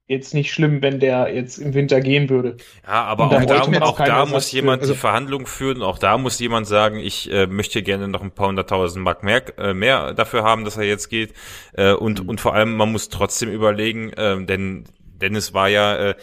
jetzt 0.07 0.33
nicht 0.33 0.53
schlimm, 0.53 0.81
wenn 0.81 0.99
der 0.99 1.33
jetzt 1.33 1.57
im 1.57 1.73
Winter 1.73 1.99
gehen 1.99 2.29
würde. 2.29 2.57
Ja, 2.85 3.05
aber 3.05 3.25
auch 3.25 3.45
da, 3.45 3.61
auch 3.81 3.97
da 3.97 4.25
muss 4.25 4.51
jemand 4.51 4.81
also, 4.81 4.93
die 4.93 4.99
Verhandlungen 4.99 5.47
führen, 5.47 5.81
auch 5.81 5.97
da 5.97 6.17
muss 6.17 6.39
jemand 6.39 6.67
sagen, 6.67 6.99
ich 6.99 7.31
äh, 7.31 7.47
möchte 7.47 7.81
gerne 7.81 8.07
noch 8.07 8.21
ein 8.21 8.31
paar 8.31 8.47
hunderttausend 8.47 9.03
Mark 9.03 9.23
mehr, 9.23 9.43
äh, 9.57 9.73
mehr 9.73 10.13
dafür 10.13 10.43
haben, 10.43 10.63
dass 10.63 10.77
er 10.77 10.83
jetzt 10.83 11.09
geht. 11.09 11.33
Äh, 11.73 11.93
und, 11.93 12.23
mhm. 12.23 12.29
und 12.29 12.41
vor 12.41 12.53
allem, 12.53 12.75
man 12.75 12.91
muss 12.91 13.09
trotzdem 13.09 13.51
überlegen, 13.51 14.13
äh, 14.13 14.45
denn 14.45 14.85
Dennis 15.21 15.53
war 15.53 15.69
ja 15.69 15.95
äh, 15.95 16.15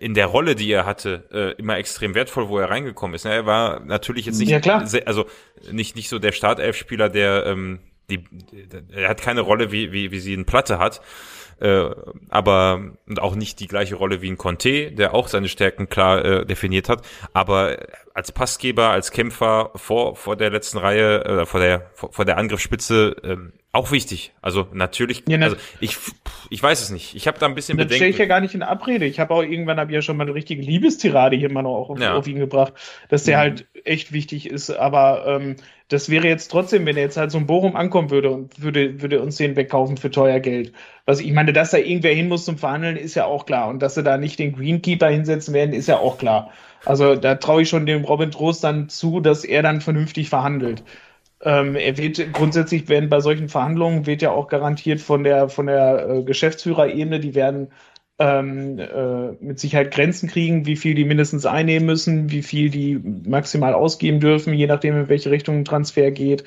in 0.00 0.14
der 0.14 0.26
Rolle, 0.26 0.54
die 0.54 0.70
er 0.70 0.86
hatte, 0.86 1.24
äh, 1.32 1.60
immer 1.60 1.76
extrem 1.76 2.14
wertvoll, 2.14 2.48
wo 2.48 2.58
er 2.58 2.70
reingekommen 2.70 3.14
ist. 3.14 3.24
Er 3.24 3.46
war 3.46 3.80
natürlich 3.80 4.26
jetzt 4.26 4.38
nicht, 4.38 4.50
ja, 4.50 4.82
also 5.04 5.26
nicht 5.70 5.96
nicht 5.96 6.08
so 6.08 6.18
der 6.18 6.32
Startelf-Spieler, 6.32 7.08
der 7.08 7.46
ähm, 7.46 7.80
die, 8.10 8.24
er 8.90 9.08
hat 9.08 9.20
keine 9.20 9.42
Rolle, 9.42 9.70
wie 9.72 9.92
wie 9.92 10.10
wie 10.10 10.20
sie 10.20 10.34
in 10.34 10.46
Platte 10.46 10.78
hat, 10.78 11.00
äh, 11.60 11.90
aber 12.28 12.92
und 13.06 13.20
auch 13.20 13.34
nicht 13.34 13.60
die 13.60 13.68
gleiche 13.68 13.96
Rolle 13.96 14.22
wie 14.22 14.30
ein 14.30 14.38
Conte, 14.38 14.92
der 14.92 15.14
auch 15.14 15.28
seine 15.28 15.48
Stärken 15.48 15.88
klar 15.88 16.24
äh, 16.24 16.46
definiert 16.46 16.88
hat. 16.88 17.02
Aber 17.32 17.76
als 18.18 18.32
Passgeber, 18.32 18.90
als 18.90 19.12
Kämpfer 19.12 19.70
vor 19.76 20.16
vor 20.16 20.34
der 20.34 20.50
letzten 20.50 20.78
Reihe, 20.78 21.24
äh, 21.24 21.46
vor 21.46 21.60
der 21.60 21.88
vor, 21.94 22.12
vor 22.12 22.24
der 22.24 22.36
Angriffsspitze 22.36 23.14
ähm, 23.22 23.52
auch 23.70 23.92
wichtig. 23.92 24.32
Also 24.42 24.66
natürlich, 24.72 25.22
ja, 25.28 25.38
also 25.38 25.54
ich, 25.78 25.96
ich 26.50 26.60
weiß 26.60 26.80
es 26.80 26.90
nicht. 26.90 27.14
Ich 27.14 27.28
habe 27.28 27.38
da 27.38 27.46
ein 27.46 27.54
bisschen 27.54 27.76
Bedenken. 27.76 27.90
Das 27.90 27.96
stelle 27.96 28.10
ich 28.10 28.18
ja 28.18 28.24
gar 28.26 28.40
nicht 28.40 28.56
in 28.56 28.64
Abrede. 28.64 29.04
Ich 29.04 29.20
habe 29.20 29.32
auch 29.32 29.42
irgendwann 29.42 29.78
habe 29.78 29.92
ich 29.92 29.94
ja 29.94 30.02
schon 30.02 30.16
mal 30.16 30.24
eine 30.24 30.34
richtige 30.34 30.62
Liebestirade 30.62 31.36
hier 31.36 31.52
mal 31.52 31.62
noch 31.62 31.90
auf, 31.90 32.00
ja. 32.00 32.16
auf 32.16 32.26
ihn 32.26 32.40
gebracht, 32.40 32.72
dass 33.08 33.22
der 33.22 33.36
mhm. 33.36 33.40
halt 33.40 33.66
echt 33.84 34.10
wichtig 34.12 34.50
ist. 34.50 34.70
Aber 34.70 35.24
ähm, 35.28 35.54
das 35.86 36.10
wäre 36.10 36.26
jetzt 36.26 36.48
trotzdem, 36.48 36.86
wenn 36.86 36.96
er 36.96 37.04
jetzt 37.04 37.18
halt 37.18 37.30
so 37.30 37.38
ein 37.38 37.46
Bochum 37.46 37.76
ankommen 37.76 38.10
würde 38.10 38.30
und 38.30 38.60
würde, 38.60 39.00
würde 39.00 39.20
uns 39.20 39.36
den 39.36 39.54
wegkaufen 39.54 39.96
für 39.96 40.10
teuer 40.10 40.40
Geld. 40.40 40.72
Was 41.06 41.20
ich 41.20 41.32
meine, 41.32 41.52
dass 41.52 41.70
da 41.70 41.78
irgendwer 41.78 42.14
hin 42.14 42.26
muss 42.26 42.46
zum 42.46 42.58
Verhandeln, 42.58 42.96
ist 42.96 43.14
ja 43.14 43.26
auch 43.26 43.46
klar. 43.46 43.68
Und 43.68 43.80
dass 43.80 43.94
sie 43.94 44.02
da 44.02 44.18
nicht 44.18 44.40
den 44.40 44.56
Greenkeeper 44.56 45.08
hinsetzen 45.08 45.54
werden, 45.54 45.72
ist 45.72 45.86
ja 45.86 45.98
auch 45.98 46.18
klar. 46.18 46.50
Also 46.84 47.16
da 47.16 47.34
traue 47.36 47.62
ich 47.62 47.68
schon 47.68 47.86
dem 47.86 48.04
Robin 48.04 48.30
Trost 48.30 48.64
dann 48.64 48.88
zu, 48.88 49.20
dass 49.20 49.44
er 49.44 49.62
dann 49.62 49.80
vernünftig 49.80 50.28
verhandelt. 50.28 50.82
Ähm, 51.42 51.76
er 51.76 51.96
wird 51.96 52.32
grundsätzlich 52.32 52.88
werden 52.88 53.08
bei 53.08 53.20
solchen 53.20 53.48
Verhandlungen 53.48 54.06
wird 54.06 54.22
ja 54.22 54.30
auch 54.30 54.48
garantiert 54.48 55.00
von 55.00 55.22
der 55.24 55.48
von 55.48 55.66
der 55.66 56.08
äh, 56.08 56.22
Geschäftsführerebene, 56.24 57.20
die 57.20 57.34
werden 57.34 57.68
ähm, 58.18 58.78
äh, 58.78 59.32
mit 59.40 59.60
Sicherheit 59.60 59.92
Grenzen 59.92 60.28
kriegen, 60.28 60.66
wie 60.66 60.76
viel 60.76 60.94
die 60.94 61.04
mindestens 61.04 61.46
einnehmen 61.46 61.86
müssen, 61.86 62.30
wie 62.30 62.42
viel 62.42 62.70
die 62.70 62.98
maximal 62.98 63.74
ausgeben 63.74 64.20
dürfen, 64.20 64.52
je 64.54 64.66
nachdem 64.66 64.96
in 64.96 65.08
welche 65.08 65.30
Richtung 65.30 65.58
ein 65.58 65.64
Transfer 65.64 66.10
geht. 66.10 66.44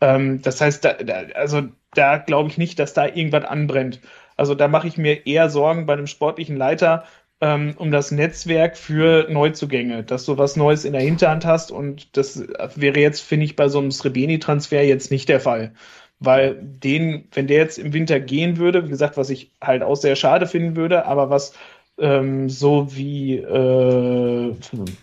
Ähm, 0.00 0.42
das 0.42 0.60
heißt, 0.60 0.84
da, 0.84 0.94
da, 0.94 1.22
also 1.34 1.62
da 1.94 2.18
glaube 2.18 2.48
ich 2.50 2.58
nicht, 2.58 2.78
dass 2.78 2.94
da 2.94 3.06
irgendwas 3.06 3.44
anbrennt. 3.44 4.00
Also 4.36 4.54
da 4.56 4.66
mache 4.68 4.88
ich 4.88 4.98
mir 4.98 5.26
eher 5.26 5.48
Sorgen 5.50 5.86
bei 5.86 5.92
einem 5.92 6.08
sportlichen 6.08 6.56
Leiter, 6.56 7.04
ähm, 7.40 7.74
um 7.76 7.90
das 7.90 8.10
Netzwerk 8.10 8.76
für 8.76 9.26
Neuzugänge, 9.30 10.02
dass 10.04 10.24
du 10.24 10.38
was 10.38 10.56
Neues 10.56 10.84
in 10.84 10.92
der 10.92 11.02
Hinterhand 11.02 11.44
hast 11.44 11.70
und 11.70 12.16
das 12.16 12.42
wäre 12.76 13.00
jetzt, 13.00 13.20
finde 13.20 13.46
ich, 13.46 13.56
bei 13.56 13.68
so 13.68 13.78
einem 13.78 13.90
Srebeni-Transfer 13.90 14.82
jetzt 14.82 15.10
nicht 15.10 15.28
der 15.28 15.40
Fall. 15.40 15.72
Weil 16.20 16.56
den, 16.62 17.28
wenn 17.32 17.48
der 17.48 17.58
jetzt 17.58 17.78
im 17.78 17.92
Winter 17.92 18.20
gehen 18.20 18.56
würde, 18.56 18.84
wie 18.84 18.90
gesagt, 18.90 19.16
was 19.16 19.30
ich 19.30 19.50
halt 19.60 19.82
auch 19.82 19.96
sehr 19.96 20.16
schade 20.16 20.46
finden 20.46 20.76
würde, 20.76 21.06
aber 21.06 21.28
was 21.28 21.54
ähm, 21.98 22.48
so 22.48 22.94
wie, 22.94 23.36
äh, 23.36 24.54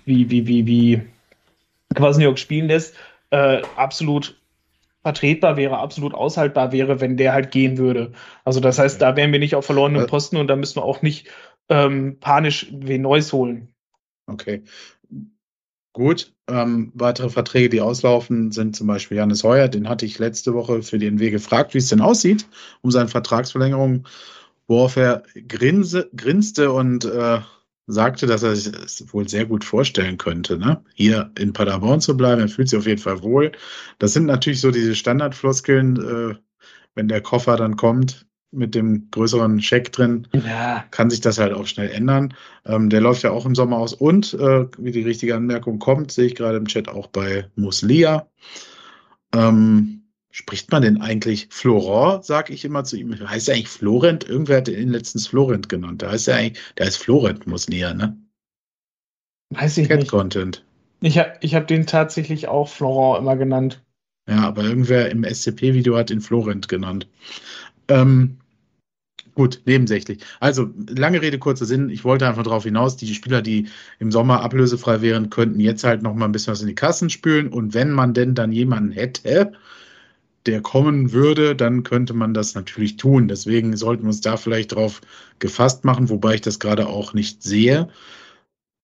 wie, 0.05 0.29
wie, 0.29 0.47
wie, 0.47 0.65
wie 0.65 1.01
Quasniok 1.95 2.39
spielen 2.39 2.67
lässt, 2.67 2.95
äh, 3.29 3.61
absolut 3.75 4.35
vertretbar 5.03 5.57
wäre, 5.57 5.79
absolut 5.79 6.13
aushaltbar 6.13 6.71
wäre, 6.71 7.01
wenn 7.01 7.17
der 7.17 7.33
halt 7.33 7.51
gehen 7.51 7.77
würde. 7.77 8.11
Also 8.45 8.59
das 8.59 8.77
heißt, 8.77 9.01
da 9.01 9.15
wären 9.15 9.31
wir 9.31 9.39
nicht 9.39 9.55
auf 9.55 9.65
verlorenen 9.65 10.03
äh, 10.03 10.07
Posten 10.07 10.37
und 10.37 10.47
da 10.47 10.55
müssen 10.55 10.77
wir 10.77 10.83
auch 10.83 11.01
nicht 11.01 11.27
ähm, 11.71 12.17
panisch 12.19 12.67
wen 12.71 13.01
Neues 13.01 13.31
holen. 13.31 13.73
Okay. 14.27 14.63
Gut. 15.93 16.33
Ähm, 16.47 16.91
weitere 16.93 17.29
Verträge, 17.29 17.69
die 17.69 17.81
auslaufen, 17.81 18.51
sind 18.51 18.75
zum 18.75 18.87
Beispiel 18.87 19.17
Janis 19.17 19.43
Heuer. 19.43 19.69
Den 19.69 19.87
hatte 19.87 20.05
ich 20.05 20.19
letzte 20.19 20.53
Woche 20.53 20.83
für 20.83 20.99
den 20.99 21.19
W 21.19 21.31
gefragt, 21.31 21.73
wie 21.73 21.77
es 21.79 21.87
denn 21.87 22.01
aussieht, 22.01 22.45
um 22.81 22.91
seine 22.91 23.07
Vertragsverlängerung, 23.07 24.05
worauf 24.67 24.97
er 24.97 25.23
grinse, 25.47 26.09
grinste 26.15 26.71
und 26.71 27.05
äh, 27.05 27.39
sagte, 27.87 28.25
dass 28.27 28.43
er 28.43 28.55
sich 28.55 28.73
es 28.73 29.13
wohl 29.13 29.27
sehr 29.27 29.45
gut 29.45 29.63
vorstellen 29.63 30.17
könnte, 30.17 30.57
ne? 30.57 30.83
hier 30.93 31.31
in 31.39 31.53
Paderborn 31.53 32.01
zu 32.01 32.17
bleiben. 32.17 32.41
Er 32.41 32.49
fühlt 32.49 32.69
sich 32.69 32.79
auf 32.79 32.87
jeden 32.87 33.01
Fall 33.01 33.21
wohl. 33.23 33.53
Das 33.97 34.13
sind 34.13 34.25
natürlich 34.25 34.61
so 34.61 34.71
diese 34.71 34.95
Standardfloskeln, 34.95 35.97
äh, 35.97 36.35
wenn 36.95 37.07
der 37.07 37.21
Koffer 37.21 37.55
dann 37.55 37.77
kommt, 37.77 38.27
mit 38.51 38.75
dem 38.75 39.09
größeren 39.11 39.61
Scheck 39.61 39.91
drin, 39.91 40.27
ja. 40.33 40.83
kann 40.91 41.09
sich 41.09 41.21
das 41.21 41.39
halt 41.39 41.53
auch 41.53 41.67
schnell 41.67 41.89
ändern. 41.89 42.33
Ähm, 42.65 42.89
der 42.89 43.01
läuft 43.01 43.23
ja 43.23 43.31
auch 43.31 43.45
im 43.45 43.55
Sommer 43.55 43.77
aus. 43.77 43.93
Und 43.93 44.33
äh, 44.33 44.65
wie 44.77 44.91
die 44.91 45.03
richtige 45.03 45.35
Anmerkung 45.35 45.79
kommt, 45.79 46.11
sehe 46.11 46.25
ich 46.27 46.35
gerade 46.35 46.57
im 46.57 46.67
Chat 46.67 46.89
auch 46.89 47.07
bei 47.07 47.47
Muslia. 47.55 48.27
Ähm, 49.33 50.03
spricht 50.31 50.71
man 50.71 50.81
denn 50.81 51.01
eigentlich 51.01 51.47
Florent, 51.49 52.25
sag 52.25 52.49
ich 52.49 52.65
immer 52.65 52.83
zu 52.83 52.97
ihm. 52.97 53.17
Heißt 53.27 53.47
er 53.47 53.55
eigentlich 53.55 53.69
Florent? 53.69 54.27
Irgendwer 54.27 54.57
hat 54.57 54.67
ihn 54.67 54.89
letztens 54.89 55.27
Florent 55.27 55.69
genannt. 55.69 56.01
Da 56.01 56.11
heißt 56.11 56.27
er 56.27 56.37
eigentlich, 56.37 56.61
der 56.77 56.87
heißt 56.87 56.97
Florent 56.97 57.47
Muslia, 57.47 57.93
ne? 57.93 58.17
Weiß 59.49 59.77
ich 59.77 59.87
Cat 59.87 59.99
nicht. 59.99 60.11
Content. 60.11 60.65
Ich 61.01 61.17
habe 61.17 61.33
ich 61.41 61.55
hab 61.55 61.67
den 61.67 61.85
tatsächlich 61.85 62.47
auch 62.47 62.69
Florent 62.69 63.21
immer 63.21 63.35
genannt. 63.35 63.81
Ja, 64.27 64.43
aber 64.43 64.63
irgendwer 64.63 65.09
im 65.09 65.23
SCP-Video 65.23 65.97
hat 65.97 66.11
ihn 66.11 66.21
Florent 66.21 66.67
genannt. 66.67 67.07
Ähm, 67.87 68.37
Gut, 69.41 69.59
nebensächlich. 69.65 70.19
Also, 70.39 70.69
lange 70.87 71.19
Rede, 71.19 71.39
kurzer 71.39 71.65
Sinn. 71.65 71.89
Ich 71.89 72.03
wollte 72.03 72.27
einfach 72.27 72.43
darauf 72.43 72.63
hinaus, 72.63 72.95
die 72.95 73.11
Spieler, 73.11 73.41
die 73.41 73.69
im 73.97 74.11
Sommer 74.11 74.41
ablösefrei 74.41 75.01
wären, 75.01 75.31
könnten 75.31 75.59
jetzt 75.59 75.83
halt 75.83 76.03
noch 76.03 76.13
mal 76.13 76.25
ein 76.25 76.31
bisschen 76.31 76.51
was 76.51 76.61
in 76.61 76.67
die 76.67 76.75
Kassen 76.75 77.09
spülen. 77.09 77.47
Und 77.47 77.73
wenn 77.73 77.89
man 77.89 78.13
denn 78.13 78.35
dann 78.35 78.51
jemanden 78.51 78.91
hätte, 78.91 79.53
der 80.45 80.61
kommen 80.61 81.11
würde, 81.11 81.55
dann 81.55 81.81
könnte 81.81 82.13
man 82.13 82.35
das 82.35 82.53
natürlich 82.53 82.97
tun. 82.97 83.27
Deswegen 83.27 83.75
sollten 83.75 84.03
wir 84.03 84.09
uns 84.09 84.21
da 84.21 84.37
vielleicht 84.37 84.73
drauf 84.73 85.01
gefasst 85.39 85.85
machen, 85.85 86.09
wobei 86.09 86.35
ich 86.35 86.41
das 86.41 86.59
gerade 86.59 86.85
auch 86.85 87.15
nicht 87.15 87.41
sehe. 87.41 87.89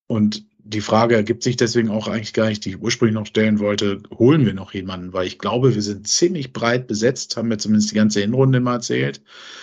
Und 0.08 0.44
die 0.70 0.82
Frage 0.82 1.16
ergibt 1.16 1.44
sich 1.44 1.56
deswegen 1.56 1.90
auch 1.90 2.08
eigentlich 2.08 2.34
gar 2.34 2.50
nicht, 2.50 2.66
die 2.66 2.72
ich 2.72 2.82
ursprünglich 2.82 3.16
noch 3.16 3.26
stellen 3.26 3.60
wollte, 3.60 4.02
holen 4.18 4.46
wir 4.46 4.54
noch 4.54 4.74
jemanden? 4.74 5.14
Weil 5.14 5.26
ich 5.26 5.40
glaube, 5.40 5.74
wir 5.74 5.82
sind 5.82 6.08
ziemlich 6.08 6.52
breit 6.52 6.88
besetzt, 6.88 7.38
haben 7.38 7.50
wir 7.50 7.58
zumindest 7.58 7.92
die 7.92 7.96
ganze 7.96 8.20
Hinrunde 8.20 8.60
mal 8.60 8.76
erzählt. 8.76 9.22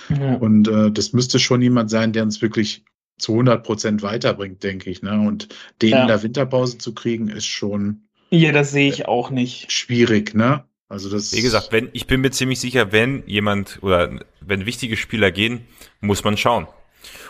Ja. 0.09 0.37
Und 0.37 0.67
äh, 0.69 0.91
das 0.91 1.13
müsste 1.13 1.39
schon 1.39 1.61
jemand 1.61 1.91
sein, 1.91 2.13
der 2.15 2.23
uns 2.23 2.41
wirklich 2.41 2.85
zu 3.19 3.33
100 3.33 3.63
Prozent 3.63 4.03
weiterbringt, 4.03 4.63
denke 4.63 4.89
ich. 4.91 5.03
Ne? 5.03 5.21
Und 5.21 5.49
den 5.83 5.91
ja. 5.91 6.03
in 6.03 6.09
der 6.09 6.23
Winterpause 6.23 6.79
zu 6.79 6.95
kriegen, 6.95 7.29
ist 7.29 7.47
schon. 7.47 8.05
Ja, 8.31 8.53
das 8.53 8.73
sehe 8.73 8.89
ich 8.89 9.07
auch 9.07 9.31
nicht. 9.31 9.71
Schwierig, 9.71 10.35
ne? 10.35 10.65
Also 10.89 11.11
das. 11.11 11.33
Wie 11.35 11.43
gesagt, 11.43 11.69
wenn, 11.71 11.91
ich 11.93 12.07
bin 12.07 12.23
mir 12.23 12.31
ziemlich 12.31 12.61
sicher, 12.61 12.93
wenn 12.93 13.23
jemand 13.27 13.83
oder 13.83 14.21
wenn 14.41 14.65
wichtige 14.65 14.97
Spieler 14.97 15.31
gehen, 15.31 15.63
muss 16.01 16.25
man 16.25 16.37
schauen. 16.39 16.67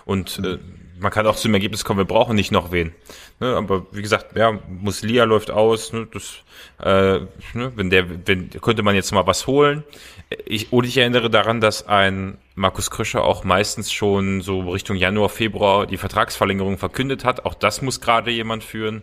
Und 0.05 0.39
äh, 0.45 0.59
man 0.99 1.11
kann 1.11 1.27
auch 1.27 1.37
zum 1.37 1.55
Ergebnis 1.55 1.85
kommen, 1.85 1.99
wir 1.99 2.05
brauchen 2.05 2.37
nicht 2.37 2.53
noch 2.53 2.73
wen. 2.73 2.93
Ne, 3.41 3.57
aber 3.57 3.87
wie 3.91 4.03
gesagt, 4.03 4.37
ja, 4.37 4.59
Muslia 4.69 5.25
läuft 5.25 5.51
aus, 5.51 5.93
ne, 5.93 6.07
das, 6.13 6.35
äh, 6.83 7.21
ne, 7.53 7.73
wenn 7.75 7.91
der, 7.91 8.27
wenn 8.27 8.51
könnte 8.51 8.83
man 8.83 8.95
jetzt 8.95 9.13
mal 9.13 9.27
was 9.27 9.47
holen. 9.47 9.85
Ich, 10.47 10.73
und 10.73 10.85
ich 10.85 10.97
erinnere 10.97 11.31
daran, 11.31 11.61
dass 11.61 11.87
ein 11.87 12.39
Markus 12.55 12.91
Kröscher 12.91 13.25
auch 13.25 13.45
meistens 13.45 13.93
schon 13.93 14.41
so 14.41 14.61
Richtung 14.71 14.97
Januar, 14.97 15.29
Februar 15.29 15.87
die 15.87 15.97
Vertragsverlängerung 15.97 16.79
verkündet 16.79 17.25
hat. 17.25 17.45
Auch 17.45 17.55
das 17.55 17.83
muss 17.83 18.01
gerade 18.01 18.31
jemand 18.31 18.65
führen. 18.65 19.03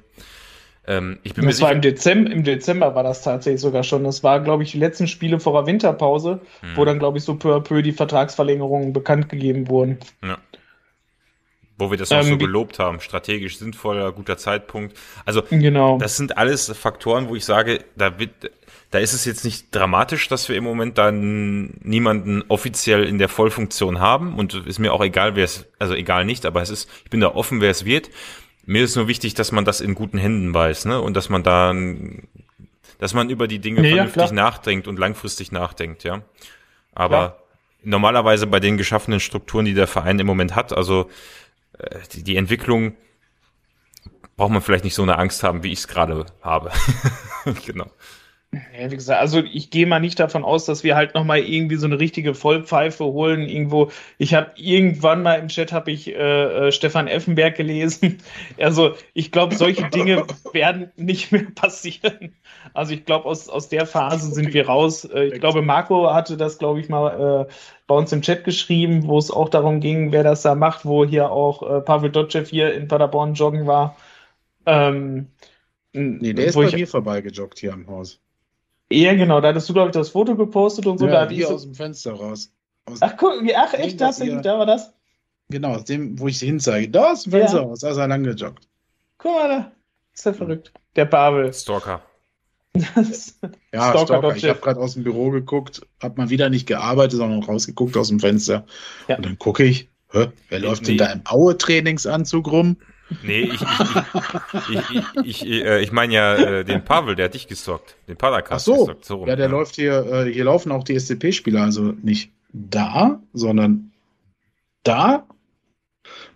Ähm, 0.87 1.19
ich 1.23 1.35
bin 1.35 1.45
das 1.45 1.59
mir 1.59 1.65
war 1.65 1.71
im 1.71 1.81
Dezember, 1.81 2.31
im 2.31 2.43
Dezember 2.43 2.95
war 2.95 3.03
das 3.03 3.21
tatsächlich 3.21 3.61
sogar 3.61 3.83
schon. 3.83 4.03
Das 4.03 4.23
war, 4.23 4.39
glaube 4.39 4.63
ich, 4.63 4.71
die 4.71 4.79
letzten 4.79 5.07
Spiele 5.07 5.39
vor 5.39 5.53
der 5.53 5.67
Winterpause, 5.67 6.41
hm. 6.61 6.69
wo 6.75 6.85
dann, 6.85 6.97
glaube 6.97 7.19
ich, 7.19 7.23
so 7.23 7.35
peu 7.35 7.55
à 7.55 7.59
peu 7.59 7.81
die 7.81 7.91
Vertragsverlängerungen 7.91 8.93
bekannt 8.93 9.29
gegeben 9.29 9.67
wurden. 9.69 9.99
Ja. 10.23 10.37
Wo 11.81 11.89
wir 11.89 11.97
das 11.97 12.11
auch 12.11 12.21
ähm, 12.21 12.27
so 12.27 12.37
gelobt 12.37 12.79
haben. 12.79 12.99
Strategisch 12.99 13.57
sinnvoller, 13.57 14.11
guter 14.11 14.37
Zeitpunkt. 14.37 14.95
Also, 15.25 15.41
genau. 15.49 15.97
das 15.97 16.15
sind 16.15 16.37
alles 16.37 16.71
Faktoren, 16.77 17.27
wo 17.27 17.35
ich 17.35 17.43
sage, 17.43 17.83
da 17.95 18.19
wird, 18.19 18.29
da 18.91 18.99
ist 18.99 19.13
es 19.13 19.25
jetzt 19.25 19.45
nicht 19.45 19.73
dramatisch, 19.73 20.27
dass 20.27 20.47
wir 20.49 20.55
im 20.57 20.65
Moment 20.65 20.97
dann 20.97 21.77
niemanden 21.81 22.43
offiziell 22.49 23.05
in 23.05 23.17
der 23.17 23.29
Vollfunktion 23.29 23.99
haben 23.99 24.35
und 24.35 24.53
ist 24.67 24.79
mir 24.79 24.93
auch 24.93 25.03
egal, 25.03 25.35
wer 25.35 25.45
es, 25.45 25.65
also 25.79 25.95
egal 25.95 26.25
nicht, 26.25 26.45
aber 26.45 26.61
es 26.61 26.69
ist, 26.69 26.89
ich 27.05 27.09
bin 27.09 27.21
da 27.21 27.29
offen, 27.29 27.61
wer 27.61 27.71
es 27.71 27.85
wird. 27.85 28.09
Mir 28.65 28.83
ist 28.83 28.95
nur 28.95 29.07
wichtig, 29.07 29.33
dass 29.33 29.51
man 29.51 29.65
das 29.65 29.81
in 29.81 29.95
guten 29.95 30.17
Händen 30.17 30.53
weiß, 30.53 30.85
ne, 30.85 31.01
und 31.01 31.15
dass 31.15 31.29
man 31.29 31.41
da, 31.41 31.73
dass 32.99 33.13
man 33.13 33.29
über 33.29 33.47
die 33.47 33.59
Dinge 33.59 33.81
ja, 33.81 33.95
vernünftig 33.95 34.23
ja, 34.23 34.31
nachdenkt 34.33 34.87
und 34.87 34.99
langfristig 34.99 35.51
nachdenkt, 35.51 36.03
ja. 36.03 36.21
Aber 36.93 37.17
ja. 37.17 37.35
normalerweise 37.83 38.45
bei 38.45 38.59
den 38.59 38.77
geschaffenen 38.77 39.21
Strukturen, 39.21 39.65
die 39.65 39.73
der 39.73 39.87
Verein 39.87 40.19
im 40.19 40.27
Moment 40.27 40.55
hat, 40.55 40.73
also 40.73 41.09
die, 42.13 42.23
die 42.23 42.37
Entwicklung 42.37 42.95
braucht 44.35 44.51
man 44.51 44.61
vielleicht 44.61 44.83
nicht 44.83 44.95
so 44.95 45.03
eine 45.03 45.17
Angst 45.17 45.43
haben, 45.43 45.63
wie 45.63 45.71
ich 45.71 45.79
es 45.79 45.87
gerade 45.87 46.25
habe. 46.41 46.71
genau. 47.65 47.91
Ja, 48.53 48.91
wie 48.91 48.95
gesagt, 48.97 49.21
also 49.21 49.39
ich 49.39 49.69
gehe 49.69 49.85
mal 49.87 50.01
nicht 50.01 50.19
davon 50.19 50.43
aus, 50.43 50.65
dass 50.65 50.83
wir 50.83 50.97
halt 50.97 51.15
nochmal 51.15 51.39
irgendwie 51.39 51.77
so 51.77 51.85
eine 51.85 51.99
richtige 51.99 52.33
Vollpfeife 52.33 53.05
holen 53.05 53.47
irgendwo. 53.47 53.91
Ich 54.17 54.33
habe 54.33 54.51
irgendwann 54.57 55.23
mal 55.23 55.35
im 55.35 55.47
Chat 55.47 55.71
habe 55.71 55.89
ich 55.89 56.09
äh, 56.09 56.67
äh, 56.67 56.71
Stefan 56.73 57.07
Effenberg 57.07 57.55
gelesen. 57.55 58.17
Also 58.59 58.95
ich 59.13 59.31
glaube, 59.31 59.55
solche 59.55 59.89
Dinge 59.89 60.25
werden 60.53 60.91
nicht 60.97 61.31
mehr 61.31 61.45
passieren. 61.55 62.35
Also 62.73 62.93
ich 62.93 63.05
glaube, 63.05 63.25
aus, 63.25 63.47
aus 63.47 63.69
der 63.69 63.85
Phase 63.85 64.33
sind 64.33 64.53
wir 64.53 64.67
raus. 64.67 65.05
Äh, 65.05 65.27
ich 65.27 65.39
glaube, 65.39 65.61
Marco 65.61 66.13
hatte 66.13 66.35
das, 66.35 66.57
glaube 66.57 66.81
ich, 66.81 66.89
mal 66.89 67.47
äh, 67.47 67.53
bei 67.91 67.97
uns 67.97 68.13
im 68.13 68.21
Chat 68.21 68.45
geschrieben, 68.45 69.05
wo 69.05 69.17
es 69.17 69.31
auch 69.31 69.49
darum 69.49 69.81
ging, 69.81 70.13
wer 70.13 70.23
das 70.23 70.43
da 70.43 70.55
macht, 70.55 70.85
wo 70.85 71.03
hier 71.03 71.29
auch 71.29 71.61
äh, 71.61 71.81
Pavel 71.81 72.09
Dotschew 72.09 72.45
hier 72.45 72.73
in 72.73 72.87
Paderborn 72.87 73.33
joggen 73.33 73.67
war. 73.67 73.97
Ähm, 74.65 75.27
nee, 75.91 76.31
der 76.31 76.45
ist 76.45 76.55
bei 76.55 76.67
ich, 76.67 76.73
mir 76.73 76.87
vorbeigejoggt 76.87 77.59
hier 77.59 77.73
am 77.73 77.85
Haus. 77.87 78.21
Ja, 78.89 79.13
genau, 79.13 79.41
da 79.41 79.49
hattest 79.49 79.67
du, 79.67 79.73
glaube 79.73 79.89
ich, 79.89 79.93
das 79.93 80.07
Foto 80.07 80.37
gepostet 80.37 80.85
und 80.85 80.99
so. 80.99 81.05
Ja, 81.05 81.25
da 81.25 81.29
hier 81.29 81.47
so 81.47 81.55
aus 81.55 81.63
dem 81.63 81.75
Fenster 81.75 82.13
raus. 82.13 82.53
Aus 82.85 83.01
ach, 83.01 83.17
guck, 83.17 83.33
ach, 83.53 83.73
echt, 83.73 83.99
das, 83.99 84.21
ihr, 84.21 84.39
da 84.39 84.57
war 84.57 84.65
das? 84.65 84.93
Genau, 85.49 85.75
aus 85.75 85.83
dem, 85.83 86.17
wo 86.17 86.29
ich 86.29 86.39
sie 86.39 86.45
hinzeige. 86.45 86.89
Da 86.89 87.11
aus 87.11 87.23
dem 87.23 87.33
Fenster 87.33 87.57
ja. 87.57 87.63
raus, 87.65 87.81
da 87.81 87.89
ist 87.89 87.97
er 87.97 88.07
lang 88.07 88.23
gejoggt. 88.23 88.69
Guck 89.17 89.33
mal, 89.33 89.49
da 89.49 89.71
ist 90.13 90.25
der 90.25 90.33
verrückt. 90.33 90.71
Der 90.95 91.05
Pavel. 91.05 91.53
Stalker. 91.53 92.01
Ja, 92.75 93.03
Stalker. 93.03 94.05
Stalker. 94.05 94.35
Ich 94.35 94.45
habe 94.45 94.59
gerade 94.59 94.79
aus 94.79 94.93
dem 94.93 95.03
Büro 95.03 95.29
geguckt, 95.29 95.81
habe 96.01 96.21
mal 96.21 96.29
wieder 96.29 96.49
nicht 96.49 96.67
gearbeitet, 96.67 97.17
sondern 97.17 97.43
rausgeguckt 97.43 97.97
aus 97.97 98.07
dem 98.07 98.19
Fenster. 98.19 98.65
Ja. 99.07 99.17
Und 99.17 99.25
dann 99.25 99.39
gucke 99.39 99.63
ich, 99.63 99.89
hä, 100.11 100.27
wer 100.49 100.59
läuft 100.59 100.83
nee. 100.83 100.89
denn 100.89 100.97
da 100.97 101.11
im 101.11 101.21
Aue-Trainingsanzug 101.25 102.51
rum? 102.51 102.77
Nee, 103.23 103.41
ich, 103.41 103.61
ich, 103.61 104.69
ich, 104.69 105.25
ich, 105.25 105.45
ich, 105.45 105.65
äh, 105.65 105.81
ich 105.81 105.91
meine 105.91 106.13
ja 106.13 106.35
äh, 106.35 106.63
den 106.63 106.85
Pavel, 106.85 107.15
der 107.15 107.25
hat 107.25 107.33
dich 107.33 107.47
gestalkt. 107.47 107.97
Den 108.07 108.15
Padercast 108.15 108.69
Ach 108.69 108.73
so, 108.73 108.77
gestalkt, 108.77 109.05
so 109.05 109.15
rum, 109.17 109.27
ja, 109.27 109.35
der 109.35 109.47
ja. 109.47 109.51
läuft 109.51 109.75
hier, 109.75 110.05
äh, 110.05 110.31
hier 110.31 110.45
laufen 110.45 110.71
auch 110.71 110.85
die 110.85 110.97
SCP-Spieler, 110.97 111.61
also 111.63 111.93
nicht 112.01 112.31
da, 112.53 113.21
sondern 113.33 113.91
da 114.83 115.27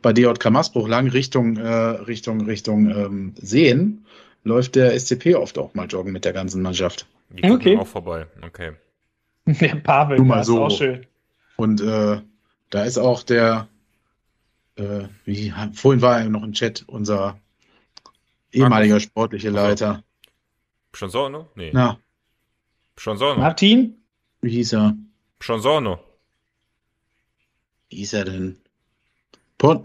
bei 0.02 0.14
DJK 0.14 0.52
Masbruch 0.52 0.88
lang 0.88 1.08
Richtung, 1.08 1.58
äh, 1.58 1.68
Richtung, 1.68 2.42
Richtung 2.42 2.90
ähm, 2.90 3.34
Seen 3.38 4.05
läuft 4.46 4.76
der 4.76 4.98
SCP 4.98 5.36
oft 5.36 5.58
auch 5.58 5.74
mal 5.74 5.88
joggen 5.88 6.14
mit 6.14 6.24
der 6.24 6.32
ganzen 6.32 6.62
Mannschaft. 6.62 7.08
Die 7.30 7.44
okay. 7.50 7.78
auch 7.78 7.88
vorbei, 7.88 8.28
okay. 8.42 8.74
Der 9.46 9.76
Pavel, 9.76 10.20
mal 10.20 10.44
so. 10.44 10.66
ist 10.66 10.74
auch 10.74 10.78
schön. 10.78 11.06
Und 11.58 11.82
äh, 11.82 12.22
da 12.70 12.84
ist 12.84 12.98
auch 12.98 13.22
der, 13.22 13.68
äh, 14.76 15.04
wie, 15.26 15.54
vorhin 15.74 16.02
war 16.02 16.20
er 16.20 16.30
noch 16.30 16.44
im 16.44 16.54
Chat, 16.54 16.84
unser 16.88 17.40
ehemaliger 18.52 19.00
sportlicher 19.00 19.52
Leiter. 19.52 20.04
Schon 20.94 21.10
Sonno? 21.10 21.48
Nee. 21.56 21.72
Na. 21.74 22.00
Schon 22.98 23.18
Sonno. 23.18 23.40
Martin? 23.40 23.98
Wie 24.42 24.52
hieß 24.52 24.74
er? 24.74 24.96
Schon 25.40 25.62
Sonno. 25.62 26.00
Wie 27.90 27.98
hieß 27.98 28.14
er 28.14 28.26
denn? 28.26 28.58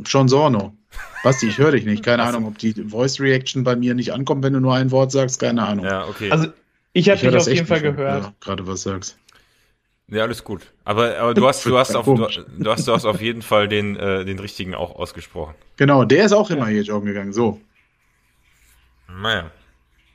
Schon 0.05 0.28
Sorno. 0.28 0.77
Basti, 1.22 1.48
ich 1.48 1.59
höre 1.59 1.72
dich 1.72 1.84
nicht. 1.84 2.02
Keine 2.02 2.22
Ahnung, 2.22 2.47
ob 2.47 2.59
die 2.59 2.72
Voice 2.72 3.20
Reaction 3.20 3.64
bei 3.64 3.76
mir 3.76 3.94
nicht 3.94 4.12
ankommt, 4.12 4.42
wenn 4.42 4.52
du 4.52 4.60
nur 4.60 4.74
ein 4.74 4.90
Wort 4.90 5.12
sagst. 5.12 5.40
Keine 5.40 5.66
Ahnung. 5.66 5.84
Ja, 5.84 6.06
okay. 6.06 6.30
Also, 6.30 6.48
ich 6.92 7.09
habe 7.10 7.20
dich 7.20 7.36
auf 7.36 7.47
jeden 7.47 7.66
Fall 7.66 7.80
gehört. 7.80 8.24
Ja, 8.24 8.32
gerade 8.40 8.66
was 8.66 8.82
sagst. 8.82 9.18
Ja, 10.09 10.22
alles 10.22 10.42
gut. 10.42 10.62
Aber, 10.84 11.16
aber 11.18 11.34
du 11.34 11.47
hast, 11.47 11.64
du 11.64 11.78
hast 11.78 11.94
auf, 11.94 12.05
du, 12.05 12.16
du, 12.16 12.70
hast, 12.70 12.88
du 12.88 12.92
hast 12.92 13.05
auf 13.05 13.20
jeden 13.20 13.42
Fall 13.42 13.68
den, 13.68 13.97
äh, 13.97 14.24
den 14.24 14.40
richtigen 14.40 14.74
auch 14.74 14.97
ausgesprochen. 14.97 15.55
Genau, 15.76 16.05
der 16.05 16.24
ist 16.24 16.32
auch 16.32 16.51
immer 16.51 16.66
hier 16.66 16.82
joggen 16.82 17.06
gegangen. 17.06 17.32
So. 17.32 17.60
Naja. 19.09 19.51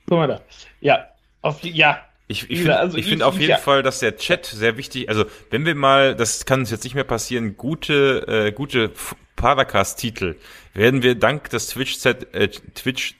Guck 0.07 0.17
mal 0.17 0.27
da. 0.27 0.41
Ja, 0.81 1.05
auf 1.41 1.61
die, 1.61 1.71
ja. 1.71 2.03
Ich, 2.27 2.49
ich 2.49 2.57
finde 2.57 2.79
also 2.79 2.97
find 3.01 3.23
auf 3.23 3.39
jeden 3.39 3.51
ja. 3.51 3.57
Fall, 3.57 3.83
dass 3.83 3.99
der 3.99 4.17
Chat 4.17 4.47
sehr 4.47 4.77
wichtig, 4.77 5.09
also 5.09 5.25
wenn 5.51 5.63
wir 5.63 5.75
mal, 5.75 6.15
das 6.15 6.45
kann 6.45 6.61
uns 6.61 6.71
jetzt 6.71 6.83
nicht 6.83 6.95
mehr 6.95 7.03
passieren, 7.03 7.55
gute, 7.55 8.25
äh, 8.27 8.51
gute 8.51 8.91
Paracast-Titel 9.35 10.35
werden 10.73 11.03
wir 11.03 11.15
dank 11.15 11.49
des 11.49 11.67
Twitch-Chats 11.67 12.25
äh, 12.33 12.49
Twitch 12.73 13.15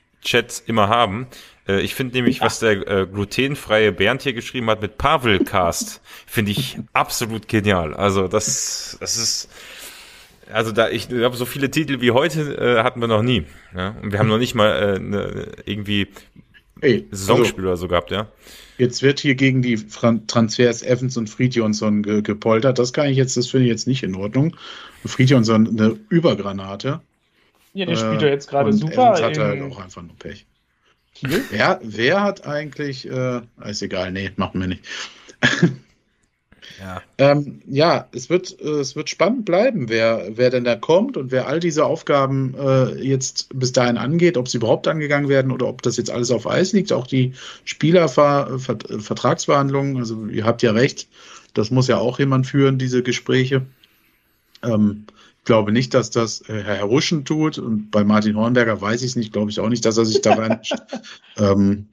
immer 0.66 0.90
haben. 0.90 1.28
Äh, 1.68 1.82
ich 1.82 1.96
finde 1.96 2.16
nämlich, 2.16 2.42
was 2.42 2.60
der 2.60 2.88
äh, 2.88 3.08
glutenfreie 3.08 3.92
Bernd 3.92 4.24
hier 4.24 4.34
geschrieben 4.34 4.70
hat 4.70 4.82
mit 4.82 4.98
Pavelcast, 4.98 6.02
finde 6.26 6.52
ich 6.52 6.78
absolut 6.94 7.48
genial. 7.48 7.94
Also 7.94 8.28
das, 8.28 8.98
das 9.00 9.18
ist, 9.18 9.50
also 10.52 10.72
da 10.72 10.90
ich 10.90 11.10
glaube, 11.10 11.36
so 11.36 11.46
viele 11.46 11.72
Titel 11.72 12.02
wie 12.02 12.12
heute 12.12 12.58
äh, 12.58 12.84
hatten 12.84 13.00
wir 13.02 13.08
noch 13.08 13.24
nie. 13.24 13.46
Ja? 13.76 13.96
Und 14.02 14.12
wir 14.12 14.20
haben 14.20 14.30
noch 14.30 14.38
nicht 14.38 14.56
mal 14.56 14.72
äh, 14.72 15.00
ne, 15.00 15.52
irgendwie 15.66 16.08
hey, 16.82 17.08
Saisonspiel 17.12 17.68
also, 17.68 17.68
oder 17.68 17.78
so 17.78 17.88
gehabt, 17.88 18.12
ja. 18.12 18.28
Jetzt 18.78 19.02
wird 19.02 19.20
hier 19.20 19.36
gegen 19.36 19.62
die 19.62 19.78
Transfers 19.78 20.84
Evans 20.84 21.16
und 21.16 21.30
Fridjonsson 21.30 22.04
ge 22.04 22.22
gepoltert. 22.22 22.78
Das 22.78 22.92
kann 22.92 23.08
ich 23.08 23.16
jetzt, 23.16 23.38
das 23.38 23.48
finde 23.48 23.66
ich 23.66 23.72
jetzt 23.72 23.88
nicht 23.88 24.04
in 24.04 24.16
Ordnung. 24.16 24.56
Fridjonsson 25.06 25.68
eine 25.68 25.98
Übergranate. 26.10 27.02
Ja, 27.74 27.86
der 27.86 27.96
spielt 27.96 28.22
ja 28.22 28.28
jetzt 28.28 28.50
gerade 28.50 28.74
super. 28.74 29.14
Evans 29.18 29.22
hat 29.22 29.38
halt 29.38 29.62
auch 29.62 29.80
einfach 29.80 30.02
nur 30.02 30.16
Pech. 30.18 30.46
Wer, 31.22 31.80
wer 31.82 32.22
hat 32.22 32.46
eigentlich, 32.46 33.10
äh, 33.10 33.42
ist 33.66 33.82
egal, 33.82 34.12
nee, 34.12 34.32
machen 34.36 34.60
wir 34.60 34.68
nicht. 34.68 34.84
ja. 36.80 37.02
ähm, 37.18 37.62
ja, 37.68 38.08
es 38.12 38.30
wird, 38.30 38.60
äh, 38.62 38.80
es 38.80 38.96
wird 38.96 39.10
spannend 39.10 39.46
bleiben, 39.46 39.90
wer, 39.90 40.28
wer 40.32 40.50
denn 40.50 40.64
da 40.64 40.76
kommt 40.76 41.18
und 41.18 41.32
wer 41.32 41.48
all 41.48 41.60
diese 41.60 41.86
Aufgaben 41.86 42.56
äh, 42.58 42.96
jetzt 43.02 43.50
bis 43.58 43.72
dahin 43.72 43.98
angeht, 43.98 44.38
ob 44.38 44.48
sie 44.48 44.58
überhaupt 44.58 44.88
angegangen 44.88 45.30
werden 45.30 45.52
oder 45.52 45.68
ob 45.68 45.82
das 45.82 45.98
jetzt 45.98 46.12
alles 46.12 46.30
auf 46.32 46.48
Eis 46.48 46.72
liegt. 46.74 46.94
Auch 46.94 47.08
die 47.08 47.34
Spielervertragsverhandlungen, 47.66 49.98
also 49.98 50.28
ihr 50.28 50.46
habt 50.46 50.62
ja 50.64 50.72
recht, 50.72 51.08
das 51.54 51.72
muss 51.72 51.88
ja 51.88 51.98
auch 51.98 52.20
jemand 52.20 52.48
führen, 52.48 52.78
diese 52.78 53.04
Gespräche. 53.04 53.66
Ähm, 54.64 55.06
glaube 55.46 55.72
nicht, 55.72 55.94
dass 55.94 56.10
das 56.10 56.42
äh, 56.50 56.64
Herr 56.64 56.84
Ruschen 56.84 57.24
tut. 57.24 57.58
Und 57.58 57.92
bei 57.92 58.04
Martin 58.04 58.36
Hornberger 58.36 58.82
weiß 58.82 59.02
ich 59.02 59.12
es 59.12 59.16
nicht, 59.16 59.32
glaube 59.32 59.52
ich 59.52 59.60
auch 59.60 59.70
nicht, 59.70 59.86
dass 59.86 59.98
er 59.98 60.06
sich 60.06 60.22
da 60.22 60.34
rein. 60.34 60.60
ähm, 61.38 61.88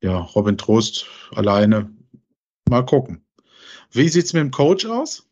ja, 0.00 0.18
Robin 0.18 0.56
Trost 0.56 1.06
alleine. 1.34 1.90
Mal 2.68 2.84
gucken. 2.84 3.24
Wie 3.92 4.08
sieht's 4.08 4.32
mit 4.32 4.40
dem 4.40 4.50
Coach 4.50 4.86
aus? 4.86 5.28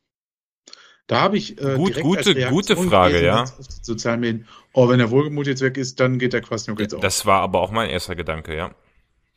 Da 1.06 1.20
habe 1.22 1.36
ich 1.36 1.60
äh, 1.60 1.74
Gut, 1.74 2.00
gute, 2.00 2.34
gute 2.48 2.76
Frage, 2.76 3.24
ja. 3.24 3.44
Sozialen 3.82 4.20
Medien. 4.20 4.46
Oh, 4.72 4.88
wenn 4.88 4.98
der 4.98 5.10
Wohlgemut 5.10 5.48
jetzt 5.48 5.60
weg 5.60 5.76
ist, 5.76 5.98
dann 5.98 6.20
geht 6.20 6.32
der 6.32 6.40
Quasniok 6.40 6.78
jetzt 6.78 6.94
auch. 6.94 7.00
Das 7.00 7.26
war 7.26 7.40
aber 7.40 7.60
auch 7.60 7.72
mein 7.72 7.90
erster 7.90 8.14
Gedanke, 8.14 8.56
ja. 8.56 8.70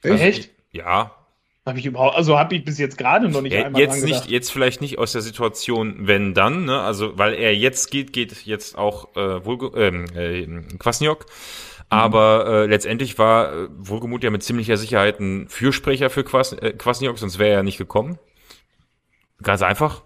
Echt? 0.03 0.21
Also, 0.21 0.49
ja. 0.71 1.15
Habe 1.65 1.79
ich 1.79 1.85
überhaupt, 1.85 2.15
also 2.17 2.37
habe 2.37 2.55
ich 2.55 2.65
bis 2.65 2.77
jetzt 2.77 2.97
gerade 2.97 3.29
noch 3.29 3.41
nicht 3.41 3.53
ja, 3.53 3.65
einmal 3.65 3.81
jetzt 3.81 4.03
nicht, 4.03 4.29
jetzt 4.29 4.51
vielleicht 4.51 4.81
nicht 4.81 4.99
aus 4.99 5.13
der 5.13 5.21
Situation, 5.21 5.95
wenn 6.07 6.33
dann, 6.33 6.65
ne? 6.65 6.81
Also 6.81 7.17
weil 7.17 7.35
er 7.35 7.55
jetzt 7.55 7.89
geht, 7.89 8.11
geht 8.11 8.45
jetzt 8.45 8.77
auch 8.77 9.15
äh, 9.15 9.45
Wohlge 9.45 9.71
ähm, 9.75 10.05
äh, 10.13 10.77
Kwasniok. 10.77 11.25
Aber 11.87 12.45
äh, 12.47 12.65
letztendlich 12.65 13.17
war 13.17 13.53
äh, 13.53 13.67
Wohlgemut 13.77 14.23
ja 14.23 14.29
mit 14.29 14.43
ziemlicher 14.43 14.77
Sicherheit 14.77 15.19
ein 15.19 15.47
Fürsprecher 15.47 16.09
für 16.09 16.23
Quas, 16.23 16.51
äh, 16.53 16.73
Kwasniok, 16.73 17.17
sonst 17.17 17.39
wäre 17.39 17.53
er 17.53 17.63
nicht 17.63 17.77
gekommen. 17.77 18.19
Ganz 19.43 19.61
einfach. 19.61 20.01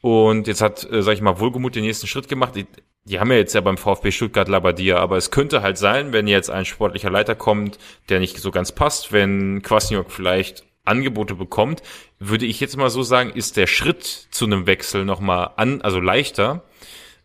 Und 0.00 0.46
jetzt 0.46 0.60
hat, 0.60 0.90
äh, 0.90 1.02
sag 1.02 1.14
ich 1.14 1.20
mal, 1.20 1.40
Wohlgemut 1.40 1.74
den 1.74 1.84
nächsten 1.84 2.06
Schritt 2.06 2.28
gemacht. 2.28 2.56
Die, 2.56 2.66
die 3.04 3.20
haben 3.20 3.30
ja 3.30 3.38
jetzt 3.38 3.54
ja 3.54 3.60
beim 3.60 3.76
VfB 3.76 4.10
Stuttgart 4.10 4.48
Labadia, 4.48 4.98
aber 4.98 5.16
es 5.16 5.30
könnte 5.30 5.62
halt 5.62 5.78
sein, 5.78 6.12
wenn 6.12 6.26
jetzt 6.26 6.50
ein 6.50 6.64
sportlicher 6.64 7.10
Leiter 7.10 7.34
kommt, 7.34 7.78
der 8.08 8.20
nicht 8.20 8.38
so 8.38 8.50
ganz 8.50 8.72
passt, 8.72 9.12
wenn 9.12 9.62
Kwasniok 9.62 10.10
vielleicht 10.10 10.64
Angebote 10.84 11.34
bekommt, 11.34 11.82
würde 12.18 12.46
ich 12.46 12.60
jetzt 12.60 12.76
mal 12.76 12.90
so 12.90 13.02
sagen, 13.02 13.30
ist 13.30 13.56
der 13.56 13.66
Schritt 13.66 14.04
zu 14.30 14.46
einem 14.46 14.66
Wechsel 14.66 15.04
nochmal 15.04 15.50
an, 15.56 15.82
also 15.82 16.00
leichter, 16.00 16.64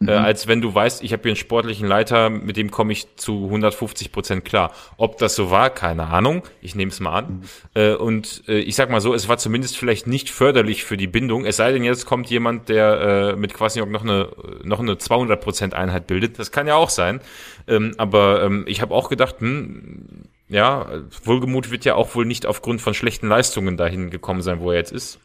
mhm. 0.06 0.10
äh, 0.10 0.14
als 0.14 0.48
wenn 0.48 0.62
du 0.62 0.74
weißt, 0.74 1.04
ich 1.04 1.14
habe 1.14 1.24
hier 1.24 1.32
einen 1.32 1.36
sportlichen 1.38 1.88
Leiter, 1.88 2.30
mit 2.30 2.58
dem 2.58 2.72
komme 2.72 2.94
ich 2.94 3.16
zu 3.16 3.46
150 3.46 4.12
Prozent 4.12 4.46
klar. 4.46 4.72
Ob 4.98 5.18
das 5.18 5.36
so 5.36 5.52
war, 5.52 5.70
keine 5.70 6.08
Ahnung. 6.08 6.44
Ich 6.62 6.76
nehme 6.76 6.92
es 6.92 7.00
mal 7.00 7.14
an. 7.14 7.26
Mhm. 7.26 7.42
Äh, 7.82 7.94
und 7.96 8.44
äh, 8.48 8.60
ich 8.60 8.76
sag 8.76 8.90
mal 8.90 9.02
so, 9.02 9.14
es 9.14 9.28
war 9.28 9.38
zumindest 9.38 9.78
vielleicht 9.78 10.08
nicht 10.08 10.30
förderlich 10.30 10.84
für 10.84 10.98
die 10.98 11.08
Bindung. 11.08 11.46
Es 11.46 11.58
sei 11.58 11.72
denn, 11.72 11.84
jetzt 11.84 12.06
kommt 12.06 12.30
jemand, 12.30 12.70
der 12.70 13.34
äh, 13.34 13.36
mit 13.36 13.54
Kwasniok 13.54 13.90
noch 13.90 14.04
eine 14.04 14.30
noch 14.64 14.80
eine 14.80 14.98
200 14.98 15.40
Prozent 15.42 15.74
Einheit 15.74 16.08
bildet. 16.08 16.40
Das 16.40 16.52
kann 16.52 16.68
ja 16.68 16.76
auch 16.76 16.90
sein. 16.90 17.22
Ähm, 17.68 17.94
aber 17.98 18.44
ähm, 18.44 18.66
ich 18.68 18.82
habe 18.82 18.94
auch 18.94 19.10
gedacht, 19.10 19.36
hm, 19.40 20.26
ja, 20.48 20.88
Wohlgemut 21.24 21.72
wird 21.72 21.86
ja 21.86 21.96
auch 21.96 22.16
wohl 22.16 22.26
nicht 22.26 22.46
aufgrund 22.46 22.82
von 22.82 22.94
schlechten 22.94 23.28
Leistungen 23.28 23.78
dahin 23.78 24.10
gekommen 24.10 24.42
sein, 24.42 24.60
wo 24.60 24.72
er 24.72 24.78
jetzt 24.78 24.92
ist. 24.92 25.20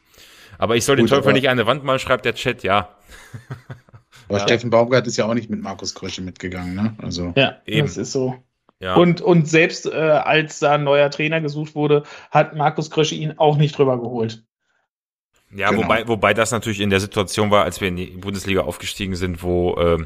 Aber 0.59 0.77
ich 0.77 0.85
soll 0.85 0.97
Gut, 0.97 1.05
den 1.05 1.16
Teufel 1.16 1.32
nicht 1.32 1.48
an 1.48 1.52
eine 1.52 1.66
Wand 1.66 1.85
malen, 1.85 1.98
schreibt 1.98 2.24
der 2.24 2.35
Chat, 2.35 2.62
ja. 2.62 2.89
Aber 4.31 4.39
ja. 4.39 4.44
Steffen 4.44 4.70
Baumgart 4.70 5.07
ist 5.09 5.16
ja 5.16 5.27
auch 5.27 5.35
nicht 5.35 5.51
mit 5.51 5.61
Markus 5.61 5.94
Krösche 5.94 6.23
mitgegangen, 6.23 6.74
ne? 6.74 6.94
Also. 6.98 7.32
Ja, 7.36 7.57
eben. 7.66 7.86
das 7.86 7.97
ist 7.97 8.12
so. 8.12 8.36
Ja. 8.78 8.94
Und, 8.94 9.20
und 9.20 9.48
selbst 9.48 9.86
äh, 9.86 9.90
als 9.90 10.61
da 10.61 10.74
ein 10.74 10.85
neuer 10.85 11.11
Trainer 11.11 11.40
gesucht 11.40 11.74
wurde, 11.74 12.05
hat 12.31 12.55
Markus 12.55 12.90
Krösche 12.90 13.16
ihn 13.16 13.35
auch 13.39 13.57
nicht 13.57 13.77
drüber 13.77 14.01
geholt. 14.01 14.44
Ja, 15.55 15.70
genau. 15.70 15.82
wobei, 15.82 16.07
wobei 16.07 16.32
das 16.32 16.52
natürlich 16.52 16.81
in 16.81 16.90
der 16.90 17.01
Situation 17.01 17.51
war, 17.51 17.65
als 17.65 17.81
wir 17.81 17.89
in 17.89 17.97
die 17.97 18.07
Bundesliga 18.07 18.61
aufgestiegen 18.62 19.16
sind, 19.16 19.43
wo, 19.43 19.74
äh, 19.74 19.98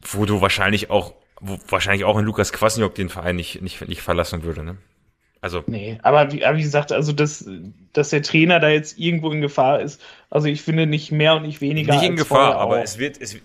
wo 0.00 0.24
du 0.24 0.40
wahrscheinlich 0.40 0.90
auch 0.90 1.12
wo 1.40 1.58
wahrscheinlich 1.68 2.04
auch 2.04 2.18
in 2.18 2.24
Lukas 2.24 2.52
Kwasniok 2.52 2.94
den 2.94 3.08
Verein 3.08 3.34
nicht, 3.36 3.62
nicht, 3.62 3.86
nicht 3.88 4.02
verlassen 4.02 4.42
würde, 4.42 4.62
ne? 4.62 4.76
Also. 5.42 5.64
Nee, 5.66 5.98
aber 6.02 6.32
wie, 6.32 6.44
aber 6.44 6.58
wie 6.58 6.62
gesagt, 6.62 6.92
also 6.92 7.12
dass, 7.12 7.48
dass 7.94 8.10
der 8.10 8.22
Trainer 8.22 8.60
da 8.60 8.68
jetzt 8.68 8.98
irgendwo 8.98 9.32
in 9.32 9.40
Gefahr 9.40 9.80
ist, 9.80 10.02
also 10.28 10.48
ich 10.48 10.60
finde 10.60 10.86
nicht 10.86 11.12
mehr 11.12 11.34
und 11.34 11.42
nicht 11.42 11.62
weniger. 11.62 11.94
Nicht 11.94 12.04
in 12.04 12.16
Gefahr, 12.16 12.56
aber 12.56 12.82
es 12.82 12.98
wird, 12.98 13.18
es, 13.18 13.38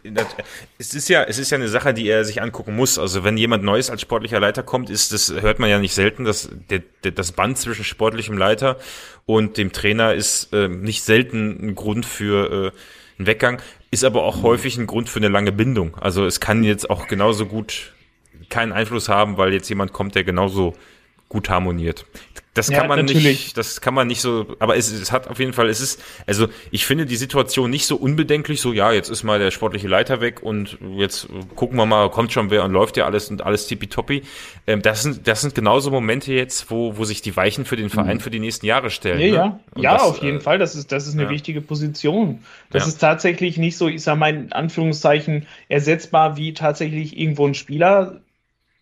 es 0.77 0.93
ist 0.93 1.07
ja, 1.07 1.23
es 1.23 1.39
ist 1.39 1.51
ja 1.51 1.57
eine 1.57 1.69
Sache, 1.69 1.93
die 1.93 2.09
er 2.09 2.25
sich 2.25 2.41
angucken 2.41 2.75
muss. 2.75 2.99
Also 2.99 3.23
wenn 3.23 3.37
jemand 3.37 3.63
Neues 3.63 3.89
als 3.89 4.01
sportlicher 4.01 4.41
Leiter 4.41 4.61
kommt, 4.61 4.89
ist 4.89 5.13
das, 5.13 5.33
hört 5.41 5.59
man 5.59 5.69
ja 5.69 5.79
nicht 5.79 5.93
selten, 5.93 6.25
dass 6.25 6.49
der, 6.69 6.81
der, 7.05 7.11
das 7.11 7.31
Band 7.31 7.57
zwischen 7.57 7.85
sportlichem 7.85 8.37
Leiter 8.37 8.77
und 9.25 9.55
dem 9.55 9.71
Trainer 9.71 10.13
ist 10.13 10.51
äh, 10.51 10.67
nicht 10.67 11.01
selten 11.01 11.69
ein 11.69 11.75
Grund 11.75 12.05
für 12.05 12.73
äh, 12.73 12.77
einen 13.17 13.27
Weggang, 13.27 13.61
ist 13.89 14.03
aber 14.03 14.23
auch 14.23 14.43
häufig 14.43 14.77
ein 14.77 14.85
Grund 14.85 15.07
für 15.07 15.19
eine 15.19 15.29
lange 15.29 15.53
Bindung. 15.53 15.95
Also 15.95 16.25
es 16.25 16.41
kann 16.41 16.65
jetzt 16.65 16.89
auch 16.89 17.07
genauso 17.07 17.45
gut 17.45 17.93
keinen 18.49 18.73
Einfluss 18.73 19.07
haben, 19.07 19.37
weil 19.37 19.53
jetzt 19.53 19.69
jemand 19.69 19.93
kommt, 19.93 20.15
der 20.15 20.25
genauso 20.25 20.75
gut 21.35 21.49
harmoniert. 21.49 22.05
Das 22.53 22.69
kann 22.69 22.83
ja, 22.83 22.87
man 22.87 22.99
natürlich. 22.99 23.25
nicht, 23.25 23.57
das 23.57 23.81
kann 23.81 23.93
man 23.93 24.07
nicht 24.07 24.21
so, 24.21 24.55
aber 24.59 24.77
es, 24.77 24.89
es 24.89 25.11
hat 25.11 25.27
auf 25.27 25.39
jeden 25.39 25.51
Fall, 25.51 25.67
es 25.67 25.81
ist, 25.81 26.01
also 26.25 26.47
ich 26.71 26.85
finde 26.85 27.05
die 27.05 27.17
Situation 27.17 27.69
nicht 27.69 27.85
so 27.85 27.97
unbedenklich, 27.97 28.61
so 28.61 28.71
ja, 28.71 28.93
jetzt 28.93 29.09
ist 29.09 29.23
mal 29.23 29.39
der 29.39 29.51
sportliche 29.51 29.89
Leiter 29.89 30.21
weg 30.21 30.41
und 30.41 30.77
jetzt 30.95 31.27
gucken 31.55 31.77
wir 31.77 31.85
mal, 31.85 32.09
kommt 32.09 32.31
schon 32.31 32.51
wer 32.51 32.63
und 32.63 32.71
läuft 32.71 32.95
ja 32.95 33.03
alles 33.03 33.29
und 33.29 33.41
alles 33.41 33.67
tippitoppi. 33.67 34.23
Ähm, 34.67 34.81
das 34.81 35.03
sind, 35.03 35.27
das 35.27 35.41
sind 35.41 35.53
genauso 35.53 35.91
Momente 35.91 36.31
jetzt, 36.31 36.71
wo, 36.71 36.95
wo 36.95 37.03
sich 37.03 37.21
die 37.21 37.35
Weichen 37.35 37.65
für 37.65 37.75
den 37.75 37.89
Verein 37.89 38.17
mhm. 38.17 38.21
für 38.21 38.29
die 38.29 38.39
nächsten 38.39 38.65
Jahre 38.65 38.89
stellen. 38.89 39.19
Ja, 39.19 39.47
ne? 39.47 39.59
ja, 39.75 39.81
ja, 39.81 39.93
das, 39.95 40.03
auf 40.03 40.23
jeden 40.23 40.37
äh, 40.37 40.41
Fall, 40.41 40.57
das 40.57 40.75
ist, 40.75 40.93
das 40.93 41.07
ist 41.07 41.15
eine 41.15 41.23
ja. 41.23 41.29
wichtige 41.31 41.59
Position. 41.59 42.39
Das 42.69 42.83
ja. 42.83 42.87
ist 42.87 42.99
tatsächlich 42.99 43.57
nicht 43.57 43.75
so, 43.75 43.89
ich 43.89 44.01
sag 44.01 44.17
mal 44.17 44.33
in 44.33 44.53
Anführungszeichen, 44.53 45.45
ersetzbar 45.67 46.37
wie 46.37 46.53
tatsächlich 46.53 47.19
irgendwo 47.19 47.45
ein 47.45 47.53
Spieler, 47.53 48.21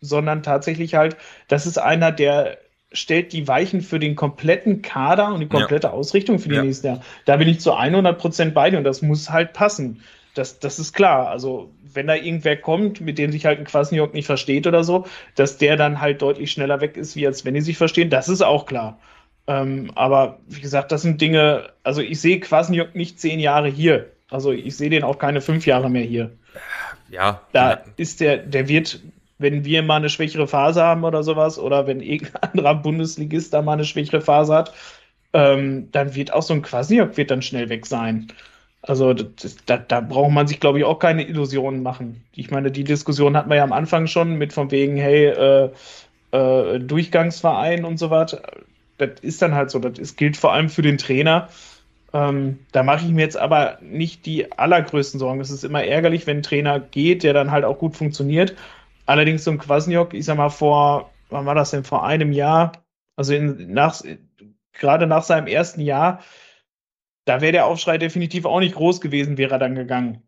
sondern 0.03 0.43
tatsächlich 0.43 0.95
halt, 0.95 1.17
das 1.47 1.65
ist 1.65 1.77
einer, 1.77 2.11
der 2.11 2.57
stellt 2.91 3.33
die 3.33 3.47
Weichen 3.47 3.81
für 3.81 3.99
den 3.99 4.15
kompletten 4.15 4.81
Kader 4.81 5.33
und 5.33 5.39
die 5.39 5.47
komplette 5.47 5.87
ja. 5.87 5.93
Ausrichtung 5.93 6.39
für 6.39 6.49
die 6.49 6.55
ja. 6.55 6.63
nächsten 6.63 6.87
Jahre. 6.87 7.01
Da 7.25 7.37
bin 7.37 7.47
ich 7.47 7.59
zu 7.59 7.73
100 7.73 8.17
Prozent 8.17 8.53
bei 8.53 8.69
dir 8.69 8.77
und 8.77 8.83
das 8.83 9.01
muss 9.01 9.31
halt 9.31 9.53
passen. 9.53 10.03
Das, 10.35 10.59
das 10.59 10.79
ist 10.79 10.93
klar. 10.93 11.29
Also, 11.29 11.71
wenn 11.93 12.07
da 12.07 12.15
irgendwer 12.15 12.57
kommt, 12.57 13.01
mit 13.01 13.17
dem 13.17 13.31
sich 13.31 13.45
halt 13.45 13.59
ein 13.59 13.65
Quasniok 13.65 14.13
nicht 14.13 14.25
versteht 14.25 14.65
oder 14.67 14.83
so, 14.83 15.05
dass 15.35 15.57
der 15.57 15.75
dann 15.75 16.01
halt 16.01 16.21
deutlich 16.21 16.51
schneller 16.51 16.81
weg 16.81 16.97
ist, 16.97 17.15
wie 17.15 17.25
als 17.25 17.45
wenn 17.45 17.53
die 17.53 17.61
sich 17.61 17.77
verstehen, 17.77 18.09
das 18.09 18.29
ist 18.29 18.41
auch 18.41 18.65
klar. 18.65 18.99
Ähm, 19.45 19.91
aber 19.95 20.39
wie 20.47 20.61
gesagt, 20.61 20.91
das 20.91 21.01
sind 21.01 21.19
Dinge, 21.19 21.69
also 21.83 22.01
ich 22.01 22.19
sehe 22.21 22.39
Quasniok 22.39 22.95
nicht 22.95 23.19
zehn 23.19 23.39
Jahre 23.39 23.67
hier. 23.67 24.11
Also 24.29 24.51
ich 24.51 24.75
sehe 24.77 24.89
den 24.89 25.03
auch 25.03 25.19
keine 25.19 25.41
fünf 25.41 25.65
Jahre 25.65 25.89
mehr 25.89 26.03
hier. 26.03 26.31
Ja. 27.09 27.41
Da 27.51 27.71
ja. 27.71 27.81
ist 27.97 28.21
der, 28.21 28.37
der 28.37 28.67
wird 28.67 29.01
wenn 29.43 29.65
wir 29.65 29.83
mal 29.83 29.97
eine 29.97 30.09
schwächere 30.09 30.47
Phase 30.47 30.81
haben 30.81 31.03
oder 31.03 31.21
sowas, 31.21 31.59
oder 31.59 31.85
wenn 31.85 32.01
irgendein 32.01 32.41
anderer 32.51 32.75
Bundesligist 32.75 33.53
da 33.53 33.61
mal 33.61 33.73
eine 33.73 33.85
schwächere 33.85 34.21
Phase 34.21 34.55
hat, 34.55 34.73
ähm, 35.33 35.89
dann 35.91 36.15
wird 36.15 36.33
auch 36.33 36.41
so 36.41 36.53
ein 36.53 36.61
Quasiok 36.63 37.17
wird 37.17 37.29
dann 37.31 37.41
schnell 37.41 37.69
weg 37.69 37.85
sein. 37.85 38.27
Also 38.81 39.13
das, 39.13 39.57
da, 39.65 39.77
da 39.77 40.01
braucht 40.01 40.31
man 40.31 40.47
sich, 40.47 40.59
glaube 40.59 40.79
ich, 40.79 40.85
auch 40.85 40.99
keine 40.99 41.25
Illusionen 41.27 41.83
machen. 41.83 42.23
Ich 42.33 42.51
meine, 42.51 42.71
die 42.71 42.83
Diskussion 42.83 43.37
hatten 43.37 43.49
wir 43.49 43.57
ja 43.57 43.63
am 43.63 43.71
Anfang 43.71 44.07
schon 44.07 44.35
mit 44.35 44.51
von 44.51 44.71
wegen, 44.71 44.97
hey, 44.97 45.27
äh, 45.27 45.69
äh, 46.31 46.79
Durchgangsverein 46.79 47.85
und 47.85 47.97
so 47.97 48.09
weiter. 48.09 48.41
Das 48.97 49.21
ist 49.21 49.41
dann 49.41 49.55
halt 49.55 49.71
so. 49.71 49.79
Das 49.79 49.97
ist, 49.99 50.17
gilt 50.17 50.35
vor 50.35 50.53
allem 50.53 50.69
für 50.69 50.81
den 50.81 50.97
Trainer. 50.97 51.47
Ähm, 52.11 52.59
da 52.73 52.83
mache 52.83 53.05
ich 53.05 53.11
mir 53.11 53.21
jetzt 53.21 53.37
aber 53.37 53.79
nicht 53.81 54.25
die 54.25 54.51
allergrößten 54.51 55.19
Sorgen. 55.19 55.39
Es 55.39 55.49
ist 55.49 55.63
immer 55.63 55.83
ärgerlich, 55.83 56.27
wenn 56.27 56.37
ein 56.37 56.43
Trainer 56.43 56.79
geht, 56.79 57.23
der 57.23 57.33
dann 57.33 57.51
halt 57.51 57.63
auch 57.65 57.79
gut 57.79 57.95
funktioniert 57.95 58.53
Allerdings 59.05 59.43
so 59.43 59.51
ein 59.51 59.57
Kwasniok, 59.57 60.13
ich 60.13 60.25
sag 60.25 60.37
mal, 60.37 60.49
vor, 60.49 61.11
wann 61.29 61.45
war 61.45 61.55
das 61.55 61.71
denn, 61.71 61.83
vor 61.83 62.05
einem 62.05 62.31
Jahr, 62.31 62.71
also 63.15 63.33
in, 63.33 63.73
nach, 63.73 64.01
gerade 64.73 65.07
nach 65.07 65.23
seinem 65.23 65.47
ersten 65.47 65.81
Jahr, 65.81 66.21
da 67.25 67.41
wäre 67.41 67.51
der 67.51 67.65
Aufschrei 67.65 67.97
definitiv 67.97 68.45
auch 68.45 68.59
nicht 68.59 68.75
groß 68.75 69.01
gewesen, 69.01 69.37
wäre 69.37 69.55
er 69.55 69.59
dann 69.59 69.75
gegangen. 69.75 70.23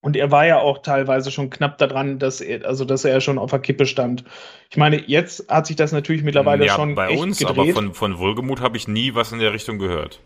Und 0.00 0.16
er 0.16 0.30
war 0.30 0.44
ja 0.44 0.58
auch 0.58 0.78
teilweise 0.82 1.30
schon 1.30 1.48
knapp 1.48 1.78
daran, 1.78 2.18
dass 2.18 2.42
er, 2.42 2.66
also 2.66 2.84
dass 2.84 3.06
er 3.06 3.22
schon 3.22 3.38
auf 3.38 3.50
der 3.50 3.60
Kippe 3.60 3.86
stand. 3.86 4.24
Ich 4.70 4.76
meine, 4.76 5.00
jetzt 5.00 5.48
hat 5.48 5.66
sich 5.66 5.76
das 5.76 5.92
natürlich 5.92 6.22
mittlerweile 6.22 6.66
ja, 6.66 6.74
schon 6.74 6.94
bei 6.94 7.08
uns, 7.08 7.38
gedreht. 7.38 7.58
aber 7.58 7.72
von, 7.72 7.94
von 7.94 8.18
Wohlgemut 8.18 8.60
habe 8.60 8.76
ich 8.76 8.86
nie 8.86 9.14
was 9.14 9.32
in 9.32 9.38
der 9.38 9.54
Richtung 9.54 9.78
gehört 9.78 10.20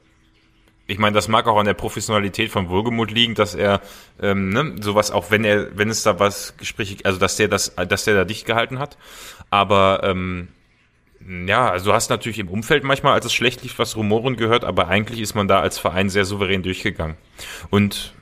ich 0.88 0.98
meine, 0.98 1.14
das 1.14 1.28
mag 1.28 1.46
auch 1.46 1.58
an 1.58 1.66
der 1.66 1.74
Professionalität 1.74 2.50
von 2.50 2.70
Wohlgemut 2.70 3.10
liegen, 3.10 3.34
dass 3.34 3.54
er 3.54 3.82
ähm, 4.20 4.48
ne, 4.48 4.76
sowas, 4.80 5.10
auch 5.10 5.30
wenn 5.30 5.44
er, 5.44 5.76
wenn 5.76 5.90
es 5.90 6.02
da 6.02 6.18
was 6.18 6.56
Gespräche, 6.56 6.96
also 7.04 7.18
dass 7.18 7.36
der 7.36 7.48
das, 7.48 7.74
dass 7.76 8.04
der 8.04 8.14
da 8.14 8.24
dicht 8.24 8.46
gehalten 8.46 8.78
hat. 8.78 8.96
Aber 9.50 10.00
ähm, 10.02 10.48
ja, 11.46 11.70
also 11.70 11.90
du 11.90 11.92
hast 11.92 12.08
natürlich 12.08 12.38
im 12.38 12.48
Umfeld 12.48 12.84
manchmal, 12.84 13.12
als 13.12 13.26
es 13.26 13.34
schlecht 13.34 13.62
lief, 13.62 13.78
was 13.78 13.96
Rumoren 13.96 14.36
gehört, 14.36 14.64
aber 14.64 14.88
eigentlich 14.88 15.20
ist 15.20 15.34
man 15.34 15.46
da 15.46 15.60
als 15.60 15.78
Verein 15.78 16.08
sehr 16.08 16.24
souverän 16.24 16.62
durchgegangen. 16.62 17.18
Und 17.68 18.14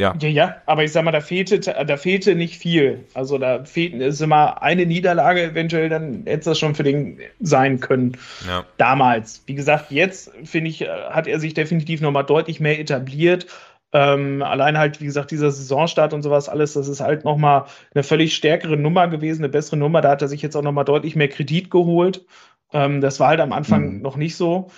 ja. 0.00 0.14
ja, 0.20 0.28
ja, 0.28 0.56
aber 0.66 0.84
ich 0.84 0.92
sag 0.92 1.04
mal, 1.04 1.12
da 1.12 1.20
fehlte, 1.20 1.60
da 1.60 1.96
fehlte 1.96 2.34
nicht 2.34 2.56
viel. 2.56 3.04
Also 3.14 3.38
da 3.38 3.64
fehlten 3.64 4.00
ist 4.00 4.20
immer 4.20 4.62
eine 4.62 4.86
Niederlage 4.86 5.42
eventuell, 5.42 5.88
dann 5.88 6.22
hätte 6.24 6.38
es 6.38 6.44
das 6.46 6.58
schon 6.58 6.74
für 6.74 6.82
den 6.82 7.18
sein 7.40 7.80
können. 7.80 8.16
Ja. 8.46 8.64
Damals. 8.78 9.42
Wie 9.46 9.54
gesagt, 9.54 9.90
jetzt 9.90 10.32
finde 10.44 10.70
ich, 10.70 10.80
hat 10.80 11.26
er 11.26 11.38
sich 11.38 11.54
definitiv 11.54 12.00
nochmal 12.00 12.24
deutlich 12.24 12.60
mehr 12.60 12.80
etabliert. 12.80 13.46
Ähm, 13.92 14.42
allein 14.42 14.78
halt, 14.78 15.00
wie 15.00 15.06
gesagt, 15.06 15.32
dieser 15.32 15.50
Saisonstart 15.50 16.12
und 16.12 16.22
sowas 16.22 16.48
alles, 16.48 16.74
das 16.74 16.86
ist 16.88 17.00
halt 17.00 17.24
nochmal 17.24 17.64
eine 17.92 18.04
völlig 18.04 18.34
stärkere 18.36 18.76
Nummer 18.76 19.08
gewesen, 19.08 19.42
eine 19.42 19.48
bessere 19.48 19.76
Nummer. 19.76 20.00
Da 20.00 20.10
hat 20.10 20.22
er 20.22 20.28
sich 20.28 20.42
jetzt 20.42 20.56
auch 20.56 20.62
nochmal 20.62 20.84
deutlich 20.84 21.16
mehr 21.16 21.28
Kredit 21.28 21.70
geholt. 21.70 22.24
Ähm, 22.72 23.00
das 23.00 23.18
war 23.18 23.28
halt 23.28 23.40
am 23.40 23.52
Anfang 23.52 23.96
mhm. 23.96 24.02
noch 24.02 24.16
nicht 24.16 24.36
so. 24.36 24.70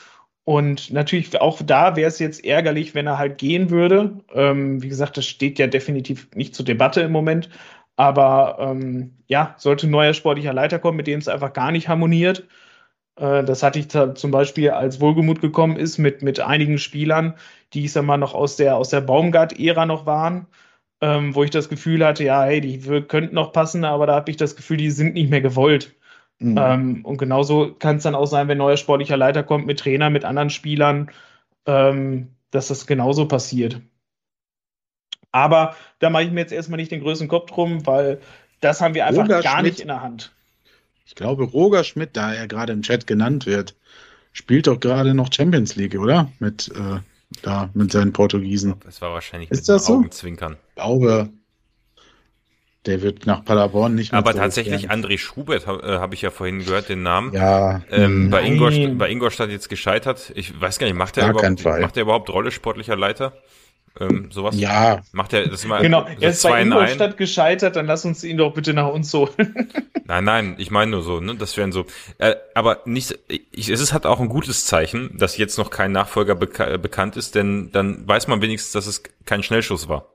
Und 0.44 0.90
natürlich 0.92 1.40
auch 1.40 1.62
da 1.62 1.94
wäre 1.96 2.08
es 2.08 2.18
jetzt 2.18 2.44
ärgerlich, 2.44 2.94
wenn 2.94 3.06
er 3.06 3.18
halt 3.18 3.38
gehen 3.38 3.70
würde. 3.70 4.18
Ähm, 4.34 4.82
wie 4.82 4.88
gesagt, 4.88 5.16
das 5.16 5.26
steht 5.26 5.58
ja 5.58 5.68
definitiv 5.68 6.28
nicht 6.34 6.54
zur 6.54 6.64
Debatte 6.64 7.00
im 7.02 7.12
Moment. 7.12 7.48
Aber 7.96 8.56
ähm, 8.60 9.18
ja, 9.28 9.54
sollte 9.58 9.86
ein 9.86 9.90
neuer 9.90 10.14
sportlicher 10.14 10.52
Leiter 10.52 10.78
kommen, 10.80 10.96
mit 10.96 11.06
dem 11.06 11.20
es 11.20 11.28
einfach 11.28 11.52
gar 11.52 11.70
nicht 11.72 11.88
harmoniert, 11.88 12.48
Äh, 13.16 13.44
das 13.44 13.62
hatte 13.62 13.78
ich 13.78 13.88
zum 13.88 14.30
Beispiel, 14.30 14.70
als 14.70 15.00
Wohlgemut 15.00 15.40
gekommen 15.40 15.76
ist, 15.76 15.98
mit, 15.98 16.22
mit 16.22 16.40
einigen 16.40 16.78
Spielern, 16.78 17.34
die 17.72 17.84
ich 17.84 17.92
sag 17.92 18.04
mal 18.04 18.16
noch 18.18 18.34
aus 18.34 18.56
der, 18.56 18.76
aus 18.76 18.90
der 18.90 19.00
Baumgart-Ära 19.02 19.86
noch 19.86 20.06
waren, 20.06 20.46
ähm, 21.00 21.34
wo 21.34 21.44
ich 21.44 21.50
das 21.50 21.68
Gefühl 21.68 22.04
hatte, 22.06 22.24
ja, 22.24 22.44
hey, 22.44 22.60
die 22.60 22.80
könnten 23.02 23.34
noch 23.34 23.52
passen, 23.52 23.84
aber 23.84 24.06
da 24.06 24.14
habe 24.16 24.30
ich 24.30 24.36
das 24.38 24.56
Gefühl, 24.56 24.78
die 24.78 24.90
sind 24.90 25.14
nicht 25.14 25.30
mehr 25.30 25.40
gewollt. 25.42 25.94
Mhm. 26.42 26.58
Ähm, 26.58 27.04
und 27.04 27.18
genauso 27.18 27.74
kann 27.74 27.96
es 27.96 28.02
dann 28.02 28.14
auch 28.14 28.26
sein, 28.26 28.48
wenn 28.48 28.58
neuer 28.58 28.76
sportlicher 28.76 29.16
Leiter 29.16 29.42
kommt 29.42 29.66
mit 29.66 29.78
Trainer, 29.78 30.10
mit 30.10 30.24
anderen 30.24 30.50
Spielern, 30.50 31.10
ähm, 31.66 32.28
dass 32.50 32.68
das 32.68 32.86
genauso 32.86 33.26
passiert. 33.26 33.80
Aber 35.30 35.76
da 35.98 36.10
mache 36.10 36.24
ich 36.24 36.30
mir 36.30 36.40
jetzt 36.40 36.52
erstmal 36.52 36.78
nicht 36.78 36.90
den 36.90 37.00
größten 37.00 37.28
Kopf 37.28 37.50
drum, 37.50 37.86
weil 37.86 38.20
das 38.60 38.80
haben 38.80 38.94
wir 38.94 39.06
einfach 39.06 39.24
Roger 39.24 39.40
gar 39.40 39.60
Schmidt, 39.60 39.72
nicht 39.72 39.80
in 39.80 39.88
der 39.88 40.02
Hand. 40.02 40.32
Ich 41.06 41.14
glaube, 41.14 41.44
Roger 41.44 41.84
Schmidt, 41.84 42.10
da 42.14 42.34
er 42.34 42.46
gerade 42.48 42.72
im 42.72 42.82
Chat 42.82 43.06
genannt 43.06 43.46
wird, 43.46 43.74
spielt 44.32 44.66
doch 44.66 44.78
gerade 44.78 45.14
noch 45.14 45.32
Champions 45.32 45.76
League, 45.76 45.98
oder? 45.98 46.30
Mit, 46.38 46.70
äh, 46.74 47.00
da, 47.42 47.70
mit 47.74 47.92
seinen 47.92 48.12
Portugiesen. 48.12 48.74
Das 48.84 49.00
war 49.00 49.12
wahrscheinlich 49.12 49.50
Ist 49.50 49.62
mit 49.62 49.68
das 49.68 49.86
so? 49.86 49.94
Augenzwinkern. 49.94 50.56
Ich 50.68 50.74
glaube, 50.76 51.30
der 52.86 53.02
wird 53.02 53.26
nach 53.26 53.44
Paderborn 53.44 53.94
nicht 53.94 54.12
mehr. 54.12 54.18
Aber 54.18 54.34
tatsächlich, 54.34 54.88
werden. 54.88 55.04
André 55.04 55.18
Schubert 55.18 55.66
habe 55.66 55.82
äh, 55.82 55.98
hab 55.98 56.12
ich 56.12 56.22
ja 56.22 56.30
vorhin 56.30 56.60
gehört, 56.60 56.88
den 56.88 57.02
Namen. 57.02 57.32
Ja. 57.32 57.82
Ähm, 57.90 58.30
bei, 58.30 58.42
Ingolstadt, 58.42 58.98
bei 58.98 59.08
Ingolstadt 59.08 59.50
jetzt 59.50 59.68
gescheitert. 59.68 60.32
Ich 60.34 60.60
weiß 60.60 60.78
gar 60.78 60.86
nicht, 60.86 60.96
macht 60.96 61.16
er 61.16 61.30
überhaupt, 61.30 61.64
macht 61.64 61.96
er 61.96 62.02
überhaupt 62.02 62.30
Rolle 62.30 62.50
sportlicher 62.50 62.96
Leiter? 62.96 63.34
Ähm, 64.00 64.30
sowas? 64.32 64.58
Ja. 64.58 65.02
Macht 65.12 65.32
er 65.32 65.46
das 65.46 65.64
mal? 65.66 65.82
Genau, 65.82 66.06
er 66.18 66.30
ist 66.30 66.42
bei 66.42 66.62
Ingolstadt 66.62 67.16
gescheitert, 67.18 67.76
dann 67.76 67.86
lass 67.86 68.04
uns 68.04 68.24
ihn 68.24 68.38
doch 68.38 68.54
bitte 68.54 68.72
nach 68.72 68.88
uns 68.88 69.12
holen. 69.12 69.30
nein, 70.06 70.24
nein, 70.24 70.54
ich 70.58 70.70
meine 70.70 70.92
nur 70.92 71.02
so, 71.02 71.20
ne? 71.20 71.34
Das 71.36 71.56
wären 71.56 71.72
so. 71.72 71.84
Äh, 72.18 72.34
aber 72.54 72.80
nicht, 72.86 73.18
ich, 73.28 73.68
es 73.68 73.80
ist 73.80 73.92
halt 73.92 74.06
auch 74.06 74.18
ein 74.18 74.28
gutes 74.28 74.64
Zeichen, 74.64 75.16
dass 75.18 75.36
jetzt 75.36 75.58
noch 75.58 75.70
kein 75.70 75.92
Nachfolger 75.92 76.34
beka 76.34 76.78
bekannt 76.78 77.16
ist, 77.16 77.34
denn 77.34 77.70
dann 77.72 78.08
weiß 78.08 78.28
man 78.28 78.40
wenigstens, 78.40 78.72
dass 78.72 78.86
es 78.86 79.02
kein 79.26 79.42
Schnellschuss 79.42 79.88
war. 79.88 80.06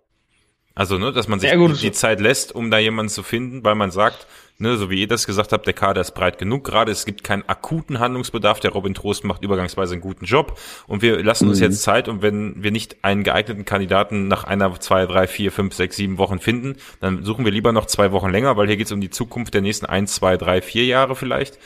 Also, 0.78 0.99
ne, 0.99 1.12
dass 1.12 1.28
man 1.28 1.40
sich 1.40 1.49
die, 1.49 1.74
die 1.74 1.91
Zeit 1.91 2.20
lässt, 2.20 2.54
um 2.54 2.70
da 2.70 2.78
jemanden 2.78 3.10
zu 3.10 3.24
finden, 3.24 3.64
weil 3.64 3.74
man 3.74 3.90
sagt, 3.90 4.28
ne, 4.60 4.78
so 4.78 4.91
wie 4.91 5.02
ihr 5.02 5.08
das 5.08 5.26
gesagt 5.26 5.52
habt, 5.52 5.66
der 5.66 5.74
Kader 5.74 6.02
ist 6.02 6.12
breit 6.12 6.38
genug. 6.38 6.66
Gerade, 6.66 6.91
es 6.91 7.04
gibt 7.04 7.24
keinen 7.24 7.49
akuten 7.49 7.99
Handlungsbedarf, 7.99 8.60
der 8.60 8.74
Robin 8.74 8.94
Trost 8.94 9.24
macht 9.24 9.44
übergangsweise 9.44 9.94
einen 9.94 10.04
guten 10.04 10.26
Job. 10.26 10.60
Und 10.86 11.02
wir 11.02 11.24
lassen 11.24 11.49
uns 11.49 11.58
mhm. 11.58 11.64
jetzt 11.64 11.82
Zeit. 11.82 12.08
Und 12.08 12.22
wenn 12.22 12.62
wir 12.62 12.70
nicht 12.70 12.98
einen 13.02 13.24
geeigneten 13.24 13.66
Kandidaten 13.66 14.28
nach 14.28 14.44
einer, 14.44 14.80
zwei, 14.80 15.08
drei, 15.08 15.26
vier, 15.26 15.52
fünf, 15.52 15.74
sechs, 15.74 15.95
sieben 15.95 16.20
Wochen 16.20 16.38
finden, 16.38 16.76
dann 16.99 17.24
suchen 17.24 17.44
wir 17.44 17.52
lieber 17.52 17.72
noch 17.72 17.88
zwei 17.88 18.12
Wochen 18.12 18.30
länger, 18.30 18.56
weil 18.56 18.68
hier 18.68 18.78
geht 18.78 18.86
es 18.86 18.91
um 18.91 19.02
die 19.02 19.10
Zukunft 19.10 19.56
der 19.56 19.62
nächsten 19.62 19.88
ein, 19.88 20.06
zwei, 20.06 20.38
drei, 20.38 20.62
vier 20.62 20.86
Jahre 20.86 21.16
vielleicht. 21.16 21.58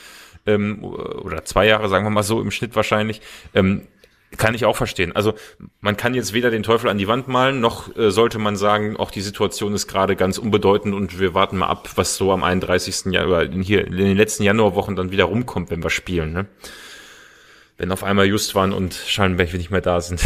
Ähm, 0.46 0.82
oder 0.82 1.44
zwei 1.44 1.66
Jahre, 1.66 1.90
sagen 1.90 2.06
wir 2.06 2.10
mal 2.10 2.22
so 2.22 2.40
im 2.40 2.50
Schnitt 2.50 2.74
wahrscheinlich. 2.76 3.20
Ähm, 3.52 3.82
kann 4.36 4.54
ich 4.54 4.64
auch 4.64 4.76
verstehen. 4.76 5.14
Also 5.14 5.34
man 5.80 5.96
kann 5.96 6.14
jetzt 6.14 6.32
weder 6.32 6.50
den 6.50 6.62
Teufel 6.62 6.88
an 6.88 6.98
die 6.98 7.08
Wand 7.08 7.28
malen, 7.28 7.60
noch 7.60 7.96
äh, 7.96 8.10
sollte 8.10 8.38
man 8.38 8.56
sagen, 8.56 8.96
auch 8.96 9.10
die 9.10 9.20
Situation 9.20 9.74
ist 9.74 9.86
gerade 9.86 10.16
ganz 10.16 10.38
unbedeutend 10.38 10.94
und 10.94 11.18
wir 11.20 11.34
warten 11.34 11.58
mal 11.58 11.66
ab, 11.66 11.90
was 11.96 12.16
so 12.16 12.32
am 12.32 12.42
31. 12.42 13.12
Januar, 13.12 13.46
hier 13.48 13.86
in 13.86 13.96
den 13.96 14.16
letzten 14.16 14.42
Januarwochen 14.42 14.96
dann 14.96 15.12
wieder 15.12 15.24
rumkommt, 15.24 15.70
wenn 15.70 15.82
wir 15.82 15.90
spielen. 15.90 16.32
Ne? 16.32 16.46
Wenn 17.76 17.92
auf 17.92 18.04
einmal 18.04 18.26
Justwan 18.26 18.72
und 18.72 18.94
Schallenberg 18.94 19.52
nicht 19.54 19.70
mehr 19.70 19.80
da 19.80 20.00
sind. 20.00 20.20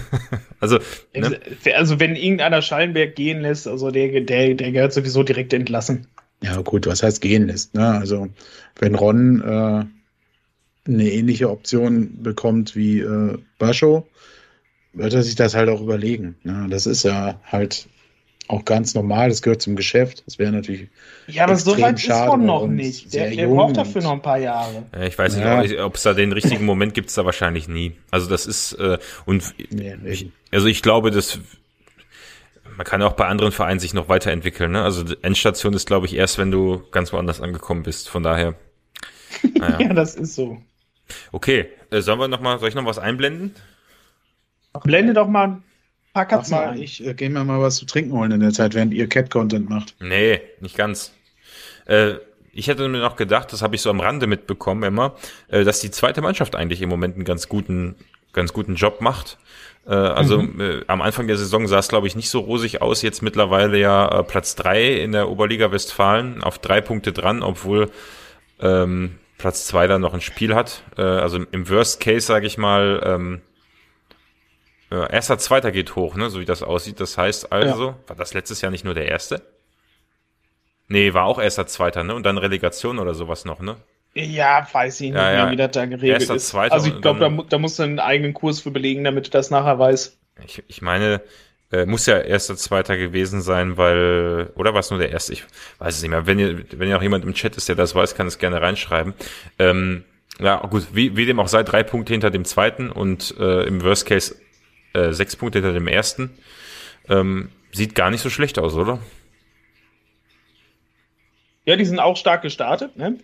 also, 0.60 0.78
ne? 1.14 1.40
also 1.74 2.00
wenn 2.00 2.16
irgendeiner 2.16 2.62
Schallenberg 2.62 3.14
gehen 3.14 3.40
lässt, 3.42 3.66
also 3.66 3.90
der, 3.90 4.20
der, 4.20 4.54
der 4.54 4.72
gehört 4.72 4.92
sowieso 4.92 5.22
direkt 5.22 5.52
entlassen. 5.52 6.06
Ja 6.42 6.60
gut, 6.62 6.86
was 6.86 7.02
heißt 7.02 7.20
gehen 7.20 7.48
lässt? 7.48 7.74
Ne? 7.74 7.86
Also 7.86 8.28
wenn 8.78 8.94
Ron 8.94 9.42
äh 9.42 9.99
eine 10.86 11.10
ähnliche 11.10 11.50
Option 11.50 12.22
bekommt 12.22 12.76
wie 12.76 13.00
äh, 13.00 13.38
Bascho, 13.58 14.08
wird 14.92 15.12
er 15.12 15.22
sich 15.22 15.34
das 15.34 15.54
halt 15.54 15.68
auch 15.68 15.80
überlegen. 15.80 16.36
Ja, 16.44 16.66
das 16.66 16.86
ist 16.86 17.04
ja 17.04 17.40
halt 17.44 17.88
auch 18.48 18.64
ganz 18.64 18.94
normal, 18.94 19.28
das 19.28 19.42
gehört 19.42 19.62
zum 19.62 19.76
Geschäft. 19.76 20.24
Das 20.26 20.38
wäre 20.38 20.50
natürlich. 20.50 20.88
Ja, 21.28 21.44
aber 21.44 21.56
so 21.56 21.80
weit 21.80 21.98
ist 21.98 22.10
Ron 22.10 22.44
noch 22.44 22.66
nicht. 22.66 23.14
Der, 23.14 23.30
der 23.30 23.46
braucht 23.46 23.76
dafür 23.76 24.02
noch 24.02 24.12
ein 24.12 24.22
paar 24.22 24.38
Jahre. 24.38 24.86
Ja, 24.92 25.04
ich 25.04 25.16
weiß 25.16 25.36
ja. 25.36 25.62
nicht, 25.62 25.78
ob 25.78 25.94
es 25.94 26.02
da 26.02 26.14
den 26.14 26.32
richtigen 26.32 26.64
Moment 26.64 26.94
gibt, 26.94 27.10
es 27.10 27.14
da 27.14 27.24
wahrscheinlich 27.24 27.68
nie. 27.68 27.92
Also 28.10 28.28
das 28.28 28.46
ist 28.46 28.72
äh, 28.72 28.98
und 29.24 29.54
nee, 29.70 29.94
ich, 30.04 30.30
also 30.50 30.66
ich 30.66 30.82
glaube, 30.82 31.12
dass 31.12 31.38
man 32.76 32.84
kann 32.84 33.02
auch 33.02 33.12
bei 33.12 33.26
anderen 33.26 33.52
Vereinen 33.52 33.78
sich 33.78 33.94
noch 33.94 34.08
weiterentwickeln. 34.08 34.72
Ne? 34.72 34.82
Also 34.82 35.04
Endstation 35.22 35.72
ist, 35.74 35.86
glaube 35.86 36.06
ich, 36.06 36.16
erst, 36.16 36.38
wenn 36.38 36.50
du 36.50 36.82
ganz 36.90 37.12
woanders 37.12 37.40
angekommen 37.40 37.82
bist. 37.82 38.08
Von 38.08 38.22
daher. 38.22 38.54
Naja. 39.54 39.80
ja, 39.80 39.94
das 39.94 40.16
ist 40.16 40.34
so. 40.34 40.60
Okay, 41.32 41.66
äh, 41.90 42.00
sollen 42.00 42.18
wir 42.18 42.28
noch 42.28 42.40
mal, 42.40 42.58
soll 42.58 42.68
ich 42.68 42.74
noch 42.74 42.84
was 42.84 42.98
einblenden? 42.98 43.54
Blende 44.84 45.14
doch 45.14 45.28
mal 45.28 45.48
ein 45.48 45.64
paar 46.14 46.26
Katzen 46.26 46.56
mal, 46.56 46.68
ein. 46.70 46.82
Ich 46.82 47.04
äh, 47.04 47.14
gehe 47.14 47.30
mir 47.30 47.44
mal 47.44 47.60
was 47.60 47.76
zu 47.76 47.86
trinken 47.86 48.12
holen 48.12 48.32
in 48.32 48.40
der 48.40 48.52
Zeit, 48.52 48.74
während 48.74 48.94
ihr 48.94 49.08
Cat-Content 49.08 49.68
macht. 49.68 49.96
Nee, 50.00 50.40
nicht 50.60 50.76
ganz. 50.76 51.12
Äh, 51.86 52.14
ich 52.52 52.68
hätte 52.68 52.88
mir 52.88 52.98
noch 52.98 53.16
gedacht, 53.16 53.52
das 53.52 53.62
habe 53.62 53.76
ich 53.76 53.82
so 53.82 53.90
am 53.90 54.00
Rande 54.00 54.26
mitbekommen 54.26 54.82
immer, 54.82 55.14
äh, 55.48 55.64
dass 55.64 55.80
die 55.80 55.90
zweite 55.90 56.20
Mannschaft 56.20 56.54
eigentlich 56.54 56.82
im 56.82 56.88
Moment 56.88 57.16
einen 57.16 57.24
ganz 57.24 57.48
guten, 57.48 57.96
ganz 58.32 58.52
guten 58.52 58.74
Job 58.74 59.00
macht. 59.00 59.38
Äh, 59.86 59.94
also 59.94 60.42
mhm. 60.42 60.60
äh, 60.60 60.80
am 60.86 61.02
Anfang 61.02 61.26
der 61.26 61.36
Saison 61.36 61.66
sah 61.66 61.78
es, 61.78 61.88
glaube 61.88 62.06
ich, 62.06 62.16
nicht 62.16 62.30
so 62.30 62.40
rosig 62.40 62.82
aus. 62.82 63.02
Jetzt 63.02 63.22
mittlerweile 63.22 63.78
ja 63.78 64.20
äh, 64.20 64.22
Platz 64.22 64.54
drei 64.54 65.00
in 65.00 65.12
der 65.12 65.28
Oberliga 65.28 65.72
Westfalen 65.72 66.42
auf 66.42 66.58
drei 66.58 66.80
Punkte 66.80 67.12
dran, 67.12 67.42
obwohl 67.42 67.90
ähm, 68.60 69.18
Platz 69.40 69.66
zwei 69.66 69.86
dann 69.86 70.00
noch 70.00 70.14
ein 70.14 70.20
Spiel 70.20 70.54
hat. 70.54 70.82
Äh, 70.96 71.02
also 71.02 71.38
im 71.50 71.68
Worst 71.68 72.00
Case, 72.00 72.26
sage 72.26 72.46
ich 72.46 72.58
mal, 72.58 73.00
ähm, 73.04 73.42
äh, 74.90 75.12
erster, 75.12 75.38
zweiter 75.38 75.72
geht 75.72 75.96
hoch, 75.96 76.16
ne, 76.16 76.30
so 76.30 76.40
wie 76.40 76.44
das 76.44 76.62
aussieht. 76.62 77.00
Das 77.00 77.16
heißt 77.16 77.50
also, 77.52 77.88
ja. 77.88 77.98
war 78.06 78.16
das 78.16 78.34
letztes 78.34 78.60
Jahr 78.60 78.70
nicht 78.70 78.84
nur 78.84 78.94
der 78.94 79.08
erste? 79.08 79.42
Nee, 80.88 81.14
war 81.14 81.24
auch 81.24 81.40
erster, 81.40 81.66
zweiter, 81.66 82.02
ne? 82.02 82.14
Und 82.14 82.24
dann 82.24 82.36
Relegation 82.36 82.98
oder 82.98 83.14
sowas 83.14 83.44
noch, 83.44 83.60
ne? 83.60 83.76
Ja, 84.14 84.66
weiß 84.72 85.00
ich 85.02 85.10
nicht 85.12 85.16
ja, 85.16 85.44
mehr, 85.44 85.50
wie 85.52 85.56
das 85.56 85.70
da 85.70 85.86
geregelt 85.86 86.20
erster, 86.20 86.34
ist. 86.34 86.48
Zweiter 86.48 86.74
also 86.74 86.88
ich 86.88 87.00
glaube, 87.00 87.20
da, 87.20 87.28
da 87.28 87.58
musst 87.58 87.78
du 87.78 87.84
einen 87.84 88.00
eigenen 88.00 88.34
Kurs 88.34 88.60
für 88.60 88.72
belegen, 88.72 89.04
damit 89.04 89.26
du 89.26 89.30
das 89.30 89.50
nachher 89.50 89.78
weißt. 89.78 90.18
Ich, 90.44 90.64
ich 90.66 90.82
meine, 90.82 91.22
äh, 91.72 91.86
muss 91.86 92.06
ja 92.06 92.18
erster, 92.18 92.56
zweiter 92.56 92.96
gewesen 92.96 93.42
sein, 93.42 93.76
weil, 93.76 94.50
oder 94.56 94.72
war 94.72 94.80
es 94.80 94.90
nur 94.90 94.98
der 94.98 95.10
erste? 95.10 95.32
Ich 95.32 95.44
weiß 95.78 95.96
es 95.96 96.02
nicht 96.02 96.10
mehr. 96.10 96.26
Wenn 96.26 96.38
ihr, 96.38 96.64
wenn 96.72 96.88
ihr 96.88 96.96
auch 96.96 97.02
jemand 97.02 97.24
im 97.24 97.34
Chat 97.34 97.56
ist, 97.56 97.68
der 97.68 97.76
das 97.76 97.94
weiß, 97.94 98.14
kann 98.14 98.26
es 98.26 98.38
gerne 98.38 98.60
reinschreiben. 98.60 99.14
Ähm, 99.58 100.04
ja, 100.40 100.56
gut, 100.66 100.88
wie, 100.92 101.16
wie 101.16 101.26
dem 101.26 101.38
auch 101.38 101.48
sei, 101.48 101.62
drei 101.62 101.82
Punkte 101.82 102.12
hinter 102.12 102.30
dem 102.30 102.44
zweiten 102.44 102.90
und 102.90 103.34
äh, 103.38 103.62
im 103.64 103.82
Worst 103.82 104.06
Case 104.06 104.36
äh, 104.94 105.12
sechs 105.12 105.36
Punkte 105.36 105.58
hinter 105.58 105.72
dem 105.72 105.86
ersten. 105.86 106.30
Ähm, 107.08 107.50
sieht 107.72 107.94
gar 107.94 108.10
nicht 108.10 108.20
so 108.20 108.30
schlecht 108.30 108.58
aus, 108.58 108.74
oder? 108.74 109.00
Ja, 111.66 111.76
die 111.76 111.84
sind 111.84 112.00
auch 112.00 112.16
stark 112.16 112.42
gestartet, 112.42 112.96
ne? 112.96 113.18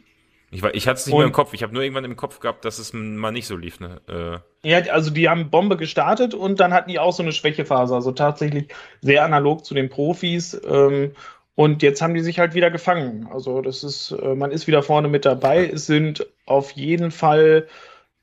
Ich, 0.57 0.65
ich 0.65 0.89
hatte 0.89 0.99
es 0.99 1.07
nicht 1.07 1.15
und, 1.15 1.19
mehr 1.19 1.27
im 1.27 1.33
Kopf. 1.33 1.53
Ich 1.53 1.63
habe 1.63 1.75
nur 1.75 1.83
irgendwann 1.83 2.05
im 2.05 2.17
Kopf 2.17 2.41
gehabt, 2.41 2.65
dass 2.65 2.79
es 2.79 2.95
mal 2.95 3.31
nicht 3.31 3.47
so 3.47 3.57
lief. 3.57 3.79
Ne? 3.79 4.01
Äh. 4.09 4.69
Ja, 4.69 4.79
also 4.91 5.11
die 5.11 5.29
haben 5.29 5.51
Bombe 5.51 5.77
gestartet 5.77 6.33
und 6.33 6.61
dann 6.61 6.73
hatten 6.73 6.91
die 6.91 6.99
auch 6.99 7.13
so 7.13 7.23
eine 7.23 7.33
Schwächephase. 7.33 7.95
Also 7.95 8.13
tatsächlich 8.13 8.69
sehr 9.03 9.25
analog 9.25 9.67
zu 9.67 9.75
den 9.75 9.91
Profis. 9.91 10.59
Ähm, 10.67 11.13
und 11.55 11.83
jetzt 11.83 12.01
haben 12.01 12.15
die 12.15 12.23
sich 12.23 12.39
halt 12.39 12.55
wieder 12.55 12.71
gefangen. 12.71 13.29
Also 13.31 13.61
das 13.61 13.85
ist, 13.85 14.13
äh, 14.13 14.35
man 14.35 14.51
ist 14.51 14.67
wieder 14.67 14.83
vorne 14.83 15.09
mit 15.09 15.27
dabei. 15.27 15.67
Es 15.67 15.87
sind 15.87 16.27
auf 16.47 16.71
jeden 16.71 17.11
Fall 17.11 17.67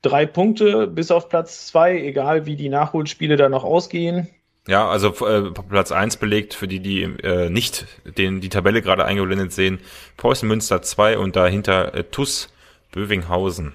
drei 0.02 0.26
Punkte 0.26 0.88
bis 0.88 1.12
auf 1.12 1.30
Platz 1.30 1.68
zwei, 1.68 2.00
egal 2.00 2.48
wie 2.48 2.56
die 2.56 2.70
Nachholspiele 2.70 3.36
da 3.36 3.48
noch 3.48 3.64
ausgehen. 3.64 4.28
Ja, 4.68 4.88
also 4.88 5.10
äh, 5.27 5.52
Platz 5.52 5.91
eins 5.91 6.15
belegt 6.15 6.53
für 6.53 6.69
die, 6.69 6.80
die 6.80 7.02
äh, 7.02 7.49
nicht 7.49 7.85
den, 8.18 8.40
die 8.40 8.49
Tabelle 8.49 8.81
gerade 8.81 9.03
eingeblendet 9.03 9.52
sehen. 9.52 9.80
Preußen 10.15 10.48
Münster 10.48 10.81
2 10.81 11.18
und 11.18 11.35
dahinter 11.35 11.94
äh, 11.94 12.03
TUS 12.06 12.49
Bövinghausen. 12.91 13.73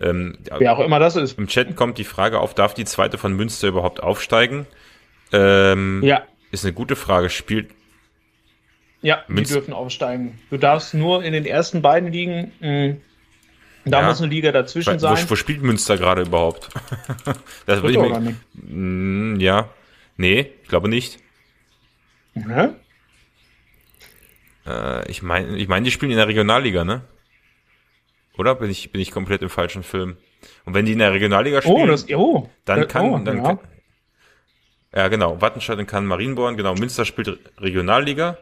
Ähm, 0.00 0.38
Wer 0.58 0.72
auch 0.72 0.84
immer 0.84 1.00
das 1.00 1.16
ist. 1.16 1.36
Im 1.36 1.48
Chat 1.48 1.74
kommt 1.74 1.98
die 1.98 2.04
Frage 2.04 2.38
auf, 2.38 2.54
darf 2.54 2.74
die 2.74 2.84
zweite 2.84 3.18
von 3.18 3.34
Münster 3.34 3.68
überhaupt 3.68 4.02
aufsteigen? 4.02 4.66
Ähm, 5.32 6.02
ja. 6.04 6.22
Ist 6.52 6.64
eine 6.64 6.74
gute 6.74 6.96
Frage. 6.96 7.28
Spielt. 7.28 7.70
Ja, 9.02 9.24
Münster 9.26 9.54
die 9.54 9.60
dürfen 9.60 9.74
aufsteigen. 9.74 10.38
Du 10.50 10.58
darfst 10.58 10.94
nur 10.94 11.24
in 11.24 11.32
den 11.32 11.44
ersten 11.44 11.82
beiden 11.82 12.12
liegen. 12.12 12.52
Mh, 12.60 12.68
hm, 12.68 13.00
da 13.84 14.02
ja. 14.02 14.06
muss 14.06 14.20
eine 14.20 14.30
Liga 14.30 14.52
dazwischen 14.52 14.98
sein. 14.98 15.16
Wo, 15.24 15.30
wo 15.30 15.36
spielt 15.36 15.62
Münster 15.62 15.96
gerade 15.96 16.22
überhaupt? 16.22 16.68
das 17.66 17.82
will 17.82 17.90
ich 17.90 17.98
mir, 17.98 18.34
hm, 18.68 19.40
ja, 19.40 19.68
Nee, 20.20 20.52
ich 20.62 20.68
glaube 20.68 20.90
nicht. 20.90 21.18
Ja? 22.34 22.74
Äh, 24.66 25.10
ich 25.10 25.22
meine, 25.22 25.56
ich 25.56 25.66
mein, 25.66 25.82
die 25.82 25.90
spielen 25.90 26.10
in 26.10 26.18
der 26.18 26.28
Regionalliga, 26.28 26.84
ne? 26.84 27.00
Oder 28.36 28.54
bin 28.54 28.68
ich, 28.68 28.92
bin 28.92 29.00
ich 29.00 29.12
komplett 29.12 29.40
im 29.40 29.48
falschen 29.48 29.82
Film? 29.82 30.18
Und 30.66 30.74
wenn 30.74 30.84
die 30.84 30.92
in 30.92 30.98
der 30.98 31.14
Regionalliga 31.14 31.58
oh, 31.58 31.60
spielen, 31.62 31.84
oh, 31.84 31.86
das, 31.86 32.10
oh, 32.10 32.50
dann 32.66 32.86
kann, 32.86 33.06
oh, 33.06 33.18
dann 33.18 33.38
ja. 33.38 33.42
kann, 33.42 33.58
ja 34.94 35.08
genau, 35.08 35.40
Wattenscheid 35.40 35.88
kann 35.88 36.04
Marienborn, 36.04 36.58
genau, 36.58 36.74
Münster 36.74 37.06
spielt 37.06 37.38
Regionalliga. 37.58 38.36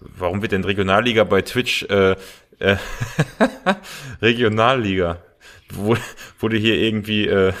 Warum 0.00 0.40
wird 0.40 0.52
denn 0.52 0.64
Regionalliga 0.64 1.24
bei 1.24 1.42
Twitch 1.42 1.82
äh, 1.90 2.16
äh, 2.58 2.76
Regionalliga? 4.22 5.22
wurde 6.38 6.56
hier 6.56 6.76
irgendwie 6.76 7.26
äh, 7.26 7.52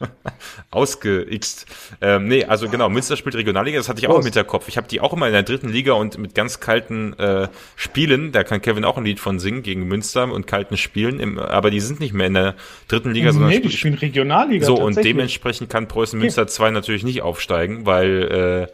ausgeixt. 0.70 1.66
Ähm, 2.00 2.28
nee, 2.28 2.44
also 2.44 2.68
genau, 2.68 2.88
Münster 2.88 3.16
spielt 3.16 3.34
Regionalliga, 3.34 3.78
das 3.78 3.88
hatte 3.88 4.00
ich 4.00 4.08
auch 4.08 4.18
im 4.18 4.24
Hinterkopf. 4.24 4.68
Ich 4.68 4.76
habe 4.76 4.88
die 4.88 5.00
auch 5.00 5.12
immer 5.12 5.26
in 5.26 5.32
der 5.32 5.42
dritten 5.42 5.68
Liga 5.68 5.92
und 5.92 6.18
mit 6.18 6.34
ganz 6.34 6.60
kalten 6.60 7.12
äh, 7.18 7.48
Spielen, 7.76 8.32
da 8.32 8.44
kann 8.44 8.62
Kevin 8.62 8.84
auch 8.84 8.96
ein 8.96 9.04
Lied 9.04 9.20
von 9.20 9.38
singen 9.38 9.62
gegen 9.62 9.86
Münster 9.86 10.30
und 10.30 10.46
kalten 10.46 10.76
Spielen, 10.76 11.20
im, 11.20 11.38
aber 11.38 11.70
die 11.70 11.80
sind 11.80 12.00
nicht 12.00 12.12
mehr 12.12 12.26
in 12.26 12.34
der 12.34 12.56
dritten 12.88 13.10
Liga, 13.10 13.32
sondern 13.32 13.50
nee, 13.50 13.60
die 13.60 13.70
spielen 13.70 13.94
Regionalliga. 13.94 14.66
So, 14.66 14.76
und 14.76 14.96
dementsprechend 14.96 15.70
kann 15.70 15.88
Preußen 15.88 16.18
Münster 16.18 16.46
2 16.46 16.70
natürlich 16.70 17.04
nicht 17.04 17.22
aufsteigen, 17.22 17.86
weil 17.86 18.68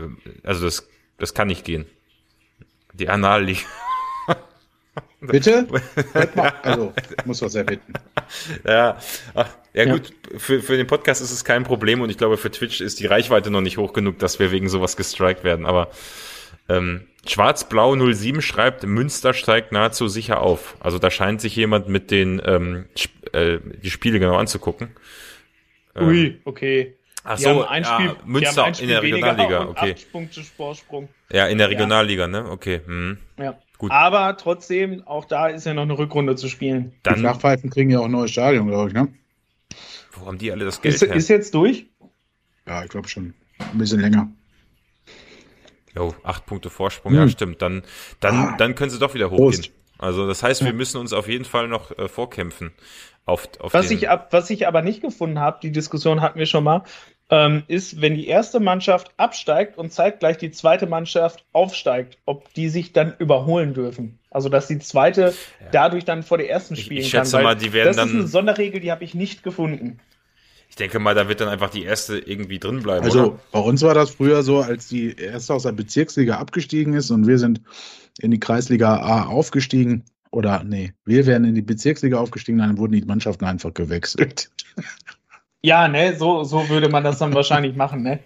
äh, 0.00 0.06
also 0.42 0.64
das, 0.64 0.88
das 1.18 1.34
kann 1.34 1.48
nicht 1.48 1.64
gehen. 1.64 1.86
Die 2.92 3.08
Analliga. 3.08 3.60
Bitte? 5.20 5.66
also, 6.62 6.92
muss 7.24 7.42
was 7.42 7.54
erbitten. 7.54 7.92
Ja, 8.66 8.98
ach, 9.34 9.48
ja, 9.72 9.84
ja, 9.84 9.92
gut, 9.92 10.12
für, 10.36 10.60
für 10.62 10.76
den 10.76 10.86
Podcast 10.86 11.20
ist 11.20 11.30
es 11.30 11.44
kein 11.44 11.64
Problem 11.64 12.00
und 12.00 12.10
ich 12.10 12.18
glaube, 12.18 12.36
für 12.36 12.50
Twitch 12.50 12.80
ist 12.80 13.00
die 13.00 13.06
Reichweite 13.06 13.50
noch 13.50 13.60
nicht 13.60 13.78
hoch 13.78 13.92
genug, 13.92 14.18
dass 14.18 14.38
wir 14.38 14.50
wegen 14.50 14.68
sowas 14.68 14.96
gestrikt 14.96 15.44
werden. 15.44 15.64
Aber 15.64 15.90
ähm, 16.68 17.06
Schwarz-Blau 17.26 17.96
07 18.12 18.42
schreibt, 18.42 18.84
Münster 18.84 19.32
steigt 19.34 19.72
nahezu 19.72 20.08
sicher 20.08 20.40
auf. 20.40 20.76
Also 20.80 20.98
da 20.98 21.10
scheint 21.10 21.40
sich 21.40 21.54
jemand 21.54 21.88
mit 21.88 22.10
den 22.10 22.40
ähm, 22.44 22.86
äh, 23.32 23.58
die 23.82 23.90
Spiele 23.90 24.18
genau 24.18 24.36
anzugucken. 24.36 24.90
Ähm, 25.94 26.08
Ui, 26.08 26.40
okay. 26.44 26.96
Ach 27.22 27.36
die 27.36 27.42
so, 27.42 27.66
ein 27.66 27.84
Spiel, 27.84 28.06
ja, 28.06 28.16
Münster 28.24 28.72
in 28.80 28.88
der 28.88 29.02
Regionalliga, 29.02 29.66
okay. 29.68 29.94
Ja, 31.30 31.46
in 31.46 31.58
der 31.58 31.68
Regionalliga, 31.68 32.26
ne? 32.26 32.50
Okay. 32.50 32.80
Hm. 32.86 33.18
Ja. 33.38 33.58
Gut. 33.76 33.90
Aber 33.90 34.36
trotzdem, 34.36 35.06
auch 35.06 35.24
da 35.24 35.48
ist 35.48 35.64
ja 35.64 35.74
noch 35.74 35.82
eine 35.82 35.96
Rückrunde 35.96 36.36
zu 36.36 36.48
spielen. 36.48 36.92
Dann, 37.02 37.14
die 37.14 37.20
Flachpfeifen 37.20 37.70
kriegen 37.70 37.90
ja 37.90 38.00
auch 38.00 38.04
ein 38.06 38.10
neues 38.10 38.30
Stadion, 38.30 38.68
glaube 38.68 38.88
ich, 38.88 38.94
ne? 38.94 39.08
Wo 40.12 40.26
haben 40.26 40.38
die 40.38 40.52
alle 40.52 40.64
das 40.64 40.80
Geld 40.80 40.94
ist, 40.94 41.02
her? 41.02 41.14
Ist 41.14 41.28
jetzt 41.28 41.54
durch? 41.54 41.86
Ja, 42.66 42.82
ich 42.82 42.90
glaube 42.90 43.08
schon. 43.08 43.34
Ein 43.58 43.78
bisschen 43.78 44.00
länger. 44.00 44.30
Jo, 45.94 46.14
acht 46.22 46.46
Punkte 46.46 46.70
Vorsprung, 46.70 47.12
hm. 47.12 47.18
ja, 47.18 47.28
stimmt. 47.28 47.62
Dann, 47.62 47.82
dann, 48.20 48.36
ah. 48.36 48.54
dann 48.56 48.74
können 48.74 48.90
sie 48.90 48.98
doch 48.98 49.14
wieder 49.14 49.30
hochgehen. 49.30 49.62
Prost. 49.62 49.72
Also 49.98 50.26
das 50.26 50.42
heißt, 50.42 50.64
wir 50.64 50.72
müssen 50.72 50.98
uns 50.98 51.12
auf 51.12 51.28
jeden 51.28 51.44
Fall 51.44 51.68
noch 51.68 51.96
äh, 51.98 52.08
vorkämpfen. 52.08 52.72
Auf, 53.26 53.48
auf 53.60 53.74
was, 53.74 53.90
ich 53.90 54.08
ab, 54.08 54.32
was 54.32 54.48
ich 54.48 54.66
aber 54.66 54.82
nicht 54.82 55.02
gefunden 55.02 55.38
habe, 55.38 55.58
die 55.62 55.72
Diskussion 55.72 56.22
hatten 56.22 56.38
wir 56.38 56.46
schon 56.46 56.64
mal, 56.64 56.84
ähm, 57.30 57.62
ist, 57.68 58.00
wenn 58.00 58.14
die 58.14 58.26
erste 58.26 58.60
Mannschaft 58.60 59.12
absteigt 59.16 59.78
und 59.78 59.92
zeitgleich 59.92 60.36
die 60.38 60.50
zweite 60.50 60.86
Mannschaft 60.86 61.44
aufsteigt, 61.52 62.18
ob 62.26 62.52
die 62.54 62.68
sich 62.68 62.92
dann 62.92 63.14
überholen 63.18 63.72
dürfen. 63.72 64.18
Also 64.30 64.48
dass 64.48 64.66
die 64.66 64.78
zweite 64.78 65.22
ja. 65.60 65.66
dadurch 65.72 66.04
dann 66.04 66.22
vor 66.22 66.38
der 66.38 66.50
ersten 66.50 66.76
spielen 66.76 67.00
ich, 67.00 67.06
ich 67.06 67.10
schätze 67.10 67.36
kann. 67.36 67.44
Mal, 67.44 67.56
die 67.56 67.72
werden 67.72 67.88
das 67.88 67.96
dann, 67.96 68.08
ist 68.08 68.14
eine 68.14 68.26
Sonderregel, 68.26 68.80
die 68.80 68.90
habe 68.90 69.04
ich 69.04 69.14
nicht 69.14 69.42
gefunden. 69.42 70.00
Ich 70.68 70.76
denke 70.76 71.00
mal, 71.00 71.14
da 71.14 71.28
wird 71.28 71.40
dann 71.40 71.48
einfach 71.48 71.70
die 71.70 71.82
erste 71.82 72.18
irgendwie 72.18 72.60
drin 72.60 72.82
bleiben. 72.82 73.04
Also 73.04 73.26
oder? 73.26 73.40
bei 73.50 73.58
uns 73.58 73.82
war 73.82 73.94
das 73.94 74.10
früher 74.10 74.42
so, 74.42 74.60
als 74.60 74.86
die 74.86 75.16
erste 75.16 75.54
aus 75.54 75.64
der 75.64 75.72
Bezirksliga 75.72 76.36
abgestiegen 76.36 76.94
ist 76.94 77.10
und 77.10 77.26
wir 77.26 77.38
sind 77.38 77.60
in 78.20 78.30
die 78.30 78.40
Kreisliga 78.40 78.96
A 78.96 79.26
aufgestiegen. 79.26 80.04
Oder 80.30 80.62
nee, 80.62 80.92
wir 81.04 81.26
wären 81.26 81.44
in 81.44 81.56
die 81.56 81.62
Bezirksliga 81.62 82.18
aufgestiegen, 82.18 82.58
dann 82.58 82.78
wurden 82.78 82.92
die 82.92 83.02
Mannschaften 83.02 83.46
einfach 83.46 83.74
gewechselt. 83.74 84.50
Ja, 85.62 85.88
ne, 85.88 86.16
so, 86.16 86.44
so 86.44 86.68
würde 86.68 86.88
man 86.88 87.04
das 87.04 87.18
dann 87.18 87.34
wahrscheinlich 87.34 87.76
machen, 87.76 88.02
ne? 88.02 88.20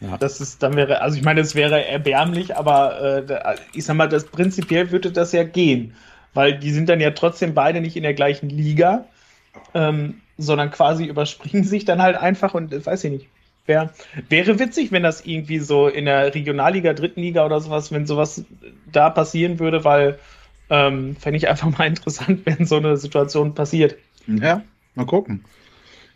Ja. 0.00 0.16
Das 0.16 0.40
ist, 0.40 0.62
dann 0.62 0.74
wäre, 0.74 1.00
also 1.00 1.16
ich 1.16 1.24
meine, 1.24 1.40
es 1.40 1.54
wäre 1.54 1.84
erbärmlich, 1.84 2.56
aber 2.56 3.28
äh, 3.28 3.56
ich 3.72 3.84
sag 3.84 3.96
mal, 3.96 4.08
das 4.08 4.24
prinzipiell 4.26 4.90
würde 4.92 5.10
das 5.10 5.32
ja 5.32 5.42
gehen, 5.42 5.94
weil 6.34 6.58
die 6.58 6.70
sind 6.70 6.88
dann 6.88 7.00
ja 7.00 7.10
trotzdem 7.10 7.54
beide 7.54 7.80
nicht 7.80 7.96
in 7.96 8.04
der 8.04 8.14
gleichen 8.14 8.48
Liga, 8.48 9.06
ähm, 9.74 10.20
sondern 10.36 10.70
quasi 10.70 11.04
überspringen 11.04 11.64
sich 11.64 11.84
dann 11.84 12.00
halt 12.00 12.16
einfach 12.16 12.54
und 12.54 12.72
äh, 12.72 12.84
weiß 12.84 13.04
ich 13.04 13.10
nicht. 13.10 13.26
Wär, 13.66 13.92
wäre 14.28 14.58
witzig, 14.58 14.92
wenn 14.92 15.02
das 15.02 15.26
irgendwie 15.26 15.58
so 15.58 15.88
in 15.88 16.06
der 16.06 16.34
Regionalliga, 16.34 16.94
dritten 16.94 17.20
Liga 17.20 17.44
oder 17.44 17.60
sowas, 17.60 17.92
wenn 17.92 18.06
sowas 18.06 18.44
da 18.90 19.10
passieren 19.10 19.58
würde, 19.58 19.84
weil 19.84 20.18
ähm, 20.70 21.16
fände 21.16 21.36
ich 21.36 21.48
einfach 21.48 21.76
mal 21.76 21.86
interessant, 21.86 22.42
wenn 22.44 22.64
so 22.66 22.76
eine 22.76 22.96
Situation 22.96 23.54
passiert. 23.54 23.96
Ja, 24.26 24.62
mal 24.94 25.06
gucken. 25.06 25.44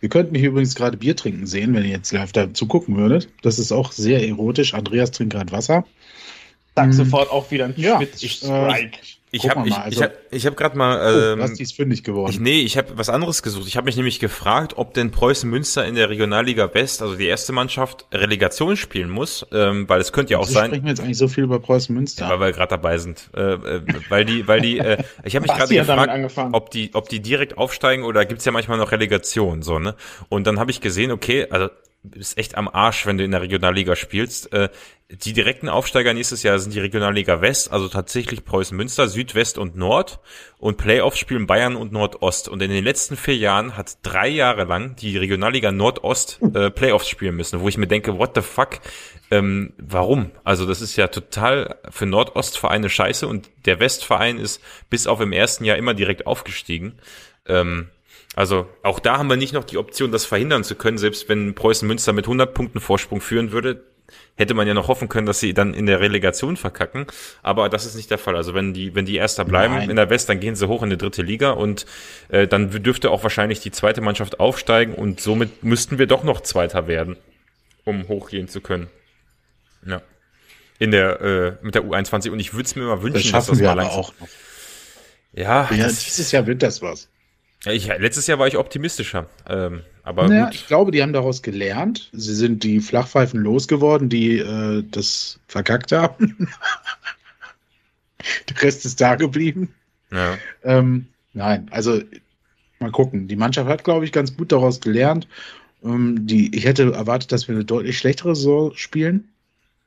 Ihr 0.03 0.09
könnt 0.09 0.33
mich 0.33 0.43
übrigens 0.43 0.75
gerade 0.75 0.97
Bier 0.97 1.15
trinken 1.15 1.47
sehen, 1.47 1.73
wenn 1.73 1.85
ihr 1.85 1.91
jetzt 1.91 2.11
live 2.11 2.33
dazu 2.33 2.67
gucken 2.67 2.97
würdet. 2.97 3.29
Das 3.41 3.57
ist 3.57 3.71
auch 3.71 3.93
sehr 3.93 4.27
erotisch. 4.27 4.73
Andreas 4.73 5.11
trinkt 5.11 5.31
gerade 5.31 5.53
Wasser. 5.53 5.85
Sag 6.75 6.87
hm. 6.87 6.91
sofort 6.91 7.31
auch 7.31 7.49
wieder 7.51 7.65
ein 7.65 7.73
ja, 7.77 8.01
Strike. 8.13 8.99
Ich 9.35 9.49
habe 9.49 9.67
ich, 9.67 9.75
also, 9.75 9.89
ich 9.89 10.03
hab, 10.03 10.13
ich 10.29 10.45
hab 10.45 10.55
gerade 10.55 10.77
mal. 10.77 11.33
Ähm, 11.33 11.41
oh, 11.43 11.51
die 11.51 11.63
ist 11.63 11.75
fündig 11.75 12.03
geworden. 12.03 12.31
Ich, 12.31 12.39
nee, 12.39 12.59
ich 12.59 12.77
habe 12.77 12.95
was 12.97 13.09
anderes 13.09 13.41
gesucht. 13.41 13.67
Ich 13.67 13.75
habe 13.75 13.85
mich 13.85 13.95
nämlich 13.95 14.19
gefragt, 14.19 14.73
ob 14.77 14.93
denn 14.93 15.09
Preußen 15.09 15.49
Münster 15.49 15.87
in 15.87 15.95
der 15.95 16.11
Regionalliga 16.11 16.71
West, 16.75 17.01
also 17.01 17.15
die 17.15 17.25
erste 17.25 17.51
Mannschaft, 17.51 18.05
Relegation 18.13 18.77
spielen 18.77 19.09
muss, 19.09 19.43
ähm, 19.51 19.89
weil 19.89 20.01
es 20.01 20.13
könnte 20.13 20.33
ja 20.33 20.37
auch 20.37 20.45
sein. 20.45 20.67
sprechen 20.67 20.83
wir 20.83 20.91
jetzt 20.91 21.01
eigentlich 21.01 21.17
so 21.17 21.27
viel 21.27 21.45
über 21.45 21.59
Preußen 21.59 21.95
Münster? 21.95 22.25
Ja, 22.25 22.39
weil 22.39 22.49
wir 22.49 22.51
gerade 22.51 22.69
dabei 22.69 22.99
sind. 22.99 23.31
Äh, 23.35 23.53
äh, 23.53 23.81
weil 24.09 24.23
die, 24.23 24.47
weil 24.47 24.61
die, 24.61 24.77
äh, 24.77 25.03
ich 25.23 25.35
habe 25.35 25.47
mich 25.47 25.57
gerade 25.57 26.21
gefragt, 26.21 26.49
ob 26.51 26.69
die, 26.69 26.91
ob 26.93 27.09
die 27.09 27.19
direkt 27.19 27.57
aufsteigen 27.57 28.03
oder 28.03 28.25
gibt's 28.25 28.45
ja 28.45 28.51
manchmal 28.51 28.77
noch 28.77 28.91
Relegation, 28.91 29.63
so 29.63 29.79
ne? 29.79 29.95
Und 30.29 30.45
dann 30.45 30.59
habe 30.59 30.69
ich 30.69 30.79
gesehen, 30.79 31.09
okay, 31.09 31.47
also 31.49 31.69
bist 32.03 32.37
echt 32.37 32.55
am 32.55 32.67
Arsch, 32.67 33.05
wenn 33.05 33.17
du 33.17 33.23
in 33.23 33.31
der 33.31 33.41
Regionalliga 33.41 33.95
spielst. 33.95 34.51
Äh, 34.53 34.69
die 35.09 35.33
direkten 35.33 35.69
Aufsteiger 35.69 36.13
nächstes 36.13 36.43
Jahr 36.43 36.57
sind 36.59 36.73
die 36.73 36.79
Regionalliga 36.79 37.39
West, 37.39 37.71
also 37.71 37.87
tatsächlich 37.87 38.45
Preußen 38.45 38.75
Münster, 38.75 39.07
Südwest 39.07 39.57
und 39.57 39.75
Nord. 39.75 40.19
Und 40.57 40.77
Playoffs 40.77 41.19
spielen 41.19 41.45
Bayern 41.45 41.75
und 41.75 41.91
Nordost. 41.91 42.49
Und 42.49 42.61
in 42.61 42.71
den 42.71 42.83
letzten 42.83 43.15
vier 43.15 43.37
Jahren 43.37 43.77
hat 43.77 43.97
drei 44.01 44.27
Jahre 44.27 44.63
lang 44.63 44.95
die 44.95 45.17
Regionalliga 45.17 45.71
Nordost 45.71 46.39
äh, 46.53 46.71
Playoffs 46.71 47.07
spielen 47.09 47.35
müssen, 47.35 47.61
wo 47.61 47.69
ich 47.69 47.77
mir 47.77 47.87
denke, 47.87 48.17
what 48.17 48.31
the 48.35 48.41
fuck? 48.41 48.79
Ähm, 49.31 49.73
warum? 49.77 50.31
Also 50.43 50.65
das 50.65 50.81
ist 50.81 50.95
ja 50.95 51.07
total 51.07 51.77
für 51.89 52.05
Nordostvereine 52.05 52.89
scheiße 52.89 53.27
und 53.27 53.49
der 53.65 53.79
Westverein 53.79 54.37
ist 54.39 54.61
bis 54.89 55.07
auf 55.07 55.21
im 55.21 55.31
ersten 55.31 55.63
Jahr 55.63 55.77
immer 55.77 55.93
direkt 55.93 56.27
aufgestiegen. 56.27 56.99
Ähm, 57.47 57.89
also 58.35 58.67
auch 58.81 58.99
da 58.99 59.17
haben 59.17 59.29
wir 59.29 59.37
nicht 59.37 59.53
noch 59.53 59.63
die 59.63 59.77
Option, 59.77 60.11
das 60.11 60.25
verhindern 60.25 60.63
zu 60.63 60.75
können, 60.75 60.97
selbst 60.97 61.29
wenn 61.29 61.55
Preußen 61.55 61.87
Münster 61.87 62.13
mit 62.13 62.25
100 62.25 62.53
Punkten 62.53 62.79
Vorsprung 62.79 63.21
führen 63.21 63.51
würde 63.51 63.83
hätte 64.35 64.53
man 64.53 64.67
ja 64.67 64.73
noch 64.73 64.87
hoffen 64.87 65.09
können, 65.09 65.25
dass 65.25 65.39
sie 65.39 65.53
dann 65.53 65.73
in 65.73 65.85
der 65.85 65.99
Relegation 65.99 66.57
verkacken. 66.57 67.05
Aber 67.41 67.69
das 67.69 67.85
ist 67.85 67.95
nicht 67.95 68.09
der 68.09 68.17
Fall. 68.17 68.35
Also 68.35 68.53
wenn 68.53 68.73
die, 68.73 68.95
wenn 68.95 69.05
die 69.05 69.15
Erster 69.15 69.45
bleiben 69.45 69.75
Nein. 69.75 69.89
in 69.89 69.95
der 69.95 70.09
West, 70.09 70.29
dann 70.29 70.39
gehen 70.39 70.55
sie 70.55 70.67
hoch 70.67 70.83
in 70.83 70.89
die 70.89 70.97
dritte 70.97 71.21
Liga 71.21 71.51
und 71.51 71.85
äh, 72.29 72.47
dann 72.47 72.69
dürfte 72.83 73.11
auch 73.11 73.23
wahrscheinlich 73.23 73.59
die 73.59 73.71
zweite 73.71 74.01
Mannschaft 74.01 74.39
aufsteigen 74.39 74.95
und 74.95 75.21
somit 75.21 75.63
müssten 75.63 75.99
wir 75.99 76.07
doch 76.07 76.23
noch 76.23 76.41
Zweiter 76.41 76.87
werden, 76.87 77.17
um 77.85 78.07
hochgehen 78.07 78.47
zu 78.47 78.61
können. 78.61 78.87
Ja. 79.85 80.01
In 80.79 80.91
der, 80.91 81.21
äh, 81.21 81.53
mit 81.61 81.75
der 81.75 81.83
U21. 81.83 82.31
Und 82.31 82.39
ich 82.39 82.53
würde 82.53 82.65
es 82.65 82.75
mir 82.75 82.83
mal 82.83 83.01
wünschen, 83.01 83.31
das 83.31 83.47
dass 83.47 83.57
das 83.57 83.61
mal 83.61 83.73
langsam. 83.73 83.99
Auch 83.99 84.13
noch. 84.19 84.27
Ja, 85.33 85.69
ja 85.71 85.87
dieses 85.87 86.31
Jahr 86.31 86.45
wird 86.47 86.63
das 86.63 86.81
was. 86.81 87.07
Ich, 87.65 87.87
letztes 87.87 88.27
Jahr 88.27 88.39
war 88.39 88.47
ich 88.47 88.57
optimistischer. 88.57 89.27
Ähm, 89.47 89.83
aber 90.03 90.27
naja, 90.27 90.49
ich 90.51 90.67
glaube, 90.67 90.91
die 90.91 91.01
haben 91.01 91.13
daraus 91.13 91.41
gelernt. 91.41 92.09
Sie 92.11 92.35
sind 92.35 92.63
die 92.63 92.81
Flachpfeifen 92.81 93.39
losgeworden, 93.39 94.09
die 94.09 94.39
äh, 94.39 94.83
das 94.89 95.39
verkackt 95.47 95.91
haben. 95.91 96.49
Der 98.49 98.61
Rest 98.61 98.85
ist 98.85 99.01
da 99.01 99.15
geblieben. 99.15 99.73
Ja. 100.11 100.37
Ähm, 100.63 101.07
nein, 101.33 101.67
also 101.71 102.01
mal 102.79 102.91
gucken. 102.91 103.27
Die 103.27 103.35
Mannschaft 103.35 103.69
hat, 103.69 103.83
glaube 103.83 104.05
ich, 104.05 104.11
ganz 104.11 104.35
gut 104.35 104.51
daraus 104.51 104.81
gelernt. 104.81 105.27
Ähm, 105.83 106.25
die, 106.27 106.55
ich 106.55 106.65
hätte 106.65 106.93
erwartet, 106.93 107.31
dass 107.31 107.47
wir 107.47 107.55
eine 107.55 107.65
deutlich 107.65 107.97
schlechtere 107.97 108.35
Saison 108.35 108.71
spielen 108.75 109.32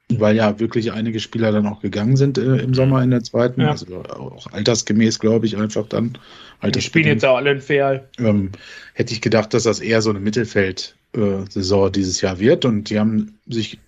weil 0.08 0.36
ja 0.36 0.58
wirklich 0.60 0.92
einige 0.92 1.18
Spieler 1.18 1.50
dann 1.50 1.66
auch 1.66 1.80
gegangen 1.80 2.16
sind 2.16 2.38
äh, 2.38 2.58
im 2.58 2.74
Sommer 2.74 3.02
in 3.02 3.10
der 3.10 3.24
zweiten. 3.24 3.60
Ja. 3.60 3.70
Also 3.72 3.96
auch 3.96 4.52
altersgemäß, 4.52 5.18
glaube 5.18 5.46
ich, 5.46 5.56
einfach 5.56 5.86
dann. 5.88 6.18
Die 6.64 6.80
spielen 6.80 7.06
jetzt 7.06 7.24
auch 7.24 7.36
alle 7.36 7.52
in 7.52 7.60
Fair. 7.60 8.08
Ähm, 8.18 8.52
hätte 8.94 9.12
ich 9.12 9.20
gedacht, 9.20 9.52
dass 9.52 9.64
das 9.64 9.80
eher 9.80 10.02
so 10.02 10.10
eine 10.10 10.20
Mittelfeld-Saison 10.20 11.88
äh, 11.88 11.90
dieses 11.90 12.20
Jahr 12.20 12.38
wird. 12.38 12.64
Und 12.64 12.88
die 12.88 12.98
haben 12.98 13.38
sich, 13.48 13.80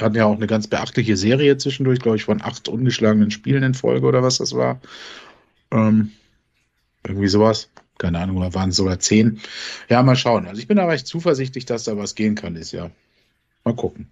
hatten 0.00 0.16
ja 0.16 0.24
auch 0.24 0.36
eine 0.36 0.46
ganz 0.46 0.66
beachtliche 0.66 1.16
Serie 1.16 1.58
zwischendurch, 1.58 2.00
glaube 2.00 2.16
ich, 2.16 2.24
von 2.24 2.40
acht 2.40 2.68
ungeschlagenen 2.68 3.30
Spielen 3.30 3.62
in 3.62 3.74
Folge 3.74 4.06
oder 4.06 4.22
was 4.22 4.38
das 4.38 4.54
war. 4.54 4.80
Ähm, 5.70 6.12
irgendwie 7.06 7.28
sowas. 7.28 7.68
Keine 7.98 8.18
Ahnung, 8.18 8.38
oder 8.38 8.54
waren 8.54 8.70
es 8.70 8.76
sogar 8.76 8.98
zehn. 8.98 9.40
Ja, 9.88 10.02
mal 10.02 10.16
schauen. 10.16 10.46
Also 10.46 10.60
ich 10.60 10.68
bin 10.68 10.78
aber 10.78 10.92
recht 10.92 11.06
zuversichtlich, 11.06 11.64
dass 11.64 11.84
da 11.84 11.96
was 11.96 12.14
gehen 12.14 12.34
kann 12.34 12.54
dieses 12.54 12.72
Jahr. 12.72 12.90
Mal 13.64 13.74
gucken. 13.74 14.08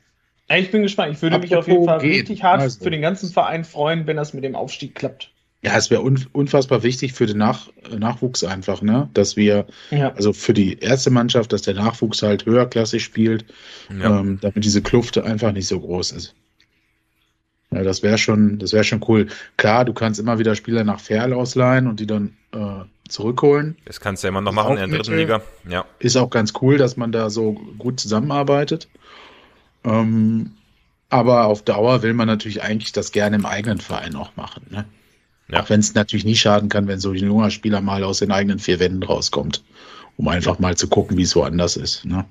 Ich 0.49 0.71
bin 0.71 0.83
gespannt. 0.83 1.15
Ich 1.15 1.23
würde 1.23 1.37
Apropos 1.37 1.51
mich 1.51 1.59
auf 1.59 1.69
jeden 1.69 1.85
Fall 1.85 2.01
geht. 2.01 2.21
richtig 2.21 2.43
hart 2.43 2.61
also. 2.61 2.83
für 2.83 2.91
den 2.91 3.01
ganzen 3.01 3.31
Verein 3.31 3.65
freuen, 3.65 4.07
wenn 4.07 4.17
das 4.17 4.35
mit 4.35 4.45
dem 4.45 4.55
Aufstieg 4.55 4.95
klappt. 4.95 5.31
Ja, 5.63 5.75
es 5.79 5.91
wäre 5.91 6.03
unfassbar 6.03 6.83
wichtig 6.83 7.15
für 7.15 7.25
den 7.25 7.39
Nach 7.39 7.71
Nachwuchs 7.91 8.45
einfach, 8.45 8.83
ne? 8.83 9.09
Dass 9.15 9.35
wir, 9.35 9.67
ja. 9.91 10.13
also 10.13 10.35
für 10.35 10.53
die 10.53 10.79
erste 10.79 11.11
Mannschaft, 11.11 11.55
dass 11.55 11.63
der 11.63 11.73
Nachwuchs 11.73 12.23
halt 12.23 12.45
höherklassig 12.45 13.03
spielt, 13.03 13.47
ja. 13.89 14.21
ähm, 14.21 14.39
damit 14.43 14.63
diese 14.63 14.83
Kluft 14.83 15.17
einfach 15.17 15.53
nicht 15.53 15.67
so 15.67 15.81
groß 15.81 16.13
ist. 16.13 16.35
Ja, 17.71 17.83
das 17.83 18.03
wäre 18.03 18.19
schon, 18.19 18.59
das 18.59 18.75
wäre 18.75 18.85
schon 18.85 19.03
cool. 19.09 19.29
Klar, 19.57 19.87
du 19.87 19.95
kannst 19.95 20.21
immer 20.21 20.39
wieder 20.39 20.55
Spieler 20.55 20.85
nach 20.85 21.01
Ferl 21.01 21.33
ausleihen 21.33 21.87
und 21.87 21.99
die 21.99 22.07
dann 22.07 22.37
äh, 22.53 22.85
zurückholen. 23.09 23.79
Das 23.87 24.01
kannst 24.01 24.23
du 24.23 24.27
ja 24.27 24.29
immer 24.29 24.43
noch 24.43 24.53
machen 24.53 24.77
in 24.77 24.91
der 24.91 24.99
dritten 24.99 25.17
Liga. 25.17 25.43
Ja. 25.67 25.87
Ist 25.99 26.17
auch 26.17 26.29
ganz 26.29 26.53
cool, 26.61 26.77
dass 26.77 26.99
man 26.99 27.11
da 27.11 27.31
so 27.31 27.55
gut 27.79 28.01
zusammenarbeitet. 28.01 28.89
Ähm, 29.85 30.53
aber 31.11 31.45
auf 31.47 31.63
Dauer 31.63 32.03
will 32.03 32.15
man 32.15 32.27
natürlich 32.27 32.63
eigentlich 32.63 32.93
das 32.93 33.13
gerne 33.13 33.37
im 33.37 33.47
eigenen 33.47 33.79
Verein 33.79 34.17
auch 34.17 34.35
machen. 34.37 34.67
Ne? 34.71 34.85
Ja. 35.49 35.63
Auch 35.63 35.71
wenn 35.71 35.81
es 35.81 35.95
natürlich 35.95 36.25
nie 36.25 36.37
schaden 36.37 36.69
kann, 36.69 36.89
wenn 36.89 36.99
so 36.99 37.11
ein 37.11 37.17
junger 37.17 37.51
Spieler 37.51 37.81
mal 37.81 38.03
aus 38.03 38.19
den 38.19 38.33
eigenen 38.33 38.59
vier 38.59 38.81
Wänden 38.81 39.03
rauskommt, 39.03 39.63
um 40.17 40.29
einfach 40.29 40.59
mal 40.59 40.77
zu 40.77 40.89
gucken, 40.89 41.17
wie 41.17 41.23
es 41.23 41.37
woanders 41.37 41.77
ist. 41.77 42.05
Ne? 42.05 42.25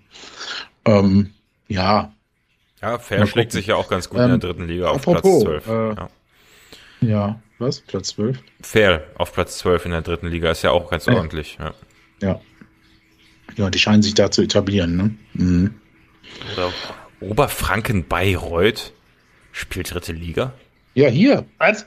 Ähm, 0.86 1.32
ja. 1.68 2.12
Ja, 2.82 3.00
Fair 3.00 3.26
schlägt 3.28 3.54
sich 3.54 3.68
ja 3.68 3.76
auch 3.76 3.88
ganz 3.88 4.10
gut 4.10 4.20
ähm, 4.20 4.26
in 4.26 4.40
der 4.40 4.50
ähm, 4.50 4.56
dritten 4.56 4.68
Liga 4.68 4.90
auf 4.90 5.08
apropos, 5.08 5.44
Platz 5.44 5.64
12. 5.64 5.68
Äh, 5.68 5.96
ja. 5.96 6.10
ja. 7.02 7.42
was? 7.60 7.80
Platz 7.80 8.10
12? 8.10 8.40
Fair 8.62 9.04
auf 9.16 9.32
Platz 9.32 9.60
12 9.60 9.86
in 9.86 9.92
der 9.92 10.02
dritten 10.02 10.28
Liga 10.28 10.52
ist 10.52 10.64
ja 10.64 10.72
auch 10.72 10.90
ganz 10.90 11.06
ja. 11.06 11.14
ordentlich. 11.14 11.58
Ja. 11.60 11.74
ja. 12.22 12.42
Ja, 13.56 13.70
die 13.70 13.80
scheinen 13.80 14.02
sich 14.02 14.16
da 14.16 14.32
zu 14.32 14.42
etablieren. 14.42 14.98
Ne? 14.98 15.16
Mhm. 15.34 15.76
Oder 16.54 16.74
Oberfranken 17.30 18.08
Bayreuth 18.08 18.94
spielt 19.52 19.94
dritte 19.94 20.14
Liga? 20.14 20.54
Ja, 20.94 21.08
hier. 21.10 21.46
Was? 21.58 21.86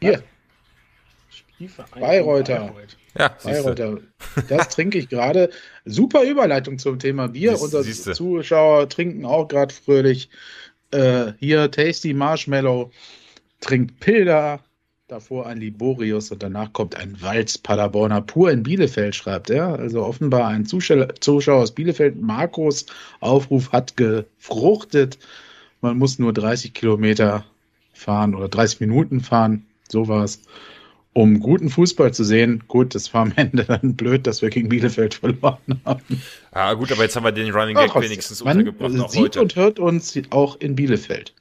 Hier. 0.00 0.22
Bayreuther. 1.98 2.72
Ja, 3.16 3.36
Bayreuther. 3.42 3.98
Das 4.48 4.68
trinke 4.68 4.98
ich 4.98 5.08
gerade. 5.08 5.50
Super 5.84 6.22
Überleitung 6.22 6.78
zum 6.78 6.98
Thema 6.98 7.28
Bier. 7.28 7.52
Siehst, 7.52 7.62
Unsere 7.64 7.82
siehste. 7.82 8.12
Zuschauer 8.12 8.88
trinken 8.88 9.24
auch 9.24 9.48
gerade 9.48 9.74
fröhlich. 9.74 10.28
Äh, 10.90 11.32
hier 11.38 11.70
Tasty 11.70 12.14
Marshmallow 12.14 12.90
trinkt 13.60 13.98
Pilger. 14.00 14.60
Davor 15.08 15.46
ein 15.46 15.56
Liborius 15.56 16.30
und 16.32 16.42
danach 16.42 16.74
kommt 16.74 16.94
ein 16.94 17.22
Walz 17.22 17.56
Paderborner 17.56 18.20
pur 18.20 18.50
in 18.50 18.62
Bielefeld, 18.62 19.14
schreibt 19.14 19.48
er. 19.48 19.78
Also 19.78 20.04
offenbar 20.04 20.48
ein 20.48 20.66
Zuschauer, 20.66 21.14
Zuschauer 21.20 21.62
aus 21.62 21.72
Bielefeld. 21.72 22.20
Markus 22.20 22.84
Aufruf 23.20 23.72
hat 23.72 23.96
gefruchtet. 23.96 25.18
Man 25.80 25.96
muss 25.96 26.18
nur 26.18 26.34
30 26.34 26.74
Kilometer 26.74 27.46
fahren 27.94 28.34
oder 28.34 28.50
30 28.50 28.80
Minuten 28.80 29.22
fahren. 29.22 29.64
So 29.88 30.08
war 30.08 30.24
es 30.24 30.42
um 31.14 31.40
guten 31.40 31.70
Fußball 31.70 32.12
zu 32.12 32.22
sehen. 32.22 32.64
Gut, 32.68 32.94
das 32.94 33.14
war 33.14 33.22
am 33.22 33.32
Ende 33.34 33.64
dann 33.64 33.94
blöd, 33.94 34.26
dass 34.26 34.42
wir 34.42 34.50
gegen 34.50 34.68
Bielefeld 34.68 35.14
verloren 35.14 35.80
haben. 35.86 36.22
Ah, 36.52 36.74
gut, 36.74 36.92
aber 36.92 37.04
jetzt 37.04 37.16
haben 37.16 37.24
wir 37.24 37.32
den 37.32 37.50
Running 37.50 37.76
Gag 37.76 37.92
Ach, 37.94 38.02
wenigstens 38.02 38.44
man 38.44 38.58
untergebracht. 38.58 39.10
sieht 39.10 39.20
heute. 39.22 39.40
und 39.40 39.56
hört 39.56 39.78
uns 39.78 40.20
auch 40.28 40.60
in 40.60 40.74
Bielefeld. 40.74 41.32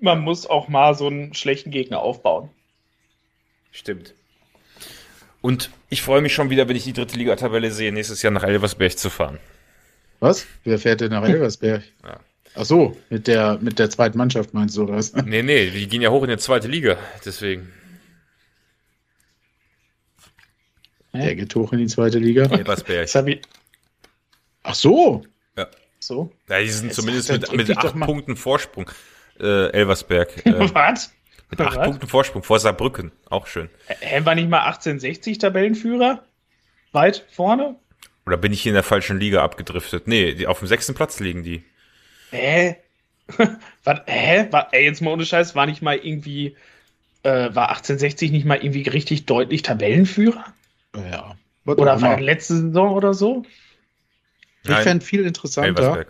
Man 0.00 0.18
muss 0.22 0.48
auch 0.48 0.66
mal 0.66 0.96
so 0.96 1.06
einen 1.06 1.32
schlechten 1.32 1.70
Gegner 1.70 2.00
aufbauen. 2.00 2.50
Stimmt. 3.74 4.14
Und 5.42 5.70
ich 5.90 6.00
freue 6.00 6.22
mich 6.22 6.32
schon 6.32 6.48
wieder, 6.48 6.68
wenn 6.68 6.76
ich 6.76 6.84
die 6.84 6.92
dritte 6.92 7.16
Liga-Tabelle 7.18 7.70
sehe, 7.72 7.92
nächstes 7.92 8.22
Jahr 8.22 8.32
nach 8.32 8.44
Elversberg 8.44 8.96
zu 8.96 9.10
fahren. 9.10 9.38
Was? 10.20 10.46
Wer 10.62 10.78
fährt 10.78 11.00
denn 11.00 11.10
nach 11.10 11.24
Elversberg? 11.28 11.82
ja. 12.04 12.20
Ach 12.56 12.64
so, 12.64 12.96
mit 13.10 13.26
der, 13.26 13.58
mit 13.60 13.80
der 13.80 13.90
zweiten 13.90 14.16
Mannschaft 14.16 14.54
meinst 14.54 14.76
du, 14.76 14.84
oder 14.84 14.94
was? 14.94 15.12
Nee, 15.12 15.42
nee, 15.42 15.70
die 15.70 15.88
gehen 15.88 16.02
ja 16.02 16.10
hoch 16.10 16.22
in 16.22 16.30
die 16.30 16.36
zweite 16.38 16.68
Liga, 16.68 16.96
deswegen. 17.24 17.72
Der 21.12 21.34
geht 21.34 21.52
hoch 21.56 21.72
in 21.72 21.80
die 21.80 21.88
zweite 21.88 22.20
Liga. 22.20 22.44
Elversberg. 22.44 23.08
Ach 24.62 24.74
so. 24.76 25.24
Ja. 25.56 25.66
So. 25.98 26.32
Ja, 26.48 26.60
die 26.60 26.70
sind 26.70 26.86
Jetzt 26.86 26.96
zumindest 26.96 27.32
mit, 27.32 27.52
mit 27.52 27.76
acht 27.76 27.98
Punkten 27.98 28.36
Vorsprung. 28.36 28.88
Äh, 29.40 29.70
Elversberg. 29.72 30.30
Äh, 30.46 30.72
Was? 30.72 31.12
Mit 31.58 31.68
acht 31.68 31.76
Was? 31.78 31.86
Punkten 31.86 32.08
Vorsprung 32.08 32.42
vor 32.42 32.58
Saarbrücken. 32.58 33.12
Auch 33.30 33.46
schön. 33.46 33.68
Hä, 33.86 34.24
war 34.24 34.34
nicht 34.34 34.48
mal 34.48 34.60
1860 34.60 35.38
Tabellenführer? 35.38 36.24
Weit 36.92 37.24
vorne? 37.30 37.76
Oder 38.26 38.36
bin 38.36 38.52
ich 38.52 38.62
hier 38.62 38.70
in 38.70 38.74
der 38.74 38.82
falschen 38.82 39.20
Liga 39.20 39.42
abgedriftet? 39.42 40.08
Nee, 40.08 40.34
die, 40.34 40.46
auf 40.46 40.58
dem 40.58 40.68
sechsten 40.68 40.94
Platz 40.94 41.20
liegen 41.20 41.42
die. 41.42 41.62
Hä? 42.30 42.76
Was, 43.84 44.00
hä? 44.06 44.48
War, 44.50 44.68
ey, 44.72 44.84
jetzt 44.84 45.00
mal 45.00 45.12
ohne 45.12 45.26
Scheiß, 45.26 45.54
war 45.54 45.66
nicht 45.66 45.82
mal 45.82 45.96
irgendwie, 45.96 46.56
äh, 47.22 47.54
war 47.54 47.68
1860 47.68 48.32
nicht 48.32 48.46
mal 48.46 48.56
irgendwie 48.56 48.88
richtig 48.88 49.26
deutlich 49.26 49.62
Tabellenführer? 49.62 50.44
Ja. 50.96 51.36
Oder 51.66 52.00
war 52.02 52.20
letzte 52.20 52.56
Saison 52.56 52.92
oder 52.92 53.14
so? 53.14 53.44
Ich 54.64 54.74
fände 54.74 55.04
viel 55.04 55.24
interessanter, 55.24 56.06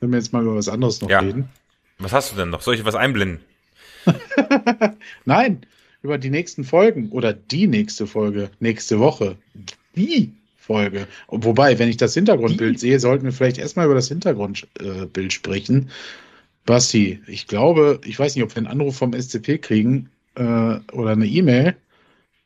wenn 0.00 0.10
wir 0.10 0.18
jetzt 0.18 0.32
mal 0.32 0.42
über 0.42 0.56
was 0.56 0.68
anderes 0.68 1.00
noch 1.00 1.08
ja. 1.08 1.20
reden. 1.20 1.48
Was 1.98 2.12
hast 2.12 2.32
du 2.32 2.36
denn 2.36 2.50
noch? 2.50 2.60
Soll 2.60 2.74
ich 2.74 2.84
was 2.84 2.94
einblenden? 2.94 3.44
Nein, 5.24 5.62
über 6.02 6.18
die 6.18 6.30
nächsten 6.30 6.64
Folgen 6.64 7.10
oder 7.10 7.32
die 7.32 7.66
nächste 7.66 8.06
Folge, 8.06 8.50
nächste 8.60 8.98
Woche. 8.98 9.36
Die 9.96 10.32
Folge. 10.56 11.06
Wobei, 11.28 11.78
wenn 11.78 11.88
ich 11.88 11.96
das 11.96 12.14
Hintergrundbild 12.14 12.76
die? 12.76 12.80
sehe, 12.80 13.00
sollten 13.00 13.24
wir 13.24 13.32
vielleicht 13.32 13.58
erstmal 13.58 13.86
über 13.86 13.94
das 13.94 14.08
Hintergrundbild 14.08 15.32
sprechen. 15.32 15.90
Basti, 16.64 17.20
ich 17.26 17.46
glaube, 17.46 18.00
ich 18.04 18.18
weiß 18.18 18.34
nicht, 18.36 18.44
ob 18.44 18.50
wir 18.50 18.58
einen 18.58 18.68
Anruf 18.68 18.96
vom 18.96 19.12
SCP 19.12 19.58
kriegen 19.58 20.10
äh, 20.36 20.42
oder 20.92 21.10
eine 21.10 21.26
E-Mail 21.26 21.76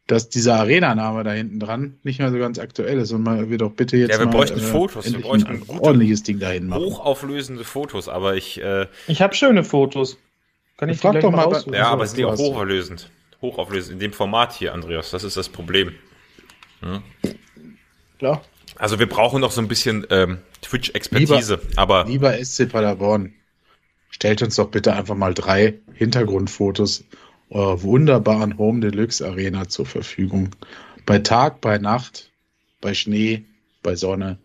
dass 0.06 0.28
dieser 0.28 0.56
Arena-Name 0.56 1.24
da 1.24 1.32
hinten 1.32 1.58
dran 1.58 1.98
nicht 2.04 2.20
mehr 2.20 2.30
so 2.30 2.38
ganz 2.38 2.58
aktuell 2.58 2.98
ist 2.98 3.10
und 3.12 3.22
mal 3.22 3.50
wir 3.50 3.58
doch 3.58 3.72
bitte 3.72 3.96
jetzt 3.96 4.12
ja, 4.12 4.18
wir 4.18 4.26
mal, 4.26 4.32
bräuchten 4.32 4.60
äh, 4.60 4.62
Fotos, 4.62 5.12
wir 5.12 5.20
bräuchten 5.20 5.62
ein 5.68 5.78
ordentliches 5.80 6.22
Ding 6.22 6.38
dahin 6.38 6.68
machen. 6.68 6.84
Hochauflösende 6.84 7.64
Fotos, 7.64 8.08
aber 8.08 8.36
ich 8.36 8.62
äh, 8.62 8.86
ich 9.08 9.20
habe 9.20 9.34
schöne 9.34 9.64
Fotos. 9.64 10.18
Kann 10.76 10.88
ich 10.90 10.98
frag 10.98 11.20
doch 11.20 11.30
mal, 11.30 11.48
mal 11.48 11.64
Ja, 11.74 11.88
aber 11.88 12.06
sind 12.06 12.18
die 12.18 12.24
auch 12.24 12.36
hochauflösend. 12.36 13.10
Hochauflösend 13.40 13.94
in 13.94 14.00
dem 14.00 14.12
Format 14.12 14.52
hier, 14.52 14.74
Andreas, 14.74 15.10
das 15.10 15.24
ist 15.24 15.36
das 15.36 15.48
Problem. 15.48 15.94
Hm? 16.80 17.02
Klar. 18.18 18.42
Also 18.76 18.98
wir 18.98 19.08
brauchen 19.08 19.40
noch 19.40 19.52
so 19.52 19.60
ein 19.60 19.68
bisschen 19.68 20.06
ähm, 20.10 20.38
Twitch-Expertise, 20.62 21.60
aber 21.76 22.04
lieber 22.04 22.32
SC 22.44 22.68
Paderborn, 22.70 23.32
stellt 24.10 24.42
uns 24.42 24.56
doch 24.56 24.68
bitte 24.68 24.92
einfach 24.94 25.14
mal 25.14 25.32
drei 25.32 25.78
Hintergrundfotos 25.94 27.04
eurer 27.50 27.82
wunderbaren 27.82 28.58
Home 28.58 28.80
Deluxe 28.80 29.26
Arena 29.26 29.68
zur 29.68 29.86
Verfügung. 29.86 30.50
Bei 31.06 31.18
Tag, 31.20 31.60
bei 31.60 31.78
Nacht, 31.78 32.30
bei 32.80 32.92
Schnee, 32.92 33.44
bei 33.82 33.94
Sonne. 33.94 34.38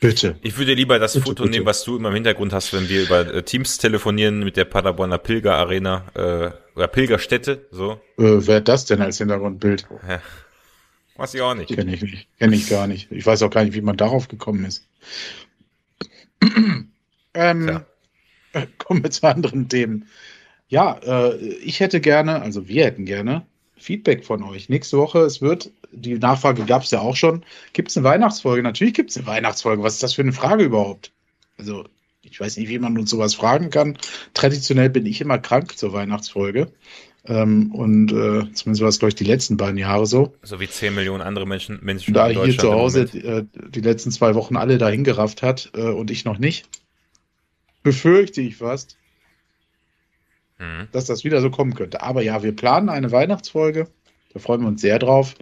Bitte. 0.00 0.36
Ich 0.42 0.56
würde 0.56 0.74
lieber 0.74 0.98
das 0.98 1.14
bitte, 1.14 1.26
Foto 1.26 1.42
bitte. 1.42 1.56
nehmen, 1.56 1.66
was 1.66 1.82
du 1.82 1.96
immer 1.96 2.08
im 2.08 2.14
Hintergrund 2.14 2.52
hast, 2.52 2.72
wenn 2.72 2.88
wir 2.88 3.02
über 3.02 3.34
äh, 3.34 3.42
Teams 3.42 3.78
telefonieren 3.78 4.44
mit 4.44 4.56
der 4.56 4.64
Paderborner 4.64 5.18
Pilger 5.18 5.56
Arena 5.56 6.04
äh, 6.14 6.50
oder 6.76 6.86
Pilgerstätte. 6.86 7.66
So. 7.72 7.92
Äh, 8.16 8.46
wer 8.46 8.56
hat 8.56 8.68
das 8.68 8.84
denn 8.84 9.02
als 9.02 9.18
Hintergrundbild? 9.18 9.86
Ja. 10.08 10.20
Weiß 11.16 11.34
ich 11.34 11.40
auch 11.40 11.54
nicht. 11.54 11.74
Kenne 11.74 11.94
ich 11.94 12.02
nicht. 12.02 12.28
Kenne 12.38 12.54
ich 12.54 12.68
gar 12.68 12.86
nicht. 12.86 13.10
Ich 13.10 13.26
weiß 13.26 13.42
auch 13.42 13.50
gar 13.50 13.64
nicht, 13.64 13.74
wie 13.74 13.80
man 13.80 13.96
darauf 13.96 14.28
gekommen 14.28 14.64
ist. 14.64 14.88
ähm, 17.34 17.80
äh, 18.52 18.66
kommen 18.78 19.02
wir 19.02 19.10
zu 19.10 19.26
anderen 19.26 19.68
Themen. 19.68 20.06
Ja, 20.68 20.96
äh, 21.02 21.36
ich 21.36 21.80
hätte 21.80 22.00
gerne, 22.00 22.40
also 22.40 22.68
wir 22.68 22.84
hätten 22.84 23.04
gerne 23.04 23.46
Feedback 23.78 24.24
von 24.24 24.42
euch. 24.42 24.68
Nächste 24.68 24.98
Woche, 24.98 25.20
es 25.20 25.40
wird, 25.40 25.70
die 25.92 26.18
Nachfrage 26.18 26.64
gab 26.64 26.82
es 26.82 26.90
ja 26.90 27.00
auch 27.00 27.16
schon, 27.16 27.44
gibt 27.72 27.90
es 27.90 27.96
eine 27.96 28.04
Weihnachtsfolge? 28.04 28.62
Natürlich 28.62 28.94
gibt 28.94 29.10
es 29.10 29.16
eine 29.16 29.26
Weihnachtsfolge. 29.26 29.82
Was 29.82 29.94
ist 29.94 30.02
das 30.02 30.14
für 30.14 30.22
eine 30.22 30.32
Frage 30.32 30.64
überhaupt? 30.64 31.12
Also, 31.56 31.84
ich 32.22 32.38
weiß 32.38 32.56
nicht, 32.56 32.68
wie 32.68 32.78
man 32.78 32.98
uns 32.98 33.10
sowas 33.10 33.34
fragen 33.34 33.70
kann. 33.70 33.96
Traditionell 34.34 34.90
bin 34.90 35.06
ich 35.06 35.20
immer 35.20 35.38
krank 35.38 35.78
zur 35.78 35.92
Weihnachtsfolge. 35.92 36.70
Ähm, 37.28 37.72
und 37.72 38.10
äh, 38.10 38.50
zumindest 38.52 38.80
war 38.80 38.88
es, 38.88 38.98
glaube 38.98 39.10
ich, 39.10 39.14
die 39.14 39.24
letzten 39.24 39.56
beiden 39.56 39.76
Jahre 39.76 40.06
so. 40.06 40.34
So 40.42 40.60
wie 40.60 40.68
10 40.68 40.94
Millionen 40.94 41.22
andere 41.22 41.46
Menschen, 41.46 41.78
Menschen 41.82 42.14
da 42.14 42.28
hier 42.28 42.56
zu 42.56 42.72
Hause 42.72 43.04
die, 43.06 43.18
äh, 43.18 43.44
die, 43.54 43.80
letzten 43.80 44.10
zwei 44.10 44.34
Wochen 44.34 44.56
alle 44.56 44.78
dahin 44.78 45.04
gerafft 45.04 45.42
hat 45.42 45.70
äh, 45.74 45.82
und 45.82 46.10
ich 46.10 46.24
noch 46.24 46.38
nicht, 46.38 46.68
befürchte 47.82 48.40
ich 48.40 48.56
fast, 48.56 48.96
mhm. 50.58 50.88
dass 50.92 51.06
das 51.06 51.24
wieder 51.24 51.40
so 51.40 51.50
kommen 51.50 51.74
könnte. 51.74 52.02
Aber 52.02 52.22
ja, 52.22 52.42
wir 52.42 52.54
planen 52.54 52.88
eine 52.88 53.12
Weihnachtsfolge. 53.12 53.88
Da 54.32 54.40
freuen 54.40 54.62
wir 54.62 54.68
uns 54.68 54.80
sehr 54.80 54.98
drauf. 54.98 55.34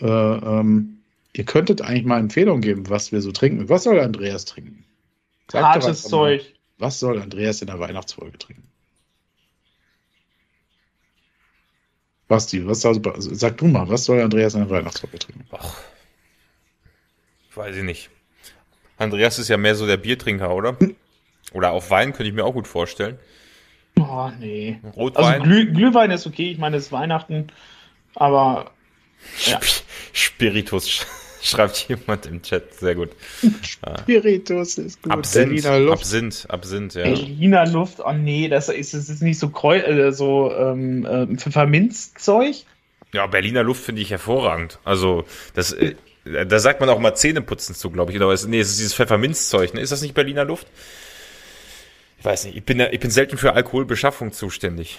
Äh, 0.00 0.06
ähm, 0.06 0.98
ihr 1.32 1.44
könntet 1.44 1.82
eigentlich 1.82 2.04
mal 2.04 2.20
Empfehlungen 2.20 2.62
geben, 2.62 2.88
was 2.88 3.12
wir 3.12 3.20
so 3.20 3.32
trinken. 3.32 3.68
Was 3.68 3.84
soll 3.84 4.00
Andreas 4.00 4.44
trinken? 4.44 4.84
Sagt 5.50 5.64
Hartes 5.64 6.02
Zeug. 6.02 6.54
Was 6.78 6.98
soll 6.98 7.20
Andreas 7.20 7.60
in 7.60 7.68
der 7.68 7.78
Weihnachtsfolge 7.78 8.38
trinken? 8.38 8.68
Basti, 12.26 12.66
was 12.66 12.80
soll, 12.80 13.00
sag 13.18 13.58
du 13.58 13.66
mal, 13.66 13.88
was 13.88 14.06
soll 14.06 14.20
Andreas 14.20 14.54
in 14.54 14.60
der 14.60 14.70
Weihnachtsfolge 14.70 15.18
trinken? 15.18 15.46
Ach, 15.52 15.78
weiß 17.54 17.76
ich 17.76 17.82
nicht. 17.82 18.10
Andreas 18.96 19.38
ist 19.38 19.48
ja 19.48 19.56
mehr 19.56 19.74
so 19.74 19.86
der 19.86 19.98
Biertrinker, 19.98 20.54
oder? 20.54 20.76
Oder 21.52 21.72
auch 21.72 21.90
Wein 21.90 22.12
könnte 22.12 22.28
ich 22.28 22.34
mir 22.34 22.44
auch 22.44 22.54
gut 22.54 22.66
vorstellen. 22.66 23.18
Oh, 23.98 24.30
nee. 24.40 24.78
Rotwein? 24.96 25.24
Also 25.24 25.44
Glüh 25.44 25.72
Glühwein 25.72 26.10
ist 26.10 26.26
okay, 26.26 26.50
ich 26.50 26.58
meine, 26.58 26.76
es 26.76 26.86
ist 26.86 26.92
Weihnachten, 26.92 27.48
aber. 28.14 28.70
Ja. 29.46 29.60
Spiritus 30.12 31.06
schreibt 31.42 31.88
jemand 31.88 32.26
im 32.26 32.42
Chat, 32.42 32.74
sehr 32.74 32.94
gut. 32.94 33.10
Spiritus 33.62 34.78
ist 34.78 35.02
gut. 35.02 35.12
Absinth, 35.12 35.48
Berliner 35.48 35.78
Luft. 35.78 35.98
Absinth, 35.98 36.46
Absinth, 36.48 36.94
ja. 36.94 37.04
Berliner 37.04 37.66
Luft, 37.66 38.00
oh 38.04 38.12
nee, 38.12 38.48
das 38.48 38.68
ist, 38.68 38.94
das 38.94 39.08
ist 39.08 39.22
nicht 39.22 39.38
so, 39.38 39.48
Kreu 39.48 39.78
äh, 39.78 40.12
so 40.12 40.52
ähm, 40.52 41.06
äh, 41.06 41.26
Pfefferminzzeug. 41.36 42.56
Ja, 43.12 43.28
Berliner 43.28 43.62
Luft 43.62 43.84
finde 43.84 44.02
ich 44.02 44.10
hervorragend. 44.10 44.80
Also, 44.84 45.24
das, 45.54 45.72
äh, 45.72 45.94
da 46.24 46.58
sagt 46.58 46.80
man 46.80 46.88
auch 46.88 46.98
mal 46.98 47.14
Zähneputzen 47.14 47.74
zu, 47.74 47.90
glaube 47.90 48.10
ich. 48.10 48.16
Oder 48.16 48.26
nee, 48.48 48.58
es 48.58 48.70
ist 48.70 48.78
dieses 48.78 48.94
Pfefferminzzeug. 48.94 49.74
Ne? 49.74 49.80
Ist 49.80 49.92
das 49.92 50.02
nicht 50.02 50.14
Berliner 50.14 50.44
Luft? 50.44 50.66
Ich 52.24 52.26
weiß 52.26 52.46
nicht. 52.46 52.56
Ich 52.56 52.64
bin, 52.64 52.80
ich 52.80 53.00
bin 53.00 53.10
selten 53.10 53.36
für 53.36 53.52
Alkoholbeschaffung 53.52 54.32
zuständig. 54.32 54.98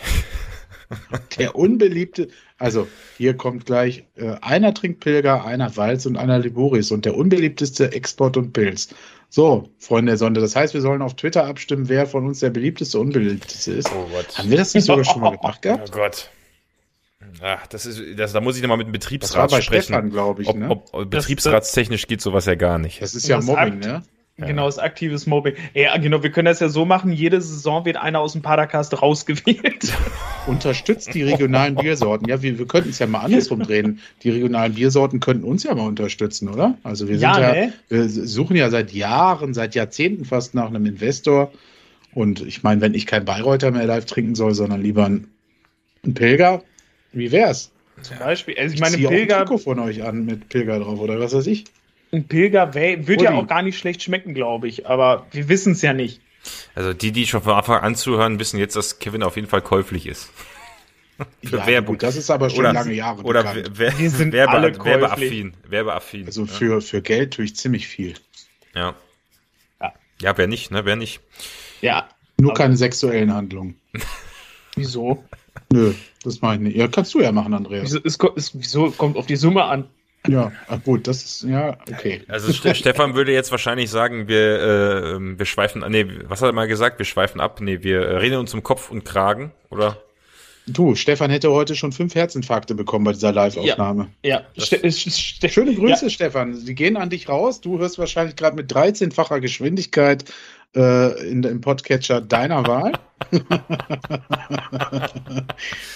Der 1.40 1.56
unbeliebte, 1.56 2.28
also 2.60 2.88
hier 3.18 3.36
kommt 3.36 3.66
gleich, 3.66 4.04
äh, 4.16 4.36
einer 4.42 4.76
trinkt 4.76 5.00
Pilger, 5.00 5.44
einer 5.44 5.76
Walz 5.76 6.06
und 6.06 6.18
einer 6.18 6.38
Liboris 6.38 6.92
und 6.92 7.06
der 7.06 7.18
unbeliebteste 7.18 7.94
Export 7.94 8.38
und 8.38 8.54
Pilz. 8.54 8.90
So, 9.32 9.72
Freunde 9.80 10.12
der 10.12 10.18
Sonde, 10.18 10.40
das 10.40 10.56
heißt, 10.56 10.76
wir 10.76 10.82
sollen 10.82 11.02
auf 11.02 11.16
Twitter 11.16 11.48
abstimmen, 11.48 11.90
wer 11.90 12.06
von 12.06 12.28
uns 12.28 12.42
der 12.42 12.52
beliebteste 12.52 13.00
und 13.00 13.08
unbeliebteste 13.08 13.72
ist. 13.72 13.90
Oh 13.92 14.08
Gott. 14.14 14.38
Haben 14.38 14.52
wir 14.52 14.58
das 14.58 14.76
nicht 14.76 14.86
sogar 14.86 15.04
schon 15.04 15.22
mal 15.22 15.36
gemacht 15.36 15.64
gehabt? 15.64 15.90
Oh 15.92 15.98
Gott. 15.98 16.30
Ach, 17.42 17.66
das 17.66 17.88
ist, 17.88 18.20
das, 18.20 18.34
da 18.34 18.40
muss 18.40 18.56
ich 18.56 18.62
nochmal 18.62 18.78
mit 18.78 18.86
dem 18.86 18.94
Betriebsrat 18.94 19.46
das 19.46 19.52
war 19.52 19.58
bei 19.58 19.64
sprechen. 19.64 19.86
Stefan, 19.86 20.12
glaube 20.12 20.44
ich. 20.44 20.54
Ne? 20.54 20.70
Ob, 20.70 20.94
ob, 20.94 21.10
betriebsratstechnisch 21.10 22.06
geht 22.06 22.22
sowas 22.22 22.46
ja 22.46 22.54
gar 22.54 22.78
nicht. 22.78 23.02
Das 23.02 23.16
ist 23.16 23.28
ja 23.28 23.38
das 23.38 23.46
Mobbing, 23.46 23.80
ne? 23.80 24.04
Genau, 24.38 24.66
das 24.66 24.80
aktives 24.80 25.28
Mobbing. 25.28 25.56
Ja, 25.74 25.96
genau, 25.98 26.22
wir 26.22 26.30
können 26.30 26.48
das 26.48 26.60
ja 26.60 26.68
so 26.68 26.84
machen, 26.84 27.14
jede 27.14 27.40
Saison 27.40 27.86
wird 27.86 27.96
einer 27.96 28.20
aus 28.20 28.34
dem 28.34 28.42
Padercast 28.42 29.02
rausgewählt. 29.02 29.94
Unterstützt 30.48 31.14
die 31.14 31.24
regionalen 31.24 31.76
Biersorten. 31.82 32.28
Ja, 32.28 32.42
wir, 32.42 32.60
wir 32.60 32.68
könnten 32.68 32.90
es 32.90 33.00
ja 33.00 33.08
mal 33.08 33.22
andersrum 33.22 33.62
drehen. 33.64 34.02
Die 34.24 34.32
regionalen 34.32 34.74
Biersorten 34.74 35.22
könnten 35.22 35.46
uns 35.46 35.64
ja 35.64 35.74
mal 35.74 35.88
unterstützen, 35.88 36.50
oder? 36.50 36.78
Also 36.84 37.08
wir 37.08 37.18
sind 37.18 37.30
ja, 37.30 37.40
ja 37.40 37.66
ne? 37.68 37.74
wir 37.88 38.10
suchen 38.10 38.58
ja 38.58 38.70
seit 38.70 38.92
Jahren, 38.92 39.54
seit 39.54 39.74
Jahrzehnten 39.74 40.26
fast 40.26 40.54
nach 40.54 40.68
einem 40.68 40.86
Investor. 40.86 41.54
Und 42.14 42.42
ich 42.42 42.62
meine, 42.62 42.82
wenn 42.82 42.94
ich 42.94 43.06
kein 43.06 43.24
Bayreuther 43.24 43.72
mehr 43.72 43.86
live 43.86 44.06
trinken 44.06 44.36
soll, 44.36 44.54
sondern 44.54 44.82
lieber 44.82 45.06
ein, 45.06 45.28
ein 46.06 46.14
Pilger, 46.14 46.62
wie 47.14 47.32
wär's? 47.32 47.72
Zum 48.02 48.20
Beispiel, 48.20 48.56
also 48.58 48.74
ich, 48.74 48.76
ich 48.76 48.82
meine, 48.82 48.98
Pilger. 48.98 49.46
Auch 49.46 49.52
ein 49.52 49.60
von 49.60 49.80
euch 49.80 50.04
an 50.04 50.26
mit 50.26 50.50
Pilger 50.50 50.80
drauf, 50.80 51.00
oder 51.00 51.22
was 51.22 51.34
weiß 51.34 51.48
ich? 51.48 51.64
Ein 52.16 52.28
Pilger 52.28 52.74
wird 52.74 53.22
ja 53.22 53.34
auch 53.34 53.46
gar 53.46 53.62
nicht 53.62 53.78
schlecht 53.78 54.02
schmecken, 54.02 54.34
glaube 54.34 54.68
ich, 54.70 54.88
aber 54.88 55.26
wir 55.32 55.50
wissen 55.50 55.74
es 55.74 55.82
ja 55.82 55.94
nicht. 55.94 56.22
Also 56.76 56.94
die, 56.94 57.12
die 57.12 57.28
schon 57.28 57.42
von 57.42 57.54
Anfang 57.54 57.82
an 57.82 57.96
zuhören, 57.96 58.40
wissen 58.40 58.58
jetzt, 58.58 58.76
dass 58.76 59.00
Kevin 59.00 59.22
auf 59.24 59.36
jeden 59.36 59.50
Fall 59.50 59.62
käuflich 59.62 60.06
ist. 60.08 60.30
Für 61.44 61.58
ja, 61.58 61.68
Werbung. 61.68 61.96
Gut, 61.96 62.04
das 62.04 62.16
ist 62.16 62.30
aber 62.30 62.50
schon 62.50 62.60
oder, 62.60 62.74
lange 62.74 62.94
Jahre 62.94 63.24
Oder 63.24 63.44
bekannt. 63.44 63.72
Wer, 63.76 63.98
wir 63.98 64.10
sind 64.10 64.34
Werbe, 64.34 64.52
alle 64.52 64.86
werbeaffin, 64.86 65.54
werbeaffin. 65.68 66.26
Also 66.26 66.46
für, 66.46 66.82
für 66.82 67.02
Geld 67.02 67.34
tue 67.34 67.46
ich 67.46 67.56
ziemlich 67.56 67.88
viel. 67.88 68.16
Ja. 68.74 68.96
Ja, 69.82 69.94
ja 70.22 70.38
wer 70.38 70.48
nicht, 70.48 70.72
ne? 70.72 70.86
Wer 70.86 70.98
nicht. 70.98 71.22
Ja. 71.82 72.10
Nur 72.38 72.54
keine 72.54 72.76
sexuellen 72.76 73.34
Handlungen. 73.34 73.80
Wieso? 74.76 75.24
Nö, 75.72 75.94
das 76.24 76.42
mache 76.42 76.56
ich 76.56 76.62
nicht. 76.62 76.76
Ja, 76.76 76.88
kannst 76.90 77.14
du 77.14 77.22
ja 77.22 77.32
machen, 77.32 77.54
Andreas. 77.54 77.84
Wieso, 77.86 78.00
es, 78.04 78.18
es, 78.36 78.60
wieso 78.60 78.92
kommt 78.92 79.16
auf 79.16 79.26
die 79.26 79.38
Summe 79.38 79.64
an? 79.64 79.88
Ja, 80.28 80.52
ach 80.68 80.84
gut, 80.84 81.08
das 81.08 81.24
ist, 81.24 81.44
ja, 81.44 81.78
okay. 81.92 82.24
Also 82.28 82.52
Stefan 82.54 83.16
würde 83.16 83.32
jetzt 83.32 83.52
wahrscheinlich 83.52 83.90
sagen, 83.90 84.28
wir, 84.28 84.62
äh, 84.62 85.38
wir 85.40 85.46
schweifen, 85.46 85.84
nee, 85.90 86.06
was 86.26 86.42
hat 86.42 86.50
er 86.50 86.54
mal 86.54 86.68
gesagt? 86.68 87.00
Wir 87.00 87.06
schweifen 87.06 87.40
ab, 87.42 87.62
nee, 87.62 87.80
wir 87.82 88.22
reden 88.22 88.38
uns 88.38 88.54
um 88.54 88.64
Kopf 88.64 88.90
und 88.92 89.06
Kragen, 89.06 89.52
oder? 89.70 89.98
Du, 90.68 90.96
Stefan 90.96 91.30
hätte 91.30 91.52
heute 91.52 91.76
schon 91.76 91.92
fünf 91.92 92.16
Herzinfarkte 92.16 92.74
bekommen 92.74 93.06
bei 93.06 93.12
dieser 93.12 93.32
Live-Aufnahme. 93.32 94.10
Ja, 94.24 94.42
ja. 94.56 94.66
schöne 94.66 95.76
Grüße, 95.76 96.06
ja. 96.06 96.10
Stefan. 96.10 96.56
Sie 96.56 96.74
gehen 96.74 96.98
an 96.98 97.12
dich 97.12 97.30
raus. 97.30 97.62
Du 97.62 97.78
hörst 97.78 98.00
wahrscheinlich 98.00 98.36
gerade 98.36 98.56
mit 98.56 98.72
13-facher 98.72 99.42
Geschwindigkeit 99.42 100.26
äh, 100.76 101.30
in, 101.30 101.44
im 101.44 101.62
Podcatcher 101.62 102.20
deiner 102.20 102.66
Wahl. 102.66 102.94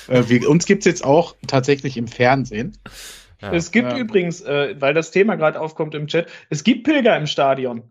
äh, 0.07 0.23
wir, 0.27 0.47
uns 0.47 0.67
gibt 0.67 0.81
es 0.81 0.85
jetzt 0.85 1.03
auch 1.03 1.35
tatsächlich 1.47 1.97
im 1.97 2.07
Fernsehen. 2.07 2.77
Ja. 3.41 3.53
Es 3.53 3.71
gibt 3.71 3.91
ja. 3.91 3.97
übrigens, 3.97 4.41
äh, 4.41 4.75
weil 4.79 4.93
das 4.93 5.11
Thema 5.11 5.35
gerade 5.35 5.59
aufkommt 5.59 5.95
im 5.95 6.07
Chat, 6.07 6.27
es 6.49 6.63
gibt 6.63 6.83
Pilger 6.83 7.15
im 7.15 7.27
Stadion. 7.27 7.83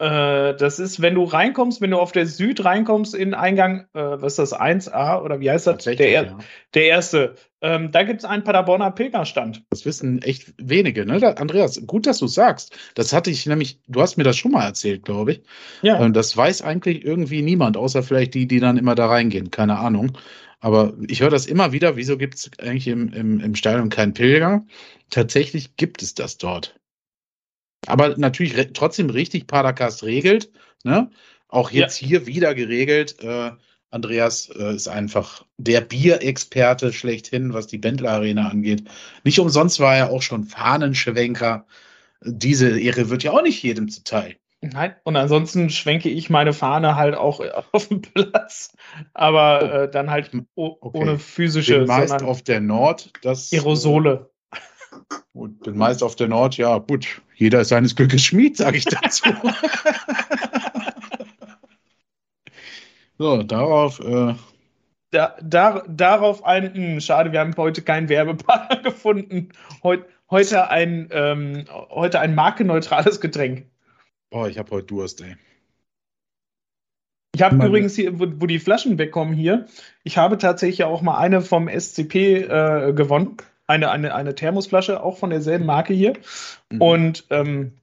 Äh, 0.00 0.54
das 0.54 0.78
ist, 0.78 1.02
wenn 1.02 1.16
du 1.16 1.24
reinkommst, 1.24 1.80
wenn 1.80 1.90
du 1.90 1.98
auf 1.98 2.12
der 2.12 2.26
Süd 2.26 2.64
reinkommst 2.64 3.16
in 3.16 3.34
Eingang, 3.34 3.86
äh, 3.94 4.00
was 4.00 4.38
ist 4.38 4.52
das, 4.52 4.60
1a 4.60 5.22
oder 5.22 5.40
wie 5.40 5.50
heißt 5.50 5.66
das? 5.66 5.82
Der, 5.84 6.08
ja. 6.08 6.38
der 6.74 6.84
erste. 6.84 7.34
Ähm, 7.60 7.90
da 7.90 8.04
gibt 8.04 8.20
es 8.20 8.24
einen 8.24 8.44
Paderborner 8.44 8.92
Pilgerstand. 8.92 9.64
Das 9.70 9.84
wissen 9.84 10.22
echt 10.22 10.54
wenige, 10.58 11.04
ne? 11.04 11.18
Da, 11.18 11.32
Andreas, 11.32 11.84
gut, 11.84 12.06
dass 12.06 12.18
du 12.18 12.28
sagst. 12.28 12.76
Das 12.94 13.12
hatte 13.12 13.30
ich 13.30 13.44
nämlich, 13.46 13.80
du 13.88 14.00
hast 14.00 14.16
mir 14.16 14.22
das 14.22 14.36
schon 14.36 14.52
mal 14.52 14.64
erzählt, 14.64 15.04
glaube 15.04 15.32
ich. 15.32 15.42
Ja. 15.82 16.00
Ähm, 16.00 16.12
das 16.12 16.36
weiß 16.36 16.62
eigentlich 16.62 17.04
irgendwie 17.04 17.42
niemand, 17.42 17.76
außer 17.76 18.04
vielleicht 18.04 18.34
die, 18.34 18.46
die 18.46 18.60
dann 18.60 18.76
immer 18.76 18.94
da 18.94 19.06
reingehen. 19.06 19.50
Keine 19.50 19.78
Ahnung. 19.78 20.16
Aber 20.60 20.94
ich 21.06 21.20
höre 21.20 21.30
das 21.30 21.46
immer 21.46 21.72
wieder, 21.72 21.96
wieso 21.96 22.18
gibt 22.18 22.34
es 22.34 22.50
eigentlich 22.58 22.88
im, 22.88 23.12
im, 23.12 23.40
im 23.40 23.54
Stadion 23.54 23.90
keinen 23.90 24.14
Pilger? 24.14 24.64
Tatsächlich 25.10 25.76
gibt 25.76 26.02
es 26.02 26.14
das 26.14 26.36
dort. 26.38 26.78
Aber 27.86 28.16
natürlich 28.18 28.54
trotzdem 28.72 29.10
richtig 29.10 29.46
Padercast 29.46 30.02
regelt. 30.02 30.50
Ne? 30.82 31.10
Auch 31.48 31.70
jetzt 31.70 32.00
ja. 32.00 32.08
hier 32.08 32.26
wieder 32.26 32.54
geregelt. 32.54 33.20
Äh, 33.20 33.52
Andreas 33.90 34.50
äh, 34.50 34.74
ist 34.74 34.88
einfach 34.88 35.46
der 35.56 35.80
Bierexperte 35.80 36.92
schlechthin, 36.92 37.54
was 37.54 37.68
die 37.68 37.78
Bendler 37.78 38.10
Arena 38.10 38.48
angeht. 38.48 38.84
Nicht 39.24 39.38
umsonst 39.38 39.80
war 39.80 39.96
er 39.96 40.10
auch 40.10 40.22
schon 40.22 40.44
Fahnenschwenker. 40.44 41.66
Diese 42.22 42.78
Ehre 42.78 43.08
wird 43.10 43.22
ja 43.22 43.30
auch 43.30 43.42
nicht 43.42 43.62
jedem 43.62 43.88
zuteil. 43.88 44.36
Nein, 44.60 44.96
und 45.04 45.16
ansonsten 45.16 45.70
schwenke 45.70 46.08
ich 46.08 46.30
meine 46.30 46.52
Fahne 46.52 46.96
halt 46.96 47.14
auch 47.14 47.40
auf 47.72 47.88
dem 47.88 48.02
Platz, 48.02 48.76
aber 49.14 49.60
oh. 49.62 49.66
äh, 49.66 49.90
dann 49.90 50.10
halt 50.10 50.32
okay. 50.56 50.98
ohne 50.98 51.18
physische. 51.18 51.78
Bin 51.78 51.86
meist 51.86 52.22
auf 52.22 52.42
der 52.42 52.60
Nord, 52.60 53.12
das. 53.22 53.52
Aerosole. 53.52 54.30
Gut, 55.32 55.60
bin 55.60 55.76
meist 55.76 56.02
auf 56.02 56.16
der 56.16 56.28
Nord, 56.28 56.56
ja, 56.56 56.78
gut. 56.78 57.22
Jeder 57.34 57.60
ist 57.60 57.68
seines 57.68 57.94
Glückes 57.94 58.24
Schmied, 58.24 58.56
sage 58.56 58.78
ich 58.78 58.84
dazu. 58.84 59.28
so, 63.18 63.42
darauf. 63.44 64.00
Äh, 64.00 64.34
da, 65.10 65.36
da, 65.40 65.84
darauf 65.88 66.44
ein, 66.44 66.64
mh, 66.64 66.74
hm, 66.74 67.00
schade, 67.00 67.32
wir 67.32 67.40
haben 67.40 67.56
heute 67.56 67.82
keinen 67.82 68.08
Werbepartner 68.08 68.76
gefunden. 68.82 69.50
Heut, 69.82 70.04
heute, 70.30 70.70
ein, 70.70 71.08
ähm, 71.12 71.64
heute 71.90 72.20
ein 72.20 72.34
markenneutrales 72.34 73.20
Getränk. 73.20 73.66
Boah, 74.30 74.48
ich 74.48 74.58
habe 74.58 74.70
heute 74.70 74.86
Durst, 74.86 75.20
ey. 75.20 75.36
Ich 77.34 77.42
habe 77.42 77.64
übrigens 77.64 77.94
hier, 77.94 78.18
wo, 78.18 78.26
wo, 78.40 78.46
die 78.46 78.58
Flaschen 78.58 78.98
wegkommen 78.98 79.32
hier, 79.32 79.66
ich 80.02 80.18
habe 80.18 80.38
tatsächlich 80.38 80.84
auch 80.84 81.02
mal 81.02 81.18
eine 81.18 81.40
vom 81.40 81.68
SCP 81.68 82.42
äh, 82.42 82.92
gewonnen. 82.92 83.36
Eine, 83.66 83.90
eine, 83.90 84.14
eine 84.14 84.34
Thermosflasche, 84.34 85.02
auch 85.02 85.18
von 85.18 85.30
derselben 85.30 85.66
Marke 85.66 85.92
hier. 85.92 86.14
Mhm. 86.70 86.80
Und 86.80 87.26
ähm, 87.30 87.74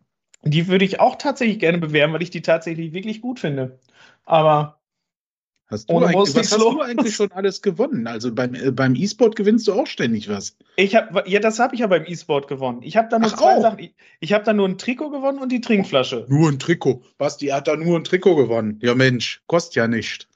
die 0.41 0.67
würde 0.67 0.83
ich 0.83 0.99
auch 0.99 1.15
tatsächlich 1.15 1.59
gerne 1.59 1.77
bewerben, 1.77 2.11
weil 2.13 2.23
ich 2.23 2.31
die 2.31 2.41
tatsächlich 2.41 2.91
wirklich 2.93 3.21
gut 3.21 3.39
finde. 3.39 3.79
Aber 4.25 4.79
Hast 5.67 5.89
du, 5.89 5.97
eigentlich, 5.97 6.35
was 6.35 6.51
hast 6.51 6.61
du 6.61 6.81
eigentlich 6.81 7.15
schon 7.15 7.31
alles 7.31 7.63
gewonnen? 7.63 8.05
Also 8.05 8.33
beim, 8.33 8.53
äh, 8.53 8.69
beim 8.69 8.95
E-Sport 8.95 9.35
gewinnst 9.35 9.67
du 9.67 9.73
auch 9.73 9.87
ständig 9.87 10.29
was. 10.29 10.55
Ich 10.75 10.95
hab, 10.95 11.27
ja, 11.27 11.39
das 11.39 11.57
habe 11.57 11.73
ich 11.73 11.81
ja 11.81 11.87
beim 11.87 12.05
E-Sport 12.05 12.47
gewonnen. 12.47 12.83
Ich 12.83 12.97
habe 12.97 13.07
da 13.09 13.17
nur 13.17 13.31
Ach, 13.31 13.35
zwei 13.35 13.55
auch. 13.55 13.61
Sachen. 13.61 13.79
Ich, 13.79 13.95
ich 14.19 14.33
habe 14.33 14.43
da 14.43 14.53
nur 14.53 14.67
ein 14.67 14.77
Trikot 14.77 15.09
gewonnen 15.09 15.39
und 15.39 15.51
die 15.51 15.61
Trinkflasche. 15.61 16.27
Nur 16.29 16.49
ein 16.49 16.59
Trikot. 16.59 17.01
Basti 17.17 17.47
hat 17.47 17.67
da 17.67 17.75
nur 17.75 17.97
ein 17.97 18.03
Trikot 18.03 18.35
gewonnen. 18.35 18.79
Ja, 18.83 18.93
Mensch, 18.93 19.41
kostet 19.47 19.75
ja 19.75 19.87
nicht. 19.87 20.27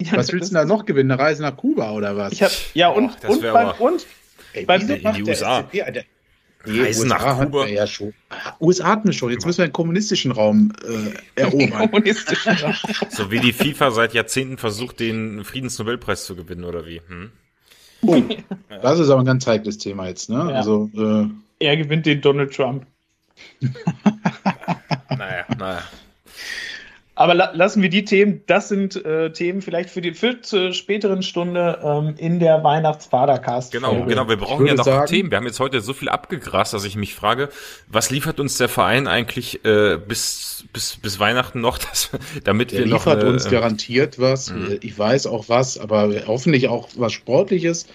Ja, 0.00 0.12
was 0.16 0.32
willst 0.32 0.50
du 0.50 0.54
da 0.54 0.64
noch 0.64 0.86
gewinnen? 0.86 1.10
Eine 1.10 1.20
Reise 1.20 1.42
nach 1.42 1.56
Kuba 1.56 1.92
oder 1.92 2.16
was? 2.16 2.32
Ich 2.32 2.42
hab, 2.42 2.50
ja, 2.72 2.88
und, 2.88 3.10
oh, 3.26 3.32
und, 3.32 3.42
beim, 3.42 3.72
und 3.78 4.06
Ey, 4.54 4.64
beim, 4.64 4.88
in 4.88 5.14
die 5.14 5.22
USA. 5.22 5.62
Der, 5.64 6.04
Nee, 6.66 6.80
Reisen 6.82 7.10
USA 7.10 7.18
nach 7.18 7.44
Kuba. 7.44 7.66
Ja 7.66 7.86
schon. 7.86 8.12
USA 8.60 8.86
hatten 8.88 9.08
wir 9.08 9.12
schon. 9.12 9.30
Jetzt 9.30 9.46
müssen 9.46 9.58
wir 9.58 9.64
einen 9.64 9.72
kommunistischen 9.72 10.32
Raum 10.32 10.72
äh, 10.84 11.14
erobern. 11.40 11.90
kommunistischen 11.90 12.52
Raum. 12.52 12.74
so 13.10 13.30
wie 13.30 13.40
die 13.40 13.52
FIFA 13.52 13.90
seit 13.90 14.14
Jahrzehnten 14.14 14.58
versucht, 14.58 15.00
den 15.00 15.44
Friedensnobelpreis 15.44 16.24
zu 16.24 16.36
gewinnen, 16.36 16.64
oder 16.64 16.86
wie? 16.86 17.00
Hm? 17.06 17.30
Oh, 18.02 18.22
das 18.82 18.98
ist 18.98 19.10
aber 19.10 19.20
ein 19.22 19.26
ganz 19.26 19.46
heikles 19.46 19.78
Thema 19.78 20.08
jetzt, 20.08 20.28
ne? 20.28 20.36
Ja. 20.36 20.48
Also, 20.48 20.90
äh, 20.94 21.28
er 21.64 21.76
gewinnt 21.76 22.06
den 22.06 22.20
Donald 22.20 22.54
Trump. 22.54 22.86
naja, 25.10 25.46
naja. 25.58 25.82
Aber 27.18 27.32
la 27.32 27.50
lassen 27.54 27.80
wir 27.80 27.88
die 27.88 28.04
Themen, 28.04 28.42
das 28.46 28.68
sind 28.68 29.02
äh, 29.04 29.32
Themen 29.32 29.62
vielleicht 29.62 29.88
für 29.88 30.02
die 30.02 30.12
für 30.12 30.42
zur 30.42 30.74
späteren 30.74 31.22
Stunde 31.22 31.80
ähm, 31.82 32.14
in 32.18 32.40
der 32.40 32.62
Weihnachtsvatercast. 32.62 33.72
Genau, 33.72 34.04
genau, 34.04 34.28
wir 34.28 34.36
brauchen 34.36 34.66
ja 34.66 34.74
noch 34.74 34.84
sagen, 34.84 35.06
Themen. 35.06 35.30
Wir 35.30 35.38
haben 35.38 35.46
jetzt 35.46 35.58
heute 35.58 35.80
so 35.80 35.94
viel 35.94 36.10
abgegrast, 36.10 36.74
dass 36.74 36.84
ich 36.84 36.94
mich 36.94 37.14
frage, 37.14 37.48
was 37.88 38.10
liefert 38.10 38.38
uns 38.38 38.58
der 38.58 38.68
Verein 38.68 39.08
eigentlich 39.08 39.64
äh, 39.64 39.96
bis, 39.96 40.66
bis, 40.74 40.98
bis 40.98 41.18
Weihnachten 41.18 41.62
noch, 41.62 41.78
dass, 41.78 42.10
damit 42.44 42.72
der 42.72 42.80
wir 42.80 42.86
noch. 42.86 43.06
liefert 43.06 43.24
uns 43.24 43.46
äh, 43.46 43.50
garantiert 43.50 44.18
was. 44.18 44.50
Mh. 44.50 44.76
Ich 44.82 44.98
weiß 44.98 45.26
auch 45.26 45.48
was, 45.48 45.78
aber 45.78 46.12
hoffentlich 46.26 46.68
auch 46.68 46.90
was 46.96 47.14
Sportliches. 47.14 47.86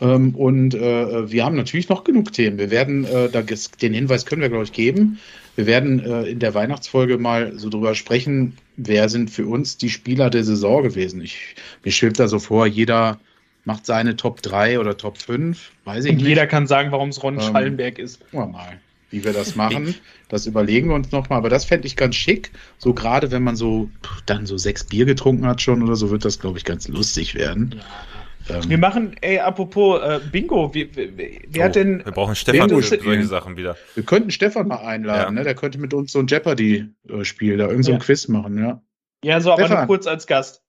Ähm, 0.00 0.34
und 0.34 0.74
äh, 0.74 1.30
wir 1.30 1.44
haben 1.44 1.56
natürlich 1.56 1.88
noch 1.88 2.04
genug 2.04 2.32
Themen. 2.32 2.58
Wir 2.58 2.70
werden, 2.70 3.04
äh, 3.04 3.28
da, 3.28 3.42
den 3.42 3.94
Hinweis 3.94 4.26
können 4.26 4.42
wir, 4.42 4.48
glaube 4.48 4.64
ich, 4.64 4.72
geben. 4.72 5.18
Wir 5.56 5.66
werden 5.66 5.98
äh, 6.00 6.22
in 6.24 6.38
der 6.38 6.54
Weihnachtsfolge 6.54 7.18
mal 7.18 7.58
so 7.58 7.68
drüber 7.68 7.94
sprechen, 7.96 8.56
wer 8.76 9.08
sind 9.08 9.30
für 9.30 9.46
uns 9.46 9.76
die 9.76 9.90
Spieler 9.90 10.30
der 10.30 10.44
Saison 10.44 10.84
gewesen. 10.84 11.20
Ich, 11.20 11.56
mir 11.84 11.90
schwebt 11.90 12.20
da 12.20 12.28
so 12.28 12.38
vor, 12.38 12.66
jeder 12.66 13.18
macht 13.64 13.84
seine 13.84 14.14
Top 14.14 14.40
3 14.40 14.78
oder 14.78 14.96
Top 14.96 15.18
5, 15.18 15.72
weiß 15.84 16.04
ich 16.04 16.10
Und 16.12 16.16
nicht. 16.18 16.28
jeder 16.28 16.46
kann 16.46 16.66
sagen, 16.68 16.92
warum 16.92 17.08
es 17.08 17.22
Ron 17.22 17.34
Ähm, 17.34 17.40
Schallenberg 17.40 17.98
ist. 17.98 18.20
Gucken 18.20 18.38
wir 18.38 18.46
mal, 18.46 18.80
wie 19.10 19.24
wir 19.24 19.32
das 19.32 19.56
machen. 19.56 19.96
Das 20.28 20.46
überlegen 20.46 20.88
wir 20.88 20.94
uns 20.94 21.10
nochmal. 21.10 21.38
Aber 21.38 21.48
das 21.50 21.64
fände 21.64 21.86
ich 21.88 21.96
ganz 21.96 22.14
schick. 22.14 22.52
So 22.78 22.94
gerade 22.94 23.30
wenn 23.32 23.42
man 23.42 23.56
so 23.56 23.90
dann 24.26 24.46
so 24.46 24.56
sechs 24.56 24.84
Bier 24.84 25.06
getrunken 25.06 25.44
hat 25.46 25.60
schon 25.60 25.82
oder 25.82 25.96
so, 25.96 26.10
wird 26.10 26.24
das, 26.24 26.38
glaube 26.38 26.58
ich, 26.58 26.64
ganz 26.64 26.86
lustig 26.86 27.34
werden. 27.34 27.74
Wir 27.74 27.82
Ähm, 28.50 28.80
machen, 28.80 29.16
ey, 29.20 29.38
apropos 29.38 30.00
äh, 30.02 30.20
Bingo, 30.32 30.72
wie, 30.74 30.94
wie, 30.96 31.42
wer 31.48 31.64
hat 31.64 31.70
Oh, 31.72 31.74
denn, 31.74 32.04
Wir 32.04 32.12
brauchen 32.12 32.34
Stefan 32.34 32.68
für 32.70 32.82
solche. 32.82 33.24
Sachen 33.26 33.56
wieder. 33.56 33.76
wir 33.94 34.02
könnten 34.04 34.30
Stefan 34.30 34.68
mal 34.68 34.76
einladen, 34.76 35.20
Ja. 35.22 35.30
ne? 35.30 35.44
Der 35.44 35.54
könnte 35.54 35.78
mit 35.78 35.92
uns 35.94 36.12
so 36.12 36.18
ein 36.18 36.26
Jeopardy-Spiel, 36.26 37.56
da 37.58 37.68
irgend 37.68 37.84
so 37.84 37.92
ein 37.92 37.98
Ja. 37.98 38.04
Quiz 38.04 38.28
machen, 38.28 38.58
ja. 38.58 38.82
ja, 39.24 39.40
so 39.40 39.52
aber 39.52 39.62
Stefan. 39.62 39.78
nur 39.78 39.86
kurz 39.86 40.06
als 40.06 40.26
Gast. 40.26 40.62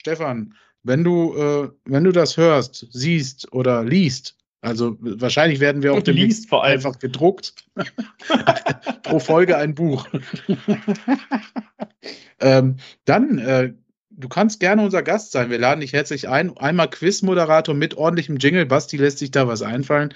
Stefan, 0.00 0.54
wenn 0.84 1.02
du, 1.04 1.34
äh, 1.36 1.68
wenn 1.86 2.04
du 2.04 2.12
das 2.12 2.36
hörst, 2.36 2.86
siehst 2.90 3.52
oder 3.52 3.82
liest, 3.84 4.36
also 4.60 4.96
wahrscheinlich 5.00 5.60
werden 5.60 5.82
wir 5.82 5.92
auch 5.92 5.98
Und 5.98 6.06
demnächst 6.06 6.38
liest 6.40 6.48
vor 6.48 6.64
allem. 6.64 6.74
einfach 6.74 6.98
gedruckt. 6.98 7.54
Pro 9.02 9.18
Folge 9.20 9.56
ein 9.56 9.74
Buch. 9.74 10.06
ähm, 12.40 12.76
dann, 13.04 13.38
äh, 13.38 13.72
du 14.18 14.28
kannst 14.28 14.60
gerne 14.60 14.82
unser 14.82 15.02
Gast 15.02 15.32
sein. 15.32 15.50
Wir 15.50 15.58
laden 15.58 15.80
dich 15.80 15.92
herzlich 15.92 16.28
ein. 16.28 16.56
Einmal 16.56 16.90
Quizmoderator 16.90 17.74
mit 17.74 17.96
ordentlichem 17.96 18.36
Jingle. 18.36 18.66
Basti 18.66 18.96
lässt 18.96 19.18
sich 19.18 19.30
da 19.30 19.48
was 19.48 19.62
einfallen. 19.62 20.12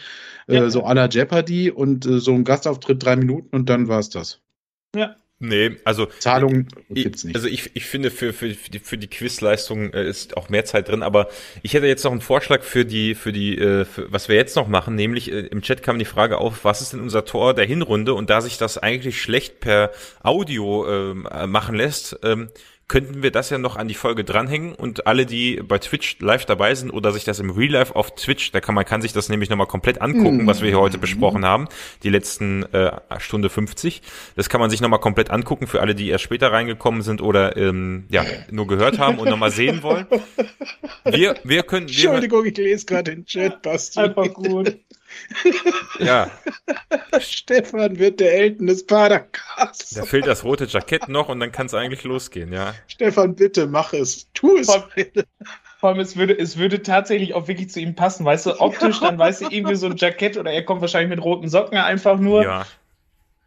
Ja. 0.49 0.65
Äh, 0.65 0.71
so 0.71 0.85
à 0.85 0.95
la 0.95 1.09
Jeopardy 1.09 1.71
und 1.71 2.05
äh, 2.05 2.19
so 2.19 2.35
ein 2.35 2.45
Gastauftritt 2.45 3.03
drei 3.03 3.17
Minuten 3.17 3.55
und 3.55 3.69
dann 3.69 3.89
war's 3.89 4.11
das. 4.11 4.41
Nee, 5.45 5.73
also 5.85 6.07
Zahlung 6.07 6.69
Ich, 6.89 7.03
gibt's 7.03 7.25
nicht. 7.25 7.35
Also 7.35 7.49
ich, 7.49 7.75
ich 7.75 7.85
finde, 7.85 8.13
für, 8.13 8.33
für, 8.33 8.55
für 8.55 8.71
die, 8.71 8.79
für 8.79 8.97
die 8.97 9.09
Quizleistung 9.09 9.93
äh, 9.93 10.09
ist 10.09 10.37
auch 10.37 10.49
mehr 10.49 10.65
Zeit 10.65 10.89
drin, 10.89 11.03
aber 11.03 11.29
ich 11.63 11.75
hätte 11.75 11.87
jetzt 11.87 12.05
noch 12.05 12.13
einen 12.13 12.21
Vorschlag 12.21 12.63
für 12.63 12.85
die, 12.85 13.17
für 13.17 13.33
die, 13.33 13.59
äh, 13.59 13.85
für, 13.85 14.13
was 14.13 14.29
wir 14.29 14.37
jetzt 14.37 14.55
noch 14.55 14.69
machen, 14.69 14.95
nämlich 14.95 15.33
äh, 15.33 15.41
im 15.41 15.61
Chat 15.61 15.83
kam 15.83 15.99
die 15.99 16.05
Frage 16.05 16.39
auf, 16.39 16.65
was 16.65 16.81
ist 16.81 16.93
denn 16.93 17.01
unser 17.01 17.25
Tor 17.25 17.55
der 17.55 17.67
Hinrunde? 17.67 18.15
Und 18.15 18.31
da 18.31 18.41
sich 18.41 18.57
das 18.57 18.79
eigentlich 18.79 19.21
schlecht 19.21 19.59
per 19.59 19.91
Audio 20.23 20.89
ähm, 20.89 21.27
äh, 21.29 21.49
machen 21.49 21.75
lässt, 21.75 22.21
ähm, 22.23 22.49
könnten 22.89 23.23
wir 23.23 23.31
das 23.31 23.51
ja 23.51 23.59
noch 23.59 23.77
an 23.77 23.89
die 23.89 23.95
Folge 23.95 24.25
dranhängen 24.25 24.75
und 24.75 25.07
alle, 25.07 25.25
die 25.25 25.63
bei 25.63 25.79
Twitch 25.79 26.19
live 26.21 26.45
dabei 26.45 26.75
sind 26.75 26.91
oder 26.91 27.13
sich 27.13 27.25
das 27.25 27.39
im 27.39 27.51
Real 27.51 27.73
Life 27.73 27.97
auf 27.97 28.15
Twitch, 28.15 28.53
da 28.53 28.61
kann 28.61 28.75
man 28.75 28.85
kann 28.85 29.01
sich 29.01 29.13
das 29.13 29.29
nämlich 29.29 29.49
nochmal 29.49 29.67
komplett 29.67 30.01
angucken, 30.01 30.47
was 30.47 30.61
wir 30.61 30.69
hier 30.69 30.79
heute 30.79 30.99
besprochen 30.99 31.45
haben, 31.45 31.69
die 32.03 32.11
letzten 32.11 32.65
äh, 32.73 32.93
Stunde 33.19 33.51
50. 33.51 34.03
Das 34.37 34.49
kann 34.49 34.61
man 34.61 34.71
sich 34.71 34.81
nochmal 34.81 35.01
komplett 35.01 35.31
angucken 35.31 35.67
für 35.67 35.81
alle, 35.81 35.95
die 35.95 36.09
erst 36.09 36.25
später 36.25 36.53
reingekommen 36.53 37.03
sind 37.03 37.23
oder 37.23 37.57
ähm, 37.57 38.05
ja 38.11 38.25
nur 38.51 38.67
gehört 38.67 38.99
haben 38.99 39.19
und 39.19 39.29
nochmal 39.29 39.51
sehen 39.51 39.83
wollen. 39.83 40.07
Wir, 41.05 41.37
wir 41.45 41.63
können, 41.63 41.89
wir, 41.89 41.95
Entschuldigung, 41.95 42.45
ich 42.45 42.57
lese 42.57 42.87
gerade 42.87 43.11
den 43.15 43.25
Chat, 43.25 43.63
Basti. 43.63 44.01
Einfach 44.01 44.33
gut. 44.33 44.79
Ja, 45.99 46.31
Stefan 47.21 47.99
wird 47.99 48.21
der 48.21 48.35
Elten 48.35 48.67
des 48.67 48.87
Padercasts. 48.87 49.91
da 49.91 50.05
fehlt 50.05 50.27
das 50.27 50.45
rote 50.45 50.65
Jackett 50.67 51.09
noch 51.09 51.29
und 51.29 51.41
dann 51.41 51.53
kann 51.53 51.67
es 51.67 51.75
eigentlich 51.75 52.05
losgehen, 52.05 52.53
ja. 52.53 52.75
Stefan, 52.89 53.35
bitte 53.35 53.67
mach 53.67 53.93
es. 53.93 54.29
Tu 54.33 54.59
es. 54.59 54.67
Vor- 54.67 54.89
Vor 55.79 55.89
allem, 55.91 55.99
es 56.01 56.17
würde, 56.17 56.39
es 56.39 56.57
würde 56.59 56.81
tatsächlich 56.83 57.35
auch 57.35 57.49
wirklich 57.49 57.71
zu 57.71 57.81
ihm 57.81 57.97
passen, 57.97 58.25
weißt 58.25 58.47
du, 58.47 58.61
optisch, 58.61 59.01
dann 59.01 59.19
weißt 59.19 59.43
du, 59.43 59.47
irgendwie 59.51 59.75
so 59.75 59.87
ein 59.87 59.97
Jackett 59.97 60.37
oder 60.37 60.53
er 60.53 60.63
kommt 60.65 60.81
wahrscheinlich 60.81 61.11
mit 61.17 61.25
roten 61.25 61.49
Socken 61.49 61.77
einfach 61.77 62.19
nur, 62.19 62.45
Ja. 62.45 62.67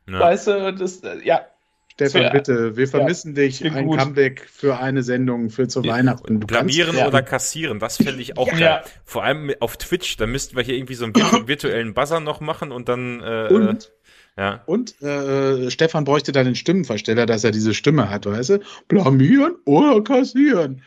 ja. 0.09 0.19
weißt 0.19 0.47
du, 0.47 0.73
das, 0.73 1.01
ja, 1.23 1.45
Stefan, 1.95 2.23
Ja. 2.23 2.29
bitte, 2.31 2.75
wir 2.75 2.87
vermissen 2.89 3.35
dich. 3.35 3.59
klingt 3.59 3.75
Ein 3.77 3.85
gut. 3.87 3.99
Comeback 3.99 4.47
für 4.51 4.77
eine 4.79 5.01
Sendung 5.01 5.49
für 5.49 5.67
zu 5.69 5.83
Weihnachten. 5.85 6.41
Du 6.41 6.47
Blamieren 6.47 6.97
ja. 6.97 7.07
oder 7.07 7.21
kassieren, 7.21 7.79
das 7.79 7.97
fände 7.97 8.21
ich 8.21 8.37
auch 8.37 8.51
Ja. 8.51 8.57
geil. 8.59 8.81
Vor 9.05 9.23
allem 9.23 9.51
auf 9.61 9.77
Twitch, 9.77 10.17
da 10.17 10.27
müssten 10.27 10.57
wir 10.57 10.63
hier 10.63 10.75
irgendwie 10.75 10.95
so 10.95 11.05
einen 11.05 11.15
virtu 11.15 11.47
virtuellen 11.47 11.93
Buzzer 11.93 12.19
noch 12.19 12.41
machen 12.41 12.71
und 12.73 12.89
dann 12.89 13.21
äh, 13.21 13.47
Und? 13.49 13.93
ja. 14.37 14.61
Und 14.65 15.01
äh, 15.01 15.71
Stefan 15.71 16.03
bräuchte 16.03 16.33
dann 16.33 16.43
den 16.45 16.55
Stimmenversteller, 16.55 17.25
dass 17.25 17.45
er 17.45 17.51
diese 17.51 17.73
Stimme 17.73 18.09
hat, 18.09 18.25
weißt 18.25 18.49
du? 18.49 18.59
Blamieren 18.89 19.55
oder 19.65 20.03
kassieren. 20.03 20.81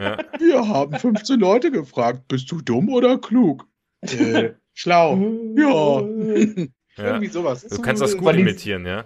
ja. 0.00 0.16
Wir 0.38 0.66
haben 0.66 0.98
15 0.98 1.38
Leute 1.40 1.70
gefragt, 1.70 2.26
bist 2.28 2.50
du 2.50 2.62
dumm 2.62 2.88
oder 2.88 3.18
klug? 3.18 3.66
Äh, 4.00 4.52
schlau. 4.72 5.16
Ja. 5.58 6.00
Ja. 6.00 7.04
Irgendwie 7.04 7.28
sowas. 7.28 7.66
Du 7.66 7.80
kannst 7.82 8.00
das 8.02 8.16
gut 8.16 8.34
imitieren, 8.34 8.86
ja. 8.86 9.04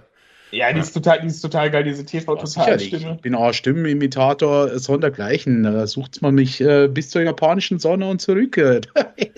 Ja, 0.52 0.72
die 0.72 0.80
ist 0.80 0.92
total, 0.92 1.20
die 1.22 1.28
ist 1.28 1.40
total 1.40 1.70
geil, 1.70 1.84
diese. 1.84 2.04
TV-Total-Stimme. 2.04 3.14
Ich 3.16 3.22
bin 3.22 3.34
auch 3.34 3.52
Stimmenimitator 3.52 4.72
äh, 4.72 4.78
sondergleichen. 4.78 5.62
Da 5.62 5.86
sucht 5.86 6.20
man 6.20 6.34
mich 6.34 6.60
äh, 6.60 6.88
bis 6.88 7.10
zur 7.10 7.22
japanischen 7.22 7.78
Sonne 7.78 8.08
und 8.08 8.20
zurück. 8.20 8.56
ich 9.16 9.32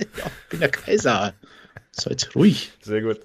bin 0.51 0.61
der 0.61 0.69
Kaiser. 0.69 1.33
Seid 1.93 2.35
ruhig. 2.35 2.73
Sehr 2.81 3.03
gut. 3.03 3.21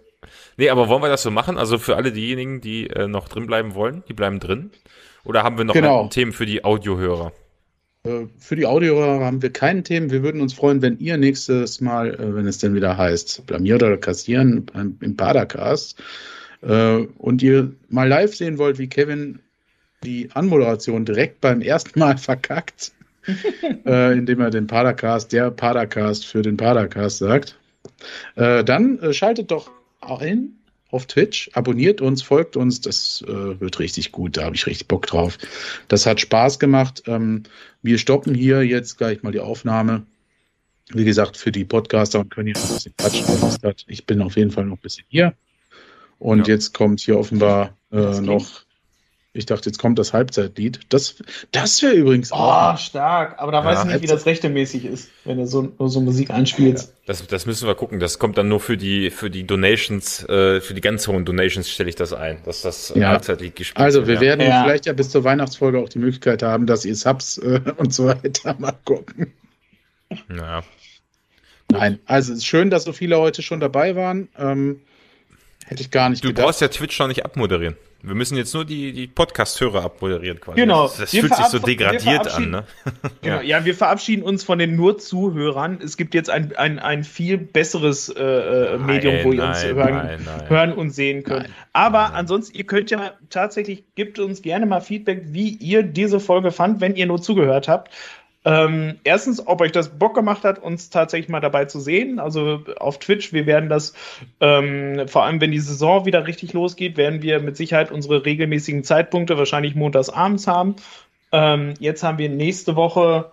Nee, 0.58 0.70
aber 0.70 0.88
wollen 0.88 1.02
wir 1.02 1.10
das 1.10 1.24
so 1.24 1.32
machen? 1.32 1.58
Also 1.58 1.78
für 1.80 1.96
alle 1.96 2.12
diejenigen, 2.12 2.62
die 2.62 2.88
äh, 2.88 3.08
noch 3.08 3.28
drin 3.28 3.48
bleiben 3.48 3.74
wollen, 3.74 4.04
die 4.08 4.14
bleiben 4.14 4.40
drin? 4.40 4.72
Oder 5.24 5.44
haben 5.44 5.58
wir 5.58 5.66
noch 5.66 5.74
Genau. 5.74 6.08
Themen 6.08 6.32
für 6.32 6.46
die 6.46 6.64
Audiohörer? 6.64 7.32
Äh, 8.04 8.28
Für 8.38 8.56
die 8.56 8.66
Audiohörer 8.66 9.26
haben 9.26 9.42
wir 9.42 9.52
keine 9.52 9.84
Themen. 9.84 10.12
Wir 10.12 10.24
würden 10.24 10.42
uns 10.42 10.54
freuen, 10.54 10.82
wenn 10.82 11.00
ihr 11.00 11.18
nächstes 11.18 11.82
Mal, 11.82 12.14
äh, 12.14 12.36
wenn 12.36 12.48
es 12.48 12.60
denn 12.60 12.76
wieder 12.76 12.98
heißt, 12.98 13.46
blamieren 13.46 13.82
oder 13.82 13.98
kassieren 13.98 14.66
im 15.02 15.18
Padercast, 15.18 16.02
äh, 16.62 17.06
und 17.18 17.42
ihr 17.42 17.74
mal 17.90 18.08
live 18.08 18.36
sehen 18.36 18.58
wollt, 18.58 18.80
wie 18.80 18.88
Kevin 18.88 19.40
die 20.04 20.30
Anmoderation 20.34 21.06
direkt 21.06 21.42
beim 21.42 21.62
ersten 21.62 22.00
Mal 22.00 22.18
verkackt, 22.20 22.92
äh, 23.86 24.18
indem 24.18 24.42
er 24.42 24.50
den 24.50 24.68
Padercast, 24.68 25.32
der 25.32 25.52
Padercast 25.52 26.26
für 26.26 26.42
den 26.42 26.58
Padercast 26.58 27.20
sagt, 27.20 27.60
äh, 28.36 28.64
dann 28.64 29.00
äh, 29.00 29.14
schaltet 29.14 29.52
doch 29.52 29.72
ein 30.02 30.56
auf 30.92 31.06
Twitch, 31.06 31.52
abonniert 31.54 32.02
uns, 32.02 32.24
folgt 32.24 32.58
uns, 32.58 32.82
das 32.82 33.24
äh, 33.28 33.60
wird 33.60 33.80
richtig 33.80 34.12
gut, 34.12 34.38
da 34.38 34.46
habe 34.46 34.56
ich 34.56 34.66
richtig 34.66 34.88
Bock 34.88 35.06
drauf. 35.06 35.38
Das 35.88 36.06
hat 36.06 36.20
Spaß 36.20 36.58
gemacht. 36.58 37.04
Ähm, 37.06 37.44
wir 37.84 38.00
stoppen 38.00 38.34
hier 38.34 38.64
jetzt 38.64 38.98
gleich 38.98 39.22
mal 39.22 39.32
die 39.32 39.40
Aufnahme. 39.40 40.08
Wie 40.92 41.06
gesagt, 41.06 41.38
für 41.38 41.52
die 41.52 41.66
Podcaster 41.66 42.20
und 42.20 42.32
können 42.32 42.48
hier 42.48 42.56
noch 42.56 42.70
ein 42.70 42.76
bisschen 42.76 42.98
quatschen. 42.98 43.86
Ich 43.86 44.08
bin 44.08 44.22
auf 44.24 44.36
jeden 44.36 44.50
Fall 44.50 44.66
noch 44.66 44.78
ein 44.78 44.82
bisschen 44.82 45.06
hier. 45.10 45.36
Und 46.20 46.48
Ja. 46.48 46.54
jetzt 46.56 46.74
kommt 46.74 47.00
hier 47.00 47.18
offenbar 47.18 47.74
äh, 47.92 48.20
noch, 48.22 48.46
ich 49.32 49.46
dachte, 49.46 49.70
jetzt 49.70 49.78
kommt 49.78 49.98
das 50.00 50.12
Halbzeitlied. 50.12 50.82
Das, 50.90 51.16
das 51.52 51.82
wäre 51.82 51.94
übrigens 51.94 52.32
Oh, 52.32 52.36
auch. 52.36 52.78
stark. 52.78 53.40
Aber 53.40 53.52
da 53.52 53.64
weiß 53.64 53.80
ich 53.82 53.86
nicht, 53.94 54.02
wie 54.02 54.08
das 54.08 54.26
rechtemäßig 54.26 54.86
ist, 54.86 55.10
wenn 55.24 55.38
du 55.38 55.46
so, 55.48 55.72
nur 55.78 55.90
so 55.90 56.02
Musik 56.02 56.30
einspielst. 56.32 56.94
Das, 57.06 57.26
das 57.26 57.46
müssen 57.46 57.68
wir 57.68 57.76
gucken. 57.76 58.00
Das 58.00 58.20
kommt 58.20 58.38
dann 58.38 58.50
nur 58.50 58.60
für 58.60 58.76
die 58.76 59.12
für 59.12 59.30
die 59.30 59.46
Donations, 59.46 60.28
äh, 60.28 60.60
für 60.62 60.74
die 60.74 60.82
ganz 60.82 61.08
hohen 61.08 61.26
Donations 61.26 61.70
stelle 61.70 61.90
ich 61.90 61.96
das 61.96 62.12
ein, 62.12 62.40
dass 62.44 62.64
das 62.64 62.92
äh, 62.92 63.00
Ja. 63.00 63.10
Halbzeitlied 63.10 63.56
gespielt 63.56 63.84
Also, 63.86 64.00
wird, 64.00 64.08
wir 64.08 64.16
ja. 64.16 64.22
werden 64.38 64.48
Ja. 64.48 64.64
vielleicht 64.64 64.88
ja 64.88 64.94
bis 64.94 65.10
zur 65.12 65.24
Weihnachtsfolge 65.24 65.80
auch 65.80 65.90
die 65.90 66.00
Möglichkeit 66.00 66.42
haben, 66.44 66.66
dass 66.66 66.84
ihr 66.84 66.96
Subs 66.96 67.38
äh, 67.38 67.62
und 67.78 67.94
so 67.94 68.08
weiter 68.08 68.56
mal 68.60 68.74
gucken. 68.84 69.32
Naja. 70.28 70.64
Nein, 71.72 72.00
also 72.08 72.32
es 72.34 72.40
ist 72.40 72.46
schön, 72.48 72.72
dass 72.72 72.84
so 72.84 72.94
viele 72.94 73.20
heute 73.20 73.44
schon 73.44 73.60
dabei 73.60 73.96
waren. 73.96 74.28
Ähm, 74.40 74.82
hätte 75.70 75.84
ich 75.84 75.92
gar 75.92 76.10
nicht 76.10 76.24
Du 76.24 76.30
gedacht. 76.30 76.46
brauchst 76.46 76.62
ja 76.62 76.68
Twitch 76.68 76.98
noch 77.00 77.08
nicht 77.08 77.24
abmoderieren. 77.24 77.78
Wir 78.02 78.16
müssen 78.16 78.38
jetzt 78.38 78.54
nur 78.54 78.64
die, 78.64 78.94
die 78.94 79.08
Podcast-Hörer 79.08 79.84
abmoderieren 79.84 80.40
quasi. 80.40 80.56
Genau. 80.56 80.84
Das, 80.84 80.98
das 80.98 81.12
fühlt 81.12 81.36
sich 81.36 81.46
so 81.48 81.60
degradiert 81.60 82.34
an, 82.34 82.50
ne? 82.50 82.64
Genau, 83.22 83.42
ja. 83.42 83.66
wir 83.66 83.76
verabschieden 83.76 84.24
uns 84.24 84.44
von 84.44 84.58
den 84.58 84.78
nur 84.78 84.98
Zuhörern. 84.98 85.80
Es 85.84 85.98
gibt 85.98 86.14
jetzt 86.14 86.30
ein, 86.30 86.56
ein, 86.56 86.80
ein 86.80 87.04
viel 87.04 87.38
besseres 87.38 88.08
äh, 88.08 88.24
äh, 88.24 88.78
Medium, 88.78 89.16
wo 89.26 89.34
ihr 89.34 89.44
uns 89.44 89.64
nein, 89.64 89.76
hören, 89.76 89.94
nein, 89.94 90.22
nein. 90.26 90.50
hören 90.50 90.74
und 90.74 90.92
sehen 90.92 91.24
könnt. 91.24 91.44
Nein. 91.44 91.54
Aber 91.74 92.04
Nein. 92.04 92.14
ansonsten, 92.14 92.58
ihr 92.58 92.64
könnt 92.64 92.90
ja 92.90 93.12
tatsächlich, 93.30 93.84
gebt 93.96 94.18
uns 94.18 94.42
gerne 94.42 94.66
mal 94.66 94.80
Feedback, 94.80 95.24
wie 95.28 95.50
ihr 95.50 95.84
diese 95.84 96.22
Folge 96.22 96.52
fand, 96.52 96.80
wenn 96.80 96.96
ihr 96.96 97.06
nur 97.06 97.22
zugehört 97.22 97.68
habt. 97.68 97.92
Ähm, 98.46 99.00
erstens, 99.04 99.46
ob 99.46 99.62
euch 99.62 99.72
das 99.72 100.00
Bock 100.00 100.16
gemacht 100.16 100.44
hat, 100.44 100.60
uns 100.60 100.90
tatsächlich 100.90 101.30
mal 101.30 101.42
dabei 101.42 101.66
zu 101.66 101.80
sehen. 101.80 102.20
Also 102.20 102.64
auf 102.78 103.00
Twitch, 103.00 103.34
wir 103.34 103.46
werden 103.46 103.70
das, 103.70 103.94
ähm, 104.40 105.08
vor 105.08 105.24
allem 105.24 105.42
wenn 105.42 105.52
die 105.52 105.60
Saison 105.60 106.06
wieder 106.06 106.26
richtig 106.26 106.54
losgeht, 106.54 106.96
werden 106.96 107.22
wir 107.22 107.42
mit 107.42 107.58
Sicherheit 107.58 107.92
unsere 107.92 108.26
regelmäßigen 108.26 108.84
Zeitpunkte 108.84 109.38
wahrscheinlich 109.38 109.76
montags 109.76 110.10
abends 110.10 110.48
haben. 110.48 110.78
Ähm, 111.32 111.74
jetzt 111.80 112.02
haben 112.02 112.18
wir 112.18 112.30
nächste 112.30 112.76
Woche 112.76 113.32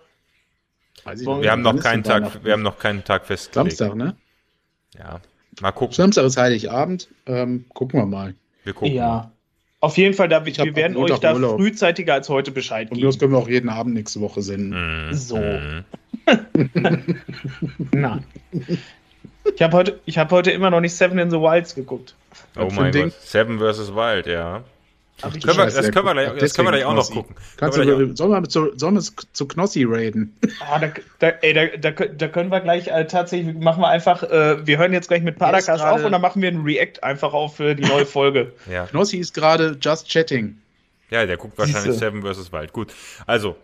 Weiß 1.03 1.21
ich 1.21 1.27
Wir 1.27 1.51
haben 1.51 1.61
noch 1.61 1.79
keinen 1.79 2.03
Tag, 2.03 2.43
wir 2.43 2.53
haben 2.53 2.63
noch 2.63 2.79
keinen 2.79 3.03
Tag 3.03 3.25
festgelegt. 3.25 3.77
Samstag, 3.77 3.95
ne? 3.95 4.15
Ja. 4.97 5.21
Mal 5.61 5.71
gucken. 5.71 5.93
Samstag 5.93 6.25
ist 6.25 6.37
Heiligabend. 6.37 7.07
Ähm, 7.25 7.65
gucken 7.73 8.01
wir 8.01 8.05
mal. 8.05 8.35
Wir 8.65 8.73
gucken. 8.73 8.93
Ja. 8.93 9.31
Auf 9.87 9.97
jeden 9.97 10.13
Fall, 10.13 10.27
da, 10.27 10.45
wir 10.45 10.75
werden 10.75 10.97
euch 10.97 11.17
da 11.19 11.33
Urlaub. 11.33 11.57
frühzeitiger 11.57 12.13
als 12.13 12.27
heute 12.27 12.51
Bescheid 12.51 12.89
Und 12.91 12.97
geben. 12.97 13.07
das 13.07 13.17
können 13.17 13.31
wir 13.31 13.37
auch 13.39 13.47
jeden 13.47 13.69
Abend 13.69 13.93
nächste 13.93 14.19
Woche 14.19 14.41
senden. 14.41 15.07
Mhm. 15.07 15.13
So. 15.13 15.37
Mhm. 15.37 15.85
Na. 17.93 18.19
Ich 19.55 19.61
habe 19.61 19.77
heute, 19.77 19.99
ich 20.05 20.17
hab 20.17 20.31
heute 20.31 20.51
immer 20.51 20.69
noch 20.69 20.81
nicht 20.81 20.93
Seven 20.93 21.17
in 21.19 21.31
the 21.31 21.37
Wilds 21.37 21.73
geguckt. 21.73 22.15
Oh 22.57 22.67
mein 22.73 22.87
ein 22.87 22.91
Ding? 22.91 23.03
Gott. 23.05 23.21
Seven 23.21 23.59
vs. 23.59 23.95
Wild, 23.95 24.27
ja. 24.27 24.65
Ach, 25.21 25.31
können 25.31 25.57
wir, 25.57 25.65
das, 25.65 25.91
können 25.91 26.05
wir 26.05 26.13
gleich, 26.13 26.39
das 26.39 26.53
können 26.53 26.67
wir 26.67 26.73
gleich 26.73 26.85
auch 26.85 26.93
noch 26.93 27.09
gucken. 27.09 27.35
Kannst 27.57 27.77
du, 27.77 28.15
sollen, 28.15 28.43
wir 28.43 28.49
zu, 28.49 28.77
sollen 28.77 28.95
wir 28.95 29.01
zu 29.01 29.47
Knossi 29.47 29.83
raiden? 29.83 30.37
Ah, 30.59 30.77
da, 30.77 30.91
da, 31.17 31.29
ey, 31.41 31.53
da, 31.53 31.91
da, 31.91 32.05
da 32.05 32.27
können 32.27 32.51
wir 32.51 32.59
gleich 32.59 32.87
äh, 32.87 33.07
tatsächlich, 33.07 33.55
machen 33.57 33.81
wir 33.81 33.87
einfach, 33.87 34.21
äh, 34.21 34.65
wir 34.67 34.77
hören 34.77 34.93
jetzt 34.93 35.07
gleich 35.07 35.23
mit 35.23 35.39
Paracast 35.39 35.83
auf 35.83 36.05
und 36.05 36.11
dann 36.11 36.21
machen 36.21 36.41
wir 36.43 36.51
ein 36.51 36.61
React 36.61 37.01
einfach 37.01 37.33
auf 37.33 37.59
äh, 37.59 37.73
die 37.73 37.83
neue 37.83 38.05
Folge. 38.05 38.53
ja. 38.71 38.85
Knossi 38.85 39.17
ist 39.17 39.33
gerade 39.33 39.75
just 39.81 40.07
chatting. 40.07 40.59
Ja, 41.09 41.25
der 41.25 41.37
guckt 41.37 41.57
wahrscheinlich 41.57 41.93
Siehste. 41.93 42.11
Seven 42.11 42.21
vs. 42.21 42.51
Wild. 42.51 42.73
Gut, 42.73 42.93
also. 43.25 43.55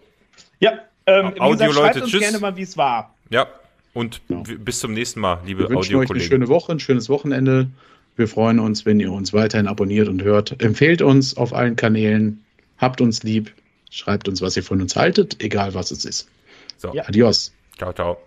Ja, 0.60 0.80
ähm, 1.06 1.34
Audio-Leute, 1.40 2.02
tschüss. 2.04 2.22
gerne 2.22 2.40
mal, 2.40 2.56
wie 2.56 2.64
es 2.64 2.78
war. 2.78 3.14
Ja, 3.30 3.48
und 3.94 4.22
ja. 4.28 4.42
bis 4.58 4.80
zum 4.80 4.94
nächsten 4.94 5.20
Mal, 5.20 5.40
liebe 5.46 5.66
Audio-Kollegen. 5.66 5.90
Wir 5.90 6.00
wünschen 6.00 6.00
euch 6.00 6.10
eine 6.10 6.22
schöne 6.22 6.48
Woche, 6.48 6.72
ein 6.72 6.80
schönes 6.80 7.10
Wochenende. 7.10 7.68
Wir 8.16 8.28
freuen 8.28 8.60
uns, 8.60 8.86
wenn 8.86 9.00
ihr 9.00 9.12
uns 9.12 9.34
weiterhin 9.34 9.68
abonniert 9.68 10.08
und 10.08 10.22
hört. 10.24 10.62
Empfehlt 10.62 11.02
uns 11.02 11.36
auf 11.36 11.54
allen 11.54 11.76
Kanälen. 11.76 12.44
Habt 12.78 13.02
uns 13.02 13.24
lieb. 13.24 13.52
Schreibt 13.90 14.28
uns, 14.28 14.42
was 14.42 14.58
ihr 14.58 14.64
von 14.64 14.82
uns 14.82 14.96
haltet, 14.96 15.44
egal 15.44 15.74
was 15.74 15.92
es 15.92 16.06
ist. 16.06 16.28
So. 16.78 16.94
Ja. 16.94 17.08
Adios. 17.08 17.54
Ciao, 17.78 17.94
ciao. 17.94 18.18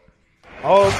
Auf. 0.63 0.95